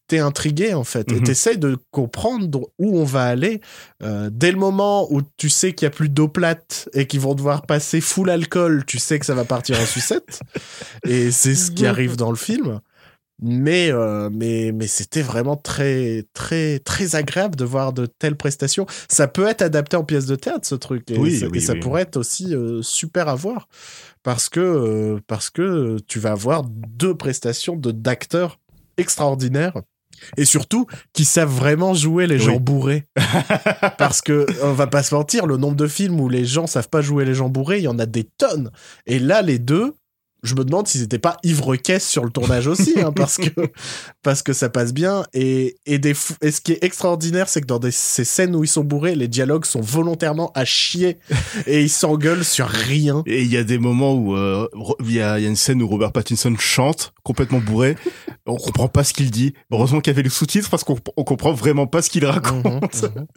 t'es 0.08 0.20
intrigué 0.20 0.74
en 0.74 0.84
fait 0.84 1.12
et 1.12 1.16
Mhm. 1.16 1.24
t'essayes 1.24 1.58
de 1.58 1.78
comprendre 1.92 2.70
où 2.80 2.98
on 3.00 3.04
va 3.04 3.24
aller 3.26 3.62
Euh, 4.04 4.30
dès 4.32 4.52
le 4.52 4.58
moment 4.58 5.12
où 5.12 5.22
tu 5.38 5.50
sais 5.50 5.74
qu'il 5.74 5.86
y 5.86 5.88
a 5.88 5.92
plus 5.92 6.10
d'eau 6.10 6.28
plate 6.28 6.88
et 6.94 7.08
qu'ils 7.08 7.20
vont 7.20 7.34
devoir 7.36 7.66
passer 7.66 8.00
full 8.02 8.30
alcool 8.30 8.84
tu 8.86 9.00
sais 9.00 9.20
que 9.20 9.26
ça 9.26 9.34
va 9.36 9.44
partir 9.44 9.80
en 9.80 9.86
sucette. 9.86 10.40
Et 11.06 11.32
c'est 11.32 11.56
ce 11.56 11.72
qui 11.72 11.86
arrive 11.86 12.16
dans 12.16 12.30
le 12.30 12.38
film. 12.38 12.80
Mais 13.40 13.92
euh, 13.92 14.30
mais 14.34 14.72
mais 14.72 14.88
c'était 14.88 15.22
vraiment 15.22 15.56
très 15.58 16.26
très 16.34 16.80
très 16.80 17.16
agréable 17.16 17.56
de 17.56 17.66
voir 17.66 17.94
de 17.94 18.08
telles 18.08 18.36
prestations. 18.36 18.88
Ça 19.10 19.28
peut 19.28 19.46
être 19.48 19.62
adapté 19.62 19.96
en 19.96 20.04
pièce 20.04 20.26
de 20.26 20.36
théâtre 20.36 20.66
ce 20.68 20.74
truc 20.74 21.12
et, 21.12 21.20
Oui, 21.20 21.44
et 21.54 21.60
ça 21.60 21.74
oui. 21.74 21.80
pourrait 21.80 22.02
être 22.02 22.18
aussi 22.18 22.56
euh, 22.56 22.82
super 22.82 23.28
à 23.28 23.36
voir. 23.36 23.68
Parce 24.24 24.50
que 24.50 24.60
euh, 24.60 25.20
parce 25.28 25.52
que 25.52 25.98
tu 26.08 26.18
vas 26.20 26.32
avoir 26.32 26.64
deux 26.68 27.14
prestations 27.16 27.76
de 27.76 27.92
d'acteurs 27.92 28.60
extraordinaires 28.98 29.82
et 30.38 30.46
surtout 30.46 30.86
qui 31.14 31.26
savent 31.26 31.54
vraiment 31.54 31.94
jouer 31.94 32.28
les 32.28 32.36
Oui. 32.38 32.42
gens 32.42 32.60
bourrés 32.60 33.06
parce 33.98 34.22
que 34.22 34.46
on 34.64 34.74
va 34.74 34.88
pas 34.88 35.04
se 35.04 35.14
mentir 35.16 35.46
le 35.46 35.58
nombre 35.58 35.76
de 35.76 35.88
films 35.88 36.20
où 36.20 36.30
les 36.30 36.46
gens 36.46 36.68
savent 36.68 36.90
pas 36.90 37.02
jouer 37.02 37.26
les 37.26 37.34
gens 37.34 37.50
bourrés 37.50 37.78
il 37.80 37.84
y 37.84 37.88
en 37.88 38.00
a 38.00 38.06
des 38.06 38.24
tonnes 38.24 38.72
et 39.06 39.20
là 39.20 39.42
les 39.42 39.60
deux 39.60 39.94
je 40.48 40.56
me 40.56 40.64
demande 40.64 40.88
s'ils 40.88 41.04
étaient 41.04 41.20
pas 41.20 41.38
ivre-caisse 41.44 42.08
sur 42.08 42.24
le 42.24 42.30
tournage 42.32 42.68
aussi, 42.68 42.94
hein, 43.00 43.12
parce 43.12 43.38
que 43.38 43.50
parce 44.24 44.42
que 44.44 44.54
ça 44.54 44.70
passe 44.70 44.94
bien. 44.94 45.24
Et, 45.34 45.76
et, 45.86 46.00
des 46.00 46.14
fou- 46.14 46.36
et 46.42 46.52
ce 46.52 46.62
qui 46.62 46.74
est 46.74 46.84
extraordinaire, 46.84 47.50
c'est 47.50 47.62
que 47.62 47.68
dans 47.68 47.80
des, 47.80 47.92
ces 47.92 48.26
scènes 48.26 48.56
où 48.56 48.64
ils 48.64 48.68
sont 48.68 48.84
bourrés, 48.84 49.16
les 49.16 49.28
dialogues 49.28 49.66
sont 49.66 49.82
volontairement 49.82 50.52
à 50.56 50.66
chier 50.66 51.18
et 51.68 51.82
ils 51.82 51.90
s'engueulent 51.90 52.46
sur 52.46 52.68
rien. 52.68 53.24
Et 53.26 53.42
il 53.44 53.52
y 53.52 53.58
a 53.58 53.64
des 53.64 53.78
moments 53.78 54.14
où 54.16 54.36
euh, 54.36 54.68
il 55.02 55.14
y, 55.14 55.22
a, 55.22 55.38
il 55.40 55.44
y 55.44 55.46
a 55.46 55.50
une 55.50 55.56
scène 55.56 55.82
où 55.82 55.88
Robert 55.88 56.12
Pattinson 56.12 56.56
chante 56.58 57.14
complètement 57.24 57.60
bourré. 57.60 57.96
On 58.50 58.56
comprend 58.56 58.88
pas 58.88 59.04
ce 59.04 59.14
qu'il 59.14 59.30
dit. 59.30 59.54
Heureusement 59.72 60.00
qu'il 60.00 60.12
y 60.12 60.16
avait 60.16 60.24
les 60.24 60.30
sous-titres 60.30 60.70
parce 60.70 60.86
qu'on 60.86 60.98
on 61.18 61.24
comprend 61.26 61.52
vraiment 61.52 61.86
pas 61.86 62.02
ce 62.02 62.10
qu'il 62.10 62.26
raconte. 62.26 62.64
Mhm, 63.04 63.10
mhm. 63.16 63.28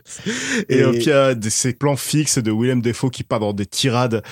Et, 0.69 0.77
Et- 0.77 0.83
euh, 0.83 0.93
puis 0.93 1.01
il 1.03 1.09
y 1.09 1.13
a 1.13 1.35
des, 1.35 1.51
ces 1.51 1.73
plans 1.73 1.97
fixes 1.97 2.39
de 2.39 2.53
Willem 2.53 2.81
Dafoe 2.81 3.11
qui 3.11 3.25
part 3.25 3.41
dans 3.41 3.53
des 3.53 3.67
tirades 3.67 4.23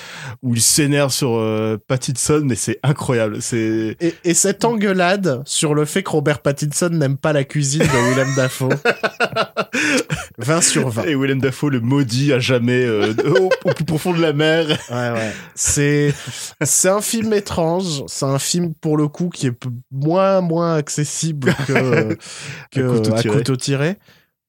où 0.43 0.55
il 0.55 0.63
s'énerve 0.63 1.13
sur 1.13 1.33
euh, 1.35 1.77
Pattinson, 1.89 2.43
mais 2.45 2.55
c'est 2.55 2.68
incroyable. 2.83 3.41
C'est 3.41 3.97
Et, 4.01 4.15
et 4.25 4.35
cette 4.35 4.65
engueulade 4.65 5.43
sur 5.45 5.75
le 5.75 5.85
fait 5.85 6.03
que 6.03 6.11
Robert 6.11 6.41
Pattinson 6.41 6.91
n'aime 6.91 7.17
pas 7.17 7.33
la 7.33 7.45
cuisine 7.45 7.83
de 7.83 8.11
Willem 8.11 8.35
Dafoe. 8.37 8.69
20 10.39 10.61
sur 10.61 10.89
20. 10.89 11.05
et 11.05 11.15
Willem 11.15 11.41
Dafoe 11.41 11.71
le 11.71 11.81
maudit 11.81 12.33
à 12.33 12.39
jamais 12.39 12.85
euh, 12.85 13.13
au, 13.27 13.51
au 13.69 13.73
plus 13.75 13.85
profond 13.85 14.13
de 14.13 14.21
la 14.21 14.33
mer. 14.33 14.67
Ouais, 14.91 15.11
ouais. 15.13 15.33
C'est, 15.55 16.15
c'est 16.63 16.89
un 16.89 17.01
film 17.01 17.33
étrange. 17.33 18.05
C'est 18.07 18.25
un 18.27 18.39
film, 18.39 18.73
pour 18.75 18.97
le 18.97 19.09
coup, 19.09 19.29
qui 19.29 19.49
est 19.49 19.65
moins, 19.91 20.41
moins 20.41 20.75
accessible 20.77 21.55
que, 21.67 22.17
que 22.71 22.81
À 22.81 22.93
couteau 22.97 23.15
à 23.15 23.21
tiré. 23.23 23.37
couteau 23.39 23.57
tiré. 23.57 23.97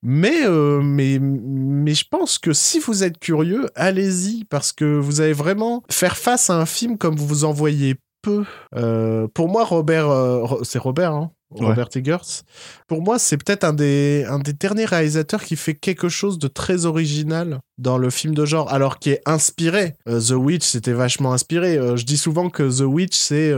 Mais, 0.01 0.45
euh, 0.45 0.79
mais, 0.81 1.19
mais 1.19 1.93
je 1.93 2.05
pense 2.09 2.37
que 2.37 2.53
si 2.53 2.79
vous 2.79 3.03
êtes 3.03 3.19
curieux, 3.19 3.65
allez-y, 3.75 4.45
parce 4.45 4.71
que 4.71 4.85
vous 4.85 5.19
allez 5.19 5.33
vraiment 5.33 5.83
faire 5.91 6.15
face 6.15 6.49
à 6.49 6.55
un 6.55 6.65
film 6.65 6.97
comme 6.97 7.17
vous 7.17 7.43
en 7.43 7.51
voyez 7.51 7.95
peu. 8.29 8.45
Euh, 8.75 9.27
pour 9.33 9.49
moi, 9.49 9.63
Robert, 9.65 10.09
euh, 10.09 10.45
c'est 10.63 10.79
Robert, 10.79 11.13
hein 11.13 11.31
Ouais. 11.51 11.65
Robert 11.65 11.87
Eggers. 11.95 12.43
Pour 12.87 13.01
moi, 13.01 13.17
c'est 13.17 13.37
peut-être 13.37 13.63
un 13.63 13.73
des, 13.73 14.23
un 14.29 14.37
des 14.37 14.53
derniers 14.53 14.85
réalisateurs 14.85 15.43
qui 15.43 15.55
fait 15.55 15.73
quelque 15.73 16.07
chose 16.07 16.37
de 16.37 16.47
très 16.47 16.85
original 16.85 17.59
dans 17.79 17.97
le 17.97 18.11
film 18.11 18.35
de 18.35 18.45
genre, 18.45 18.71
alors 18.71 18.99
qui 18.99 19.09
est 19.09 19.21
inspiré. 19.25 19.95
Euh, 20.07 20.21
The 20.21 20.33
Witch, 20.33 20.63
c'était 20.63 20.93
vachement 20.93 21.33
inspiré. 21.33 21.79
Je 21.97 22.05
dis 22.05 22.17
souvent 22.17 22.51
que 22.51 22.61
The 22.61 22.85
Witch, 22.85 23.17
c'est 23.17 23.51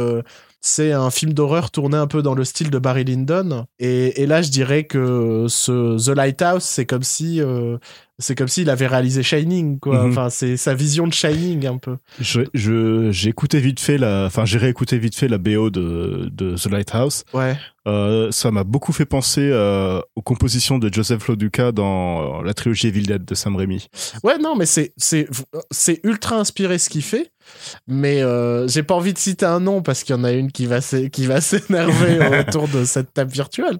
c'est 0.62 0.92
un 0.92 1.10
film 1.10 1.34
d'horreur 1.34 1.72
tourné 1.72 1.98
un 1.98 2.06
peu 2.06 2.22
dans 2.22 2.36
le 2.36 2.46
style 2.46 2.70
de 2.70 2.78
Barry 2.78 3.04
Lyndon. 3.04 3.66
Et, 3.80 4.22
et 4.22 4.28
là, 4.28 4.44
je 4.44 4.52
dirais 4.52 4.84
que 4.84 5.48
ce 5.50 5.98
The 5.98 6.16
Lighthouse, 6.16 6.64
c'est 6.64 6.86
comme 6.86 7.02
si 7.02 7.42
euh, 7.42 7.78
c'est 8.22 8.36
comme 8.36 8.48
s'il 8.48 8.70
avait 8.70 8.88
réalisé 8.88 9.24
Shining, 9.24 9.80
quoi. 9.80 10.04
Mhm. 10.04 10.12
Enfin, 10.12 10.30
c'est 10.30 10.56
sa 10.56 10.74
vision 10.74 11.06
de 11.08 11.14
Shining 11.14 11.66
un 11.68 11.78
peu. 11.78 11.98
Je, 12.22 12.42
je- 12.54 13.12
j'ai 13.12 13.30
écouté 13.30 13.60
vite 13.60 13.80
fait 13.82 13.98
la, 13.98 14.26
enfin 14.28 14.46
j'ai 14.46 14.58
réécouté 14.58 14.98
vite 14.98 15.16
fait 15.16 15.28
la 15.28 15.38
BO 15.38 15.70
de, 15.70 16.30
de 16.32 16.56
The 16.56 16.68
Lighthouse. 16.72 17.24
Ouais. 17.34 17.58
Euh, 17.88 18.30
ça 18.32 18.52
m'a 18.52 18.64
beaucoup 18.64 18.94
fait 18.94 19.06
penser 19.08 19.42
euh, 19.52 20.00
aux 20.16 20.22
compositions 20.22 20.78
de 20.78 20.94
Joseph 20.94 21.28
Loduca 21.28 21.72
dans 21.72 22.40
euh, 22.42 22.44
la 22.46 22.54
trilogie 22.54 22.88
Evil 22.88 23.02
Dead 23.08 23.26
de 23.26 23.34
Sam 23.36 23.56
Raimi. 23.56 23.88
Ouais, 24.24 24.38
non, 24.38 24.56
mais 24.56 24.68
c'est 24.68 24.94
c'est 24.98 25.28
c'est 25.72 26.00
ultra 26.04 26.36
inspiré 26.38 26.78
ce 26.78 26.90
qu'il 26.90 27.02
fait. 27.02 27.32
Mais 27.88 28.22
euh, 28.22 28.68
j'ai 28.68 28.84
pas 28.84 28.94
envie 28.94 29.14
de 29.14 29.18
citer 29.18 29.48
un 29.48 29.60
nom 29.60 29.82
parce 29.82 30.04
qu'il 30.04 30.16
y 30.16 30.20
en 30.20 30.24
a 30.24 30.32
une 30.32 30.52
qui 30.52 30.68
va 30.68 30.80
qui 30.80 31.26
va 31.26 31.42
s'énerver 31.42 32.20
autour 32.48 32.68
de 32.68 32.86
cette 32.86 33.14
table 33.14 33.32
virtuelle. 33.32 33.80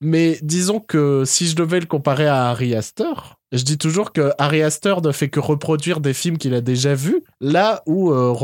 Mais 0.00 0.38
disons 0.42 0.80
que 0.80 1.22
si 1.24 1.46
je 1.48 1.56
devais 1.56 1.80
le 1.80 1.86
comparer 1.86 2.26
à 2.26 2.48
Harry 2.50 2.74
Astor, 2.74 3.37
je 3.52 3.62
dis 3.64 3.78
toujours 3.78 4.12
que 4.12 4.30
Harry 4.38 4.62
Astor 4.62 5.02
ne 5.02 5.12
fait 5.12 5.28
que 5.28 5.40
reproduire 5.40 6.00
des 6.00 6.12
films 6.14 6.38
qu'il 6.38 6.54
a 6.54 6.60
déjà 6.60 6.94
vus, 6.94 7.22
là 7.40 7.82
où 7.86 8.12
euh, 8.12 8.34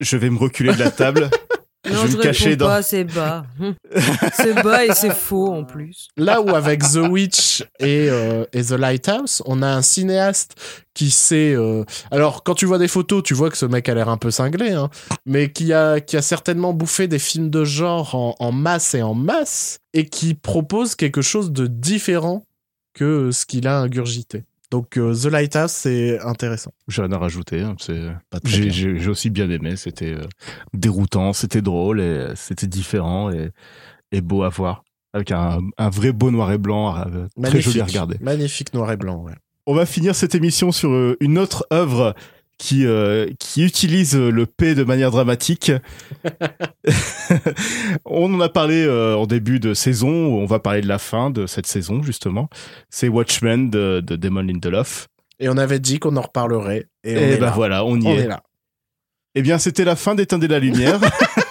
Je, 0.00 0.16
vais 0.16 0.30
me 0.30 0.38
reculer 0.38 0.72
de 0.72 0.78
la 0.78 0.90
table. 0.90 1.30
Non, 1.86 1.96
je 1.96 2.06
vais 2.06 2.12
je 2.12 2.16
me 2.16 2.22
cacher 2.22 2.48
réponds 2.50 2.64
dans. 2.64 2.82
c'est 2.82 3.04
bas. 3.04 3.44
Hum. 3.60 3.74
c'est 4.32 4.54
bas 4.62 4.86
et 4.86 4.94
c'est 4.94 5.12
faux 5.12 5.52
en 5.52 5.64
plus. 5.64 6.08
là 6.16 6.40
où 6.40 6.48
avec 6.54 6.80
The 6.80 6.96
Witch 7.10 7.60
et, 7.78 8.08
euh, 8.08 8.46
et 8.54 8.62
The 8.62 8.70
Lighthouse, 8.70 9.42
on 9.44 9.60
a 9.60 9.66
un 9.68 9.82
cinéaste 9.82 10.54
qui 10.94 11.10
sait. 11.10 11.52
euh, 11.54 11.84
Alors 12.10 12.42
quand 12.42 12.54
tu 12.54 12.64
vois 12.64 12.78
des 12.78 12.88
photos, 12.88 13.22
tu 13.22 13.34
vois 13.34 13.50
que 13.50 13.58
ce 13.58 13.66
mec 13.66 13.86
a 13.90 13.94
l'air 13.94 14.08
un 14.08 14.16
peu 14.16 14.30
cinglé, 14.30 14.70
hein, 14.70 14.88
mais 15.26 15.52
qui 15.52 15.74
a 15.74 16.00
qui 16.00 16.16
a 16.16 16.22
certainement 16.22 16.72
bouffé 16.72 17.06
des 17.06 17.18
films 17.18 17.50
de 17.50 17.64
genre 17.66 18.14
en, 18.14 18.34
en 18.38 18.50
masse 18.50 18.94
et 18.94 19.02
en 19.02 19.12
masse 19.12 19.80
et 19.92 20.06
qui 20.08 20.32
propose 20.32 20.94
quelque 20.94 21.20
chose 21.20 21.52
de 21.52 21.66
différent 21.66 22.46
que 22.94 23.30
ce 23.32 23.44
qu'il 23.44 23.66
a 23.66 23.80
ingurgité. 23.80 24.44
Donc 24.70 24.96
euh, 24.96 25.14
The 25.14 25.26
Lighthouse, 25.26 25.70
c'est 25.72 26.18
intéressant. 26.20 26.72
J'ai 26.88 27.02
rien 27.02 27.12
à 27.12 27.18
rajouter. 27.18 27.60
hein, 27.60 27.76
J'ai 28.44 29.08
aussi 29.08 29.30
bien 29.30 29.48
aimé. 29.50 29.76
C'était 29.76 30.14
euh, 30.14 30.24
déroutant, 30.72 31.32
c'était 31.32 31.62
drôle 31.62 32.00
et 32.00 32.04
euh, 32.04 32.34
c'était 32.34 32.66
différent 32.66 33.30
et, 33.30 33.50
et 34.10 34.20
beau 34.20 34.42
à 34.42 34.48
voir. 34.48 34.82
Avec 35.12 35.30
un, 35.30 35.60
un 35.78 35.90
vrai 35.90 36.12
beau 36.12 36.32
noir 36.32 36.50
et 36.50 36.58
blanc, 36.58 36.96
euh, 36.96 37.26
très 37.42 37.60
joli 37.60 37.80
à 37.80 37.84
regarder. 37.84 38.16
Magnifique 38.20 38.74
noir 38.74 38.90
et 38.90 38.96
blanc, 38.96 39.22
ouais. 39.22 39.34
On 39.66 39.74
va 39.74 39.86
finir 39.86 40.14
cette 40.14 40.34
émission 40.34 40.72
sur 40.72 40.90
euh, 40.90 41.16
une 41.20 41.38
autre 41.38 41.66
œuvre 41.72 42.14
qui, 42.58 42.86
euh, 42.86 43.28
qui 43.38 43.64
utilise 43.64 44.16
euh, 44.16 44.30
le 44.30 44.46
P 44.46 44.74
de 44.74 44.84
manière 44.84 45.10
dramatique. 45.10 45.72
on 48.04 48.32
en 48.32 48.40
a 48.40 48.48
parlé 48.48 48.84
euh, 48.84 49.16
en 49.16 49.26
début 49.26 49.60
de 49.60 49.74
saison, 49.74 50.08
on 50.08 50.46
va 50.46 50.58
parler 50.58 50.80
de 50.80 50.88
la 50.88 50.98
fin 50.98 51.30
de 51.30 51.46
cette 51.46 51.66
saison 51.66 52.02
justement. 52.02 52.48
C'est 52.90 53.08
Watchmen 53.08 53.70
de, 53.70 54.02
de 54.04 54.16
Damon 54.16 54.42
Lindelof. 54.42 55.08
Et 55.40 55.48
on 55.48 55.56
avait 55.56 55.80
dit 55.80 55.98
qu'on 55.98 56.16
en 56.16 56.22
reparlerait. 56.22 56.86
Et, 57.02 57.12
est 57.12 57.36
ben 57.36 57.46
là. 57.46 57.52
voilà, 57.54 57.84
on 57.84 58.00
y 58.00 58.06
On 58.06 58.10
est. 58.10 58.20
est 58.20 58.28
là. 58.28 58.42
Eh 59.34 59.42
bien, 59.42 59.58
c'était 59.58 59.84
la 59.84 59.96
fin 59.96 60.14
d'Éteindre 60.14 60.46
la 60.46 60.60
lumière. 60.60 61.00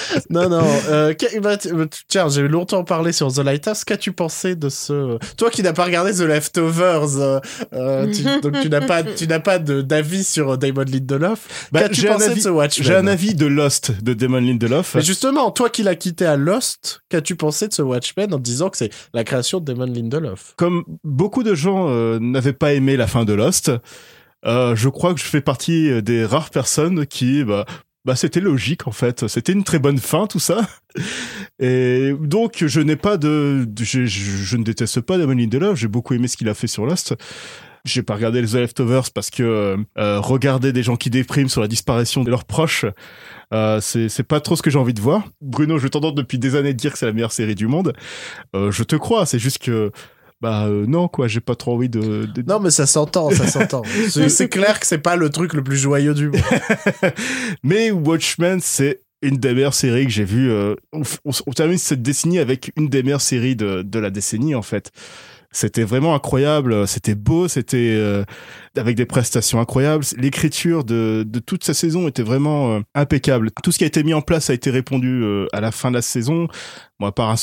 Non, 0.30 0.48
non. 0.48 0.62
euh, 0.88 1.14
bah, 1.42 1.56
euh, 1.66 1.86
tiens, 2.08 2.28
j'ai 2.28 2.46
longtemps 2.48 2.84
parlé 2.84 3.12
sur 3.12 3.32
The 3.32 3.38
Lighthouse. 3.38 3.84
Qu'as-tu 3.84 4.12
pensé 4.12 4.54
de 4.56 4.68
ce... 4.68 5.18
Toi 5.36 5.50
qui 5.50 5.62
n'as 5.62 5.72
pas 5.72 5.84
regardé 5.84 6.12
The 6.12 6.20
Leftovers, 6.20 7.18
euh, 7.18 7.40
euh, 7.72 8.12
tu- 8.12 8.22
donc 8.42 8.60
tu 8.60 8.68
n'as 8.68 8.80
pas, 8.80 9.02
tu 9.02 9.26
n'as 9.26 9.40
pas 9.40 9.58
d'avis 9.58 10.24
sur 10.24 10.56
Damon 10.58 10.84
Lindelof. 10.86 11.68
Bah, 11.72 11.80
Qu'as-tu 11.80 12.00
j'ai 12.02 12.08
un 12.08 12.12
pensé 12.14 12.26
avis- 12.26 12.34
de 12.36 12.40
ce 12.40 12.48
Watchmen 12.48 12.86
J'ai 12.86 12.94
un 12.94 13.06
avis 13.06 13.34
de 13.34 13.46
Lost 13.46 14.02
de 14.02 14.14
Damon 14.14 14.40
Lindelof. 14.40 14.94
Mais 14.94 15.02
justement, 15.02 15.50
toi 15.50 15.68
qui 15.70 15.82
l'as 15.82 15.94
quitté 15.96 16.24
à 16.26 16.36
Lost, 16.36 17.02
qu'as-tu 17.08 17.36
pensé 17.36 17.68
de 17.68 17.72
ce 17.74 17.82
Watchmen 17.82 18.32
en 18.32 18.38
te 18.38 18.42
disant 18.42 18.70
que 18.70 18.76
c'est 18.76 18.90
la 19.14 19.24
création 19.24 19.60
de 19.60 19.64
Damon 19.72 19.86
Lindelof? 19.92 20.54
Comme 20.56 20.84
beaucoup 21.04 21.42
de 21.42 21.54
gens 21.54 21.88
euh, 21.88 22.18
n'avaient 22.20 22.52
pas 22.52 22.72
aimé 22.72 22.96
la 22.96 23.06
fin 23.06 23.24
de 23.24 23.32
Lost, 23.32 23.70
euh, 24.44 24.74
je 24.74 24.88
crois 24.88 25.14
que 25.14 25.20
je 25.20 25.24
fais 25.26 25.40
partie 25.40 26.02
des 26.02 26.24
rares 26.24 26.50
personnes 26.50 27.06
qui, 27.06 27.44
bah, 27.44 27.64
bah 28.04 28.16
c'était 28.16 28.40
logique 28.40 28.86
en 28.88 28.92
fait. 28.92 29.28
C'était 29.28 29.52
une 29.52 29.64
très 29.64 29.78
bonne 29.78 29.98
fin 29.98 30.26
tout 30.26 30.38
ça. 30.40 30.60
Et 31.60 32.12
donc 32.20 32.64
je 32.66 32.80
n'ai 32.80 32.96
pas 32.96 33.16
de, 33.16 33.66
je, 33.80 34.04
je- 34.06 34.44
je 34.44 34.56
ne 34.56 34.64
déteste 34.64 35.00
pas 35.00 35.18
Damon 35.18 35.34
Lindelof. 35.34 35.78
J'ai 35.78 35.88
beaucoup 35.88 36.14
aimé 36.14 36.28
ce 36.28 36.36
qu'il 36.36 36.48
a 36.48 36.54
fait 36.54 36.66
sur 36.66 36.86
Lost. 36.86 37.14
J'ai 37.84 38.02
pas 38.04 38.14
regardé 38.14 38.40
The 38.44 38.54
Leftovers 38.54 39.10
parce 39.12 39.28
que 39.30 39.76
euh, 39.98 40.20
regarder 40.20 40.72
des 40.72 40.84
gens 40.84 40.94
qui 40.96 41.10
dépriment 41.10 41.48
sur 41.48 41.60
la 41.60 41.66
disparition 41.66 42.22
de 42.22 42.30
leurs 42.30 42.44
proches, 42.44 42.84
euh, 43.52 43.80
c'est 43.80 44.22
pas 44.22 44.40
trop 44.40 44.54
ce 44.54 44.62
que 44.62 44.70
j'ai 44.70 44.78
envie 44.78 44.94
de 44.94 45.00
voir. 45.00 45.24
Bruno, 45.40 45.78
je 45.78 45.88
tendance 45.88 46.14
depuis 46.14 46.38
des 46.38 46.54
années 46.54 46.74
dire 46.74 46.92
que 46.92 46.98
c'est 46.98 47.06
la 47.06 47.12
meilleure 47.12 47.32
série 47.32 47.56
du 47.56 47.66
monde. 47.66 47.92
Euh, 48.54 48.70
je 48.70 48.84
te 48.84 48.94
crois. 48.94 49.26
C'est 49.26 49.40
juste 49.40 49.58
que 49.58 49.90
bah 50.42 50.66
euh, 50.66 50.84
non 50.86 51.06
quoi, 51.08 51.28
j'ai 51.28 51.40
pas 51.40 51.54
trop 51.54 51.74
envie 51.74 51.88
de. 51.88 52.26
de- 52.26 52.42
Non, 52.46 52.58
mais 52.60 52.70
ça 52.70 52.84
s'entend, 52.86 53.30
ça 53.30 53.46
s'entend. 53.46 53.82
C'est 54.28 54.48
clair 54.48 54.80
que 54.80 54.86
c'est 54.86 54.98
pas 54.98 55.14
le 55.16 55.30
truc 55.30 55.54
le 55.54 55.62
plus 55.62 55.76
joyeux 55.78 56.12
du 56.14 56.28
monde. 56.30 56.42
Mais 57.62 57.90
Watchmen, 57.90 58.58
c'est 58.60 59.00
une 59.22 59.36
des 59.36 59.54
meilleures 59.54 59.74
séries 59.74 60.04
que 60.04 60.10
j'ai 60.12 60.24
vues. 60.24 60.50
euh, 60.50 60.74
on, 60.92 61.02
on- 61.24 61.30
on 61.46 61.52
termine 61.52 61.78
cette 61.78 62.02
décennie 62.02 62.38
avec 62.40 62.72
une 62.76 62.88
des 62.88 63.02
meilleures 63.02 63.20
séries 63.20 63.56
de, 63.56 63.82
de 63.82 63.98
la 63.98 64.10
décennie, 64.10 64.54
en 64.54 64.62
fait. 64.62 64.90
C'était 65.54 65.84
vraiment 65.84 66.14
incroyable, 66.14 66.88
c'était 66.88 67.14
beau, 67.14 67.46
c'était 67.46 67.92
euh, 67.94 68.24
avec 68.74 68.96
des 68.96 69.04
prestations 69.04 69.60
incroyables. 69.60 70.02
L'écriture 70.16 70.82
de, 70.82 71.24
de 71.26 71.38
toute 71.40 71.62
sa 71.62 71.74
saison 71.74 72.08
était 72.08 72.22
vraiment 72.22 72.76
euh, 72.76 72.80
impeccable. 72.94 73.50
Tout 73.62 73.70
ce 73.70 73.76
qui 73.76 73.84
a 73.84 73.86
été 73.86 74.02
mis 74.02 74.14
en 74.14 74.22
place 74.22 74.48
a 74.48 74.54
été 74.54 74.70
répondu 74.70 75.20
euh, 75.22 75.46
à 75.52 75.60
la 75.60 75.70
fin 75.70 75.90
de 75.90 75.96
la 75.96 76.02
saison. 76.02 76.48
Bon, 77.00 77.06
à 77.08 77.12
part 77.12 77.34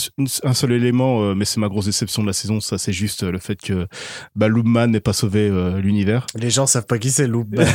un, 0.43 0.53
seul 0.53 0.71
élément, 0.71 1.21
euh, 1.23 1.33
mais 1.35 1.43
c'est 1.43 1.59
ma 1.59 1.67
grosse 1.67 1.85
déception 1.85 2.21
de 2.21 2.27
la 2.27 2.33
saison, 2.33 2.61
ça 2.61 2.77
c'est 2.77 2.93
juste 2.93 3.23
euh, 3.23 3.31
le 3.31 3.39
fait 3.39 3.57
que 3.59 3.87
bah, 4.35 4.47
Loopman 4.47 4.87
n'ait 4.87 4.99
pas 5.01 5.11
sauvé 5.11 5.49
euh, 5.49 5.81
l'univers. 5.81 6.25
Les 6.35 6.49
gens 6.49 6.65
savent 6.65 6.85
pas 6.85 6.97
qui 6.97 7.11
c'est 7.11 7.27
Loopman. 7.27 7.65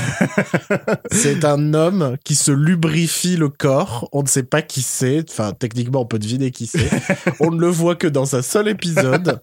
c'est 1.10 1.44
un 1.44 1.74
homme 1.74 2.16
qui 2.24 2.36
se 2.36 2.52
lubrifie 2.52 3.36
le 3.36 3.48
corps. 3.50 4.08
On 4.12 4.22
ne 4.22 4.28
sait 4.28 4.44
pas 4.44 4.62
qui 4.62 4.80
c'est. 4.82 5.24
Enfin, 5.30 5.52
techniquement, 5.52 6.00
on 6.02 6.06
peut 6.06 6.18
deviner 6.18 6.50
qui 6.52 6.66
c'est. 6.66 6.88
on 7.40 7.50
ne 7.50 7.60
le 7.60 7.66
voit 7.68 7.96
que 7.96 8.06
dans 8.06 8.34
un 8.34 8.42
seul 8.42 8.68
épisode. 8.68 9.40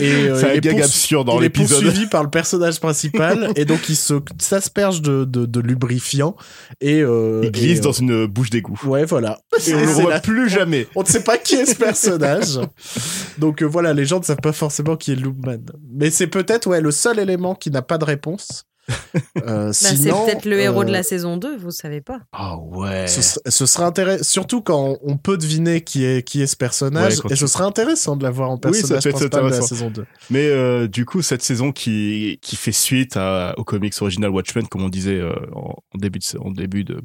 Et 0.00 0.28
C'est 0.34 0.56
un 0.56 0.58
gag 0.58 0.80
absurde 0.82 1.26
dans 1.26 1.34
il 1.36 1.44
est 1.44 1.48
l'épisode. 1.48 1.82
poursuivi 1.84 2.06
par 2.08 2.24
le 2.24 2.30
personnage 2.30 2.80
principal 2.80 3.52
et 3.56 3.64
donc 3.64 3.88
il 3.88 3.96
se 3.96 4.14
s'asperge 4.38 5.02
de, 5.02 5.24
de, 5.24 5.46
de 5.46 5.60
lubrifiant 5.60 6.34
et 6.80 6.98
Il 7.00 7.50
glisse 7.52 7.78
et, 7.78 7.82
dans 7.82 7.92
une 7.92 8.26
bouche 8.26 8.50
d'égout. 8.50 8.80
ouais 8.84 9.04
voilà. 9.04 9.38
Et 9.66 9.74
on 9.74 10.04
le 10.04 10.10
la- 10.10 10.20
plus 10.20 10.48
jamais. 10.48 10.88
On 10.96 11.02
ne 11.02 11.06
sait 11.06 11.22
pas 11.22 11.36
qui 11.38 11.54
est 11.54 11.67
ce 11.68 11.74
personnage. 11.76 12.58
Donc 13.38 13.62
euh, 13.62 13.66
voilà, 13.66 13.92
les 13.92 14.04
gens 14.04 14.18
ne 14.18 14.24
savent 14.24 14.36
pas 14.42 14.52
forcément 14.52 14.96
qui 14.96 15.12
est 15.12 15.16
Loopman. 15.16 15.58
Mais 15.90 16.10
c'est 16.10 16.26
peut-être 16.28 16.66
ouais, 16.66 16.80
le 16.80 16.90
seul 16.90 17.18
élément 17.18 17.54
qui 17.54 17.70
n'a 17.70 17.82
pas 17.82 17.98
de 17.98 18.04
réponse. 18.04 18.64
Euh, 18.88 18.92
Bah, 19.66 19.72
c'est 19.74 19.96
peut-être 19.98 20.46
le 20.46 20.58
héros 20.60 20.82
de 20.82 20.88
euh, 20.88 20.92
la 20.92 21.02
saison 21.02 21.36
2, 21.36 21.58
vous 21.58 21.70
savez 21.70 22.00
pas. 22.00 22.20
Ah 22.32 22.56
ouais. 22.56 23.06
Ce, 23.06 23.38
ce 23.46 23.66
serait 23.66 23.84
intéressant, 23.84 24.24
surtout 24.24 24.62
quand 24.62 24.96
on 25.02 25.18
peut 25.18 25.36
deviner 25.36 25.82
qui 25.82 26.06
est, 26.06 26.22
qui 26.26 26.40
est 26.40 26.46
ce 26.46 26.56
personnage, 26.56 27.18
Ouais, 27.22 27.32
et 27.32 27.36
ce 27.36 27.46
serait 27.46 27.64
intéressant 27.64 28.16
de 28.16 28.22
l'avoir 28.22 28.48
en 28.48 28.54
Oui, 28.64 28.80
ça 28.80 28.88
personnage 28.94 29.02
peut 29.02 29.08
être 29.10 29.16
principal 29.16 29.40
de 29.42 29.48
la 29.50 29.56
intéressant. 29.56 29.66
saison 29.74 29.90
2. 29.90 30.06
Mais 30.30 30.46
euh, 30.48 30.88
du 30.88 31.04
coup, 31.04 31.20
cette 31.20 31.42
saison 31.42 31.70
qui, 31.70 32.38
qui 32.40 32.56
fait 32.56 32.72
suite 32.72 33.18
à, 33.18 33.52
au 33.58 33.64
comics 33.64 33.92
original 34.00 34.30
Watchmen, 34.30 34.66
comme 34.68 34.82
on 34.84 34.88
disait 34.88 35.20
euh, 35.20 35.34
en, 35.54 35.74
en 35.94 35.98
début, 35.98 36.20
de, 36.20 36.38
en 36.38 36.50
début 36.50 36.84
de, 36.84 37.02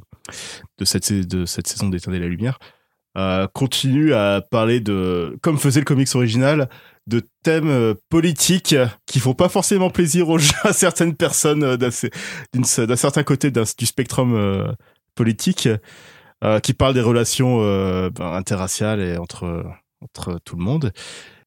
de, 0.78 0.86
cette, 0.86 1.12
de 1.12 1.46
cette 1.46 1.68
saison 1.68 1.90
d'Éteindre 1.90 2.18
la 2.18 2.28
lumière, 2.28 2.60
euh, 3.18 3.48
continue 3.54 4.14
à 4.14 4.42
parler 4.42 4.80
de, 4.80 5.38
comme 5.42 5.58
faisait 5.58 5.80
le 5.80 5.86
comics 5.86 6.14
original, 6.16 6.70
de 7.08 7.22
thèmes 7.44 7.70
euh, 7.70 7.94
politiques 8.10 8.76
qui 9.06 9.20
font 9.20 9.34
pas 9.34 9.50
forcément 9.50 9.90
plaisir 9.90 10.30
aux 10.30 10.38
gens, 10.40 10.54
à 10.64 10.74
certaines 10.74 11.16
personnes 11.16 11.64
euh, 11.64 11.78
d'un 11.78 12.96
certain 12.96 13.24
côté 13.24 13.52
du 13.52 13.86
spectrum 13.86 14.34
euh, 14.36 14.72
politique, 15.16 15.68
euh, 16.44 16.60
qui 16.60 16.74
parlent 16.74 16.94
des 16.94 17.02
relations 17.02 17.60
ben, 18.10 18.34
interraciales 18.34 19.00
et 19.02 19.18
entre, 19.18 19.64
entre 20.02 20.40
tout 20.44 20.56
le 20.56 20.64
monde. 20.64 20.92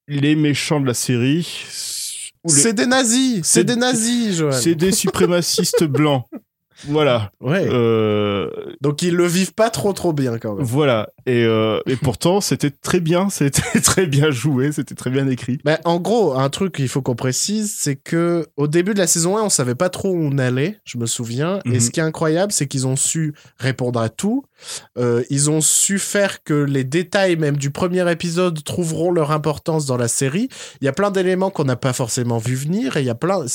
Les 0.08 0.36
méchants 0.36 0.80
de 0.80 0.86
la 0.86 0.94
série, 0.94 1.64
les- 2.44 2.50
C'est 2.52 2.72
des 2.74 2.86
nazis, 2.86 3.36
C'est- 3.38 3.42
c'est 3.60 3.64
des 3.64 3.74
nazis, 3.76 4.36
Joël. 4.36 4.54
c'est 4.54 4.74
des 4.76 4.92
suprémacistes 4.92 5.84
blancs. 5.84 6.24
Voilà. 6.88 7.30
Ouais. 7.40 7.66
Euh, 7.70 8.50
Donc 8.80 9.02
ils 9.02 9.14
le 9.14 9.26
vivent 9.26 9.54
pas 9.54 9.70
trop 9.70 9.92
trop 9.92 10.12
bien 10.12 10.38
quand 10.38 10.54
même. 10.54 10.64
voilà. 10.64 11.08
Et, 11.26 11.44
euh, 11.44 11.80
et 11.86 11.96
pourtant, 11.96 12.40
c'était 12.40 12.70
très 12.70 13.00
bien. 13.00 13.28
C'était 13.30 13.80
très 13.80 14.06
bien 14.06 14.30
joué. 14.30 14.72
C'était 14.72 14.94
très 14.94 15.10
bien 15.10 15.26
écrit. 15.28 15.58
Bah, 15.64 15.78
en 15.84 15.98
gros, 15.98 16.34
un 16.38 16.48
truc 16.50 16.74
qu'il 16.76 16.88
faut 16.88 17.02
qu'on 17.02 17.14
précise, 17.16 17.74
c'est 17.76 17.96
que 17.96 18.46
au 18.56 18.68
début 18.68 18.94
de 18.94 18.98
la 18.98 19.06
saison 19.06 19.36
1, 19.36 19.42
on 19.42 19.48
savait 19.48 19.74
pas 19.74 19.88
trop 19.88 20.10
où 20.10 20.18
on 20.22 20.38
allait, 20.38 20.78
je 20.84 20.98
me 20.98 21.06
souviens. 21.06 21.60
Et 21.64 21.70
Mhm. 21.70 21.80
ce 21.80 21.90
qui 21.90 22.00
est 22.00 22.04
incroyable, 22.04 22.52
c'est 22.52 22.66
qu'ils 22.66 22.86
ont 22.86 22.96
su 22.96 23.34
répondre 23.58 24.00
à 24.00 24.08
tout. 24.08 24.44
Euh, 24.98 25.22
ils 25.30 25.50
ont 25.50 25.60
su 25.60 25.98
faire 25.98 26.42
que 26.42 26.54
les 26.54 26.84
détails 26.84 27.36
même 27.36 27.56
du 27.56 27.70
premier 27.70 28.10
épisode 28.10 28.62
trouveront 28.64 29.10
leur 29.10 29.30
importance 29.30 29.86
dans 29.86 29.96
la 29.96 30.08
série. 30.08 30.48
Il 30.80 30.84
y 30.84 30.88
a 30.88 30.92
plein 30.92 31.10
d'éléments 31.10 31.50
qu'on 31.50 31.64
n'a 31.64 31.76
pas 31.76 31.92
forcément 31.92 32.38
vu 32.38 32.54
venir 32.54 32.96
et 32.96 33.00
il 33.00 33.06
y 33.06 33.10
a 33.10 33.14
plein. 33.14 33.46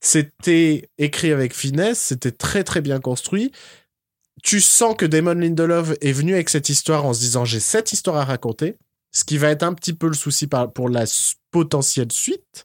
C'était 0.00 0.88
écrit 0.98 1.32
avec 1.32 1.54
finesse, 1.54 1.98
c'était 1.98 2.32
très 2.32 2.64
très 2.64 2.80
bien 2.80 3.00
construit. 3.00 3.52
Tu 4.42 4.60
sens 4.60 4.96
que 4.96 5.06
Damon 5.06 5.34
Lindelof 5.34 5.92
est 6.00 6.12
venu 6.12 6.34
avec 6.34 6.48
cette 6.48 6.68
histoire 6.68 7.06
en 7.06 7.14
se 7.14 7.20
disant 7.20 7.44
j'ai 7.44 7.60
cette 7.60 7.92
histoire 7.92 8.16
à 8.16 8.24
raconter. 8.24 8.76
Ce 9.12 9.24
qui 9.24 9.38
va 9.38 9.50
être 9.50 9.62
un 9.62 9.74
petit 9.74 9.92
peu 9.92 10.08
le 10.08 10.14
souci 10.14 10.48
pour 10.74 10.88
la 10.88 11.04
potentielle 11.50 12.10
suite, 12.10 12.64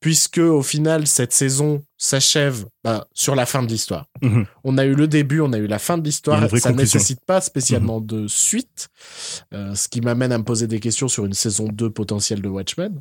puisque 0.00 0.38
au 0.38 0.62
final, 0.62 1.06
cette 1.06 1.32
saison 1.32 1.84
s'achève 1.96 2.66
bah, 2.82 3.06
sur 3.14 3.34
la 3.36 3.46
fin 3.46 3.62
de 3.62 3.68
l'histoire. 3.68 4.06
Mhm. 4.20 4.44
On 4.64 4.76
a 4.76 4.84
eu 4.84 4.94
le 4.94 5.06
début, 5.06 5.40
on 5.40 5.52
a 5.52 5.58
eu 5.58 5.68
la 5.68 5.78
fin 5.78 5.96
de 5.96 6.04
l'histoire. 6.04 6.50
Ça 6.58 6.72
ne 6.72 6.76
nécessite 6.76 7.24
pas 7.24 7.40
spécialement 7.40 8.00
de 8.00 8.26
suite, 8.26 8.88
euh, 9.54 9.74
ce 9.74 9.88
qui 9.88 10.00
m'amène 10.00 10.32
à 10.32 10.38
me 10.38 10.44
poser 10.44 10.66
des 10.66 10.80
questions 10.80 11.08
sur 11.08 11.24
une 11.24 11.32
saison 11.32 11.68
2 11.68 11.90
potentielle 11.90 12.42
de 12.42 12.48
Watchmen. 12.48 13.00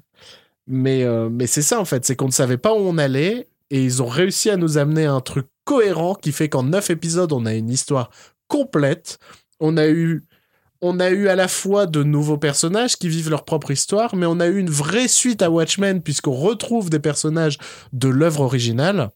Mais, 0.68 1.04
euh, 1.04 1.30
mais 1.30 1.48
c'est 1.48 1.62
ça, 1.64 1.80
en 1.80 1.86
fait, 1.86 2.06
c'est 2.06 2.16
qu'on 2.16 2.28
ne 2.28 2.32
savait 2.32 2.58
pas 2.58 2.74
où 2.74 2.78
on 2.78 2.98
allait, 2.98 3.50
et 3.72 3.84
ils 3.84 4.04
ont 4.04 4.08
réussi 4.08 4.52
à 4.52 4.56
nous 4.56 4.78
amener 4.78 5.06
un 5.06 5.20
truc 5.20 5.48
cohérent 5.66 6.14
qui 6.14 6.32
fait 6.32 6.48
qu'en 6.48 6.64
neuf 6.64 6.92
épisodes, 6.92 7.34
on 7.34 7.46
a 7.46 7.54
une 7.54 7.72
histoire 7.72 8.12
complète. 8.48 9.18
On 9.60 9.78
a 9.78 9.88
eu 9.88 10.26
on 10.84 11.00
a 11.00 11.10
eu 11.10 11.30
à 11.30 11.36
la 11.36 11.48
fois 11.48 11.88
de 11.88 12.04
nouveaux 12.04 12.38
personnages 12.38 12.98
qui 12.98 13.08
vivent 13.08 13.30
leur 13.30 13.46
propre 13.46 13.72
histoire, 13.72 14.18
mais 14.18 14.26
on 14.26 14.42
a 14.42 14.48
eu 14.48 14.60
une 14.60 14.70
vraie 14.70 15.08
suite 15.08 15.42
à 15.42 15.50
Watchmen 15.50 16.02
puisqu'on 16.02 16.34
retrouve 16.34 16.90
des 16.90 17.00
personnages 17.00 17.58
de 17.94 18.10
l'œuvre 18.10 18.42
originale 18.42 19.10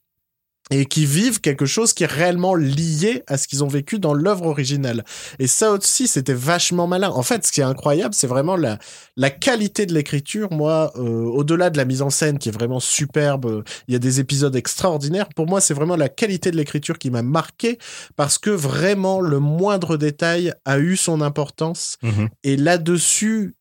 et 0.69 0.85
qui 0.85 1.05
vivent 1.05 1.41
quelque 1.41 1.65
chose 1.65 1.93
qui 1.93 2.03
est 2.03 2.11
réellement 2.11 2.55
lié 2.55 3.23
à 3.27 3.37
ce 3.37 3.47
qu'ils 3.47 3.63
ont 3.63 3.67
vécu 3.67 3.99
dans 3.99 4.13
l'œuvre 4.13 4.47
originale. 4.47 5.05
Et 5.39 5.47
ça 5.47 5.71
aussi, 5.71 6.07
c'était 6.07 6.33
vachement 6.33 6.87
malin. 6.87 7.09
En 7.09 7.23
fait, 7.23 7.45
ce 7.45 7.51
qui 7.51 7.61
est 7.61 7.65
incroyable, 7.65 8.13
c'est 8.13 8.27
vraiment 8.27 8.55
la, 8.55 8.77
la 9.15 9.29
qualité 9.29 9.85
de 9.85 9.93
l'écriture. 9.93 10.51
Moi, 10.51 10.91
euh, 10.97 11.01
au-delà 11.01 11.69
de 11.69 11.77
la 11.77 11.85
mise 11.85 12.01
en 12.01 12.09
scène 12.09 12.37
qui 12.37 12.49
est 12.49 12.51
vraiment 12.51 12.79
superbe, 12.79 13.63
il 13.87 13.93
y 13.93 13.95
a 13.95 13.99
des 13.99 14.19
épisodes 14.19 14.55
extraordinaires. 14.55 15.29
Pour 15.35 15.47
moi, 15.47 15.61
c'est 15.61 15.73
vraiment 15.73 15.95
la 15.95 16.09
qualité 16.09 16.51
de 16.51 16.57
l'écriture 16.57 16.97
qui 16.97 17.11
m'a 17.11 17.21
marqué 17.21 17.77
parce 18.15 18.37
que 18.37 18.49
vraiment 18.49 19.21
le 19.21 19.39
moindre 19.39 19.97
détail 19.97 20.53
a 20.65 20.79
eu 20.79 20.97
son 20.97 21.21
importance. 21.21 21.97
Mhm. 22.03 22.29
Et 22.43 22.57
là-dessus, 22.57 23.55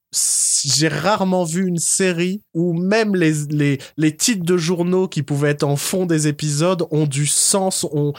j'ai 0.65 0.89
rarement 0.89 1.45
vu 1.45 1.67
une 1.67 1.79
série 1.79 2.41
où 2.55 2.73
même 2.73 3.15
les, 3.15 3.45
les, 3.51 3.79
les 3.97 4.17
titres 4.17 4.45
de 4.45 4.57
journaux 4.57 5.09
qui 5.09 5.23
pouvaient 5.23 5.51
être 5.51 5.65
en 5.65 5.77
fond 5.77 6.07
des 6.07 6.29
épisodes 6.29 6.87
ont 6.91 7.07
du 7.07 7.27
sens, 7.27 7.85
ont, 7.93 8.13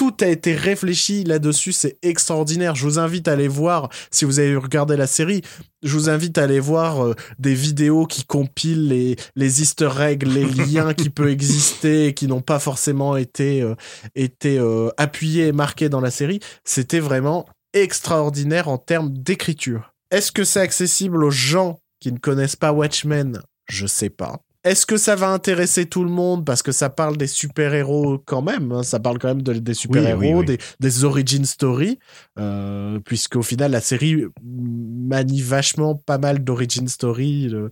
tout 0.00 0.16
a 0.20 0.28
été 0.28 0.54
réfléchi 0.54 1.24
là-dessus, 1.24 1.72
c'est 1.72 1.98
extraordinaire. 2.00 2.74
Je 2.74 2.84
vous 2.84 2.98
invite 2.98 3.28
à 3.28 3.32
aller 3.32 3.48
voir, 3.48 3.90
si 4.10 4.24
vous 4.24 4.38
avez 4.38 4.56
regardé 4.56 4.96
la 4.96 5.06
série, 5.06 5.42
je 5.82 5.92
vous 5.94 6.08
invite 6.08 6.38
à 6.38 6.44
aller 6.44 6.58
voir 6.58 7.04
euh, 7.04 7.14
des 7.38 7.52
vidéos 7.52 8.06
qui 8.06 8.24
compilent 8.24 8.88
les, 8.88 9.16
les 9.36 9.60
easter 9.60 9.90
eggs, 10.00 10.22
les 10.22 10.44
liens 10.66 10.94
qui 10.94 11.10
peuvent 11.10 11.28
exister 11.28 12.06
et 12.06 12.14
qui 12.14 12.28
n'ont 12.28 12.40
pas 12.40 12.58
forcément 12.58 13.16
été, 13.16 13.60
euh, 13.60 13.74
été 14.14 14.58
euh, 14.58 14.88
appuyés 14.96 15.48
et 15.48 15.52
marqués 15.52 15.90
dans 15.90 16.00
la 16.00 16.10
série. 16.10 16.40
C'était 16.64 17.00
vraiment 17.00 17.46
extraordinaire 17.74 18.68
en 18.68 18.78
termes 18.78 19.12
d'écriture. 19.12 19.92
Est-ce 20.10 20.32
que 20.32 20.44
c'est 20.44 20.60
accessible 20.60 21.22
aux 21.24 21.30
gens 21.30 21.80
qui 22.00 22.12
ne 22.12 22.18
connaissent 22.18 22.56
pas 22.56 22.72
Watchmen? 22.72 23.40
Je 23.68 23.86
sais 23.86 24.10
pas. 24.10 24.40
Est-ce 24.62 24.84
que 24.84 24.98
ça 24.98 25.16
va 25.16 25.30
intéresser 25.30 25.86
tout 25.86 26.04
le 26.04 26.10
monde? 26.10 26.44
Parce 26.44 26.62
que 26.62 26.70
ça 26.70 26.90
parle 26.90 27.16
des 27.16 27.26
super-héros 27.28 28.18
quand 28.26 28.42
même 28.42 28.72
hein, 28.72 28.82
Ça 28.82 29.00
parle 29.00 29.18
quand 29.18 29.28
même 29.28 29.40
de- 29.40 29.54
des 29.54 29.72
super-héros, 29.72 30.20
oui, 30.20 30.32
oui. 30.34 30.44
Des, 30.44 30.58
des 30.80 31.04
origin 31.04 31.46
story, 31.46 31.98
euh, 32.38 32.98
puisqu'au 33.00 33.40
final 33.42 33.70
la 33.70 33.80
série 33.80 34.24
manie 34.42 35.40
vachement 35.40 35.94
pas 35.94 36.18
mal 36.18 36.44
d'origin 36.44 36.86
story 36.88 37.46
de, 37.48 37.70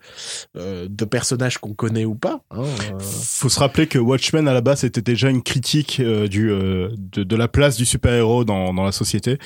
euh, 0.57 0.87
de 0.89 1.05
personnages 1.05 1.59
qu'on 1.59 1.75
connaît 1.75 2.07
ou 2.07 2.15
pas. 2.15 2.41
hein, 2.53 2.63
euh. 2.63 2.99
Faut 3.01 3.51
se 3.51 3.59
rappeler 3.61 3.87
que 3.87 3.99
Watchmen 3.99 4.49
à 4.49 4.55
la 4.55 4.63
base 4.63 4.81
c'était 4.81 5.03
déjà 5.03 5.29
une 5.29 5.43
critique 5.43 6.01
euh, 6.01 6.27
du 6.27 6.49
de, 6.49 7.23
de 7.23 7.37
la 7.37 7.49
place 7.49 7.77
du 7.77 7.85
super-héros 7.85 8.45
dans, 8.45 8.73
dans 8.73 8.85
la 8.85 8.93
société. 8.93 9.39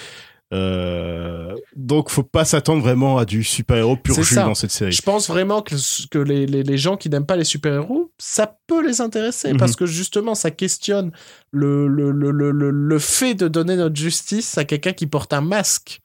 Euh, 0.52 1.54
donc 1.76 2.10
faut 2.10 2.22
pas 2.22 2.44
s'attendre 2.44 2.82
vraiment 2.82 3.16
à 3.18 3.24
du 3.24 3.42
super-héros 3.42 3.96
pur 3.96 4.14
jus 4.16 4.34
ça. 4.34 4.44
dans 4.44 4.54
cette 4.54 4.70
série. 4.70 4.92
Je 4.92 5.02
pense 5.02 5.28
vraiment 5.28 5.62
que, 5.62 5.74
que 6.10 6.18
les, 6.18 6.46
les, 6.46 6.62
les 6.62 6.78
gens 6.78 6.96
qui 6.96 7.08
n'aiment 7.08 7.26
pas 7.26 7.36
les 7.36 7.44
super-héros, 7.44 8.12
ça 8.18 8.58
peut 8.66 8.86
les 8.86 9.00
intéresser 9.00 9.52
Mhm. 9.52 9.58
parce 9.58 9.76
que 9.76 9.86
justement, 9.86 10.34
ça 10.34 10.50
questionne 10.50 11.10
le, 11.50 11.88
le, 11.88 12.10
le, 12.10 12.30
le, 12.30 12.50
le, 12.50 12.70
le 12.70 12.98
fait 12.98 13.34
de 13.34 13.48
donner 13.48 13.76
notre 13.76 13.96
justice 13.96 14.58
à 14.58 14.64
quelqu'un 14.64 14.92
qui 14.92 15.06
porte 15.06 15.32
un 15.32 15.40
masque. 15.40 16.00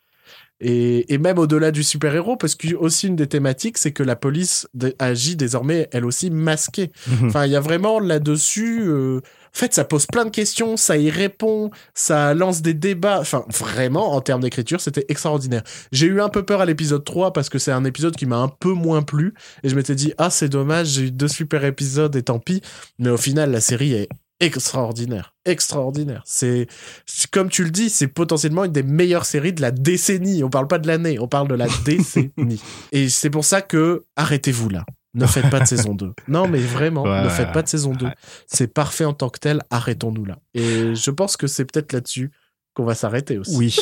Et, 0.59 1.13
et 1.13 1.19
même 1.19 1.37
au-delà 1.37 1.69
du 1.69 1.83
super-héros, 1.83 2.35
parce 2.35 2.55
que 2.55 2.73
aussi 2.73 3.05
une 3.07 3.15
des 3.15 3.27
thématiques, 3.27 3.77
c'est 3.77 3.91
que 3.91 4.01
la 4.01 4.15
police 4.15 4.67
agit 4.97 5.35
désormais, 5.35 5.87
elle 5.91 6.03
aussi, 6.03 6.31
masquée. 6.31 6.91
Mhm. 7.07 7.27
Enfin, 7.27 7.45
il 7.45 7.51
y 7.51 7.55
a 7.55 7.59
vraiment 7.59 7.99
là-dessus. 7.99 8.81
euh, 8.87 9.21
fait, 9.57 9.73
ça 9.73 9.83
pose 9.83 10.05
plein 10.05 10.25
de 10.25 10.29
questions, 10.29 10.77
ça 10.77 10.97
y 10.97 11.09
répond, 11.09 11.71
ça 11.93 12.33
lance 12.33 12.61
des 12.61 12.73
débats. 12.73 13.19
Enfin, 13.19 13.45
vraiment, 13.49 14.13
en 14.13 14.21
termes 14.21 14.41
d'écriture, 14.41 14.81
c'était 14.81 15.05
extraordinaire. 15.09 15.63
J'ai 15.91 16.07
eu 16.07 16.21
un 16.21 16.29
peu 16.29 16.43
peur 16.43 16.61
à 16.61 16.65
l'épisode 16.65 17.03
3 17.03 17.33
parce 17.33 17.49
que 17.49 17.59
c'est 17.59 17.71
un 17.71 17.83
épisode 17.85 18.15
qui 18.15 18.25
m'a 18.25 18.37
un 18.37 18.47
peu 18.49 18.71
moins 18.73 19.01
plu. 19.01 19.33
Et 19.63 19.69
je 19.69 19.75
m'étais 19.75 19.95
dit, 19.95 20.13
ah, 20.17 20.29
c'est 20.29 20.49
dommage, 20.49 20.87
j'ai 20.87 21.03
eu 21.03 21.11
deux 21.11 21.27
super 21.27 21.63
épisodes 21.65 22.15
et 22.15 22.23
tant 22.23 22.39
pis. 22.39 22.61
Mais 22.99 23.09
au 23.09 23.17
final, 23.17 23.51
la 23.51 23.61
série 23.61 23.93
est 23.93 24.09
extraordinaire. 24.39 25.33
Extraordinaire. 25.45 26.21
C'est, 26.25 26.67
c'est- 27.05 27.29
comme 27.31 27.49
tu 27.49 27.63
le 27.63 27.71
dis, 27.71 27.89
c'est 27.89 28.07
potentiellement 28.07 28.65
une 28.65 28.71
des 28.71 28.83
meilleures 28.83 29.25
séries 29.25 29.53
de 29.53 29.61
la 29.61 29.71
décennie. 29.71 30.43
On 30.43 30.49
parle 30.49 30.67
pas 30.67 30.77
de 30.79 30.87
l'année, 30.87 31.17
on 31.19 31.27
parle 31.27 31.47
de 31.47 31.55
la 31.55 31.67
décennie. 31.85 32.61
Et 32.91 33.09
c'est 33.09 33.29
pour 33.31 33.45
ça 33.45 33.61
que 33.61 34.03
arrêtez-vous 34.15 34.69
là. 34.69 34.85
Ne 35.17 35.25
faites 35.27 35.49
pas 35.49 35.59
de 35.59 35.65
saison 35.65 35.93
2. 35.95 36.13
Non, 36.27 36.47
mais 36.47 36.59
vraiment, 36.59 37.03
Ouais. 37.03 37.23
ne 37.23 37.29
faites 37.29 37.51
pas 37.51 37.61
de 37.63 37.67
saison 37.67 37.91
2. 37.93 38.07
C'est 38.45 38.73
parfait 38.73 39.05
en 39.05 39.13
tant 39.13 39.29
que 39.29 39.39
tel, 39.39 39.61
arrêtons-nous 39.69 40.25
là. 40.25 40.37
Et 40.53 40.95
je 40.95 41.11
pense 41.11 41.35
que 41.37 41.47
c'est 41.47 41.65
peut-être 41.65 41.91
là-dessus 41.93 42.31
qu'on 42.73 42.85
va 42.85 42.93
s'arrêter 42.93 43.37
aussi. 43.39 43.57
Oui, 43.57 43.75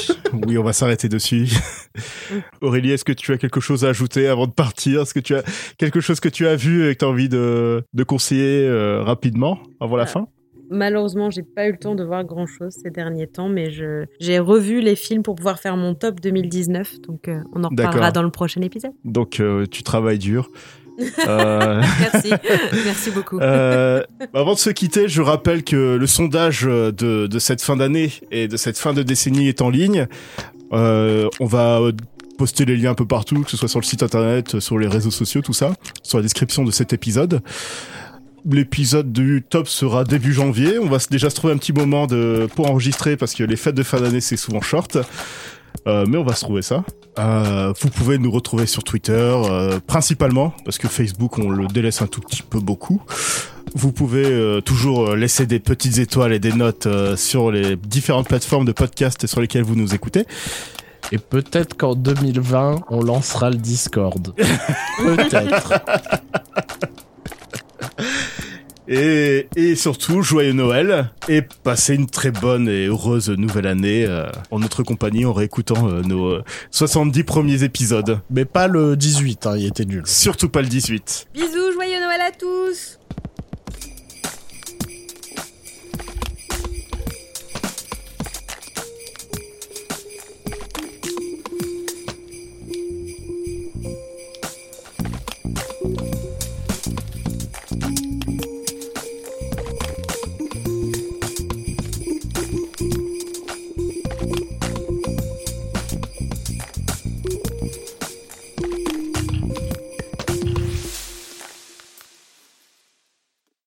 oui, 0.48 0.58
on 0.58 0.64
va 0.64 0.72
s'arrêter 0.74 1.10
dessus. 1.10 1.48
Aurélie, 2.62 2.92
est-ce 2.92 3.04
que 3.06 3.12
tu 3.12 3.34
as 3.34 3.38
quelque 3.38 3.60
chose 3.60 3.84
à 3.86 3.90
ajouter 3.90 4.28
avant 4.28 4.48
de 4.48 4.52
partir? 4.54 5.02
Est-ce 5.02 5.14
que 5.14 5.20
tu 5.20 5.36
as 5.36 5.44
quelque 5.78 6.00
chose 6.00 6.20
que 6.20 6.30
tu 6.30 6.48
as 6.48 6.56
vu 6.56 6.90
et 6.90 6.94
que 6.94 7.00
tu 7.00 7.06
as 7.06 7.10
envie 7.10 7.30
de, 7.30 7.84
de 7.94 8.04
conseiller 8.04 8.66
euh, 8.68 9.04
rapidement 9.04 9.60
avant 9.80 9.98
la 9.98 10.04
Ah. 10.04 10.08
fin? 10.08 10.28
Malheureusement, 10.72 11.30
j'ai 11.30 11.44
pas 11.44 11.68
eu 11.68 11.74
le 11.74 11.78
temps 11.78 11.94
de 11.94 12.04
voir 12.04 12.24
grand 12.24 12.48
chose 12.48 12.74
ces 12.82 12.90
derniers 12.90 13.28
temps, 13.28 13.50
mais 13.50 13.70
je 13.70 14.06
j'ai 14.20 14.40
revu 14.40 14.82
les 14.82 14.96
films 14.96 15.22
pour 15.22 15.36
pouvoir 15.36 15.60
faire 15.60 15.78
mon 15.78 15.94
top 15.94 16.20
2019, 16.22 17.02
donc 17.02 17.28
euh, 17.28 17.40
on 17.54 17.64
en 17.64 17.70
reparlera 17.70 18.12
dans 18.12 18.24
le 18.24 18.32
prochain 18.32 18.62
épisode. 18.62 18.94
Donc 19.04 19.40
euh, 19.40 19.68
tu 19.70 19.84
travailles 19.84 20.18
dur. 20.18 20.50
Euh, 21.28 21.82
Merci, 22.00 22.34
merci 22.86 23.12
beaucoup. 23.12 23.40
Euh, 23.40 24.02
avant 24.34 24.54
de 24.54 24.60
se 24.60 24.70
quitter, 24.70 25.08
je 25.08 25.22
rappelle 25.22 25.64
que 25.64 25.96
le 25.96 26.08
sondage 26.08 26.64
de, 26.64 26.92
de 26.92 27.40
cette 27.40 27.62
fin 27.62 27.76
d'année 27.76 28.12
et 28.32 28.48
de 28.48 28.58
cette 28.58 28.78
fin 28.78 28.94
de 28.94 29.04
décennie 29.04 29.48
est 29.48 29.62
en 29.62 29.70
ligne. 29.70 30.08
Euh, 30.74 31.30
on 31.40 31.46
va 31.46 31.80
poster 32.38 32.66
les 32.66 32.78
liens 32.78 32.92
un 32.92 32.96
peu 32.96 33.06
partout, 33.06 33.44
que 33.44 33.52
ce 33.52 33.58
soit 33.58 33.70
sur 33.70 33.80
le 33.80 33.86
site 33.86 34.04
internet, 34.04 34.60
sur 34.60 34.78
les 34.78 34.88
réseaux 34.88 35.12
sociaux, 35.12 35.42
tout 35.42 35.54
ça, 35.54 35.74
sur 36.04 36.18
la 36.18 36.24
description 36.24 36.64
de 36.64 36.72
cet 36.72 36.94
épisode. 36.94 37.42
L'épisode 38.50 39.12
du 39.12 39.44
top 39.48 39.68
sera 39.68 40.04
début 40.04 40.34
janvier. 40.34 40.78
On 40.78 40.88
va 40.88 40.98
déjà 41.10 41.30
se 41.30 41.36
trouver 41.36 41.54
un 41.54 41.58
petit 41.58 41.74
moment 41.74 42.06
de, 42.06 42.48
pour 42.56 42.70
enregistrer 42.70 43.18
parce 43.18 43.34
que 43.34 43.44
les 43.44 43.56
fêtes 43.56 43.76
de 43.76 43.84
fin 43.84 44.00
d'année 44.00 44.22
c'est 44.22 44.38
souvent 44.38 44.62
short. 44.62 44.98
Euh, 45.88 46.06
mais 46.08 46.18
on 46.18 46.24
va 46.24 46.34
se 46.34 46.42
trouver 46.42 46.62
ça. 46.62 46.84
Euh, 47.20 47.74
vous 47.80 47.90
pouvez 47.90 48.18
nous 48.18 48.32
retrouver 48.32 48.66
sur 48.66 48.84
Twitter, 48.84 49.14
euh, 49.14 49.80
principalement, 49.86 50.54
parce 50.66 50.78
que 50.78 50.88
Facebook, 50.88 51.38
on 51.38 51.50
le 51.50 51.68
délaisse 51.68 52.02
un 52.02 52.08
tout 52.08 52.22
petit 52.22 52.42
peu 52.42 52.60
beaucoup. 52.60 53.02
Vous 53.76 53.92
pouvez 53.92 54.62
toujours 54.64 55.16
laisser 55.16 55.46
des 55.46 55.60
petites 55.60 55.98
étoiles 55.98 56.32
et 56.32 56.40
des 56.40 56.54
notes 56.54 56.88
sur 57.18 57.52
les 57.52 57.76
différentes 57.76 58.28
plateformes 58.28 58.64
de 58.64 58.72
podcast 58.72 59.28
sur 59.28 59.42
lesquelles 59.42 59.64
vous 59.64 59.76
nous 59.76 59.94
écoutez. 59.94 60.26
Et 61.12 61.18
peut-être 61.18 61.76
qu'en 61.76 61.94
2020, 61.94 62.86
on 62.90 63.02
lancera 63.02 63.50
le 63.50 63.58
Discord. 63.58 64.34
peut-être. 64.98 65.74
Et, 68.88 69.48
et 69.56 69.76
surtout, 69.76 70.22
joyeux 70.22 70.54
Noël 70.54 71.12
et 71.28 71.42
passez 71.42 71.96
une 71.96 72.08
très 72.08 72.32
bonne 72.32 72.70
et 72.70 72.86
heureuse 72.86 73.30
nouvelle 73.30 73.68
année 73.68 74.06
euh, 74.06 74.30
en 74.52 74.60
notre 74.60 74.84
compagnie 74.84 75.26
en 75.26 75.34
réécoutant 75.34 75.88
euh, 75.88 76.02
nos 76.02 76.28
euh, 76.28 76.44
70 76.72 77.24
premiers 77.24 77.64
épisodes. 77.64 78.20
Mais 78.30 78.46
pas 78.46 78.68
le 78.68 78.96
18, 78.96 79.48
hein, 79.48 79.58
il 79.58 79.66
était 79.66 79.86
nul. 79.86 80.04
Surtout 80.06 80.50
pas 80.50 80.62
le 80.62 80.68
18. 80.68 81.28
Bisous, 81.34 81.74
joyeux 81.74 82.00
Noël 82.00 82.22
à 82.22 82.32
tous 82.32 83.00